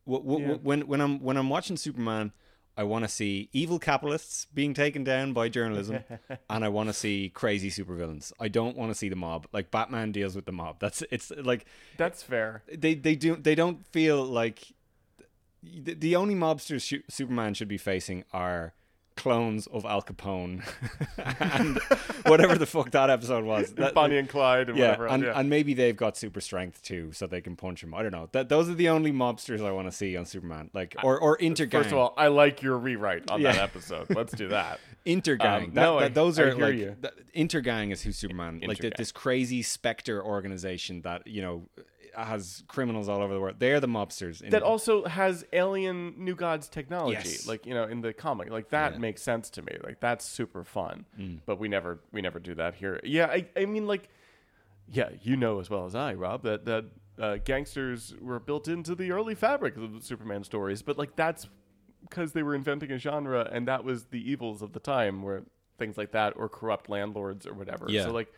w- 0.05 0.24
w- 0.24 0.47
Yeah. 0.47 0.55
when 0.61 0.82
when 0.88 1.01
I'm 1.01 1.20
when 1.20 1.38
I'm 1.38 1.49
watching 1.49 1.78
Superman. 1.78 2.32
I 2.78 2.84
want 2.84 3.03
to 3.03 3.09
see 3.09 3.49
evil 3.51 3.78
capitalists 3.78 4.47
being 4.53 4.74
taken 4.74 5.03
down 5.03 5.34
by 5.34 5.49
journalism, 5.49 5.99
and 6.49 6.63
I 6.63 6.70
want 6.70 6.88
to 6.88 6.93
see 6.93 7.30
crazy 7.34 7.70
supervillains. 7.70 8.32
I 8.39 8.47
don't 8.47 8.78
want 8.78 8.91
to 8.91 8.95
see 8.95 9.09
the 9.09 9.15
mob. 9.17 9.47
Like 9.51 9.70
Batman 9.70 10.11
deals 10.11 10.36
with 10.36 10.45
the 10.45 10.51
mob. 10.53 10.78
That's 10.80 11.03
it's 11.11 11.32
like 11.32 11.65
That's 11.97 12.24
fair. 12.24 12.63
they 12.74 12.95
they 12.95 13.15
do 13.15 13.36
they 13.36 13.55
don't 13.55 13.86
feel 13.88 14.24
like 14.24 14.74
the, 15.61 15.93
the 15.93 16.15
only 16.15 16.36
mobsters 16.36 16.82
sh- 16.84 17.03
Superman 17.09 17.53
should 17.53 17.67
be 17.67 17.78
facing 17.78 18.24
are 18.32 18.74
clones 19.20 19.67
of 19.67 19.86
Al 19.86 20.01
Capone 20.01 20.63
and 21.17 21.78
whatever 22.26 22.57
the 22.57 22.65
fuck 22.65 22.91
that 22.91 23.09
episode 23.09 23.43
was. 23.43 23.72
That- 23.74 23.93
Bonnie 23.93 24.17
and 24.17 24.28
Clyde 24.30 24.70
and 24.70 24.78
yeah, 24.78 24.86
whatever. 24.88 25.05
else, 25.07 25.13
and, 25.15 25.24
yeah. 25.24 25.39
and 25.39 25.49
maybe 25.49 25.74
they've 25.74 25.95
got 25.95 26.17
super 26.17 26.41
strength 26.41 26.82
too, 26.82 27.11
so 27.11 27.28
they 27.28 27.41
can 27.41 27.55
punch 27.55 27.84
him. 27.84 27.93
I 27.93 28.01
don't 28.01 28.11
know. 28.11 28.30
That 28.32 28.49
those 28.49 28.70
are 28.70 28.74
the 28.74 28.89
only 28.89 29.11
mobsters 29.11 29.63
I 29.63 29.72
want 29.72 29.88
to 29.88 29.91
see 29.91 30.15
on 30.17 30.26
Superman, 30.26 30.70
like 30.74 30.95
or 31.03 31.20
or 31.20 31.38
intergang. 31.38 31.72
First 31.72 31.91
of 31.91 31.97
all, 31.97 32.13
I 32.17 32.28
like 32.28 32.61
your 32.61 32.78
rewrite 32.78 33.30
on 33.30 33.41
that 33.43 33.57
episode. 33.57 34.09
Let's 34.09 34.34
do 34.34 34.47
that. 34.49 34.80
Intergang. 35.05 35.63
Um, 35.63 35.74
that, 35.74 35.82
no, 35.82 35.99
that- 35.99 36.05
I- 36.05 36.09
those 36.09 36.38
I 36.39 36.43
are 36.43 36.55
hear 36.55 36.65
like 36.65 36.76
you. 36.76 36.95
Intergang 37.36 37.91
is 37.91 38.01
who 38.01 38.11
Superman 38.11 38.61
like 38.65 38.80
th- 38.80 38.93
Intergang. 38.93 38.97
this 38.97 39.11
crazy 39.11 39.61
specter 39.61 40.24
organization 40.24 41.01
that 41.03 41.26
you 41.28 41.41
know 41.41 41.63
has 42.16 42.64
criminals 42.68 43.07
all 43.10 43.22
over 43.22 43.34
the 43.34 43.39
world. 43.39 43.55
They're 43.60 43.80
the 43.80 43.88
mobsters. 43.88 44.41
In 44.41 44.49
That 44.49 44.64
also 44.64 45.05
has 45.05 45.45
alien 45.53 46.16
new 46.18 46.36
gods 46.36 46.68
technology, 46.68 47.16
Yes. 47.30 47.47
like 47.47 47.66
you 47.66 47.74
know, 47.74 47.84
in 47.84 48.01
the 48.01 48.14
comic. 48.14 48.49
Like 48.49 48.70
that. 48.70 48.93
Mm. 48.95 48.99
makes 48.99 49.22
sense 49.22 49.49
to 49.51 49.62
me. 49.62 49.78
Like 49.84 49.99
that's 49.99 50.26
super 50.26 50.64
fun. 50.64 51.05
But 51.45 51.60
we 51.60 51.68
never 51.68 51.99
we 52.12 52.22
never 52.22 52.39
do 52.39 52.55
that 52.55 52.76
here. 52.76 52.99
Yeah, 53.03 53.26
I 53.28 53.47
I 53.55 53.66
mean 53.66 53.88
like 53.88 54.10
yeah, 54.91 55.10
you 55.22 55.36
know 55.38 55.60
as 55.60 55.70
well 55.70 55.86
as 55.86 55.93
I, 55.95 56.14
Rob, 56.14 56.43
that 56.43 56.66
that 56.66 56.86
uh, 57.20 57.38
gangsters 57.43 58.16
were 58.22 58.39
built 58.39 58.68
into 58.68 58.95
the 58.95 59.12
early 59.12 59.36
fabric 59.36 59.76
of 59.78 59.93
the 59.93 60.01
Superman 60.01 60.43
stories. 60.43 60.82
But 60.82 60.97
like 60.97 61.16
that's 61.16 61.47
because 62.01 62.32
they 62.34 62.43
were 62.43 62.55
inventing 62.55 62.91
a 62.91 62.97
genre, 62.97 63.47
and 63.51 63.68
that 63.68 63.84
was 63.84 64.05
the 64.05 64.32
evils 64.32 64.62
of 64.62 64.74
the 64.74 64.80
time, 64.80 65.22
where 65.22 65.43
things 65.78 65.97
like 65.97 66.12
that 66.12 66.34
or 66.36 66.49
corrupt 66.49 66.89
landlords 66.89 67.45
or 67.45 67.53
whatever. 67.53 67.86
Yeah. 67.89 68.03
So 68.05 68.12
like. 68.12 68.32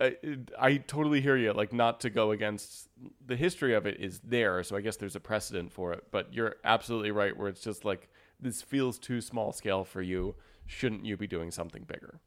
I, 0.00 0.16
I 0.58 0.76
totally 0.78 1.20
hear 1.20 1.36
you. 1.36 1.52
Like, 1.52 1.72
not 1.72 2.00
to 2.00 2.10
go 2.10 2.32
against 2.32 2.88
the 3.24 3.36
history 3.36 3.74
of 3.74 3.86
it 3.86 4.00
is 4.00 4.20
there, 4.20 4.62
so 4.62 4.76
I 4.76 4.80
guess 4.80 4.96
there's 4.96 5.16
a 5.16 5.20
precedent 5.20 5.72
for 5.72 5.92
it. 5.92 6.04
But 6.10 6.34
you're 6.34 6.56
absolutely 6.64 7.10
right, 7.10 7.36
where 7.36 7.48
it's 7.48 7.60
just 7.60 7.84
like 7.84 8.08
this 8.40 8.60
feels 8.62 8.98
too 8.98 9.20
small 9.20 9.52
scale 9.52 9.84
for 9.84 10.02
you. 10.02 10.34
Shouldn't 10.66 11.04
you 11.04 11.16
be 11.16 11.26
doing 11.26 11.50
something 11.50 11.84
bigger? 11.84 12.20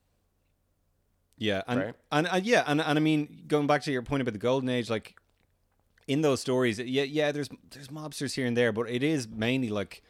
Yeah, 1.37 1.61
and 1.67 1.79
Right. 1.79 1.95
and, 2.11 2.27
and 2.27 2.45
yeah, 2.45 2.63
and 2.65 2.81
and 2.81 2.97
I 2.97 3.01
mean, 3.01 3.43
going 3.47 3.67
back 3.67 3.83
to 3.83 3.91
your 3.91 4.01
point 4.01 4.21
about 4.21 4.33
the 4.33 4.39
golden 4.39 4.69
age, 4.69 4.89
like 4.89 5.15
in 6.07 6.21
those 6.21 6.39
stories, 6.41 6.79
yeah, 6.79 7.03
yeah, 7.03 7.31
there's 7.31 7.49
there's 7.71 7.89
mobsters 7.89 8.33
here 8.35 8.45
and 8.47 8.55
there, 8.55 8.71
but 8.71 8.89
it 8.89 9.03
is 9.03 9.27
mainly 9.27 9.69
like, 9.69 10.01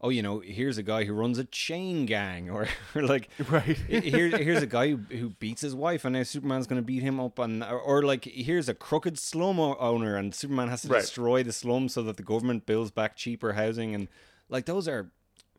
oh, 0.00 0.10
you 0.10 0.22
know, 0.22 0.40
here's 0.40 0.76
a 0.76 0.82
guy 0.82 1.04
who 1.04 1.14
runs 1.14 1.38
a 1.38 1.44
chain 1.44 2.04
gang, 2.04 2.50
or, 2.50 2.68
or 2.94 3.02
like, 3.02 3.30
Right. 3.48 3.76
here, 3.76 4.28
here's 4.28 4.62
a 4.62 4.66
guy 4.66 4.90
who, 4.90 4.96
who 5.16 5.30
beats 5.30 5.62
his 5.62 5.74
wife, 5.74 6.04
and 6.04 6.12
now 6.14 6.22
Superman's 6.24 6.66
going 6.66 6.80
to 6.80 6.84
beat 6.86 7.02
him 7.02 7.18
up, 7.18 7.38
and 7.38 7.62
or, 7.64 7.78
or 7.80 8.02
like, 8.02 8.24
here's 8.24 8.68
a 8.68 8.74
crooked 8.74 9.18
slum 9.18 9.58
owner, 9.58 10.16
and 10.16 10.34
Superman 10.34 10.68
has 10.68 10.82
to 10.82 10.88
Right. 10.88 11.00
destroy 11.00 11.42
the 11.42 11.52
slum 11.52 11.88
so 11.88 12.02
that 12.02 12.16
the 12.18 12.22
government 12.22 12.66
builds 12.66 12.90
back 12.90 13.16
cheaper 13.16 13.54
housing, 13.54 13.94
and 13.94 14.08
like 14.48 14.66
those 14.66 14.86
are 14.88 15.10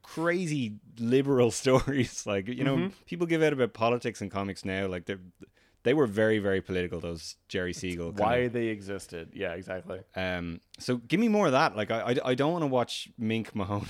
crazy 0.03 0.75
liberal 0.99 1.49
stories. 1.61 2.25
Like 2.27 2.47
you 2.47 2.63
know, 2.63 2.75
mm-hmm. 2.75 2.87
people 3.07 3.25
give 3.25 3.41
out 3.41 3.53
about 3.53 3.73
politics 3.73 4.21
and 4.21 4.29
comics 4.29 4.63
now. 4.63 4.85
Like 4.87 5.05
they 5.05 5.15
they 5.85 5.93
were 5.93 6.05
very 6.07 6.39
very 6.39 6.61
political. 6.61 6.99
Those 6.99 7.37
Jerry 7.47 7.71
Siegel. 7.73 8.11
Why 8.11 8.35
of- 8.37 8.53
they 8.53 8.67
existed? 8.67 9.29
Yeah, 9.33 9.53
exactly. 9.53 10.01
Um. 10.15 10.59
So 10.79 10.97
give 10.97 11.19
me 11.21 11.29
more 11.29 11.45
of 11.45 11.53
that. 11.53 11.77
Like 11.77 11.89
I 11.91 11.99
I, 12.01 12.15
I 12.31 12.35
don't 12.35 12.51
want 12.51 12.63
to 12.63 12.67
watch 12.67 13.07
Mink 13.17 13.55
Mahoney. 13.55 13.87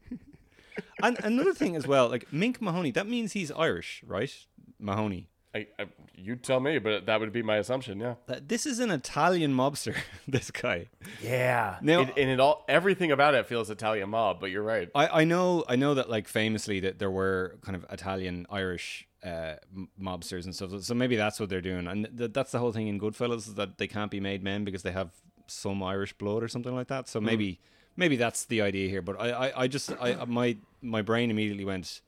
and 1.02 1.18
another 1.24 1.54
thing 1.54 1.76
as 1.76 1.86
well, 1.86 2.08
like 2.08 2.32
Mink 2.32 2.60
Mahoney, 2.60 2.90
that 2.92 3.06
means 3.08 3.32
he's 3.32 3.50
Irish, 3.50 4.02
right? 4.06 4.32
Mahoney. 4.78 5.26
I, 5.52 5.66
I, 5.80 5.86
you 6.14 6.36
tell 6.36 6.60
me, 6.60 6.78
but 6.78 7.06
that 7.06 7.18
would 7.18 7.32
be 7.32 7.42
my 7.42 7.56
assumption. 7.56 7.98
Yeah. 7.98 8.14
That- 8.26 8.48
This 8.48 8.66
is 8.66 8.78
an 8.78 8.90
Italian 8.92 9.52
mobster. 9.52 9.96
this 10.28 10.50
guy. 10.52 10.86
Yeah. 11.20 11.78
Now- 11.82 12.02
It- 12.02 12.12
and 12.16 12.30
it 12.30 12.38
all 12.38 12.64
everything 12.68 13.10
about 13.10 13.34
it 13.34 13.46
feels 13.46 13.68
Italian 13.68 14.10
mob. 14.10 14.38
But 14.40 14.50
you're 14.52 14.62
right. 14.62 14.88
I, 14.94 15.22
I 15.22 15.24
know 15.24 15.64
I 15.68 15.74
know 15.76 15.94
that 15.94 16.08
like 16.08 16.28
famously 16.28 16.78
that 16.80 16.98
there 17.00 17.10
were 17.10 17.58
kind 17.62 17.74
of 17.74 17.84
Italian 17.90 18.46
Irish 18.48 19.08
uh, 19.24 19.54
mobsters 20.00 20.44
and 20.44 20.54
stuff. 20.54 20.70
So 20.82 20.94
maybe 20.94 21.16
that's 21.16 21.38
what 21.40 21.48
they're 21.48 21.60
doing, 21.60 21.86
and 21.86 22.08
th- 22.16 22.32
that's 22.32 22.52
the 22.52 22.58
whole 22.58 22.72
thing 22.72 22.88
in 22.88 22.98
Goodfellas 23.00 23.48
is 23.48 23.54
that 23.54 23.78
they 23.78 23.86
can't 23.86 24.10
be 24.10 24.20
made 24.20 24.42
men 24.42 24.64
because 24.64 24.82
they 24.82 24.92
have 24.92 25.10
some 25.46 25.82
Irish 25.82 26.12
blood 26.14 26.42
or 26.42 26.48
something 26.48 26.74
like 26.74 26.88
that. 26.88 27.08
So 27.08 27.20
maybe 27.20 27.60
maybe 27.96 28.16
that's 28.16 28.44
the 28.46 28.62
idea 28.62 28.88
here. 28.88 29.02
But 29.02 29.20
I, 29.20 29.30
I, 29.30 29.62
I 29.62 29.68
just 29.68 29.92
I 30.00 30.24
my 30.24 30.56
my 30.80 31.02
brain 31.02 31.30
immediately 31.30 31.64
went 31.64 32.00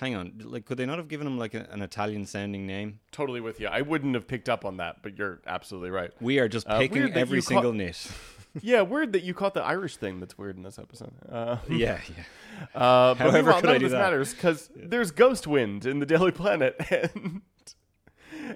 Hang 0.00 0.16
on, 0.16 0.32
like 0.42 0.64
could 0.64 0.78
they 0.78 0.86
not 0.86 0.98
have 0.98 1.06
given 1.06 1.26
him 1.26 1.38
like 1.38 1.54
a, 1.54 1.68
an 1.70 1.80
Italian 1.80 2.26
sounding 2.26 2.66
name? 2.66 2.98
Totally 3.12 3.40
with 3.40 3.60
you. 3.60 3.68
I 3.68 3.82
wouldn't 3.82 4.14
have 4.14 4.26
picked 4.26 4.48
up 4.48 4.64
on 4.64 4.78
that, 4.78 4.96
but 5.02 5.16
you're 5.16 5.40
absolutely 5.46 5.90
right. 5.90 6.10
We 6.20 6.38
are 6.40 6.48
just 6.48 6.66
Uh, 6.68 6.78
picking 6.78 7.02
that 7.02 7.16
every 7.16 7.40
single 7.40 7.70
call- 7.70 7.72
nit. 7.72 8.10
yeah, 8.60 8.82
weird 8.82 9.12
that 9.12 9.22
you 9.22 9.34
caught 9.34 9.54
the 9.54 9.62
Irish 9.62 9.96
thing. 9.96 10.20
That's 10.20 10.36
weird 10.36 10.56
in 10.56 10.62
this 10.62 10.78
episode. 10.78 11.12
Uh, 11.28 11.56
yeah, 11.68 12.00
yeah. 12.16 12.24
Uh, 12.74 13.14
but 13.14 13.18
However 13.18 13.36
meanwhile, 13.38 13.62
none 13.62 13.76
of 13.76 13.82
this 13.82 13.92
that? 13.92 13.98
matters 13.98 14.34
because 14.34 14.70
there's 14.76 15.10
ghost 15.10 15.46
wind 15.46 15.84
in 15.86 15.98
the 16.00 16.06
Daily 16.06 16.30
Planet, 16.30 16.76
and 17.14 17.40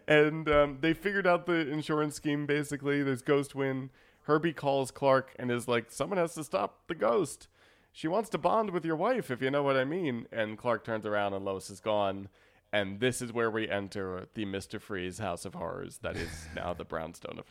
and 0.06 0.48
um, 0.48 0.78
they 0.80 0.92
figured 0.92 1.26
out 1.26 1.46
the 1.46 1.68
insurance 1.68 2.14
scheme. 2.14 2.46
Basically, 2.46 3.02
there's 3.02 3.22
ghost 3.22 3.54
wind. 3.54 3.90
Herbie 4.22 4.52
calls 4.52 4.90
Clark 4.90 5.34
and 5.38 5.50
is 5.50 5.66
like, 5.66 5.90
"Someone 5.90 6.18
has 6.18 6.34
to 6.34 6.44
stop 6.44 6.86
the 6.88 6.94
ghost. 6.94 7.48
She 7.90 8.06
wants 8.06 8.28
to 8.30 8.38
bond 8.38 8.70
with 8.70 8.84
your 8.84 8.96
wife, 8.96 9.30
if 9.30 9.40
you 9.40 9.50
know 9.50 9.62
what 9.62 9.76
I 9.76 9.84
mean." 9.84 10.26
And 10.30 10.58
Clark 10.58 10.84
turns 10.84 11.06
around 11.06 11.32
and 11.32 11.44
Lois 11.44 11.70
is 11.70 11.80
gone. 11.80 12.28
And 12.72 13.00
this 13.00 13.22
is 13.22 13.32
where 13.32 13.50
we 13.50 13.68
enter 13.68 14.28
the 14.34 14.44
Mister 14.44 14.78
Freeze 14.78 15.18
House 15.18 15.44
of 15.46 15.54
Horrors. 15.54 15.98
That 16.02 16.16
is 16.16 16.46
now 16.54 16.74
the 16.74 16.84
brownstone 16.84 17.38
of 17.38 17.46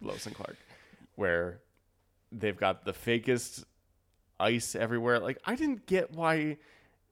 Lois 0.00 0.26
and 0.26 0.34
Clark, 0.34 0.56
where 1.16 1.60
they've 2.32 2.56
got 2.56 2.84
the 2.84 2.92
fakest 2.92 3.64
ice 4.40 4.74
everywhere. 4.74 5.18
Like 5.20 5.38
I 5.44 5.54
didn't 5.54 5.86
get 5.86 6.12
why. 6.12 6.58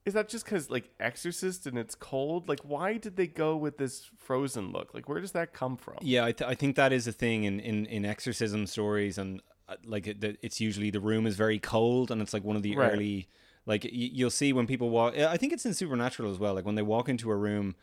Is 0.03 0.15
that 0.15 0.29
just 0.29 0.45
because 0.45 0.69
like 0.71 0.89
Exorcist 0.99 1.67
and 1.67 1.77
it's 1.77 1.93
cold? 1.93 2.49
Like 2.49 2.61
why 2.61 2.97
did 2.97 3.15
they 3.17 3.27
go 3.27 3.55
with 3.55 3.77
this 3.77 4.09
frozen 4.17 4.71
look? 4.71 4.93
Like 4.95 5.07
where 5.07 5.21
does 5.21 5.33
that 5.33 5.53
come 5.53 5.77
from? 5.77 5.97
Yeah, 6.01 6.25
I, 6.25 6.31
th- 6.31 6.49
I 6.49 6.55
think 6.55 6.75
that 6.75 6.91
is 6.91 7.05
a 7.07 7.11
thing 7.11 7.43
in, 7.43 7.59
in, 7.59 7.85
in 7.85 8.03
exorcism 8.03 8.65
stories, 8.65 9.19
and 9.19 9.41
uh, 9.69 9.75
like 9.85 10.07
it, 10.07 10.39
it's 10.41 10.59
usually 10.59 10.89
the 10.89 10.99
room 10.99 11.27
is 11.27 11.35
very 11.35 11.59
cold, 11.59 12.09
and 12.09 12.19
it's 12.21 12.33
like 12.33 12.43
one 12.43 12.55
of 12.55 12.63
the 12.63 12.75
Right. 12.75 12.93
early 12.93 13.27
like 13.67 13.83
y- 13.83 13.89
you'll 13.93 14.31
see 14.31 14.53
when 14.53 14.65
people 14.65 14.89
walk. 14.89 15.15
I 15.15 15.37
think 15.37 15.53
it's 15.53 15.67
in 15.67 15.75
Supernatural 15.75 16.31
as 16.31 16.39
well. 16.39 16.55
Like 16.55 16.65
when 16.65 16.75
they 16.75 16.81
walk 16.81 17.07
into 17.07 17.29
a 17.29 17.35
room, 17.35 17.75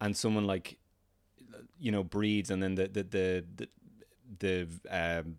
and 0.00 0.16
someone 0.16 0.46
like 0.46 0.78
you 1.78 1.92
know 1.92 2.02
breathes, 2.02 2.50
and 2.50 2.62
then 2.62 2.74
the 2.76 2.88
the 2.88 3.02
the 3.02 3.44
the, 4.38 4.68
the 4.88 5.20
um, 5.20 5.36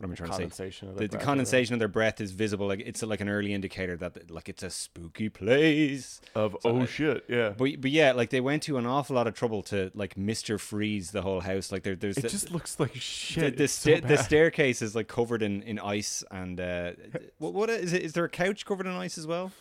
what 0.00 0.06
am 0.06 0.12
I 0.12 0.14
trying 0.14 0.48
to 0.48 0.54
say? 0.54 0.68
Of 0.68 0.78
The, 0.96 1.02
the 1.02 1.08
breath 1.08 1.14
or 1.22 1.24
condensation 1.26 1.74
of 1.74 1.78
their 1.78 1.86
breath 1.88 2.22
is 2.22 2.30
visible. 2.32 2.66
Like 2.66 2.80
it's 2.80 3.02
like 3.02 3.20
an 3.20 3.28
early 3.28 3.52
indicator 3.52 3.98
that 3.98 4.30
like 4.30 4.48
it's 4.48 4.62
a 4.62 4.70
spooky 4.70 5.28
place. 5.28 6.22
Of 6.34 6.56
oh 6.64 6.86
shit, 6.86 7.24
yeah. 7.28 7.50
But 7.50 7.82
but 7.82 7.90
yeah, 7.90 8.12
like 8.12 8.30
they 8.30 8.40
went 8.40 8.62
to 8.62 8.78
an 8.78 8.86
awful 8.86 9.16
lot 9.16 9.26
of 9.26 9.34
trouble 9.34 9.62
to 9.64 9.90
like 9.94 10.16
Mister 10.16 10.56
Freeze 10.56 11.10
the 11.10 11.20
whole 11.20 11.40
house. 11.40 11.70
Like 11.70 11.82
there, 11.82 11.96
there's 11.96 12.16
It 12.16 12.22
the- 12.22 12.28
just 12.30 12.50
looks 12.50 12.80
like 12.80 12.94
shit. 12.94 13.58
the, 13.58 13.64
It's 13.64 13.74
so 13.74 13.90
sta- 13.96 14.06
the 14.08 14.16
staircase 14.16 14.80
is 14.80 14.94
like 14.96 15.06
covered 15.06 15.42
in, 15.42 15.62
in 15.64 15.78
ice 15.78 16.24
and 16.30 16.58
uh, 16.58 16.92
what 17.38 17.52
what 17.52 17.68
is 17.68 17.92
it? 17.92 18.00
Is 18.02 18.14
there 18.14 18.24
a 18.24 18.28
couch 18.30 18.64
covered 18.64 18.86
in 18.86 18.92
ice 18.92 19.18
as 19.18 19.26
well? 19.26 19.52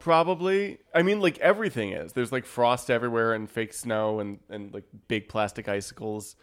Probably. 0.00 0.78
I 0.94 1.02
mean, 1.02 1.20
like 1.20 1.38
everything 1.38 1.92
is. 1.92 2.12
There's 2.12 2.32
like 2.32 2.44
frost 2.44 2.90
everywhere 2.90 3.32
and 3.32 3.48
fake 3.48 3.72
snow 3.72 4.18
and 4.20 4.40
and 4.50 4.74
like 4.74 4.84
big 5.08 5.28
plastic 5.28 5.68
icicles. 5.68 6.34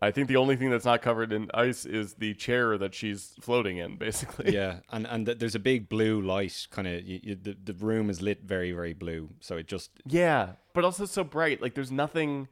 I 0.00 0.12
think 0.12 0.28
the 0.28 0.36
only 0.36 0.54
thing 0.54 0.70
that's 0.70 0.84
not 0.84 1.02
covered 1.02 1.32
in 1.32 1.50
ice 1.52 1.84
is 1.84 2.14
the 2.14 2.32
chair 2.34 2.78
that 2.78 2.94
she's 2.94 3.34
floating 3.40 3.78
in, 3.78 3.96
basically. 3.96 4.54
Yeah, 4.54 4.80
and 4.90 5.06
and 5.06 5.26
th- 5.26 5.38
there's 5.38 5.54
a 5.54 5.60
big 5.60 5.88
blue 5.88 6.20
light. 6.20 6.66
Kind 6.70 6.86
of, 6.86 7.04
the 7.04 7.56
the 7.64 7.74
room 7.74 8.08
is 8.08 8.22
lit 8.22 8.42
very 8.42 8.72
very 8.72 8.92
blue, 8.92 9.30
so 9.40 9.56
it 9.56 9.66
just 9.66 9.90
Yeah, 10.06 10.52
but 10.72 10.84
also 10.84 11.04
so 11.04 11.24
bright. 11.24 11.60
Like 11.60 11.74
there's 11.74 11.90
nothing 11.90 12.48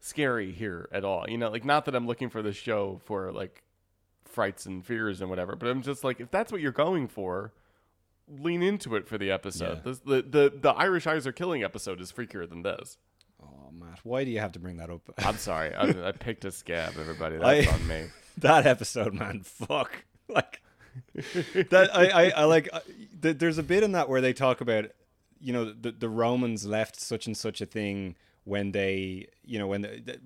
scary 0.00 0.50
here 0.50 0.88
at 0.90 1.04
all. 1.04 1.26
You 1.28 1.38
know, 1.38 1.48
like 1.50 1.64
not 1.64 1.84
that 1.84 1.94
I'm 1.94 2.06
looking 2.06 2.28
for 2.28 2.42
the 2.42 2.52
show 2.52 3.00
for 3.04 3.30
like 3.30 3.62
frights 4.24 4.66
and 4.66 4.84
fears 4.84 5.20
and 5.20 5.30
whatever, 5.30 5.54
but 5.54 5.68
I'm 5.68 5.82
just 5.82 6.02
like 6.02 6.20
if 6.20 6.30
that's 6.30 6.50
what 6.50 6.60
you're 6.60 6.72
going 6.72 7.06
for, 7.06 7.52
lean 8.28 8.62
into 8.62 8.96
it 8.96 9.06
for 9.06 9.18
the 9.18 9.30
episode. 9.30 9.78
Yeah. 9.78 9.92
This, 9.92 9.98
the 10.00 10.22
the 10.22 10.52
the 10.60 10.70
Irish 10.70 11.06
eyes 11.06 11.26
are 11.26 11.32
killing 11.32 11.62
episode 11.62 12.00
is 12.00 12.10
freakier 12.10 12.48
than 12.48 12.62
this. 12.62 12.98
Oh 13.42 13.70
Matt, 13.72 14.00
why 14.04 14.24
do 14.24 14.30
you 14.30 14.38
have 14.40 14.52
to 14.52 14.58
bring 14.58 14.76
that 14.78 14.90
up? 14.90 15.02
I'm 15.18 15.36
sorry. 15.36 15.74
I, 15.74 16.08
I 16.08 16.12
picked 16.12 16.44
a 16.44 16.50
scab, 16.52 16.94
everybody. 16.98 17.36
That's 17.38 17.68
I- 17.68 17.72
on 17.72 17.86
me. 17.88 18.04
that 18.38 18.66
episode, 18.66 19.14
man, 19.14 19.42
fuck. 19.42 20.04
Like 20.28 20.60
that, 21.70 21.90
I, 21.94 22.06
I, 22.08 22.28
I 22.30 22.44
like. 22.44 22.68
I, 22.72 22.80
th- 23.20 23.38
there's 23.38 23.58
a 23.58 23.62
bit 23.62 23.82
in 23.82 23.92
that 23.92 24.08
where 24.08 24.20
they 24.20 24.32
talk 24.32 24.60
about, 24.60 24.86
you 25.40 25.52
know, 25.52 25.72
the 25.72 25.90
the 25.92 26.08
Romans 26.08 26.64
left 26.66 27.00
such 27.00 27.26
and 27.26 27.36
such 27.36 27.60
a 27.60 27.66
thing 27.66 28.14
when 28.44 28.70
they, 28.72 29.26
you 29.44 29.58
know, 29.58 29.66
when 29.66 29.82
the, 29.82 29.88
the, 30.04 30.20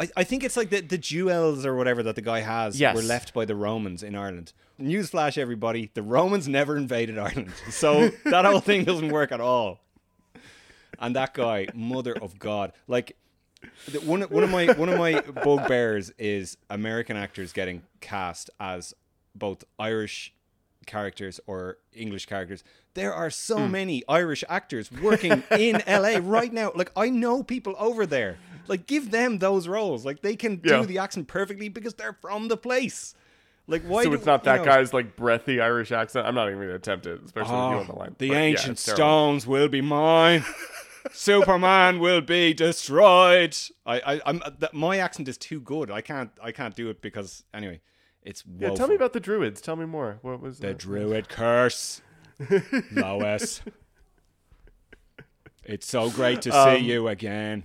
I, 0.00 0.08
I 0.18 0.24
think 0.24 0.44
it's 0.44 0.56
like 0.56 0.70
the 0.70 0.80
the 0.80 0.96
jewels 0.98 1.66
or 1.66 1.74
whatever 1.76 2.02
that 2.02 2.14
the 2.16 2.22
guy 2.22 2.40
has 2.40 2.80
Yes. 2.80 2.96
were 2.96 3.02
left 3.02 3.34
by 3.34 3.44
the 3.44 3.54
Romans 3.54 4.02
in 4.02 4.14
Ireland. 4.14 4.52
Newsflash, 4.80 5.36
everybody: 5.36 5.90
the 5.94 6.02
Romans 6.02 6.48
never 6.48 6.76
invaded 6.76 7.18
Ireland, 7.18 7.52
so 7.70 8.08
that 8.24 8.44
whole 8.46 8.60
thing 8.60 8.84
doesn't 8.84 9.10
work 9.10 9.30
at 9.32 9.40
all. 9.40 9.80
And 10.98 11.14
that 11.16 11.34
guy, 11.34 11.68
mother 11.74 12.14
of 12.20 12.38
God, 12.38 12.72
like 12.86 13.16
one 14.04 14.22
one 14.22 14.42
of 14.44 14.50
my 14.50 14.66
one 14.72 14.88
of 14.88 14.98
my 14.98 15.20
bugbears 15.20 16.10
is 16.18 16.56
American 16.70 17.16
actors 17.16 17.52
getting 17.52 17.82
cast 18.00 18.50
as 18.60 18.94
both 19.34 19.64
Irish 19.78 20.32
characters 20.86 21.38
or 21.46 21.78
English 21.92 22.26
characters. 22.26 22.64
There 22.94 23.12
are 23.14 23.30
so 23.30 23.58
Hmm. 23.58 23.70
many 23.72 24.02
Irish 24.08 24.42
actors 24.48 24.90
working 24.90 25.42
in 25.50 25.82
LA 25.86 26.18
right 26.20 26.52
now. 26.52 26.72
Like 26.74 26.90
I 26.96 27.10
know 27.10 27.42
people 27.42 27.74
over 27.78 28.06
there. 28.06 28.38
Like 28.66 28.86
give 28.86 29.10
them 29.10 29.38
those 29.38 29.68
roles. 29.68 30.04
Like 30.04 30.22
they 30.22 30.34
can 30.36 30.60
Yeah. 30.64 30.80
do 30.80 30.86
the 30.86 30.98
accent 30.98 31.28
perfectly 31.28 31.68
because 31.68 31.94
they're 31.94 32.16
from 32.20 32.48
the 32.48 32.56
place. 32.56 33.14
Like 33.66 33.82
why? 33.82 34.02
So 34.04 34.10
do- 34.10 34.16
it's 34.16 34.26
not 34.26 34.40
you 34.40 34.44
that 34.46 34.58
know- 34.60 34.64
guy's 34.64 34.92
like 34.94 35.14
breathy 35.14 35.60
Irish 35.60 35.92
accent. 35.92 36.26
I'm 36.26 36.34
not 36.34 36.46
even 36.48 36.58
going 36.58 36.68
to 36.70 36.74
attempt 36.74 37.06
it, 37.06 37.20
especially 37.24 37.52
with 37.52 37.60
you 37.60 37.76
Oh, 37.76 37.78
on 37.80 37.86
the 37.86 37.94
line. 37.94 38.16
the 38.18 38.28
But, 38.28 38.36
ancient 38.36 38.78
terrible. 38.78 38.96
stones 38.96 39.46
will 39.46 39.68
be 39.68 39.80
mine. 39.82 40.44
Superman 41.12 41.98
will 42.00 42.20
be 42.20 42.52
destroyed. 42.54 43.56
I, 43.86 44.00
I, 44.14 44.20
I'm 44.26 44.42
that 44.58 44.74
my 44.74 44.98
accent 44.98 45.28
is 45.28 45.38
too 45.38 45.60
good. 45.60 45.90
I 45.90 46.00
can't, 46.00 46.30
I 46.42 46.52
can't 46.52 46.74
do 46.74 46.88
it 46.90 47.00
because 47.02 47.44
anyway, 47.54 47.80
it's 48.22 48.44
Yeah, 48.58 48.70
tell 48.70 48.88
me 48.88 48.94
about 48.94 49.12
the 49.12 49.20
druids. 49.20 49.60
Tell 49.60 49.76
me 49.76 49.86
more. 49.86 50.18
What 50.22 50.40
was 50.40 50.58
the 50.58 50.68
that? 50.68 50.78
druid 50.78 51.28
curse, 51.28 52.00
Lois. 52.92 53.62
It's 55.64 55.86
so 55.86 56.08
great 56.08 56.40
to 56.42 56.50
see 56.50 56.56
Um, 56.78 56.82
you 56.82 57.08
again. 57.08 57.64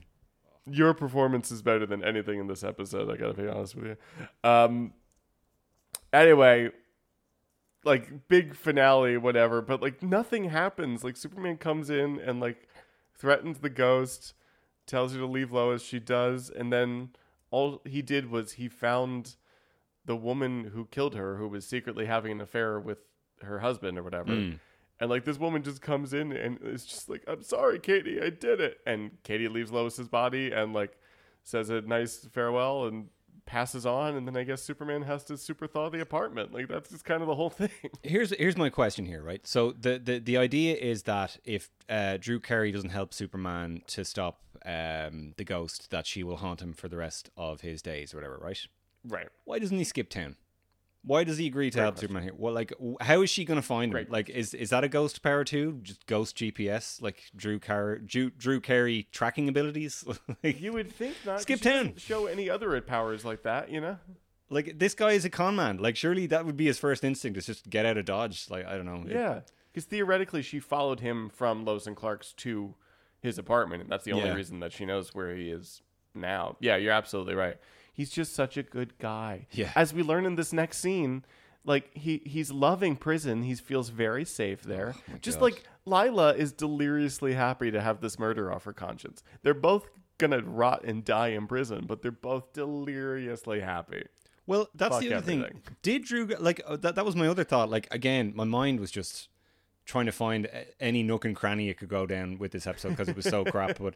your 0.70 0.94
performance 0.94 1.52
is 1.52 1.62
better 1.62 1.86
than 1.86 2.04
anything 2.04 2.38
in 2.40 2.48
this 2.48 2.62
episode. 2.64 3.10
I 3.10 3.16
gotta 3.16 3.34
be 3.34 3.48
honest 3.48 3.76
with 3.76 3.86
you. 3.86 3.98
Um. 4.44 4.94
Anyway, 6.12 6.72
like 7.86 8.28
big 8.28 8.56
finale, 8.56 9.16
whatever. 9.18 9.62
But 9.62 9.82
like 9.82 10.04
nothing 10.04 10.50
happens. 10.50 11.04
Like 11.06 11.16
Superman 11.16 11.56
comes 11.58 11.90
in 11.90 12.20
and 12.20 12.42
like 12.42 12.68
threatens 13.16 13.60
the 13.60 13.70
ghost, 13.70 14.34
tells 14.86 15.14
her 15.14 15.20
to 15.20 15.26
leave 15.26 15.52
Lois. 15.52 15.84
She 15.84 16.00
does, 16.00 16.50
and 16.50 16.72
then 16.72 17.10
all 17.52 17.82
he 17.86 18.02
did 18.02 18.30
was 18.30 18.54
he 18.54 18.68
found 18.68 19.36
the 20.06 20.16
woman 20.16 20.72
who 20.74 20.86
killed 20.86 21.16
her, 21.16 21.38
who 21.38 21.48
was 21.48 21.66
secretly 21.66 22.06
having 22.06 22.34
an 22.34 22.42
affair 22.42 22.80
with 22.80 23.00
her 23.42 23.60
husband 23.60 23.98
or 23.98 24.04
whatever. 24.04 24.32
Mm. 24.32 24.60
And 25.00 25.10
like 25.10 25.26
this 25.26 25.40
woman 25.40 25.64
just 25.64 25.82
comes 25.82 26.14
in 26.14 26.32
and 26.32 26.60
is 26.64 26.86
just 26.86 27.10
like, 27.10 27.24
I'm 27.28 27.44
sorry, 27.44 27.80
Katie, 27.80 28.22
I 28.22 28.30
did 28.30 28.60
it. 28.60 28.78
And 28.86 29.12
Katie 29.24 29.48
leaves 29.48 29.72
Lois's 29.72 30.08
body 30.08 30.52
and 30.52 30.74
like 30.74 30.98
says 31.44 31.70
a 31.70 31.82
nice 31.82 32.28
farewell 32.32 32.86
and 32.86 33.10
passes 33.46 33.86
on. 33.86 34.16
And 34.16 34.28
then 34.28 34.38
I 34.38 34.44
guess 34.44 34.62
Superman 34.62 35.04
has 35.04 35.24
to 35.26 35.38
super 35.38 35.68
thaw 35.68 35.90
the 35.90 36.02
apartment. 36.02 36.54
Like 36.54 36.68
that's 36.68 36.90
just 36.90 37.06
kind 37.06 37.22
of 37.22 37.28
the 37.28 37.36
whole 37.36 37.50
thing. 37.62 37.70
Here's 38.02 38.32
here's 38.38 38.58
my 38.58 38.70
question 38.70 39.06
here, 39.06 39.22
right? 39.22 39.46
So 39.46 39.72
the 39.72 40.00
the, 40.00 40.20
the 40.20 40.38
idea 40.38 40.76
is 40.76 41.04
that 41.04 41.38
if 41.44 41.70
uh, 41.90 42.18
Drew 42.18 42.40
Carey 42.40 42.72
doesn't 42.72 42.92
help 42.92 43.14
Superman 43.14 43.82
to 43.88 44.06
stop 44.06 44.40
um, 44.66 45.34
the 45.38 45.44
ghost, 45.44 45.92
that 45.92 46.06
she 46.06 46.24
will 46.24 46.38
haunt 46.38 46.62
him 46.62 46.74
for 46.74 46.88
the 46.88 46.98
rest 46.98 47.30
of 47.38 47.62
his 47.62 47.82
days 47.82 48.14
or 48.14 48.18
whatever, 48.18 48.38
right? 48.38 48.60
Right. 49.06 49.28
Why 49.44 49.60
doesn't 49.60 49.78
he 49.78 49.84
skip 49.84 50.10
town? 50.10 50.38
Why 51.06 51.24
does 51.26 51.38
he 51.38 51.48
agree 51.48 51.70
to 51.70 51.76
Great 51.76 51.82
help 51.84 51.96
question. 51.96 52.08
Superman 52.08 52.24
here? 52.24 52.34
Well, 52.38 52.54
like, 52.54 52.72
how 53.02 53.22
is 53.22 53.30
she 53.30 53.44
going 53.44 53.60
to 53.60 53.66
find 53.66 53.94
him? 53.94 54.08
Like, 54.10 54.30
is 54.30 54.54
is 54.54 54.70
that 54.70 54.84
a 54.86 54.88
ghost 54.88 55.22
power 55.22 55.44
too? 55.44 55.80
Just 55.84 56.06
ghost 56.06 56.38
GPS, 56.38 57.02
like 57.02 57.24
Drew 57.36 57.60
Carey, 57.60 58.00
Drew, 58.06 58.30
Drew 58.30 58.62
Carey 58.62 59.08
tracking 59.12 59.50
abilities? 59.50 60.06
like, 60.44 60.62
You 60.62 60.72
would 60.74 60.92
think 60.94 61.16
not. 61.26 61.42
Skip 61.42 61.60
town. 61.62 61.96
Show 61.98 62.28
any 62.28 62.50
other 62.50 62.80
powers 62.82 63.26
like 63.26 63.44
that, 63.44 63.70
you 63.70 63.82
know? 63.82 63.98
like 64.50 64.78
this 64.78 64.94
guy 64.94 65.12
is 65.12 65.26
a 65.26 65.30
con 65.30 65.56
man. 65.56 65.78
Like, 65.78 65.96
surely 65.96 66.26
that 66.28 66.46
would 66.46 66.56
be 66.56 66.66
his 66.68 66.78
first 66.80 67.04
instinct 67.04 67.38
is 67.38 67.48
just 67.48 67.70
get 67.70 67.86
out 67.86 67.98
of 67.98 68.06
Dodge. 68.06 68.50
Like, 68.50 68.66
I 68.66 68.76
don't 68.76 68.86
know. 68.86 69.04
Yeah. 69.08 69.42
Because 69.72 69.86
theoretically, 69.86 70.42
she 70.44 70.60
followed 70.60 71.00
him 71.00 71.30
from 71.30 71.66
Lois 71.66 71.88
and 71.88 71.96
Clark's 71.96 72.32
to 72.34 72.76
his 73.20 73.38
apartment, 73.40 73.82
and 73.82 73.92
that's 73.92 74.04
the 74.06 74.12
only 74.14 74.28
Yeah. 74.28 74.36
reason 74.36 74.60
that 74.60 74.72
she 74.72 74.86
knows 74.86 75.16
where 75.16 75.36
he 75.36 75.50
is 75.50 75.82
now. 76.14 76.56
Yeah, 76.60 76.76
you're 76.76 76.92
absolutely 76.94 77.34
right. 77.36 77.58
He's 77.94 78.10
just 78.10 78.34
such 78.34 78.58
a 78.58 78.64
good 78.64 78.98
guy. 78.98 79.48
Yeah. 79.52 79.72
As 79.76 79.94
we 79.94 80.02
learn 80.04 80.26
in 80.26 80.36
this 80.36 80.52
next 80.52 80.80
scene, 80.80 81.24
like 81.64 81.96
he 81.96 82.22
he's 82.26 82.52
loving 82.52 82.96
prison. 82.96 83.44
He 83.44 83.56
feels 83.56 83.90
very 83.90 84.26
safe 84.26 84.64
there. 84.64 84.96
Oh 84.98 85.18
just 85.22 85.40
God. 85.40 85.46
like 85.46 85.64
Lila 85.86 86.34
is 86.34 86.52
deliriously 86.52 87.34
happy 87.34 87.72
to 87.72 87.80
have 87.82 88.02
this 88.02 88.18
murder 88.18 88.52
off 88.52 88.64
her 88.66 88.74
conscience. 88.74 89.24
They're 89.44 89.54
both 89.54 89.88
gonna 90.18 90.42
rot 90.42 90.84
and 90.84 91.06
die 91.06 91.30
in 91.30 91.48
prison, 91.48 91.86
but 91.88 92.02
they're 92.02 92.12
both 92.12 92.52
deliriously 92.54 93.62
happy. 93.62 94.06
Well, 94.46 94.70
that's 94.76 94.96
Fuck 94.96 95.02
the 95.02 95.14
other 95.14 95.16
everything. 95.18 95.44
thing. 95.44 95.62
Did 95.82 96.04
Drew 96.04 96.26
like 96.40 96.62
uh, 96.66 96.76
that? 96.78 96.96
That 96.96 97.06
was 97.06 97.16
my 97.16 97.28
other 97.28 97.44
thought. 97.44 97.70
Like 97.70 97.88
again, 97.92 98.34
my 98.36 98.44
mind 98.44 98.80
was 98.80 98.92
just 98.92 99.30
trying 99.86 100.06
to 100.06 100.12
find 100.12 100.50
any 100.80 101.04
nook 101.04 101.26
and 101.26 101.36
cranny 101.36 101.70
it 101.70 101.78
could 101.78 101.90
go 101.90 102.06
down 102.06 102.38
with 102.40 102.52
this 102.52 102.66
episode 102.68 102.90
because 102.90 103.10
it 103.10 103.16
was 103.16 103.26
so 103.26 103.44
crap. 103.52 103.80
But 103.80 103.96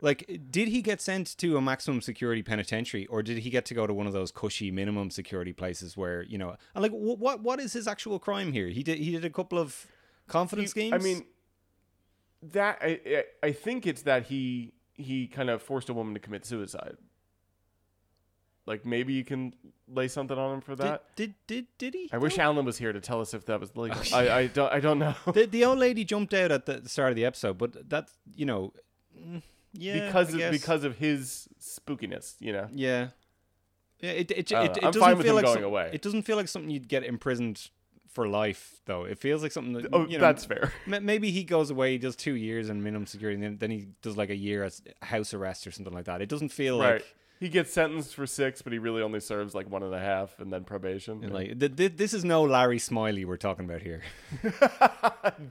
like, 0.00 0.40
did 0.50 0.68
he 0.68 0.80
get 0.82 1.00
sent 1.00 1.36
to 1.38 1.56
a 1.56 1.60
maximum 1.60 2.00
security 2.00 2.42
penitentiary, 2.42 3.06
or 3.06 3.22
did 3.22 3.38
he 3.38 3.50
get 3.50 3.64
to 3.66 3.74
go 3.74 3.86
to 3.86 3.92
one 3.94 4.06
of 4.06 4.12
those 4.12 4.30
cushy 4.30 4.70
minimum 4.70 5.10
security 5.10 5.52
places 5.52 5.96
where 5.96 6.22
you 6.22 6.38
know? 6.38 6.56
And 6.74 6.82
like, 6.82 6.92
wh- 6.92 7.20
what 7.20 7.40
what 7.42 7.58
is 7.60 7.72
his 7.72 7.88
actual 7.88 8.18
crime 8.18 8.52
here? 8.52 8.68
He 8.68 8.82
did 8.82 8.98
he 8.98 9.10
did 9.10 9.24
a 9.24 9.30
couple 9.30 9.58
of 9.58 9.86
confidence 10.28 10.72
He- 10.72 10.82
games. 10.82 10.94
I 10.94 10.98
mean, 10.98 11.24
that 12.42 12.78
I, 12.80 13.00
I 13.06 13.24
I 13.48 13.52
think 13.52 13.86
it's 13.86 14.02
that 14.02 14.26
he 14.26 14.72
he 14.94 15.26
kind 15.26 15.50
of 15.50 15.62
forced 15.62 15.88
a 15.88 15.94
woman 15.94 16.14
to 16.14 16.20
commit 16.20 16.44
suicide. 16.46 16.96
Like 18.66 18.84
maybe 18.84 19.14
you 19.14 19.24
can 19.24 19.54
lay 19.88 20.08
something 20.08 20.36
on 20.38 20.54
him 20.56 20.60
for 20.60 20.76
that. 20.76 21.04
did 21.16 21.34
did 21.46 21.66
did 21.78 21.94
he? 21.94 22.10
I 22.12 22.18
wish? 22.18 22.38
Alan 22.38 22.66
was 22.66 22.76
here 22.78 22.92
to 22.92 23.00
tell 23.00 23.20
us 23.20 23.32
if 23.32 23.46
that 23.46 23.58
was 23.60 23.74
legal. 23.76 23.98
Oh, 24.12 24.16
I, 24.18 24.38
I 24.40 24.46
don't 24.46 24.72
I 24.72 24.78
don't 24.80 24.98
know 24.98 25.14
the 25.32 25.46
the 25.46 25.64
old 25.64 25.78
lady 25.78 26.04
jumped 26.04 26.34
out 26.34 26.52
at 26.52 26.66
the 26.66 26.86
start 26.88 27.10
of 27.10 27.16
the 27.16 27.24
episode, 27.24 27.56
but 27.58 27.88
that's 27.88 28.12
you 28.36 28.44
know, 28.44 28.74
mm, 29.18 29.40
yeah, 29.78 30.06
because 30.06 30.28
I 30.28 30.32
of 30.32 30.38
guess. 30.38 30.52
because 30.52 30.84
of 30.84 30.98
his 30.98 31.48
spookiness. 31.60 32.34
You 32.40 32.52
know. 32.52 32.68
yeah, 32.72 33.08
yeah. 34.00 34.10
It 34.10 34.30
it, 34.30 34.50
it, 34.50 34.52
it, 34.52 34.76
it 34.76 34.92
doesn't 34.92 35.22
feel 35.22 35.34
like 35.34 35.44
going 35.44 35.54
some- 35.56 35.64
away. 35.64 35.90
It 35.92 36.02
doesn't 36.02 36.22
feel 36.22 36.36
like 36.36 36.48
something 36.48 36.70
you'd 36.70 36.88
get 36.88 37.04
imprisoned 37.04 37.68
for 38.12 38.26
life, 38.26 38.80
though. 38.86 39.04
It 39.04 39.18
feels 39.18 39.42
like 39.42 39.52
something 39.52 39.74
that 39.74 39.86
Oh, 39.92 40.06
you 40.06 40.18
know, 40.18 40.22
that's 40.22 40.44
fair. 40.44 40.72
ma- 40.86 40.98
Maybe 41.00 41.30
he 41.30 41.44
goes 41.44 41.70
away, 41.70 41.92
he 41.92 41.98
does 41.98 42.16
two 42.16 42.34
years 42.34 42.68
in 42.68 42.82
minimum 42.82 43.06
security, 43.06 43.34
and 43.36 43.44
then, 43.44 43.56
then 43.58 43.70
he 43.70 43.88
does 44.02 44.16
like 44.16 44.30
a 44.30 44.36
year 44.36 44.64
as 44.64 44.82
house 45.02 45.34
arrest 45.34 45.66
or 45.66 45.70
something 45.70 45.92
like 45.94 46.06
that. 46.06 46.20
It 46.22 46.28
doesn't 46.28 46.48
feel 46.48 46.80
Right. 46.80 46.94
like 46.94 47.14
He 47.38 47.48
gets 47.48 47.72
sentenced 47.72 48.14
for 48.16 48.26
six, 48.26 48.62
but 48.62 48.72
he 48.72 48.78
really 48.80 49.02
only 49.02 49.20
serves 49.20 49.54
like 49.54 49.70
one 49.70 49.82
and 49.84 49.94
a 49.94 50.00
half, 50.00 50.40
and 50.40 50.52
then 50.52 50.64
probation. 50.64 51.20
like 51.32 51.60
th- 51.60 51.76
th- 51.76 51.96
this 51.96 52.12
is 52.14 52.24
no 52.24 52.42
Larry 52.42 52.78
Smiley 52.80 53.24
we're 53.24 53.36
talking 53.36 53.66
about 53.66 53.82
here. 53.82 54.02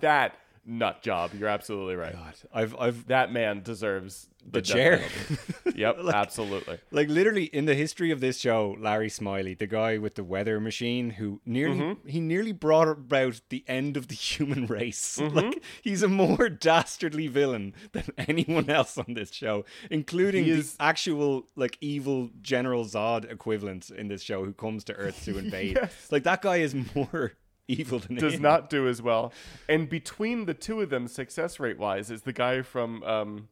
that 0.02 0.36
nut 0.68 1.01
job. 1.01 1.32
You're 1.34 1.47
absolutely 1.49 1.95
right. 1.95 2.13
God, 2.13 2.34
I've 2.53 2.76
I've 2.78 3.07
That 3.07 3.32
man 3.32 3.63
deserves 3.63 4.28
the 4.45 4.61
death 4.61 4.72
chair. 4.76 5.01
Yep, 5.76 5.99
absolutely. 6.11 6.80
Like 6.89 7.07
literally 7.09 7.43
in 7.45 7.65
the 7.65 7.76
history 7.76 8.09
of 8.11 8.20
this 8.20 8.39
show, 8.39 8.76
Larry 8.80 9.09
Smiley, 9.09 9.53
the 9.53 9.68
guy 9.68 9.97
with 9.99 10.15
the 10.15 10.24
weather 10.24 10.59
machine 10.59 11.11
who 11.11 11.39
nearly 11.45 11.78
Mm-hmm. 11.80 12.07
he 12.07 12.20
nearly 12.20 12.51
brought 12.51 12.88
about 12.88 13.41
the 13.49 13.63
end 13.68 13.95
of 13.97 14.07
the 14.07 14.15
human 14.30 14.65
race. 14.65 15.20
Mm-hmm. 15.22 15.36
Like 15.36 15.63
he's 15.84 16.01
a 16.03 16.07
more 16.07 16.49
dastardly 16.70 17.28
villain 17.28 17.74
than 17.91 18.05
anyone 18.18 18.70
else 18.70 18.97
on 18.97 19.13
this 19.13 19.32
show, 19.32 19.65
including 19.91 20.45
He 20.45 20.51
the 20.51 20.57
is- 20.59 20.76
actual 20.80 21.47
like 21.55 21.78
evil 21.80 22.30
General 22.41 22.84
Zod 22.86 23.32
equivalent 23.32 23.89
in 23.91 24.07
this 24.07 24.22
show 24.24 24.43
who 24.43 24.53
comes 24.53 24.84
to 24.86 24.93
Earth 24.93 25.24
to 25.26 25.38
invade. 25.38 25.76
Yes. 25.76 26.11
Like 26.11 26.24
that 26.24 26.41
guy 26.41 26.57
is 26.57 26.76
more 26.95 27.34
evil 27.68 27.99
than 27.99 28.15
Does 28.15 28.36
him. 28.36 28.41
not 28.41 28.70
do 28.70 28.88
as 28.88 29.01
well. 29.01 29.34
And 29.70 29.89
between 29.89 30.45
the 30.45 30.53
two 30.53 30.82
of 30.82 30.89
them, 30.89 31.07
success 31.07 31.59
rate 31.59 31.78
wise, 31.78 32.09
is 32.09 32.22
the 32.22 32.34
guy 32.34 32.61
from 32.61 33.03
um, 33.03 33.47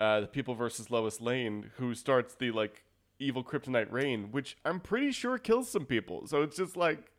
uh, 0.00 0.20
the 0.20 0.26
People 0.26 0.54
versus 0.54 0.90
Lois 0.90 1.20
Lane 1.20 1.70
who 1.76 1.94
starts 1.94 2.34
the 2.34 2.50
like 2.52 2.84
evil 3.18 3.42
kryptonite 3.42 3.90
rain, 3.90 4.30
which 4.30 4.56
I'm 4.64 4.80
pretty 4.80 5.10
sure 5.10 5.38
kills 5.38 5.70
some 5.70 5.84
people. 5.84 6.26
So 6.26 6.42
it's 6.42 6.56
just 6.56 6.76
like 6.76 7.10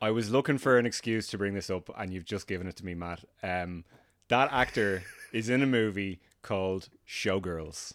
I 0.00 0.10
was 0.10 0.30
looking 0.30 0.58
for 0.58 0.78
an 0.78 0.86
excuse 0.86 1.26
to 1.28 1.38
bring 1.38 1.54
this 1.54 1.70
up, 1.70 1.90
and 1.96 2.12
you've 2.12 2.24
just 2.24 2.46
given 2.46 2.66
it 2.66 2.76
to 2.76 2.84
me, 2.84 2.94
Matt. 2.94 3.24
Um, 3.42 3.84
that 4.28 4.52
actor 4.52 5.02
is 5.32 5.48
in 5.48 5.62
a 5.62 5.66
movie 5.66 6.20
called 6.42 6.88
Showgirls, 7.06 7.94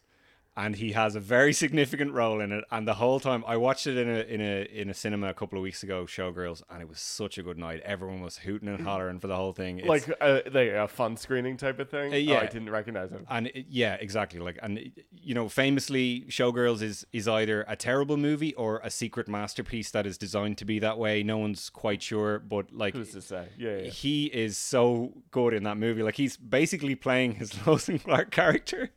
and 0.58 0.76
he 0.76 0.92
has 0.92 1.16
a 1.16 1.20
very 1.20 1.54
significant 1.64 2.12
role 2.14 2.42
in 2.42 2.52
it. 2.52 2.64
And 2.72 2.88
the 2.88 2.96
whole 2.96 3.20
time, 3.20 3.44
I 3.48 3.58
watched 3.58 3.88
it 3.88 3.98
in 3.98 4.10
a 4.10 4.20
in 4.22 4.42
a 4.42 4.64
in 4.66 4.90
a 4.90 4.94
cinema 4.94 5.30
a 5.30 5.34
couple 5.34 5.58
of 5.58 5.64
weeks 5.64 5.84
ago, 5.84 6.06
Showgirls, 6.06 6.64
and 6.70 6.82
it 6.82 6.90
was 6.90 7.00
such 7.00 7.38
a 7.38 7.44
good 7.44 7.58
night. 7.58 7.82
Everyone 7.86 8.22
was 8.22 8.38
hooting 8.38 8.68
and 8.68 8.82
hollering 8.86 9.20
for 9.20 9.28
the 9.28 9.36
whole 9.36 9.54
thing. 9.54 9.80
It's- 9.80 9.90
like 9.90 10.18
a, 10.22 10.42
like 10.52 10.70
a 10.70 10.88
fun 10.88 11.18
screening 11.18 11.58
type 11.58 11.80
of 11.80 11.90
thing. 11.90 12.14
Uh, 12.14 12.18
yeah. 12.18 12.36
oh, 12.36 12.40
I 12.40 12.46
didn't 12.48 12.70
recognize 12.70 13.12
him. 13.12 13.26
and 13.30 13.48
it, 13.48 13.66
yeah, 13.70 13.96
exactly. 13.96 14.40
Like, 14.40 14.60
and 14.62 14.92
you 15.12 15.34
know, 15.34 15.48
famously, 15.50 16.26
Showgirls 16.30 16.82
is 16.82 17.06
is 17.14 17.28
either 17.28 17.66
a 17.68 17.76
terrible 17.76 18.18
movie 18.18 18.54
or 18.56 18.80
a 18.84 18.90
secret 18.92 19.28
masterpiece 19.28 19.92
that 19.92 20.06
is 20.06 20.18
designed 20.18 20.58
to 20.60 20.66
be 20.66 20.80
that 20.80 20.98
way. 20.98 21.24
No 21.24 21.38
one's 21.38 21.70
quite 21.70 22.02
sure, 22.02 22.40
but 22.40 22.72
like, 22.74 22.94
Who's 22.94 23.12
to 23.12 23.22
say? 23.22 23.48
Yeah, 23.58 23.78
yeah. 23.78 23.90
he 23.90 24.26
is 24.26 24.58
so 24.58 25.14
good 25.32 25.54
in 25.54 25.64
that 25.64 25.78
movie. 25.78 26.04
Like 26.04 26.16
he's 26.16 26.36
basically 26.38 26.96
playing 26.96 27.36
his 27.36 27.54
Lois 27.68 27.88
and 27.88 28.04
Clark 28.04 28.32
character. 28.32 28.90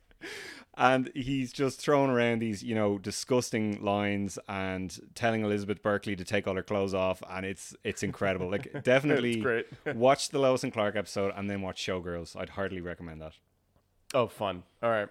And 0.75 1.11
he's 1.13 1.53
just 1.53 1.79
throwing 1.79 2.09
around 2.09 2.39
these, 2.39 2.63
you 2.63 2.73
know, 2.73 2.97
disgusting 2.97 3.83
lines 3.83 4.39
and 4.49 4.99
telling 5.13 5.43
Elizabeth 5.43 5.83
Berkley 5.83 6.15
to 6.15 6.23
take 6.23 6.47
all 6.47 6.55
her 6.55 6.63
clothes 6.63 6.95
off, 6.95 7.21
and 7.29 7.45
it's 7.45 7.75
it's 7.83 8.01
incredible. 8.01 8.49
Like 8.49 8.83
definitely 8.83 9.45
watch 9.93 10.29
the 10.29 10.39
Lois 10.39 10.63
and 10.63 10.73
Clark 10.73 10.95
episode 10.95 11.31
and 11.35 11.47
then 11.49 11.61
watch 11.61 11.85
Showgirls. 11.85 12.35
I'd 12.35 12.49
hardly 12.49 12.81
recommend 12.81 13.21
that. 13.21 13.33
Oh, 14.15 14.27
fun. 14.27 14.63
All 14.81 14.89
right. 14.89 15.09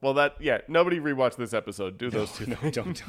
Well, 0.00 0.14
that 0.14 0.34
yeah. 0.40 0.58
Nobody 0.66 0.98
rewatch 0.98 1.36
this 1.36 1.54
episode. 1.54 1.96
Do 1.96 2.10
those 2.10 2.32
two. 2.36 2.46
No, 2.46 2.56
don't. 2.70 2.72
don't. 2.72 3.04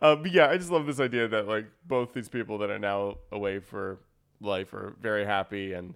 Um, 0.00 0.22
but 0.22 0.32
yeah, 0.32 0.48
I 0.48 0.56
just 0.56 0.70
love 0.70 0.86
this 0.86 1.00
idea 1.00 1.26
that 1.28 1.48
like 1.48 1.66
both 1.86 2.12
these 2.12 2.28
people 2.28 2.58
that 2.58 2.70
are 2.70 2.78
now 2.78 3.18
away 3.32 3.58
for 3.58 3.98
life 4.40 4.72
are 4.72 4.94
very 5.00 5.24
happy 5.24 5.72
and 5.72 5.94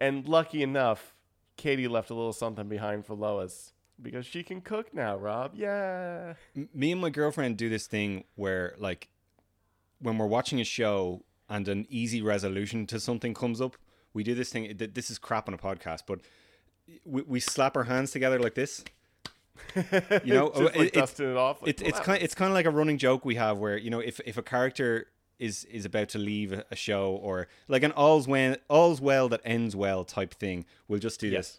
and 0.00 0.26
lucky 0.26 0.62
enough, 0.62 1.14
Katie 1.60 1.88
left 1.88 2.08
a 2.10 2.14
little 2.14 2.32
something 2.32 2.68
behind 2.68 3.04
for 3.04 3.14
Lois 3.14 3.72
because 4.00 4.24
she 4.24 4.42
can 4.42 4.62
cook 4.62 4.94
now. 4.94 5.16
Rob, 5.16 5.52
yeah. 5.54 6.34
Me 6.74 6.90
and 6.90 7.00
my 7.00 7.10
girlfriend 7.10 7.58
do 7.58 7.68
this 7.68 7.86
thing 7.86 8.24
where 8.34 8.74
like 8.78 9.08
when 10.00 10.16
we're 10.16 10.26
watching 10.26 10.58
a 10.60 10.64
show 10.64 11.22
and 11.50 11.68
an 11.68 11.86
easy 11.90 12.22
resolution 12.22 12.86
to 12.86 12.98
something 12.98 13.34
comes 13.34 13.60
up 13.60 13.76
we 14.14 14.22
do 14.22 14.34
this 14.34 14.50
thing 14.50 14.74
th- 14.76 14.94
this 14.94 15.10
is 15.10 15.18
crap 15.18 15.48
on 15.48 15.54
a 15.54 15.58
podcast 15.58 16.02
but 16.06 16.20
we, 17.04 17.22
we 17.22 17.40
slap 17.40 17.76
our 17.76 17.84
hands 17.84 18.10
together 18.10 18.38
like 18.38 18.54
this 18.54 18.82
you 20.24 20.32
know 20.32 20.46
like 20.46 20.76
it- 20.76 20.92
dusting 20.94 21.30
it 21.30 21.36
off. 21.36 21.60
Like, 21.60 21.70
it's, 21.70 21.82
it's 21.82 22.00
kind 22.00 22.22
it's 22.22 22.34
kind 22.34 22.50
of 22.50 22.54
like 22.54 22.66
a 22.66 22.70
running 22.70 22.96
joke 22.98 23.24
we 23.24 23.34
have 23.34 23.58
where 23.58 23.76
you 23.76 23.90
know 23.90 24.00
if 24.00 24.20
if 24.24 24.38
a 24.38 24.42
character 24.42 25.08
is 25.40 25.64
is 25.64 25.84
about 25.84 26.08
to 26.10 26.18
leave 26.18 26.52
a- 26.52 26.76
show 26.76 27.10
or 27.22 27.48
like 27.66 27.82
an 27.82 27.90
all's 27.92 28.28
when 28.28 28.56
all's 28.68 29.00
well 29.00 29.28
that 29.28 29.40
ends 29.44 29.74
well 29.74 30.04
type 30.04 30.34
thing 30.34 30.64
we'll 30.86 31.00
just 31.00 31.18
do 31.20 31.30
this 31.30 31.58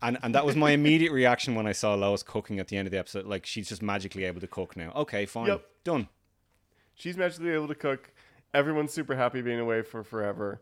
and 0.00 0.16
and 0.22 0.34
that 0.34 0.44
was 0.46 0.54
my 0.54 0.70
immediate 0.70 1.10
reaction 1.10 1.54
when 1.56 1.66
I 1.66 1.72
saw 1.72 1.94
Lois 1.94 2.22
cooking 2.22 2.60
at 2.60 2.68
the 2.68 2.76
end 2.76 2.86
of 2.86 2.92
the 2.92 2.98
episode. 2.98 3.26
Like 3.26 3.44
she's 3.46 3.68
just 3.68 3.82
magically 3.82 4.24
able 4.24 4.40
to 4.40 4.46
cook 4.46 4.76
now. 4.76 4.92
Okay, 4.94 5.26
fine, 5.26 5.48
Yep. 5.48 5.66
done. 5.82 6.08
She's 6.94 7.16
magically 7.16 7.50
able 7.50 7.66
to 7.68 7.74
cook. 7.74 8.12
Everyone's 8.54 8.92
super 8.92 9.16
happy 9.16 9.42
being 9.42 9.58
away 9.58 9.82
for 9.82 10.04
forever. 10.04 10.60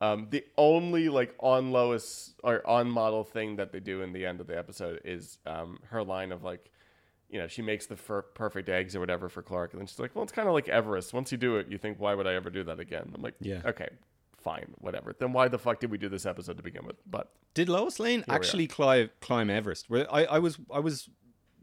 Um, 0.00 0.28
the 0.30 0.44
only 0.56 1.08
like 1.08 1.34
on 1.40 1.72
Lois 1.72 2.34
or 2.44 2.64
on 2.66 2.88
model 2.88 3.24
thing 3.24 3.56
that 3.56 3.72
they 3.72 3.80
do 3.80 4.02
in 4.02 4.12
the 4.12 4.24
end 4.24 4.40
of 4.40 4.46
the 4.46 4.56
episode 4.56 5.00
is 5.04 5.38
um, 5.46 5.78
her 5.90 6.04
line 6.04 6.30
of 6.30 6.44
like, 6.44 6.70
you 7.28 7.38
know, 7.38 7.46
she 7.48 7.62
makes 7.62 7.86
the 7.86 7.96
fir- 7.96 8.22
perfect 8.22 8.68
eggs 8.68 8.94
or 8.94 9.00
whatever 9.00 9.28
for 9.28 9.42
Clark, 9.42 9.72
and 9.72 9.80
then 9.80 9.86
she's 9.86 9.98
like, 9.98 10.14
"Well, 10.14 10.22
it's 10.22 10.32
kind 10.32 10.48
of 10.48 10.54
like 10.54 10.68
Everest. 10.68 11.12
Once 11.12 11.32
you 11.32 11.38
do 11.38 11.56
it, 11.56 11.68
you 11.68 11.78
think, 11.78 11.98
why 11.98 12.14
would 12.14 12.26
I 12.26 12.34
ever 12.34 12.50
do 12.50 12.62
that 12.64 12.78
again?" 12.80 13.10
I'm 13.14 13.22
like, 13.22 13.34
Yeah. 13.40 13.62
okay, 13.64 13.88
fine, 14.38 14.74
whatever. 14.78 15.12
Then 15.18 15.32
why 15.32 15.48
the 15.48 15.58
fuck 15.58 15.80
did 15.80 15.90
we 15.90 15.98
do 15.98 16.08
this 16.08 16.24
episode 16.24 16.56
to 16.56 16.62
begin 16.62 16.86
with? 16.86 16.96
But 17.10 17.32
Did 17.54 17.68
Lois 17.68 17.98
Lane 17.98 18.24
actually 18.28 18.66
climb 18.68 19.10
climb 19.20 19.50
Everest? 19.50 19.90
Where 19.90 20.12
I 20.14 20.24
I 20.24 20.38
was 20.38 20.58
I 20.72 20.78
was 20.78 21.08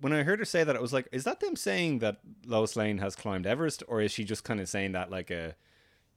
when 0.02 0.12
I 0.12 0.24
heard 0.24 0.40
her 0.40 0.46
say 0.46 0.66
that 0.66 0.76
I 0.76 0.82
was 0.82 0.92
like, 0.92 1.08
is 1.14 1.24
that 1.24 1.40
them 1.40 1.56
saying 1.56 2.00
that 2.00 2.18
Lois 2.46 2.76
Lane 2.76 2.98
has 2.98 3.16
climbed 3.16 3.46
Everest, 3.48 3.84
or 3.88 4.02
is 4.02 4.12
she 4.12 4.26
just 4.26 4.44
kind 4.44 4.60
of 4.60 4.68
saying 4.68 4.92
that 4.92 5.10
like 5.10 5.32
a, 5.32 5.56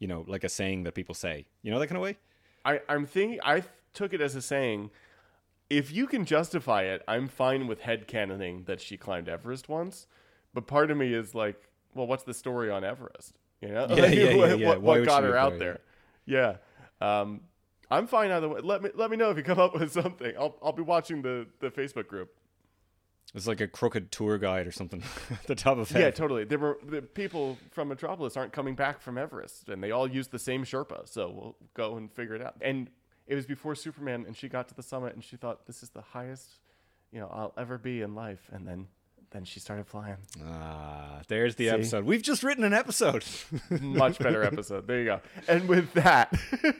you 0.00 0.08
know, 0.08 0.24
like 0.26 0.42
a 0.42 0.48
saying 0.48 0.82
that 0.84 0.94
people 0.94 1.14
say, 1.14 1.46
you 1.62 1.70
know, 1.70 1.78
that 1.78 1.86
kind 1.86 1.96
of 1.96 2.02
way? 2.02 2.16
I, 2.64 2.80
I'm 2.88 3.06
thinking 3.06 3.38
I 3.44 3.62
took 3.94 4.12
it 4.12 4.20
as 4.20 4.34
a 4.34 4.42
saying. 4.42 4.90
If 5.68 5.92
you 5.92 6.06
can 6.06 6.24
justify 6.24 6.82
it, 6.82 7.02
I'm 7.08 7.28
fine 7.28 7.66
with 7.66 7.80
head 7.80 8.06
headcanoning 8.06 8.66
that 8.66 8.80
she 8.80 8.96
climbed 8.96 9.28
Everest 9.28 9.68
once. 9.68 10.06
But 10.54 10.66
part 10.66 10.90
of 10.90 10.96
me 10.96 11.12
is 11.12 11.34
like, 11.34 11.60
well, 11.94 12.06
what's 12.06 12.24
the 12.24 12.34
story 12.34 12.70
on 12.70 12.84
Everest? 12.84 13.38
You 13.60 13.68
know, 13.68 13.86
Yeah, 13.90 13.94
Like, 14.02 14.14
yeah, 14.14 14.30
yeah, 14.30 14.36
what, 14.36 14.58
yeah. 14.58 14.68
what, 14.68 14.82
what 14.82 15.04
got 15.04 15.24
her 15.24 15.36
out 15.36 15.58
there? 15.58 15.80
Yeah, 16.24 16.56
um, 17.00 17.40
I'm 17.90 18.06
fine 18.06 18.30
either 18.30 18.48
way. 18.48 18.60
Let 18.60 18.82
me 18.82 18.90
let 18.94 19.10
me 19.10 19.16
know 19.16 19.30
if 19.30 19.36
you 19.36 19.42
come 19.42 19.58
up 19.60 19.78
with 19.78 19.92
something. 20.02 20.32
I'll 20.38 20.56
I'll 20.62 20.72
be 20.72 20.82
watching 20.82 21.22
the 21.22 21.46
the 21.60 21.70
Facebook 21.70 22.06
group. 22.08 22.30
It's 23.34 23.46
like 23.46 23.60
a 23.60 23.68
crooked 23.68 24.12
tour 24.12 24.38
guide 24.38 24.66
or 24.66 24.72
something 24.72 25.02
at 25.30 25.46
the 25.46 25.54
top 25.54 25.78
of 25.78 25.90
Yeah, 25.90 26.10
totally. 26.10 26.44
There 26.44 26.58
were 26.58 26.78
the 26.84 27.02
people 27.02 27.58
from 27.70 27.88
Metropolis 27.88 28.36
aren't 28.36 28.52
coming 28.52 28.74
back 28.74 29.00
from 29.00 29.18
Everest, 29.18 29.68
and 29.68 29.82
they 29.82 29.90
all 29.90 30.08
use 30.08 30.28
the 30.28 30.38
same 30.38 30.64
Sherpa. 30.64 31.08
So 31.08 31.30
we'll 31.30 31.56
go 31.74 31.96
and 31.96 32.10
figure 32.12 32.34
it 32.34 32.42
out. 32.42 32.54
And 32.60 32.88
it 33.26 33.34
was 33.34 33.46
before 33.46 33.74
Superman, 33.74 34.24
and 34.26 34.36
she 34.36 34.48
got 34.48 34.68
to 34.68 34.74
the 34.74 34.82
summit, 34.82 35.14
and 35.14 35.22
she 35.24 35.36
thought 35.36 35.66
this 35.66 35.82
is 35.82 35.90
the 35.90 36.02
highest, 36.02 36.48
you 37.12 37.20
know, 37.20 37.28
I'll 37.32 37.52
ever 37.58 37.78
be 37.78 38.02
in 38.02 38.14
life. 38.14 38.48
And 38.52 38.66
then, 38.66 38.86
then 39.30 39.44
she 39.44 39.58
started 39.60 39.86
flying. 39.86 40.16
Ah, 40.44 41.20
there's 41.28 41.56
the 41.56 41.64
See? 41.66 41.70
episode. 41.70 42.04
We've 42.04 42.22
just 42.22 42.42
written 42.42 42.64
an 42.64 42.72
episode. 42.72 43.24
Much 43.80 44.18
better 44.18 44.42
episode. 44.42 44.86
There 44.86 44.98
you 45.00 45.04
go. 45.06 45.20
And 45.48 45.68
with 45.68 45.92
that, 45.94 46.32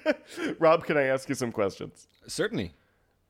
Rob, 0.58 0.84
can 0.84 0.96
I 0.96 1.04
ask 1.04 1.28
you 1.28 1.34
some 1.34 1.52
questions? 1.52 2.06
Certainly. 2.26 2.74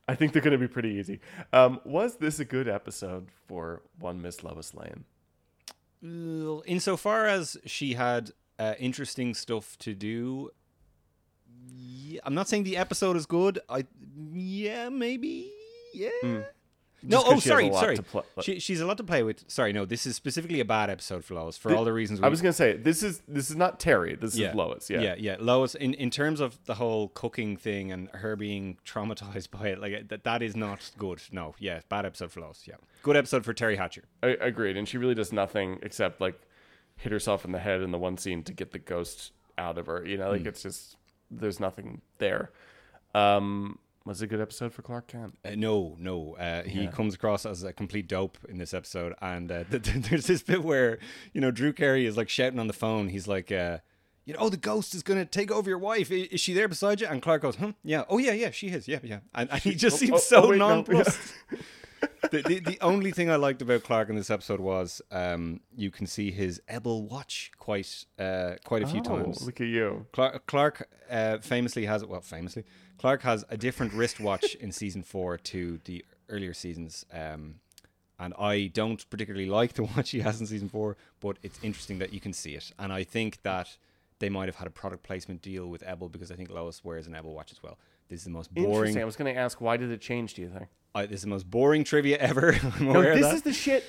I 0.09 0.15
think 0.15 0.33
they're 0.33 0.43
going 0.43 0.53
to 0.53 0.59
be 0.59 0.69
pretty 0.69 0.91
easy. 0.91 1.19
Um, 1.53 1.81
was 1.85 2.17
this 2.19 2.39
a 2.39 2.45
good 2.45 2.69
episode 2.69 3.29
for 3.49 3.83
one 3.99 4.23
Miss 4.23 4.45
Lois 4.45 4.73
Lane? 4.73 5.05
Well, 6.01 6.63
insofar 6.67 7.27
as 7.27 7.57
she 7.65 7.95
had 7.95 8.31
uh, 8.59 8.75
interesting 8.79 9.35
stuff 9.35 9.77
to 9.79 9.95
do, 9.95 10.51
yeah, 11.75 12.21
I'm 12.25 12.35
not 12.35 12.49
saying 12.49 12.65
the 12.65 12.77
episode 12.77 13.17
is 13.17 13.27
good. 13.27 13.59
I 13.69 13.85
yeah, 14.33 14.89
maybe 14.89 15.53
yeah. 15.95 16.11
No, 17.03 17.23
oh 17.25 17.25
she 17.25 17.35
has 17.35 17.45
a 17.45 17.49
sorry, 17.49 17.73
sorry. 17.73 17.97
pl- 17.99 18.25
she, 18.41 18.59
she's 18.59 18.81
a 18.81 18.87
lot 18.87 18.97
to 18.97 19.05
play 19.05 19.23
with. 19.23 19.45
Sorry, 19.49 19.73
no, 19.73 19.85
this 19.85 20.07
is 20.07 20.17
specifically 20.17 20.61
a 20.61 20.65
bad 20.65 20.91
episode 20.91 21.25
for 21.25 21.35
Lois 21.35 21.57
for 21.57 21.73
all 21.75 21.85
the 21.85 21.93
reasons. 21.93 22.21
I 22.21 22.29
was 22.29 22.41
gonna 22.41 22.53
say 22.53 22.77
this 22.77 23.03
is 23.03 23.23
this 23.29 23.49
is 23.51 23.55
not 23.55 23.79
Teri. 23.79 24.19
This 24.19 24.35
yeah, 24.37 24.49
is 24.49 24.55
Lois. 24.57 24.91
Yeah. 24.91 25.01
yeah, 25.01 25.15
yeah. 25.17 25.37
Lois, 25.39 25.75
in, 25.75 25.95
in 25.95 26.11
terms 26.11 26.41
of 26.41 26.59
the 26.65 26.75
whole 26.75 27.09
cooking 27.09 27.57
thing 27.57 27.93
and 27.93 28.09
her 28.11 28.35
being 28.35 28.79
traumatized 28.85 29.51
by 29.57 29.69
it, 29.69 29.81
like 29.81 30.09
that, 30.09 30.25
that 30.25 30.43
is 30.43 30.57
not 30.57 30.91
good. 30.99 31.21
No, 31.31 31.55
yeah, 31.59 31.81
bad 31.89 32.07
episode 32.07 32.33
for 32.33 32.41
Lois. 32.41 32.65
Yeah, 32.67 32.77
good 33.03 33.17
episode 33.17 33.45
for 33.45 33.55
Teri 33.55 33.77
Hatcher. 33.77 34.05
I, 34.23 34.29
agreed. 34.41 34.77
And 34.77 34.89
she 34.89 34.99
really 34.99 35.15
does 35.15 35.33
nothing 35.33 35.79
except 35.83 36.21
like 36.21 36.41
hit 36.97 37.13
herself 37.13 37.45
in 37.45 37.53
the 37.53 37.61
head 37.61 37.83
in 37.83 37.91
the 37.93 37.99
one 37.99 38.17
scene 38.17 38.43
to 38.45 38.53
get 38.53 38.73
the 38.73 38.79
ghost 38.81 39.33
out 39.59 39.79
of 39.79 39.87
her. 39.87 40.05
You 40.05 40.17
know, 40.17 40.31
like 40.31 40.41
Hmm. 40.43 40.49
it's 40.49 40.63
just 40.63 40.97
there's 41.31 41.61
nothing 41.61 42.03
there. 42.19 42.51
Um, 43.15 43.79
was 44.05 44.23
it 44.23 44.27
a 44.27 44.29
good 44.29 44.41
episode 44.41 44.73
for 44.73 44.83
Clark 44.83 45.09
Kent? 45.09 45.37
Uh, 45.45 45.51
no, 45.57 45.97
no. 45.99 46.37
Uh, 46.37 46.63
he 46.63 46.87
comes 46.87 47.15
across 47.15 47.45
as 47.45 47.65
a 47.65 47.73
complete 47.73 48.07
dope 48.07 48.39
in 48.49 48.59
this 48.59 48.73
episode, 48.73 49.15
and 49.21 49.51
uh, 49.51 49.65
th- 49.71 49.83
th- 49.83 50.05
there's 50.07 50.27
this 50.27 50.43
bit 50.43 50.63
where 50.63 50.99
you 51.33 51.41
know 51.41 51.51
Drew 51.51 51.73
Carey 51.73 52.07
is 52.07 52.17
like 52.17 52.29
shouting 52.29 52.59
on 52.61 52.69
the 52.69 52.73
phone. 52.73 53.09
He's 53.09 53.27
like, 53.27 53.51
uh, 53.51 53.79
"You 54.25 54.35
know, 54.35 54.41
oh, 54.43 54.49
the 54.49 54.57
ghost 54.57 54.95
is 54.95 55.03
gonna 55.03 55.25
take 55.25 55.51
over 55.51 55.69
your 55.69 55.79
wife. 55.79 56.13
I- 56.13 56.29
Is 56.31 56.41
she 56.41 56.53
there 56.55 56.69
beside 56.69 57.01
you?" 57.01 57.09
And 57.09 57.21
Clark 57.21 57.43
goes, 57.43 57.57
"Hmm, 57.57 57.71
yeah, 57.83 58.05
oh 58.09 58.19
yeah, 58.19 58.33
yeah, 58.33 58.53
she 58.53 58.69
is, 58.69 58.87
yeah, 58.87 59.01
yeah." 59.03 59.21
And, 59.35 59.51
and 59.51 59.61
he 59.61 59.75
just 59.87 59.97
oh, 59.97 59.99
seems 59.99 60.13
oh, 60.13 60.19
so 60.19 60.43
oh, 60.45 60.51
wait, 60.51 60.59
no. 60.59 60.85
the, 62.31 62.43
the, 62.43 62.61
the 62.61 62.79
only 62.81 63.11
thing 63.11 63.31
I 63.31 63.37
liked 63.37 63.63
about 63.63 63.83
Clark 63.83 64.09
in 64.09 64.17
this 64.17 64.31
episode 64.31 64.61
was 64.61 65.01
um, 65.11 65.61
you 65.75 65.91
can 65.91 66.07
see 66.07 66.31
his 66.31 66.61
Ebel 66.69 67.03
watch 67.05 67.51
quite 67.59 68.05
uh, 68.19 68.55
quite 68.65 68.83
a 68.83 68.87
few 68.87 69.01
Oh, 69.01 69.19
times. 69.19 69.45
Look 69.45 69.61
at 69.61 69.67
you. 69.69 70.07
Clark, 70.13 70.47
Clark 70.47 70.89
uh, 71.11 71.39
famously 71.39 71.87
has 71.87 72.05
well, 72.05 72.21
famously 72.21 72.65
Clark 72.99 73.23
has 73.23 73.45
a 73.49 73.57
different 73.57 73.93
wristwatch 73.93 74.55
in 74.57 74.73
season 74.73 75.03
four 75.03 75.37
to 75.39 75.81
the 75.85 76.05
earlier 76.29 76.55
seasons, 76.55 77.05
um, 77.13 77.57
and 78.19 78.35
I 78.39 78.69
don't 78.73 79.09
particularly 79.11 79.49
like 79.49 79.75
the 79.75 79.85
watch 79.85 80.11
he 80.11 80.21
has 80.21 80.41
in 80.41 80.47
season 80.47 80.69
four, 80.69 80.97
but 81.21 81.37
it's 81.43 81.59
interesting 81.63 81.99
that 81.99 82.13
you 82.13 82.21
can 82.21 82.33
see 82.33 82.55
it, 82.55 82.73
and 82.79 82.93
I 82.93 83.05
think 83.05 83.43
that 83.43 83.77
they 84.19 84.31
might 84.31 84.47
have 84.47 84.57
had 84.57 84.67
a 84.67 84.71
product 84.71 85.03
placement 85.03 85.43
deal 85.43 85.67
with 85.69 85.83
Ebel 85.87 86.09
because 86.09 86.31
I 86.31 86.37
think 86.37 86.51
Lois 86.51 86.83
wears 86.83 87.07
an 87.07 87.15
Ebel 87.15 87.35
watch 87.35 87.53
as 87.53 87.63
well. 87.63 87.77
This 88.09 88.21
is 88.21 88.25
the 88.25 88.31
most 88.31 88.53
boring. 88.55 88.71
Interesting. 88.73 89.03
I 89.03 89.05
was 89.05 89.17
gonna 89.17 89.33
ask 89.33 89.61
why 89.61 89.77
did 89.77 89.91
it 89.91 90.01
change? 90.01 90.35
Do 90.35 90.43
you 90.43 90.49
think? 90.49 90.69
I, 90.95 91.07
this 91.07 91.17
is 91.17 91.23
the 91.23 91.29
most 91.29 91.51
boring 91.51 91.85
trivia 91.85 92.17
ever. 92.19 92.55
I'm 92.79 92.85
No, 92.87 92.91
aware 93.01 93.13
of 93.13 93.19
this 93.19 93.27
that. 93.27 93.35
is 93.35 93.43
the 93.43 93.53
shit. 93.53 93.85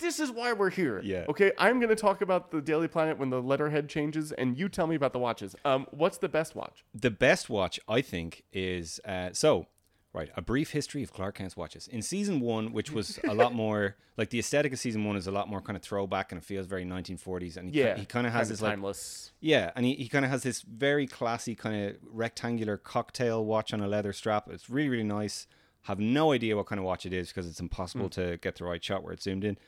This 0.00 0.20
is 0.20 0.30
why 0.30 0.52
we're 0.52 0.70
here. 0.70 1.00
Yeah. 1.04 1.24
Okay, 1.28 1.50
I'm 1.58 1.80
gonna 1.80 1.96
talk 1.96 2.20
about 2.20 2.50
the 2.52 2.60
Daily 2.60 2.86
Planet 2.88 3.18
when 3.18 3.30
the 3.30 3.42
letterhead 3.42 3.88
changes, 3.88 4.30
and 4.32 4.56
you 4.56 4.68
tell 4.68 4.86
me 4.86 4.94
about 4.94 5.12
the 5.12 5.18
watches. 5.18 5.56
Um, 5.64 5.86
what's 5.90 6.18
the 6.18 6.28
best 6.28 6.54
watch? 6.54 6.84
the 6.94 7.10
best 7.10 7.50
watch 7.50 7.80
I 7.88 8.00
think 8.00 8.44
is 8.52 9.00
uh, 9.04 9.30
so 9.32 9.66
right 10.12 10.30
a 10.36 10.42
brief 10.42 10.70
history 10.70 11.02
of 11.02 11.12
Clark 11.12 11.36
Kent's 11.36 11.56
watches. 11.56 11.88
In 11.88 12.02
season 12.02 12.40
one 12.40 12.72
which 12.72 12.90
was 12.90 13.18
a 13.28 13.34
lot 13.34 13.54
more 13.54 13.96
like 14.16 14.30
the 14.30 14.38
aesthetic 14.38 14.72
of 14.72 14.78
season 14.78 15.04
one 15.04 15.16
is 15.16 15.26
a 15.26 15.30
lot 15.30 15.48
more 15.48 15.60
kind 15.60 15.76
of 15.76 15.82
throwback 15.82 16.32
and 16.32 16.40
it 16.40 16.44
feels 16.44 16.66
very 16.66 16.84
1940s 16.84 17.56
and 17.56 17.70
he, 17.70 17.80
Yeah, 17.80 17.96
he 17.96 18.06
kind 18.06 18.26
of 18.26 18.32
has 18.32 18.48
this 18.48 18.62
like 18.62 18.72
timeless. 18.72 19.32
yeah 19.40 19.70
and 19.76 19.84
he, 19.84 19.94
he 19.94 20.08
kind 20.08 20.24
of 20.24 20.30
has 20.30 20.42
this 20.42 20.62
very 20.62 21.06
classy 21.06 21.54
kind 21.54 21.90
of 21.90 21.96
rectangular 22.10 22.76
cocktail 22.76 23.44
watch 23.44 23.72
on 23.72 23.80
a 23.80 23.88
leather 23.88 24.12
strap. 24.12 24.48
It's 24.50 24.70
really 24.70 24.88
really 24.88 25.04
nice. 25.04 25.46
Have 25.82 26.00
no 26.00 26.32
idea 26.32 26.56
what 26.56 26.66
kind 26.66 26.78
of 26.78 26.84
watch 26.84 27.06
it 27.06 27.12
is 27.12 27.28
because 27.28 27.46
it's 27.46 27.60
impossible 27.60 28.06
hmm. 28.06 28.20
to 28.20 28.36
get 28.38 28.56
the 28.56 28.64
right 28.64 28.82
shot 28.82 29.02
where 29.02 29.12
it's 29.12 29.24
zoomed 29.24 29.44
in. 29.44 29.58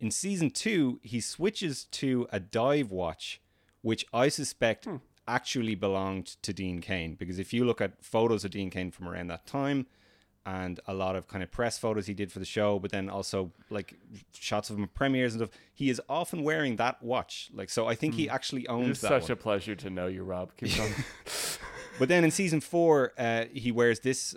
In 0.00 0.10
season 0.10 0.50
two 0.50 1.00
he 1.02 1.20
switches 1.20 1.84
to 1.84 2.28
a 2.32 2.40
dive 2.40 2.90
watch 2.90 3.40
which 3.82 4.04
I 4.12 4.28
suspect 4.28 4.84
hmm. 4.84 4.96
Actually 5.28 5.74
belonged 5.74 6.26
to 6.42 6.52
Dean 6.52 6.80
Cain 6.80 7.14
because 7.14 7.38
if 7.38 7.52
you 7.52 7.64
look 7.64 7.80
at 7.80 8.02
photos 8.02 8.44
of 8.44 8.50
Dean 8.50 8.70
Cain 8.70 8.90
from 8.90 9.06
around 9.08 9.26
that 9.28 9.46
time 9.46 9.86
and 10.46 10.80
a 10.86 10.94
lot 10.94 11.14
of 11.14 11.28
kind 11.28 11.42
of 11.42 11.50
press 11.50 11.78
photos 11.78 12.06
he 12.06 12.14
did 12.14 12.32
for 12.32 12.38
the 12.38 12.44
show, 12.46 12.78
but 12.78 12.90
then 12.90 13.10
also 13.10 13.52
like 13.68 13.94
shots 14.32 14.70
of 14.70 14.76
him 14.78 14.84
at 14.84 14.94
premieres 14.94 15.34
and 15.34 15.42
stuff, 15.42 15.54
he 15.74 15.90
is 15.90 16.00
often 16.08 16.42
wearing 16.42 16.76
that 16.76 17.02
watch. 17.02 17.50
Like 17.52 17.68
so, 17.68 17.86
I 17.86 17.94
think 17.94 18.14
he 18.14 18.28
actually 18.30 18.66
owns 18.68 18.90
It's 18.92 19.00
that. 19.02 19.08
such 19.08 19.22
one. 19.24 19.32
a 19.32 19.36
pleasure 19.36 19.74
to 19.74 19.90
know 19.90 20.06
you, 20.06 20.22
Rob. 20.24 20.52
Keep 20.56 20.76
going. 20.76 20.92
But 21.98 22.08
then 22.08 22.22
in 22.24 22.30
season 22.30 22.60
four, 22.60 23.12
uh, 23.18 23.46
he 23.52 23.72
wears 23.72 23.98
this 24.00 24.36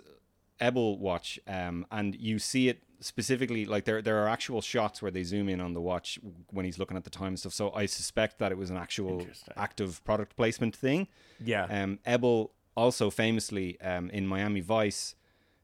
Ebel 0.58 0.98
watch, 0.98 1.38
um, 1.46 1.86
and 1.92 2.14
you 2.16 2.40
see 2.40 2.68
it 2.68 2.82
specifically. 3.02 3.66
Like 3.66 3.84
there, 3.84 4.00
there 4.02 4.22
are 4.22 4.28
actual 4.28 4.60
shots 4.60 5.02
where 5.02 5.10
they 5.10 5.22
zoom 5.24 5.48
in 5.48 5.60
on 5.60 5.74
the 5.74 5.80
watch 5.80 6.18
when 6.50 6.64
he's 6.64 6.78
looking 6.78 6.96
at 6.96 7.04
the 7.04 7.10
time 7.10 7.28
and 7.28 7.38
stuff. 7.38 7.52
So 7.52 7.72
I 7.72 7.86
suspect 7.86 8.38
that 8.38 8.52
it 8.52 8.58
was 8.58 8.70
an 8.70 8.76
actual 8.76 9.26
active 9.56 10.02
product 10.04 10.36
placement 10.36 10.74
thing. 10.74 11.08
yeah. 11.42 11.64
Um, 11.64 11.98
Ebel 12.06 12.52
also 12.76 13.10
famously 13.10 13.80
um, 13.80 14.08
in 14.10 14.26
Miami 14.26 14.60
Vice, 14.60 15.14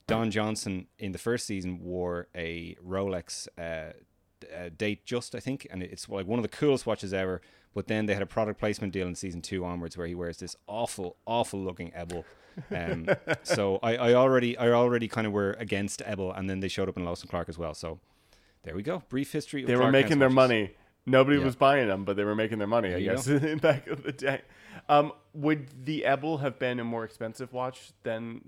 Don 0.06 0.30
Johnson 0.30 0.86
in 0.98 1.12
the 1.12 1.18
first 1.18 1.46
season 1.46 1.80
wore 1.82 2.28
a 2.34 2.76
Rolex 2.86 3.48
uh, 3.58 3.62
uh, 3.62 4.70
Datejust 4.76 5.34
I 5.34 5.40
think, 5.40 5.66
and 5.70 5.82
it's 5.82 6.08
like 6.08 6.26
one 6.26 6.38
of 6.38 6.42
the 6.42 6.48
coolest 6.48 6.86
watches 6.86 7.12
ever. 7.12 7.40
But 7.74 7.86
then 7.86 8.06
they 8.06 8.14
had 8.14 8.22
a 8.22 8.26
product 8.26 8.58
placement 8.58 8.92
deal 8.92 9.06
in 9.06 9.14
season 9.14 9.42
two 9.42 9.64
onwards 9.64 9.96
where 9.96 10.06
he 10.06 10.14
wears 10.14 10.38
this 10.38 10.56
awful, 10.66 11.16
awful 11.26 11.60
looking 11.60 11.92
Ebel. 11.94 12.24
Um, 12.74 13.08
so 13.42 13.78
I, 13.82 13.96
I 13.96 14.14
already, 14.14 14.56
I 14.56 14.70
already 14.70 15.08
kind 15.08 15.26
of 15.26 15.32
were 15.32 15.52
against 15.58 16.02
Ebel, 16.04 16.32
and 16.32 16.48
then 16.48 16.60
they 16.60 16.68
showed 16.68 16.88
up 16.88 16.96
in 16.96 17.06
and 17.06 17.28
Clark 17.28 17.48
as 17.48 17.58
well. 17.58 17.74
So 17.74 18.00
there 18.62 18.74
we 18.74 18.82
go. 18.82 19.02
Brief 19.08 19.32
history. 19.32 19.62
Of 19.62 19.68
they 19.68 19.76
were 19.76 19.90
making 19.90 20.18
their 20.18 20.30
money. 20.30 20.72
Nobody 21.06 21.38
Yeah. 21.38 21.44
was 21.44 21.56
buying 21.56 21.88
them, 21.88 22.04
but 22.04 22.16
they 22.16 22.24
were 22.24 22.34
making 22.34 22.58
their 22.58 22.66
money. 22.66 22.94
I 22.94 23.00
guess 23.00 23.26
in 23.28 23.58
back 23.58 23.86
of 23.86 24.02
the 24.02 24.12
day. 24.12 24.42
Um, 24.88 25.12
would 25.32 25.84
the 25.86 26.04
Ebel 26.04 26.38
have 26.38 26.58
been 26.58 26.78
a 26.80 26.84
more 26.84 27.04
expensive 27.04 27.52
watch 27.52 27.92
than 28.02 28.42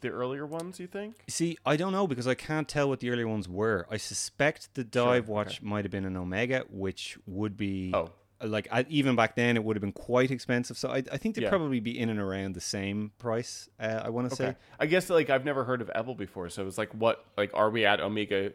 the 0.00 0.08
earlier 0.08 0.46
ones? 0.46 0.80
You 0.80 0.86
think? 0.86 1.16
See, 1.28 1.58
I 1.66 1.76
don't 1.76 1.92
know 1.92 2.06
because 2.06 2.26
I 2.26 2.34
can't 2.34 2.66
tell 2.68 2.88
what 2.88 3.00
the 3.00 3.10
earlier 3.10 3.28
ones 3.28 3.48
were. 3.48 3.86
I 3.90 3.98
suspect 3.98 4.74
the 4.74 4.84
dive 4.84 5.24
okay. 5.24 5.32
watch 5.32 5.62
might 5.62 5.84
have 5.84 5.92
been 5.92 6.04
an 6.06 6.16
Omega, 6.16 6.64
which 6.70 7.18
would 7.26 7.56
be 7.56 7.92
Oh. 7.94 8.10
Like 8.44 8.68
I, 8.70 8.84
even 8.88 9.16
back 9.16 9.36
then 9.36 9.56
it 9.56 9.64
would 9.64 9.76
have 9.76 9.80
been 9.80 9.92
quite 9.92 10.30
expensive. 10.30 10.76
So 10.78 10.88
I, 10.90 10.96
I 11.10 11.16
think 11.16 11.34
they'd 11.34 11.42
Yeah. 11.42 11.48
probably 11.48 11.80
be 11.80 11.98
in 11.98 12.08
and 12.08 12.18
around 12.20 12.54
the 12.54 12.60
same 12.60 13.12
price. 13.18 13.68
Uh, 13.78 14.00
I 14.04 14.10
want 14.10 14.30
to 14.30 14.36
say. 14.36 14.56
I 14.78 14.86
guess 14.86 15.08
like 15.10 15.30
I've 15.30 15.44
never 15.44 15.64
heard 15.64 15.80
of 15.80 15.90
Ebel 15.94 16.14
before, 16.14 16.48
so 16.48 16.66
it's 16.66 16.78
like 16.78 16.92
what 16.94 17.24
like 17.36 17.50
are 17.54 17.70
we 17.70 17.84
at 17.86 18.00
Omega 18.00 18.52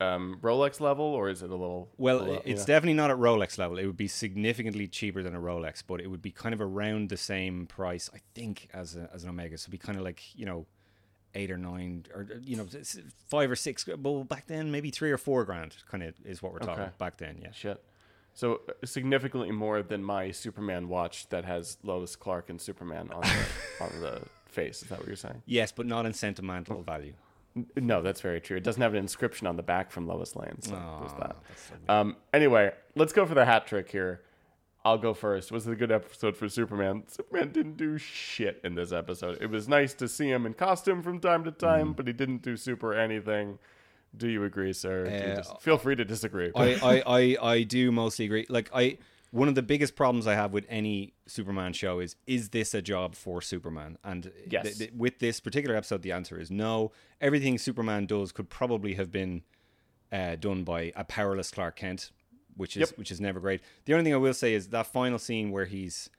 um, 0.00 0.38
Rolex 0.40 0.80
level 0.80 1.04
or 1.04 1.28
is 1.28 1.42
it 1.42 1.50
a 1.50 1.54
little? 1.54 1.90
Well, 1.98 2.40
it's 2.44 2.60
know? 2.62 2.66
definitely 2.66 2.94
not 2.94 3.10
at 3.10 3.18
Rolex 3.18 3.58
level. 3.58 3.78
It 3.78 3.84
would 3.86 3.96
be 3.98 4.08
significantly 4.08 4.88
cheaper 4.88 5.22
than 5.22 5.34
a 5.34 5.40
Rolex, 5.40 5.82
but 5.86 6.00
it 6.00 6.06
would 6.06 6.22
be 6.22 6.30
kind 6.30 6.54
of 6.54 6.60
around 6.62 7.10
the 7.10 7.16
same 7.18 7.66
price, 7.66 8.08
I 8.14 8.20
think, 8.34 8.68
as 8.72 8.96
a, 8.96 9.10
as 9.12 9.24
an 9.24 9.30
Omega. 9.30 9.58
So 9.58 9.64
it'd 9.64 9.72
be 9.72 9.78
kind 9.78 9.98
of 9.98 10.04
like 10.04 10.22
you 10.34 10.46
know, 10.46 10.64
eight 11.34 11.50
or 11.50 11.58
nine, 11.58 12.06
or 12.14 12.26
you 12.42 12.56
know, 12.56 12.66
five 13.28 13.50
or 13.50 13.56
six. 13.56 13.86
Well, 13.86 14.24
back 14.24 14.46
then 14.46 14.70
maybe 14.70 14.90
three 14.90 15.10
or 15.10 15.18
four 15.18 15.44
grand, 15.44 15.76
kind 15.90 16.02
of 16.02 16.14
is 16.24 16.42
what 16.42 16.52
we're 16.54 16.60
talking 16.60 16.84
Okay. 16.84 16.92
back 16.98 17.18
then. 17.18 17.38
Yeah. 17.42 17.50
shit. 17.52 17.82
So 18.34 18.60
uh, 18.68 18.72
significantly 18.86 19.50
more 19.50 19.82
than 19.82 20.02
my 20.02 20.30
Superman 20.30 20.88
watch 20.88 21.28
that 21.30 21.44
has 21.44 21.78
Lois 21.82 22.16
Clark 22.16 22.48
and 22.50 22.60
Superman 22.60 23.10
on 23.12 23.20
the 23.22 23.46
on 23.84 24.00
the 24.00 24.22
face. 24.46 24.82
Is 24.82 24.88
that 24.88 24.98
what 24.98 25.06
you're 25.06 25.16
saying? 25.16 25.42
Yes, 25.46 25.72
but 25.72 25.86
not 25.86 26.06
in 26.06 26.12
sentimental 26.12 26.82
value. 26.82 27.12
No, 27.76 28.00
that's 28.00 28.20
very 28.20 28.40
true. 28.40 28.56
It 28.56 28.62
doesn't 28.62 28.80
have 28.80 28.94
an 28.94 29.00
inscription 29.00 29.46
on 29.48 29.56
the 29.56 29.62
back 29.62 29.90
from 29.90 30.06
Lois 30.06 30.36
Lane. 30.36 30.60
So 30.62 30.70
there's 31.00 31.12
that. 31.18 31.36
so 31.68 31.74
Um, 31.92 32.16
anyway, 32.32 32.70
let's 32.94 33.12
go 33.12 33.26
for 33.26 33.34
the 33.34 33.44
hat 33.44 33.66
trick 33.66 33.90
here. 33.90 34.22
I'll 34.84 34.96
go 34.98 35.12
first. 35.12 35.50
Was 35.52 35.66
it 35.66 35.72
a 35.72 35.76
good 35.76 35.90
episode 35.92 36.36
for 36.36 36.48
Superman? 36.48 37.02
Superman 37.08 37.50
didn't 37.52 37.76
do 37.76 37.98
shit 37.98 38.60
in 38.64 38.76
this 38.76 38.92
episode. 38.92 39.36
It 39.40 39.50
was 39.50 39.68
nice 39.68 39.92
to 39.94 40.08
see 40.08 40.30
him 40.30 40.46
in 40.46 40.54
costume 40.54 41.02
from 41.02 41.18
time 41.20 41.42
to 41.44 41.50
time, 41.50 41.88
Mm. 41.92 41.96
but 41.96 42.06
he 42.06 42.12
didn't 42.14 42.40
do 42.42 42.56
super 42.56 42.94
anything. 42.94 43.58
Do 44.16 44.28
you 44.28 44.44
agree, 44.44 44.72
sir? 44.72 45.04
Do 45.04 45.10
you 45.10 45.32
Uh, 45.32 45.36
dis- 45.36 45.52
feel 45.60 45.78
free 45.78 45.96
to 45.96 46.04
disagree. 46.04 46.50
I, 46.56 46.64
I, 46.82 47.02
I, 47.06 47.36
I 47.52 47.62
do 47.62 47.92
mostly 47.92 48.24
agree. 48.24 48.46
Like 48.48 48.68
I, 48.74 48.98
one 49.30 49.46
of 49.46 49.54
the 49.54 49.62
biggest 49.62 49.94
problems 49.94 50.26
I 50.26 50.34
have 50.34 50.52
with 50.52 50.66
any 50.68 51.14
Superman 51.26 51.72
show 51.72 52.00
is 52.00 52.16
is 52.26 52.48
this 52.48 52.74
a 52.74 52.82
job 52.82 53.14
for 53.14 53.40
Superman? 53.40 53.98
And 54.02 54.32
Yes. 54.48 54.64
th- 54.64 54.78
th- 54.78 54.92
with 54.96 55.20
this 55.20 55.38
particular 55.38 55.76
episode, 55.76 56.02
the 56.02 56.10
answer 56.12 56.40
is 56.40 56.50
no. 56.50 56.90
Everything 57.20 57.56
Superman 57.56 58.06
does 58.06 58.32
could 58.32 58.48
probably 58.50 58.94
have 58.94 59.12
been 59.12 59.42
uh, 60.12 60.34
done 60.34 60.64
by 60.64 60.92
a 60.96 61.04
powerless 61.04 61.52
Clark 61.52 61.76
Kent, 61.76 62.10
which 62.56 62.76
is 62.76 62.90
Yep. 62.90 62.98
which 62.98 63.12
is 63.12 63.20
never 63.20 63.38
great. 63.38 63.60
The 63.84 63.92
only 63.92 64.02
thing 64.04 64.14
I 64.14 64.16
will 64.16 64.34
say 64.34 64.54
is 64.54 64.68
that 64.70 64.88
final 64.88 65.20
scene 65.20 65.52
where 65.52 65.66
he's 65.66 66.10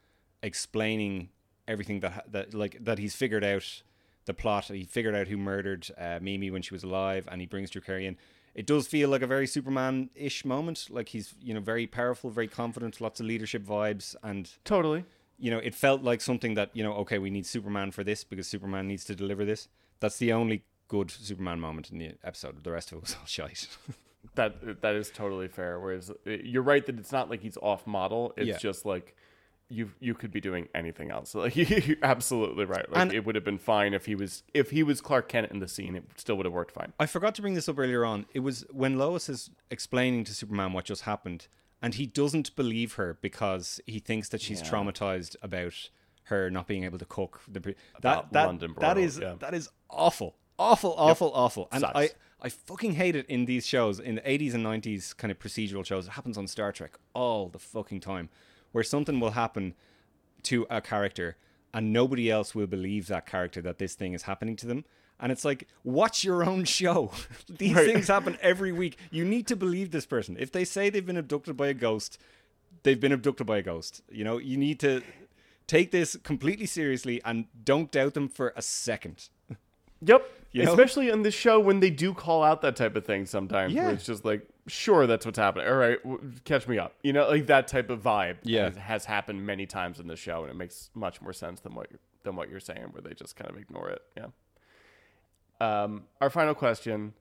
explaining 0.42 1.30
everything 1.68 2.00
that 2.00 2.12
ha- 2.12 2.22
that 2.30 2.54
like 2.54 2.78
that 2.84 2.98
he's 3.00 3.16
figured 3.16 3.44
out 3.44 3.84
the 4.26 4.34
plot. 4.34 4.66
He 4.66 4.84
figured 4.84 5.16
out 5.16 5.28
who 5.28 5.38
murdered 5.38 5.88
uh, 5.98 6.20
Mimi 6.22 6.52
when 6.52 6.62
she 6.62 6.74
was 6.74 6.84
alive, 6.84 7.28
and 7.32 7.42
he 7.42 7.48
brings 7.48 7.70
Drew 7.70 7.82
Carey 7.82 8.06
in. 8.06 8.18
It 8.54 8.66
does 8.66 8.86
feel 8.88 9.08
like 9.10 9.22
a 9.22 9.28
very 9.28 9.48
Superman-ish 9.48 10.44
moment. 10.46 10.88
Like 10.90 11.10
he's 11.10 11.34
you 11.42 11.54
know 11.54 11.60
very 11.62 11.88
powerful, 11.88 12.30
very 12.30 12.48
confident, 12.48 13.00
lots 13.02 13.20
of 13.20 13.26
leadership 13.26 13.64
vibes, 13.64 14.16
and 14.24 14.50
totally. 14.66 15.06
you 15.40 15.50
know 15.52 15.58
it 15.60 15.74
felt 15.74 16.04
like 16.04 16.22
something 16.22 16.54
that 16.56 16.70
you 16.74 16.84
know 16.84 16.94
okay 16.96 17.18
we 17.20 17.30
need 17.30 17.46
Superman 17.46 17.92
for 17.92 18.04
this 18.04 18.24
because 18.24 18.48
Superman 18.48 18.88
needs 18.88 19.06
to 19.06 19.16
deliver 19.16 19.46
this. 19.46 19.68
That's 20.02 20.18
the 20.18 20.34
only 20.34 20.64
good 20.88 21.10
Superman 21.12 21.60
moment 21.62 21.90
in 21.92 21.98
the 22.00 22.12
episode. 22.24 22.64
The 22.64 22.72
rest 22.72 22.92
of 22.92 22.98
it 22.98 23.02
was 23.02 23.16
all 23.20 23.26
shite. 23.26 23.68
That 24.36 24.82
that 24.82 24.96
is 24.96 25.10
totally 25.10 25.48
fair. 25.48 25.80
Whereas 25.80 26.10
uh, 26.12 26.16
you're 26.30 26.62
right 26.62 26.86
that 26.86 27.00
it's 27.00 27.12
not 27.12 27.30
like 27.30 27.42
he's 27.42 27.58
off 27.58 27.88
model. 27.88 28.34
It's 28.38 28.48
Yeah. 28.48 28.58
just 28.58 28.86
like 28.86 29.16
you 29.72 29.92
you 30.00 30.14
could 30.14 30.32
be 30.32 30.42
doing 30.42 30.68
anything 30.76 31.10
else. 31.12 31.34
Like 31.42 31.56
you're 31.56 31.98
absolutely 32.04 32.66
right. 32.66 32.90
Like 32.90 33.00
And- 33.02 33.14
it 33.14 33.26
would 33.26 33.36
have 33.36 33.44
been 33.44 33.58
fine 33.58 33.94
if 33.94 34.06
he 34.06 34.16
was 34.16 34.44
if 34.54 34.72
he 34.72 34.84
was 34.84 35.02
Clark 35.02 35.30
Kent 35.30 35.52
in 35.52 35.60
the 35.60 35.68
scene. 35.68 35.96
It 35.96 36.04
still 36.18 36.36
would 36.38 36.46
have 36.46 36.54
worked 36.54 36.72
fine. 36.72 36.94
I 37.00 37.06
forgot 37.06 37.34
to 37.36 37.42
bring 37.42 37.56
this 37.56 37.68
up 37.70 37.80
earlier 37.80 38.06
on. 38.06 38.26
It 38.34 38.42
was 38.42 38.66
when 38.72 38.98
Lois 38.98 39.30
is 39.30 39.50
explaining 39.70 40.24
to 40.26 40.34
Superman 40.34 40.74
what 40.74 40.86
just 40.86 41.04
happened, 41.04 41.48
and 41.82 41.96
he 41.96 42.06
doesn't 42.06 42.56
believe 42.56 42.94
her 42.94 43.18
because 43.22 43.80
he 43.88 44.00
thinks 44.00 44.30
that 44.30 44.42
she's 44.42 44.62
traumatized 44.62 45.36
about 45.42 45.90
her 46.26 46.50
not 46.50 46.68
being 46.68 46.84
able 46.84 46.98
to 47.00 47.06
cook. 47.06 47.42
The 47.48 47.62
pre- 47.62 47.76
that 48.02 48.32
that 48.32 48.46
London 48.48 48.76
that 48.80 48.98
is 48.98 49.20
yeah. 49.20 49.36
that 49.40 49.54
is 49.54 49.70
awful, 49.90 50.36
awful, 50.60 50.94
awful, 50.98 51.32
awful. 51.34 51.68
And 51.72 51.82
Sucks. 51.82 51.96
I 51.98 52.10
I 52.42 52.50
fucking 52.50 52.94
hate 52.94 53.16
it 53.16 53.26
in 53.28 53.46
these 53.46 53.66
shows 53.68 54.00
in 54.00 54.16
the 54.16 54.30
eighties 54.30 54.54
and 54.54 54.64
nineties 54.64 55.14
kind 55.14 55.32
of 55.32 55.40
procedural 55.40 55.86
shows. 55.86 56.08
It 56.08 56.12
happens 56.12 56.38
on 56.38 56.48
Star 56.48 56.72
Trek 56.72 56.98
all 57.14 57.50
the 57.50 57.60
fucking 57.60 58.00
time, 58.02 58.30
where 58.72 58.84
something 58.84 59.20
will 59.20 59.32
happen 59.32 59.74
to 60.44 60.66
a 60.70 60.82
character 60.82 61.38
and 61.74 61.94
nobody 61.94 62.30
else 62.30 62.54
will 62.54 62.68
believe 62.68 63.08
that 63.08 63.26
character 63.26 63.62
that 63.62 63.78
this 63.78 63.96
thing 63.96 64.14
is 64.14 64.24
happening 64.24 64.56
to 64.58 64.68
them. 64.68 64.86
And 65.20 65.32
it's 65.32 65.46
like, 65.46 65.68
watch 65.84 66.24
your 66.24 66.44
own 66.44 66.66
show. 66.66 67.12
These 67.50 67.76
things 67.76 68.08
happen 68.08 68.38
every 68.42 68.72
week. 68.72 68.98
You 69.12 69.24
need 69.24 69.48
to 69.48 69.56
believe 69.56 69.92
this 69.92 70.06
person. 70.06 70.36
If 70.40 70.52
they 70.52 70.66
say 70.66 70.90
they've 70.90 71.06
been 71.06 71.18
abducted 71.18 71.56
by 71.56 71.68
a 71.68 71.74
ghost, 71.74 72.18
they've 72.84 73.00
been 73.00 73.12
abducted 73.12 73.46
by 73.46 73.60
a 73.60 73.62
ghost. 73.62 74.02
You 74.10 74.24
know, 74.24 74.40
you 74.40 74.58
need 74.58 74.80
to 74.80 75.04
take 75.68 75.92
this 75.92 76.18
completely 76.24 76.66
seriously 76.66 77.22
and 77.24 77.46
don't 77.64 77.92
doubt 77.92 78.16
them 78.16 78.28
for 78.28 78.52
a 78.56 78.62
second. 78.62 79.30
Yep. 80.02 80.30
You 80.52 80.66
know? 80.66 80.72
Especially 80.72 81.10
on 81.12 81.22
this 81.22 81.34
show 81.34 81.60
when 81.60 81.80
they 81.80 81.90
do 81.90 82.14
call 82.14 82.44
out 82.44 82.62
that 82.62 82.76
type 82.76 82.96
of 82.96 83.06
thing 83.06 83.26
sometimes. 83.26 83.74
Yeah. 83.74 83.86
Where 83.86 83.94
it's 83.94 84.06
just 84.06 84.26
like, 84.26 84.46
sure, 84.68 85.08
that's 85.08 85.26
what's 85.26 85.38
happening. 85.38 85.68
All 85.68 85.76
right, 85.76 86.02
w- 86.04 86.32
catch 86.44 86.68
me 86.68 86.78
up. 86.78 86.94
You 87.04 87.14
know, 87.14 87.30
like 87.30 87.46
that 87.48 87.68
type 87.68 87.90
of 87.90 88.02
vibe. 88.02 88.38
Yeah. 88.44 88.66
has, 88.66 88.76
has 88.76 89.06
happened 89.06 89.46
many 89.46 89.66
times 89.66 90.00
in 90.00 90.08
the 90.08 90.18
show, 90.18 90.42
and 90.42 90.52
it 90.52 90.56
makes 90.56 90.90
much 90.94 91.22
more 91.22 91.32
sense 91.32 91.62
than 91.62 91.74
what 91.74 91.90
you're, 91.90 92.00
than 92.24 92.36
what 92.36 92.50
you're 92.50 92.60
saying, 92.60 92.88
where 92.92 93.02
they 93.02 93.14
just 93.14 93.36
kind 93.38 93.50
of 93.50 93.58
ignore 93.58 93.90
it. 93.90 94.02
Yeah. 94.18 94.26
Um, 95.62 96.04
our 96.20 96.30
final 96.30 96.54
question. 96.54 97.14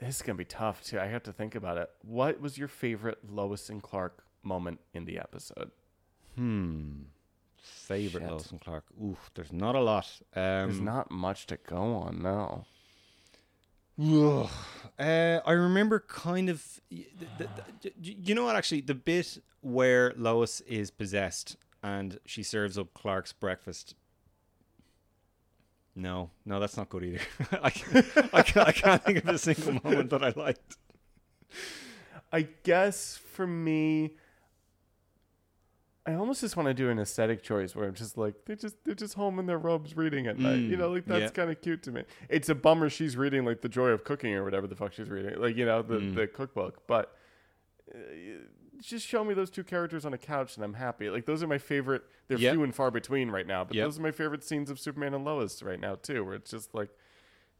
This 0.00 0.16
is 0.16 0.22
gonna 0.22 0.36
be 0.36 0.44
tough 0.44 0.82
too. 0.82 0.98
I 0.98 1.06
have 1.06 1.22
to 1.24 1.32
think 1.32 1.54
about 1.54 1.76
it. 1.76 1.90
What 2.02 2.40
was 2.40 2.56
your 2.56 2.68
favorite 2.68 3.18
Lois 3.30 3.68
and 3.68 3.82
Clark 3.82 4.24
moment 4.42 4.80
in 4.92 5.04
the 5.04 5.18
episode? 5.18 5.70
Favorite 7.64 8.22
Shit. 8.22 8.30
Lois 8.30 8.50
and 8.50 8.60
Clark. 8.60 8.84
Ooh, 9.02 9.16
there's 9.34 9.52
not 9.52 9.74
a 9.74 9.80
lot. 9.80 10.06
Um, 10.36 10.42
There's 10.42 10.80
not 10.80 11.10
much 11.10 11.46
to 11.46 11.56
go 11.56 11.76
on 11.94 12.22
now. 12.22 12.66
Ugh. 14.00 14.48
Uh, 14.98 15.40
I 15.46 15.52
remember 15.52 16.00
kind 16.00 16.48
of, 16.50 16.80
the, 16.90 17.06
the, 17.38 17.48
the- 17.82 17.92
you 18.02 18.34
know 18.34 18.44
what? 18.44 18.56
Actually, 18.56 18.82
the 18.82 18.94
bit 18.94 19.38
where 19.60 20.12
Lois 20.16 20.60
is 20.62 20.90
possessed 20.90 21.56
and 21.82 22.18
she 22.26 22.42
serves 22.42 22.76
up 22.76 22.92
Clark's 22.94 23.32
breakfast. 23.32 23.94
No, 25.96 26.30
no, 26.44 26.58
that's 26.60 26.76
not 26.76 26.88
good 26.88 27.04
either. 27.04 27.20
I, 27.62 27.70
can't, 27.70 28.06
I, 28.34 28.42
can't, 28.42 28.68
I 28.68 28.72
can't 28.72 29.02
think 29.04 29.18
of 29.18 29.28
a 29.28 29.38
single 29.38 29.74
moment 29.84 30.10
that 30.10 30.24
I 30.24 30.32
liked. 30.36 30.76
I 32.32 32.48
guess 32.64 33.16
for 33.16 33.46
me, 33.46 34.16
I 36.06 36.14
almost 36.14 36.42
just 36.42 36.54
want 36.54 36.66
to 36.68 36.74
do 36.74 36.90
an 36.90 36.98
aesthetic 36.98 37.42
choice 37.42 37.74
where 37.74 37.86
I'm 37.88 37.94
just 37.94 38.18
like 38.18 38.34
they're 38.44 38.56
just 38.56 38.76
they're 38.84 38.94
just 38.94 39.14
home 39.14 39.38
in 39.38 39.46
their 39.46 39.58
robes 39.58 39.96
reading 39.96 40.26
at 40.26 40.38
night. 40.38 40.58
You 40.58 40.76
know, 40.76 40.90
like 40.90 41.06
that's 41.06 41.20
yeah. 41.22 41.28
kind 41.30 41.50
of 41.50 41.60
cute 41.62 41.82
to 41.84 41.92
me. 41.92 42.04
It's 42.28 42.50
a 42.50 42.54
bummer 42.54 42.90
she's 42.90 43.16
reading 43.16 43.44
like 43.46 43.62
the 43.62 43.70
joy 43.70 43.88
of 43.88 44.04
cooking 44.04 44.34
or 44.34 44.44
whatever 44.44 44.66
the 44.66 44.76
fuck 44.76 44.92
she's 44.92 45.08
reading, 45.08 45.40
like 45.40 45.56
you 45.56 45.64
know 45.64 45.80
the 45.80 45.98
the 45.98 46.26
cookbook. 46.26 46.86
But 46.86 47.16
uh, 47.94 47.98
just 48.80 49.06
show 49.06 49.24
me 49.24 49.32
those 49.32 49.48
two 49.50 49.64
characters 49.64 50.04
on 50.04 50.12
a 50.12 50.18
couch 50.18 50.56
and 50.56 50.64
I'm 50.64 50.74
happy. 50.74 51.08
Like 51.08 51.24
those 51.24 51.42
are 51.42 51.46
my 51.46 51.58
favorite. 51.58 52.02
They're 52.28 52.38
Yep. 52.38 52.52
few 52.52 52.64
and 52.64 52.74
far 52.74 52.90
between 52.90 53.30
right 53.30 53.46
now, 53.46 53.64
but 53.64 53.74
Yep. 53.74 53.86
those 53.86 53.98
are 53.98 54.02
my 54.02 54.10
favorite 54.10 54.44
scenes 54.44 54.68
of 54.68 54.78
Superman 54.78 55.14
and 55.14 55.24
Lois 55.24 55.62
right 55.62 55.80
now 55.80 55.94
too, 55.94 56.24
where 56.24 56.34
it's 56.34 56.50
just 56.50 56.74
like. 56.74 56.90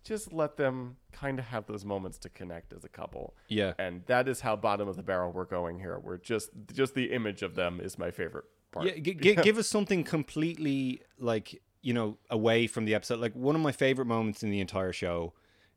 Just 0.05 0.32
let 0.32 0.56
them 0.56 0.97
kind 1.12 1.39
of 1.39 1.47
have 1.47 1.66
those 1.66 1.85
moments 1.85 2.18
to 2.18 2.28
connect 2.28 2.72
as 2.72 2.85
a 2.85 2.89
couple 2.89 3.35
Yeah. 3.48 3.72
and 3.78 4.02
that 4.06 4.28
is 4.28 4.40
how 4.40 4.55
bottom 4.56 4.86
of 4.89 4.97
the 4.97 5.02
barrel 5.02 5.32
we're 5.32 5.44
going 5.44 5.78
here. 5.78 5.98
We're 5.98 6.18
just 6.18 6.51
just 6.72 6.94
the 6.94 7.12
image 7.12 7.43
of 7.43 7.55
them 7.55 7.81
is 7.81 7.98
my 7.98 8.10
favorite 8.10 8.44
part. 8.70 8.86
Yeah, 8.86 8.98
g- 8.98 9.14
g- 9.14 9.35
give 9.43 9.56
us 9.59 9.66
something 9.68 10.05
completely 10.05 11.01
like 11.18 11.62
you 11.82 11.93
know 11.94 12.18
away 12.31 12.66
from 12.66 12.85
the 12.85 12.94
episode. 12.94 13.20
Like 13.20 13.35
one 13.35 13.55
of 13.56 13.62
my 13.62 13.72
favorite 13.72 14.06
moments 14.06 14.43
in 14.43 14.51
the 14.51 14.60
entire 14.60 14.93
show 14.93 15.32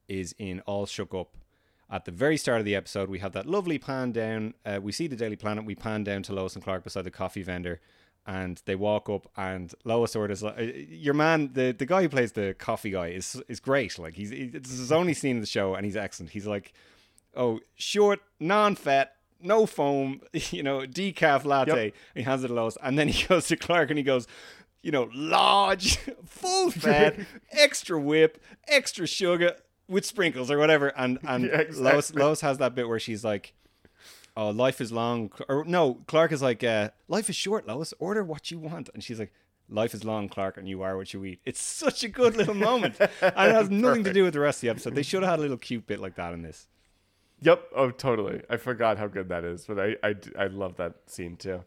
is 0.07 0.33
in 0.37 0.59
All 0.61 0.85
Shook 0.85 1.13
Up. 1.13 1.35
At 1.89 2.03
the 2.03 2.11
very 2.11 2.35
start 2.35 2.59
of 2.59 2.65
the 2.65 2.75
episode, 2.75 3.09
we 3.09 3.19
have 3.19 3.31
that 3.31 3.45
lovely 3.45 3.77
pan 3.77 4.11
down. 4.11 4.55
Uh, 4.65 4.79
we 4.81 4.91
see 4.91 5.07
the 5.07 5.15
Daily 5.15 5.37
Planet. 5.37 5.63
We 5.65 5.75
pan 5.75 6.03
down 6.03 6.21
to 6.23 6.33
Lois 6.33 6.53
and 6.55 6.63
Clark 6.63 6.83
beside 6.83 7.03
the 7.03 7.11
coffee 7.11 7.43
vendor, 7.43 7.79
and 8.27 8.61
they 8.65 8.75
walk 8.75 9.09
up. 9.09 9.27
And 9.35 9.73
Lois 9.85 10.15
orders 10.15 10.43
like, 10.43 10.59
uh, 10.59 10.61
"Your 10.61 11.15
man, 11.15 11.51
the, 11.53 11.71
the 11.71 11.85
guy 11.85 12.03
who 12.03 12.09
plays 12.09 12.33
the 12.33 12.53
coffee 12.59 12.91
guy, 12.91 13.07
is 13.07 13.41
is 13.47 13.59
great. 13.59 13.97
Like 13.97 14.13
he's 14.13 14.29
he, 14.29 14.47
this 14.47 14.71
is 14.71 14.79
his 14.79 14.91
only 14.91 15.13
scene 15.13 15.37
in 15.37 15.41
the 15.41 15.47
show, 15.47 15.73
and 15.73 15.85
he's 15.85 15.95
excellent. 15.95 16.31
He's 16.31 16.45
like, 16.45 16.73
oh, 17.37 17.59
short, 17.75 18.19
non-fat, 18.39 19.13
no 19.41 19.65
foam, 19.65 20.21
you 20.33 20.63
know, 20.63 20.79
decaf 20.79 21.45
latte. 21.45 21.85
Yep. 21.85 21.93
He 22.15 22.21
hands 22.23 22.43
it 22.43 22.49
to 22.49 22.53
Lois, 22.53 22.77
and 22.83 22.99
then 22.99 23.07
he 23.07 23.25
goes 23.27 23.47
to 23.47 23.55
Clark 23.55 23.89
and 23.89 23.97
he 23.97 24.03
goes, 24.03 24.27
you 24.81 24.91
know, 24.91 25.09
large, 25.13 25.97
full 26.25 26.71
fat, 26.71 27.17
extra 27.51 27.99
whip, 27.99 28.43
extra 28.67 29.07
sugar 29.07 29.55
with 29.87 30.05
sprinkles 30.05 30.51
or 30.51 30.57
whatever. 30.57 30.89
And 30.89 31.19
and 31.23 31.45
Yeah, 31.45 31.59
exactly. 31.59 31.91
Lois 31.91 32.13
Lois 32.13 32.41
has 32.41 32.57
that 32.57 32.75
bit 32.75 32.89
where 32.89 32.99
she's 32.99 33.23
like. 33.23 33.53
Oh, 34.38 34.51
life 34.51 34.80
is 34.80 34.91
long. 34.91 35.31
Or 35.49 35.65
no, 35.65 35.95
Clark 36.05 36.31
is 36.31 36.43
like, 36.43 36.64
uh, 36.64 36.91
life 37.07 37.27
is 37.27 37.35
short, 37.35 37.68
Lois. 37.68 37.91
Order 37.97 38.23
what 38.23 38.51
you 38.51 38.59
want. 38.59 38.88
And 38.93 39.03
she's 39.03 39.18
like, 39.18 39.34
life 39.68 39.95
is 39.95 40.03
long, 40.03 40.30
Clark, 40.30 40.57
and 40.57 40.69
you 40.69 40.84
are 40.84 40.95
what 40.95 41.11
you 41.11 41.26
eat. 41.26 41.39
It's 41.43 41.59
such 41.59 42.03
a 42.03 42.07
good 42.07 42.38
little 42.38 42.53
moment. 42.53 42.97
and 42.99 43.11
it 43.22 43.34
has 43.55 43.72
nothing 43.72 44.03
to 44.03 44.14
do 44.14 44.23
with 44.23 44.34
the 44.35 44.39
rest 44.39 44.59
of 44.59 44.61
the 44.61 44.69
episode. 44.69 44.93
They 44.93 45.01
should 45.01 45.23
have 45.23 45.31
had 45.31 45.39
a 45.39 45.41
little 45.41 45.57
cute 45.57 45.88
bit 45.88 45.99
like 45.99 46.15
that 46.18 46.35
in 46.35 46.43
this. 46.43 46.68
Yep. 47.41 47.64
Oh, 47.76 47.89
totally. 47.89 48.43
I 48.47 48.57
forgot 48.57 48.99
how 48.99 49.07
good 49.07 49.27
that 49.30 49.43
is, 49.43 49.65
but 49.65 49.97
I, 50.03 50.15
I 50.38 50.47
love 50.47 50.77
that 50.77 50.93
scene 51.07 51.35
too. 51.35 51.64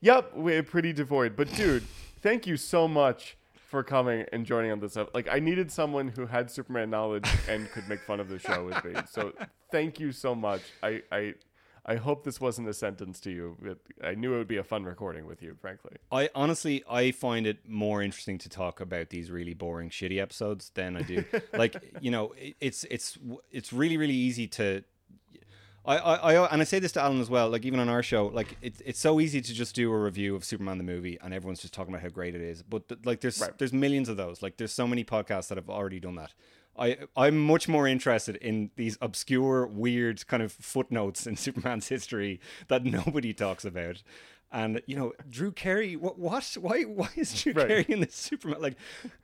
Yep. 0.00 0.34
We're 0.36 0.62
pretty 0.62 0.92
devoid, 0.92 1.34
but 1.34 1.52
dude, 1.54 1.82
thank 2.22 2.46
you 2.46 2.56
so 2.56 2.86
much 2.86 3.36
for 3.68 3.82
coming 3.82 4.24
and 4.32 4.46
joining 4.46 4.70
on 4.70 4.78
this. 4.78 4.96
Like 5.12 5.28
I 5.28 5.40
needed 5.40 5.72
someone 5.72 6.08
who 6.08 6.26
had 6.26 6.50
Superman 6.52 6.88
knowledge 6.88 7.28
and 7.48 7.68
could 7.72 7.88
make 7.88 8.00
fun 8.00 8.20
of 8.20 8.28
the 8.28 8.38
show 8.38 8.64
with 8.64 8.84
me. 8.84 8.94
So 9.10 9.32
thank 9.72 9.98
you 9.98 10.12
so 10.12 10.34
much. 10.34 10.62
I 10.82 11.02
I. 11.10 11.34
I 11.88 11.94
hope 11.96 12.24
this 12.24 12.40
wasn't 12.40 12.68
a 12.68 12.74
sentence 12.74 13.20
to 13.20 13.30
you. 13.30 13.56
But 13.62 13.78
I 14.04 14.14
knew 14.16 14.34
it 14.34 14.38
would 14.38 14.48
be 14.48 14.56
a 14.56 14.64
fun 14.64 14.84
recording 14.84 15.24
with 15.26 15.40
you, 15.40 15.56
frankly. 15.60 15.92
I 16.10 16.28
honestly 16.34 16.82
I 16.90 17.12
find 17.12 17.46
it 17.46 17.58
more 17.68 18.02
interesting 18.02 18.38
to 18.38 18.48
talk 18.48 18.80
about 18.80 19.10
these 19.10 19.30
really 19.30 19.54
boring 19.54 19.90
shitty 19.90 20.20
episodes 20.20 20.70
than 20.74 20.96
I 20.96 21.02
do. 21.02 21.24
like 21.54 21.76
you 22.00 22.10
know, 22.10 22.32
it, 22.36 22.56
it's 22.60 22.84
it's 22.90 23.16
it's 23.52 23.72
really 23.72 23.96
really 23.96 24.14
easy 24.14 24.48
to. 24.48 24.82
I, 25.84 25.98
I, 25.98 26.34
I 26.34 26.46
and 26.52 26.60
I 26.60 26.64
say 26.64 26.80
this 26.80 26.90
to 26.92 27.00
Alan 27.00 27.20
as 27.20 27.30
well. 27.30 27.48
Like 27.48 27.64
even 27.64 27.78
on 27.78 27.88
our 27.88 28.02
show, 28.02 28.26
like 28.26 28.56
it's 28.60 28.80
it's 28.84 28.98
so 28.98 29.20
easy 29.20 29.40
to 29.40 29.54
just 29.54 29.76
do 29.76 29.92
a 29.92 29.96
review 29.96 30.34
of 30.34 30.44
Superman 30.44 30.78
the 30.78 30.84
movie, 30.84 31.16
and 31.22 31.32
everyone's 31.32 31.60
just 31.60 31.72
talking 31.74 31.94
about 31.94 32.02
how 32.02 32.08
great 32.08 32.34
it 32.34 32.40
is. 32.40 32.62
But 32.64 32.88
th- 32.88 33.00
like 33.04 33.20
there's 33.20 33.40
Right. 33.40 33.56
there's 33.56 33.72
millions 33.72 34.08
of 34.08 34.16
those. 34.16 34.42
Like 34.42 34.56
there's 34.56 34.72
so 34.72 34.88
many 34.88 35.04
podcasts 35.04 35.46
that 35.48 35.56
have 35.58 35.70
already 35.70 36.00
done 36.00 36.16
that. 36.16 36.32
I 36.78 36.96
I'm 37.16 37.38
much 37.38 37.68
more 37.68 37.86
interested 37.86 38.36
in 38.36 38.70
these 38.76 38.98
obscure, 39.00 39.66
weird 39.66 40.26
kind 40.26 40.42
of 40.42 40.52
footnotes 40.52 41.26
in 41.26 41.36
Superman's 41.46 41.88
history 41.88 42.40
that 42.68 42.84
nobody 42.84 43.32
talks 43.32 43.64
about. 43.64 44.02
And 44.52 44.80
you 44.86 44.96
know, 44.96 45.12
Drew 45.28 45.50
Carey, 45.52 45.96
what? 45.96 46.18
what? 46.18 46.56
Why? 46.60 46.82
Why 46.82 47.08
is 47.16 47.42
Drew 47.42 47.52
Right. 47.52 47.66
Carey 47.68 47.86
in 47.88 48.00
this 48.00 48.14
Superman? 48.14 48.60
Like, 48.62 48.76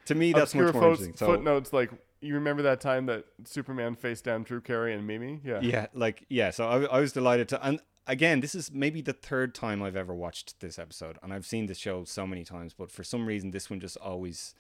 to 0.07 0.15
me, 0.15 0.33
that's 0.33 0.53
Obscure 0.53 0.65
much 0.67 0.75
more 0.75 0.83
foot- 0.83 0.91
interesting. 1.01 1.17
So, 1.17 1.27
footnotes 1.27 1.73
like 1.73 1.91
you 2.21 2.35
remember 2.35 2.63
that 2.63 2.81
time 2.81 3.07
that 3.07 3.25
Superman 3.45 3.95
faced 3.95 4.25
down 4.25 4.43
Drew 4.43 4.61
Carey 4.61 4.93
and 4.95 5.07
Mimi? 5.07 5.41
Yeah. 5.45 5.61
yeah, 5.63 5.87
like 5.95 6.25
yeah. 6.29 6.51
So 6.51 6.67
I, 6.69 6.83
I 6.85 7.01
was 7.01 7.13
delighted 7.13 7.49
to. 7.51 7.65
And 7.67 7.81
again, 8.07 8.41
this 8.41 8.55
is 8.57 8.73
maybe 8.73 9.01
the 9.01 9.13
third 9.13 9.55
time 9.55 9.81
I've 9.83 9.97
ever 9.97 10.13
watched 10.15 10.59
this 10.61 10.77
episode, 10.79 11.19
and 11.23 11.33
I've 11.33 11.47
seen 11.47 11.67
this 11.67 11.79
show 11.79 12.03
so 12.05 12.27
many 12.27 12.43
times, 12.43 12.75
but 12.75 12.91
for 12.91 13.05
some 13.05 13.25
reason, 13.27 13.53
this 13.53 13.71
one 13.71 13.79
just 13.81 13.97
always. 13.99 14.55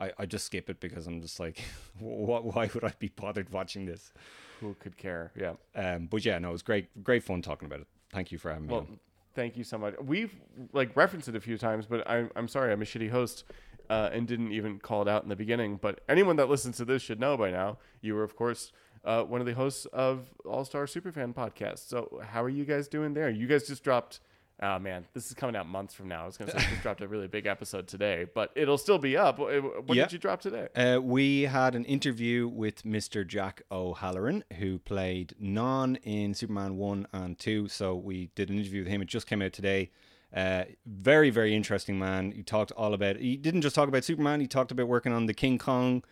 I, 0.00 0.12
I 0.18 0.26
just 0.26 0.46
skip 0.46 0.70
it 0.70 0.80
because 0.80 1.06
I'm 1.06 1.20
just 1.20 1.40
like, 1.40 1.62
what? 1.98 2.44
Why 2.44 2.70
would 2.72 2.84
I 2.84 2.92
be 2.98 3.08
bothered 3.08 3.50
watching 3.50 3.86
this? 3.86 4.12
Who 4.60 4.74
could 4.80 4.96
care? 4.96 5.32
Yeah. 5.36 5.54
Um, 5.74 6.06
but 6.06 6.24
yeah, 6.24 6.38
no, 6.38 6.50
it 6.50 6.52
was 6.52 6.62
great, 6.62 7.02
great 7.04 7.22
fun 7.22 7.42
talking 7.42 7.66
about 7.66 7.80
it. 7.80 7.86
Thank 8.12 8.32
you 8.32 8.38
for 8.38 8.50
having 8.50 8.66
me. 8.66 8.72
Well, 8.72 8.82
on. 8.82 8.98
thank 9.34 9.56
you 9.56 9.64
so 9.64 9.78
much. 9.78 9.94
We've 10.02 10.34
like 10.72 10.96
referenced 10.96 11.28
it 11.28 11.36
a 11.36 11.40
few 11.40 11.58
times, 11.58 11.86
but 11.86 12.08
I'm 12.08 12.30
I'm 12.36 12.48
sorry, 12.48 12.72
I'm 12.72 12.82
a 12.82 12.86
shitty 12.86 13.10
host. 13.10 13.44
Uh, 13.90 14.10
and 14.12 14.28
didn't 14.28 14.52
even 14.52 14.78
call 14.78 15.00
it 15.00 15.08
out 15.08 15.22
in 15.22 15.30
the 15.30 15.36
beginning, 15.36 15.78
but 15.80 16.02
anyone 16.10 16.36
that 16.36 16.46
listens 16.50 16.76
to 16.76 16.84
this 16.84 17.00
should 17.00 17.18
know 17.18 17.38
by 17.38 17.50
now. 17.50 17.78
You 18.02 18.16
were, 18.16 18.22
of 18.22 18.36
course, 18.36 18.70
uh, 19.02 19.22
one 19.22 19.40
of 19.40 19.46
the 19.46 19.54
hosts 19.54 19.86
of 19.86 20.26
All 20.44 20.66
Star 20.66 20.84
Superfan 20.84 21.34
podcast. 21.34 21.88
So, 21.88 22.20
how 22.22 22.42
are 22.42 22.50
you 22.50 22.66
guys 22.66 22.86
doing 22.86 23.14
there? 23.14 23.30
You 23.30 23.46
guys 23.46 23.66
just 23.66 23.82
dropped. 23.82 24.20
Oh 24.60 24.78
man, 24.78 25.06
this 25.14 25.28
is 25.28 25.34
coming 25.34 25.54
out 25.54 25.68
months 25.68 25.94
from 25.94 26.08
now. 26.08 26.24
I 26.24 26.26
was 26.26 26.36
gonna 26.36 26.50
say 26.50 26.58
you 26.62 26.68
just 26.70 26.82
dropped 26.82 27.00
a 27.00 27.06
really 27.06 27.28
big 27.28 27.46
episode 27.46 27.86
today, 27.86 28.26
but 28.34 28.50
it'll 28.56 28.78
still 28.78 28.98
be 28.98 29.16
up. 29.16 29.38
What 29.38 29.86
did 29.86 30.12
you 30.12 30.18
drop 30.18 30.40
today? 30.40 30.68
Uh, 30.74 31.00
we 31.00 31.42
had 31.42 31.74
an 31.76 31.84
interview 31.84 32.48
with 32.48 32.82
Mr. 32.82 33.26
Jack 33.26 33.62
O'Halloran, 33.70 34.42
who 34.58 34.78
played 34.80 35.34
Non 35.38 35.96
in 35.96 36.34
Superman 36.34 36.76
1 36.76 37.06
and 37.12 37.38
2. 37.38 37.68
So 37.68 37.94
we 37.94 38.30
did 38.34 38.50
an 38.50 38.58
interview 38.58 38.82
with 38.82 38.88
him. 38.88 39.00
It 39.00 39.08
just 39.08 39.28
came 39.28 39.42
out 39.42 39.52
today. 39.52 39.90
Uh, 40.34 40.64
very, 40.84 41.30
very 41.30 41.54
interesting 41.54 41.98
man. 41.98 42.32
He 42.32 42.42
talked 42.42 42.72
all 42.72 42.94
about. 42.94 43.16
He 43.16 43.36
didn't 43.36 43.62
just 43.62 43.74
talk 43.74 43.88
about 43.88 44.04
Superman. 44.04 44.40
He 44.40 44.46
talked 44.46 44.72
about 44.72 44.88
working 44.88 45.12
on 45.12 45.26
the 45.26 45.34
King 45.34 45.58
Kong 45.58 46.02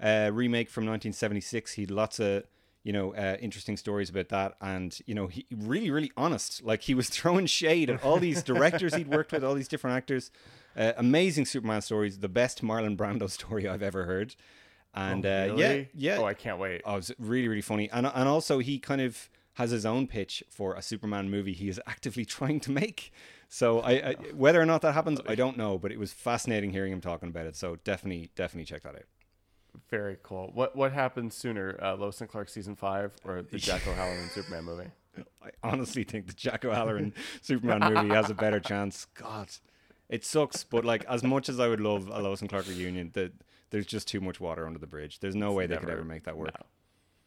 uh, 0.00 0.30
remake 0.32 0.68
from 0.68 0.84
1976. 0.84 1.72
He 1.72 1.82
had 1.82 1.90
lots 1.90 2.20
of 2.20 2.44
you 2.84 2.92
know 2.92 3.14
uh, 3.14 3.36
interesting 3.40 3.76
stories 3.76 4.08
about 4.10 4.28
that, 4.28 4.54
and 4.60 4.96
you 5.06 5.14
know 5.14 5.26
he 5.26 5.46
really, 5.50 5.90
really 5.90 6.12
honest. 6.16 6.62
Like 6.62 6.82
he 6.82 6.94
was 6.94 7.08
throwing 7.18 7.46
shade 7.46 7.90
at 7.90 8.04
all 8.04 8.20
these 8.20 8.42
directors 8.44 8.94
he'd 8.94 9.08
worked 9.08 9.32
with, 9.32 9.42
all 9.42 9.54
these 9.54 9.68
different 9.68 9.96
actors. 9.96 10.30
Uh, 10.76 10.92
amazing 10.96 11.46
Superman 11.46 11.82
stories. 11.82 12.18
The 12.20 12.28
best 12.28 12.62
Marlon 12.62 12.96
Brando 12.96 13.28
story 13.38 13.68
I've 13.68 13.82
ever 13.82 14.04
heard. 14.04 14.36
And 14.94 15.26
uh, 15.26 15.54
yeah, 15.56 15.68
Really? 15.68 15.88
yeah. 15.94 16.18
Oh, 16.20 16.24
I 16.24 16.34
can't 16.34 16.58
wait. 16.60 16.82
Oh, 16.84 16.96
it's 16.96 17.10
really, 17.18 17.48
really 17.48 17.62
funny. 17.62 17.90
And 17.90 18.06
and 18.06 18.28
also 18.28 18.58
he 18.60 18.78
kind 18.78 19.00
of 19.00 19.28
has 19.54 19.70
his 19.70 19.86
own 19.86 20.06
pitch 20.06 20.42
for 20.50 20.74
a 20.74 20.82
Superman 20.82 21.30
movie 21.30 21.52
he 21.52 21.68
is 21.68 21.80
actively 21.86 22.24
trying 22.36 22.60
to 22.60 22.70
make. 22.70 23.12
So 23.48 23.80
I, 23.80 23.92
I 23.92 24.14
whether 24.34 24.60
or 24.60 24.66
not 24.66 24.82
that 24.82 24.92
happens, 24.92 25.20
I 25.28 25.34
don't 25.34 25.56
know. 25.56 25.78
But 25.78 25.90
it 25.90 25.98
was 25.98 26.12
fascinating 26.12 26.70
hearing 26.72 26.92
him 26.92 27.00
talking 27.00 27.28
about 27.28 27.46
it. 27.46 27.56
So 27.56 27.76
definitely, 27.82 28.30
definitely 28.36 28.66
check 28.66 28.82
that 28.82 28.94
out. 28.96 29.04
Very 29.90 30.16
cool. 30.22 30.50
What 30.54 30.76
what 30.76 30.92
happens 30.92 31.34
sooner, 31.34 31.78
uh, 31.82 31.94
Lois 31.96 32.20
and 32.20 32.30
Clark 32.30 32.48
season 32.48 32.76
five 32.76 33.12
or 33.24 33.42
the 33.42 33.58
Jack 33.68 33.86
O'Halloran 33.86 34.28
Superman 34.30 34.64
movie? 34.64 34.90
I 35.42 35.50
honestly 35.62 36.04
think 36.04 36.26
the 36.26 36.32
Jack 36.32 36.64
O'Halloran 36.64 37.14
Superman 37.42 37.92
movie 37.92 38.14
has 38.14 38.30
a 38.30 38.34
better 38.34 38.60
chance. 38.60 39.06
God, 39.14 39.48
it 40.08 40.24
sucks. 40.24 40.64
But 40.64 40.84
like, 40.84 41.04
as 41.04 41.22
much 41.22 41.48
as 41.48 41.60
I 41.60 41.68
would 41.68 41.80
love 41.80 42.08
a 42.08 42.20
Lois 42.20 42.40
and 42.40 42.50
Clark 42.50 42.66
reunion, 42.68 43.10
that 43.14 43.32
there's 43.70 43.86
just 43.86 44.08
too 44.08 44.20
much 44.20 44.40
water 44.40 44.66
under 44.66 44.78
the 44.78 44.86
bridge. 44.86 45.20
There's 45.20 45.36
no 45.36 45.52
way 45.52 45.66
they 45.66 45.76
could 45.76 45.90
ever 45.90 46.04
make 46.04 46.24
that 46.24 46.36
work. 46.36 46.52
No. 46.58 46.66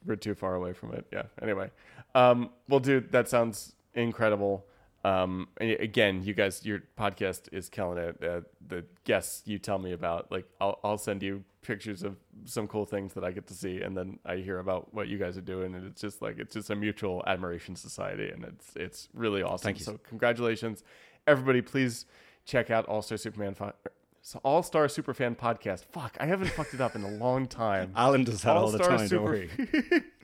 We're 0.06 0.16
too 0.16 0.36
far 0.36 0.56
away 0.56 0.74
from 0.74 0.94
it. 0.94 1.06
Yeah. 1.12 1.24
Anyway, 1.42 1.72
um, 2.16 2.50
well, 2.70 2.80
dude, 2.80 3.12
that 3.12 3.28
sounds 3.28 3.74
incredible. 3.94 4.66
Um, 5.08 5.48
and 5.58 5.72
again, 5.72 6.24
you 6.24 6.34
guys, 6.34 6.66
your 6.66 6.84
podcast 7.00 7.50
is 7.52 7.70
killing 7.70 7.98
it. 7.98 8.24
Uh, 8.24 8.42
the 8.68 8.84
guests 9.06 9.44
you 9.46 9.60
tell 9.60 9.78
me 9.78 9.94
about, 9.94 10.32
like, 10.32 10.46
I'll 10.60 10.80
I'll 10.84 10.98
send 10.98 11.24
you 11.24 11.44
pictures 11.62 12.04
of 12.04 12.16
some 12.46 12.68
cool 12.68 12.86
things 12.86 13.14
that 13.14 13.24
I 13.24 13.32
get 13.32 13.48
to 13.48 13.54
see, 13.54 13.82
and 13.82 13.96
then 13.96 14.20
I 14.26 14.38
hear 14.38 14.60
about 14.60 14.94
what 14.94 15.08
you 15.08 15.18
guys 15.18 15.38
are 15.38 15.42
doing, 15.42 15.76
and 15.76 15.86
it's 15.86 16.02
just 16.02 16.22
like 16.22 16.40
it's 16.40 16.54
just 16.54 16.70
a 16.70 16.76
mutual 16.76 17.24
admiration 17.28 17.76
society, 17.76 18.30
and 18.30 18.44
it's 18.44 18.76
it's 18.76 19.10
really 19.14 19.42
awesome. 19.44 19.66
Thank 19.66 19.80
you. 19.80 19.86
So 19.86 20.00
congratulations, 20.10 20.84
everybody! 21.26 21.62
Please 21.62 22.06
check 22.46 22.70
out 22.70 22.86
All 22.88 23.02
Star 23.02 23.18
Superman. 23.18 23.54
Fi- 23.54 23.74
so 24.22 24.40
All 24.44 24.62
Star 24.64 24.88
Superfan 24.88 25.38
podcast. 25.38 25.86
Fuck, 25.86 26.18
I 26.20 26.26
haven't 26.26 26.50
fucked 26.50 26.74
it 26.74 26.82
up 26.82 26.96
in 26.96 27.04
a 27.04 27.12
long 27.12 27.48
time. 27.48 27.94
Alan 27.96 28.26
does 28.26 28.42
that 28.42 28.58
all 28.58 28.72
the 28.72 28.80
time. 28.80 29.08
Super-. 29.08 29.48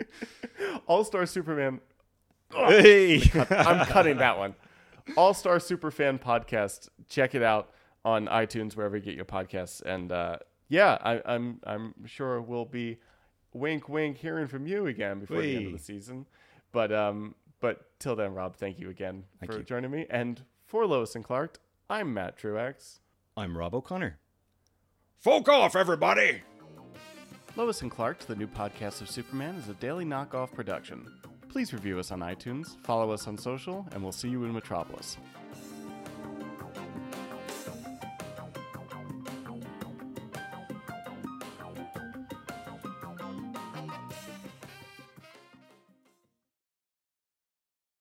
All 0.88 1.04
Star 1.06 1.26
Superman. 1.26 1.80
Hey! 2.54 3.20
I'm 3.50 3.84
cutting 3.88 4.18
that 4.18 4.38
one. 4.38 4.54
All 5.18 5.34
Star 5.34 5.58
Superfan 5.58 6.20
podcast. 6.20 6.90
Check 7.10 7.36
it 7.36 7.44
out 7.44 7.72
on 8.06 8.28
iTunes 8.28 8.76
wherever 8.76 8.98
you 8.98 9.04
get 9.04 9.16
your 9.16 9.26
podcasts. 9.26 9.82
And 9.82 10.12
uh, 10.12 10.38
yeah, 10.70 10.98
I, 11.02 11.22
I'm 11.26 11.60
I'm 11.66 11.94
sure 12.06 12.42
we'll 12.42 12.66
be 12.66 13.00
wink 13.54 13.88
wink 13.88 14.18
hearing 14.18 14.48
from 14.48 14.66
you 14.66 14.88
again 14.88 15.20
before 15.20 15.42
the 15.42 15.56
end 15.56 15.68
of 15.68 15.74
the 15.74 15.80
season. 15.80 16.26
But 16.72 16.92
um, 16.92 17.36
but 17.60 17.98
till 18.00 18.16
then, 18.16 18.34
Rob, 18.34 18.56
thank 18.56 18.80
you 18.80 18.90
again 18.90 19.24
for 19.46 19.58
you. 19.58 19.64
joining 19.64 19.92
me. 19.92 20.06
And 20.10 20.42
for 20.66 20.86
Lois 20.86 21.16
and 21.16 21.24
Clark, 21.24 21.60
I'm 21.90 22.14
Matt 22.14 22.38
Truex. 22.38 23.00
I'm 23.38 23.58
Rob 23.58 23.74
O'Connor. 23.74 24.20
Folk 25.20 25.48
off, 25.48 25.76
everybody! 25.76 26.42
Lois 27.56 27.82
and 27.82 27.92
Clark, 27.92 28.20
the 28.20 28.36
new 28.36 28.48
podcast 28.48 29.02
of 29.02 29.10
Superman, 29.10 29.56
is 29.56 29.70
a 29.70 29.74
daily 29.76 30.06
knockoff 30.06 30.52
production. 30.54 31.08
Please 31.54 31.72
review 31.72 32.00
us 32.00 32.12
on 32.12 32.22
iTunes, 32.22 32.78
follow 32.82 33.12
us 33.12 33.28
on 33.28 33.38
social, 33.38 33.86
and 33.92 34.02
we'll 34.02 34.12
see 34.12 34.28
you 34.28 34.44
in 34.44 34.52
Metropolis. 34.52 35.18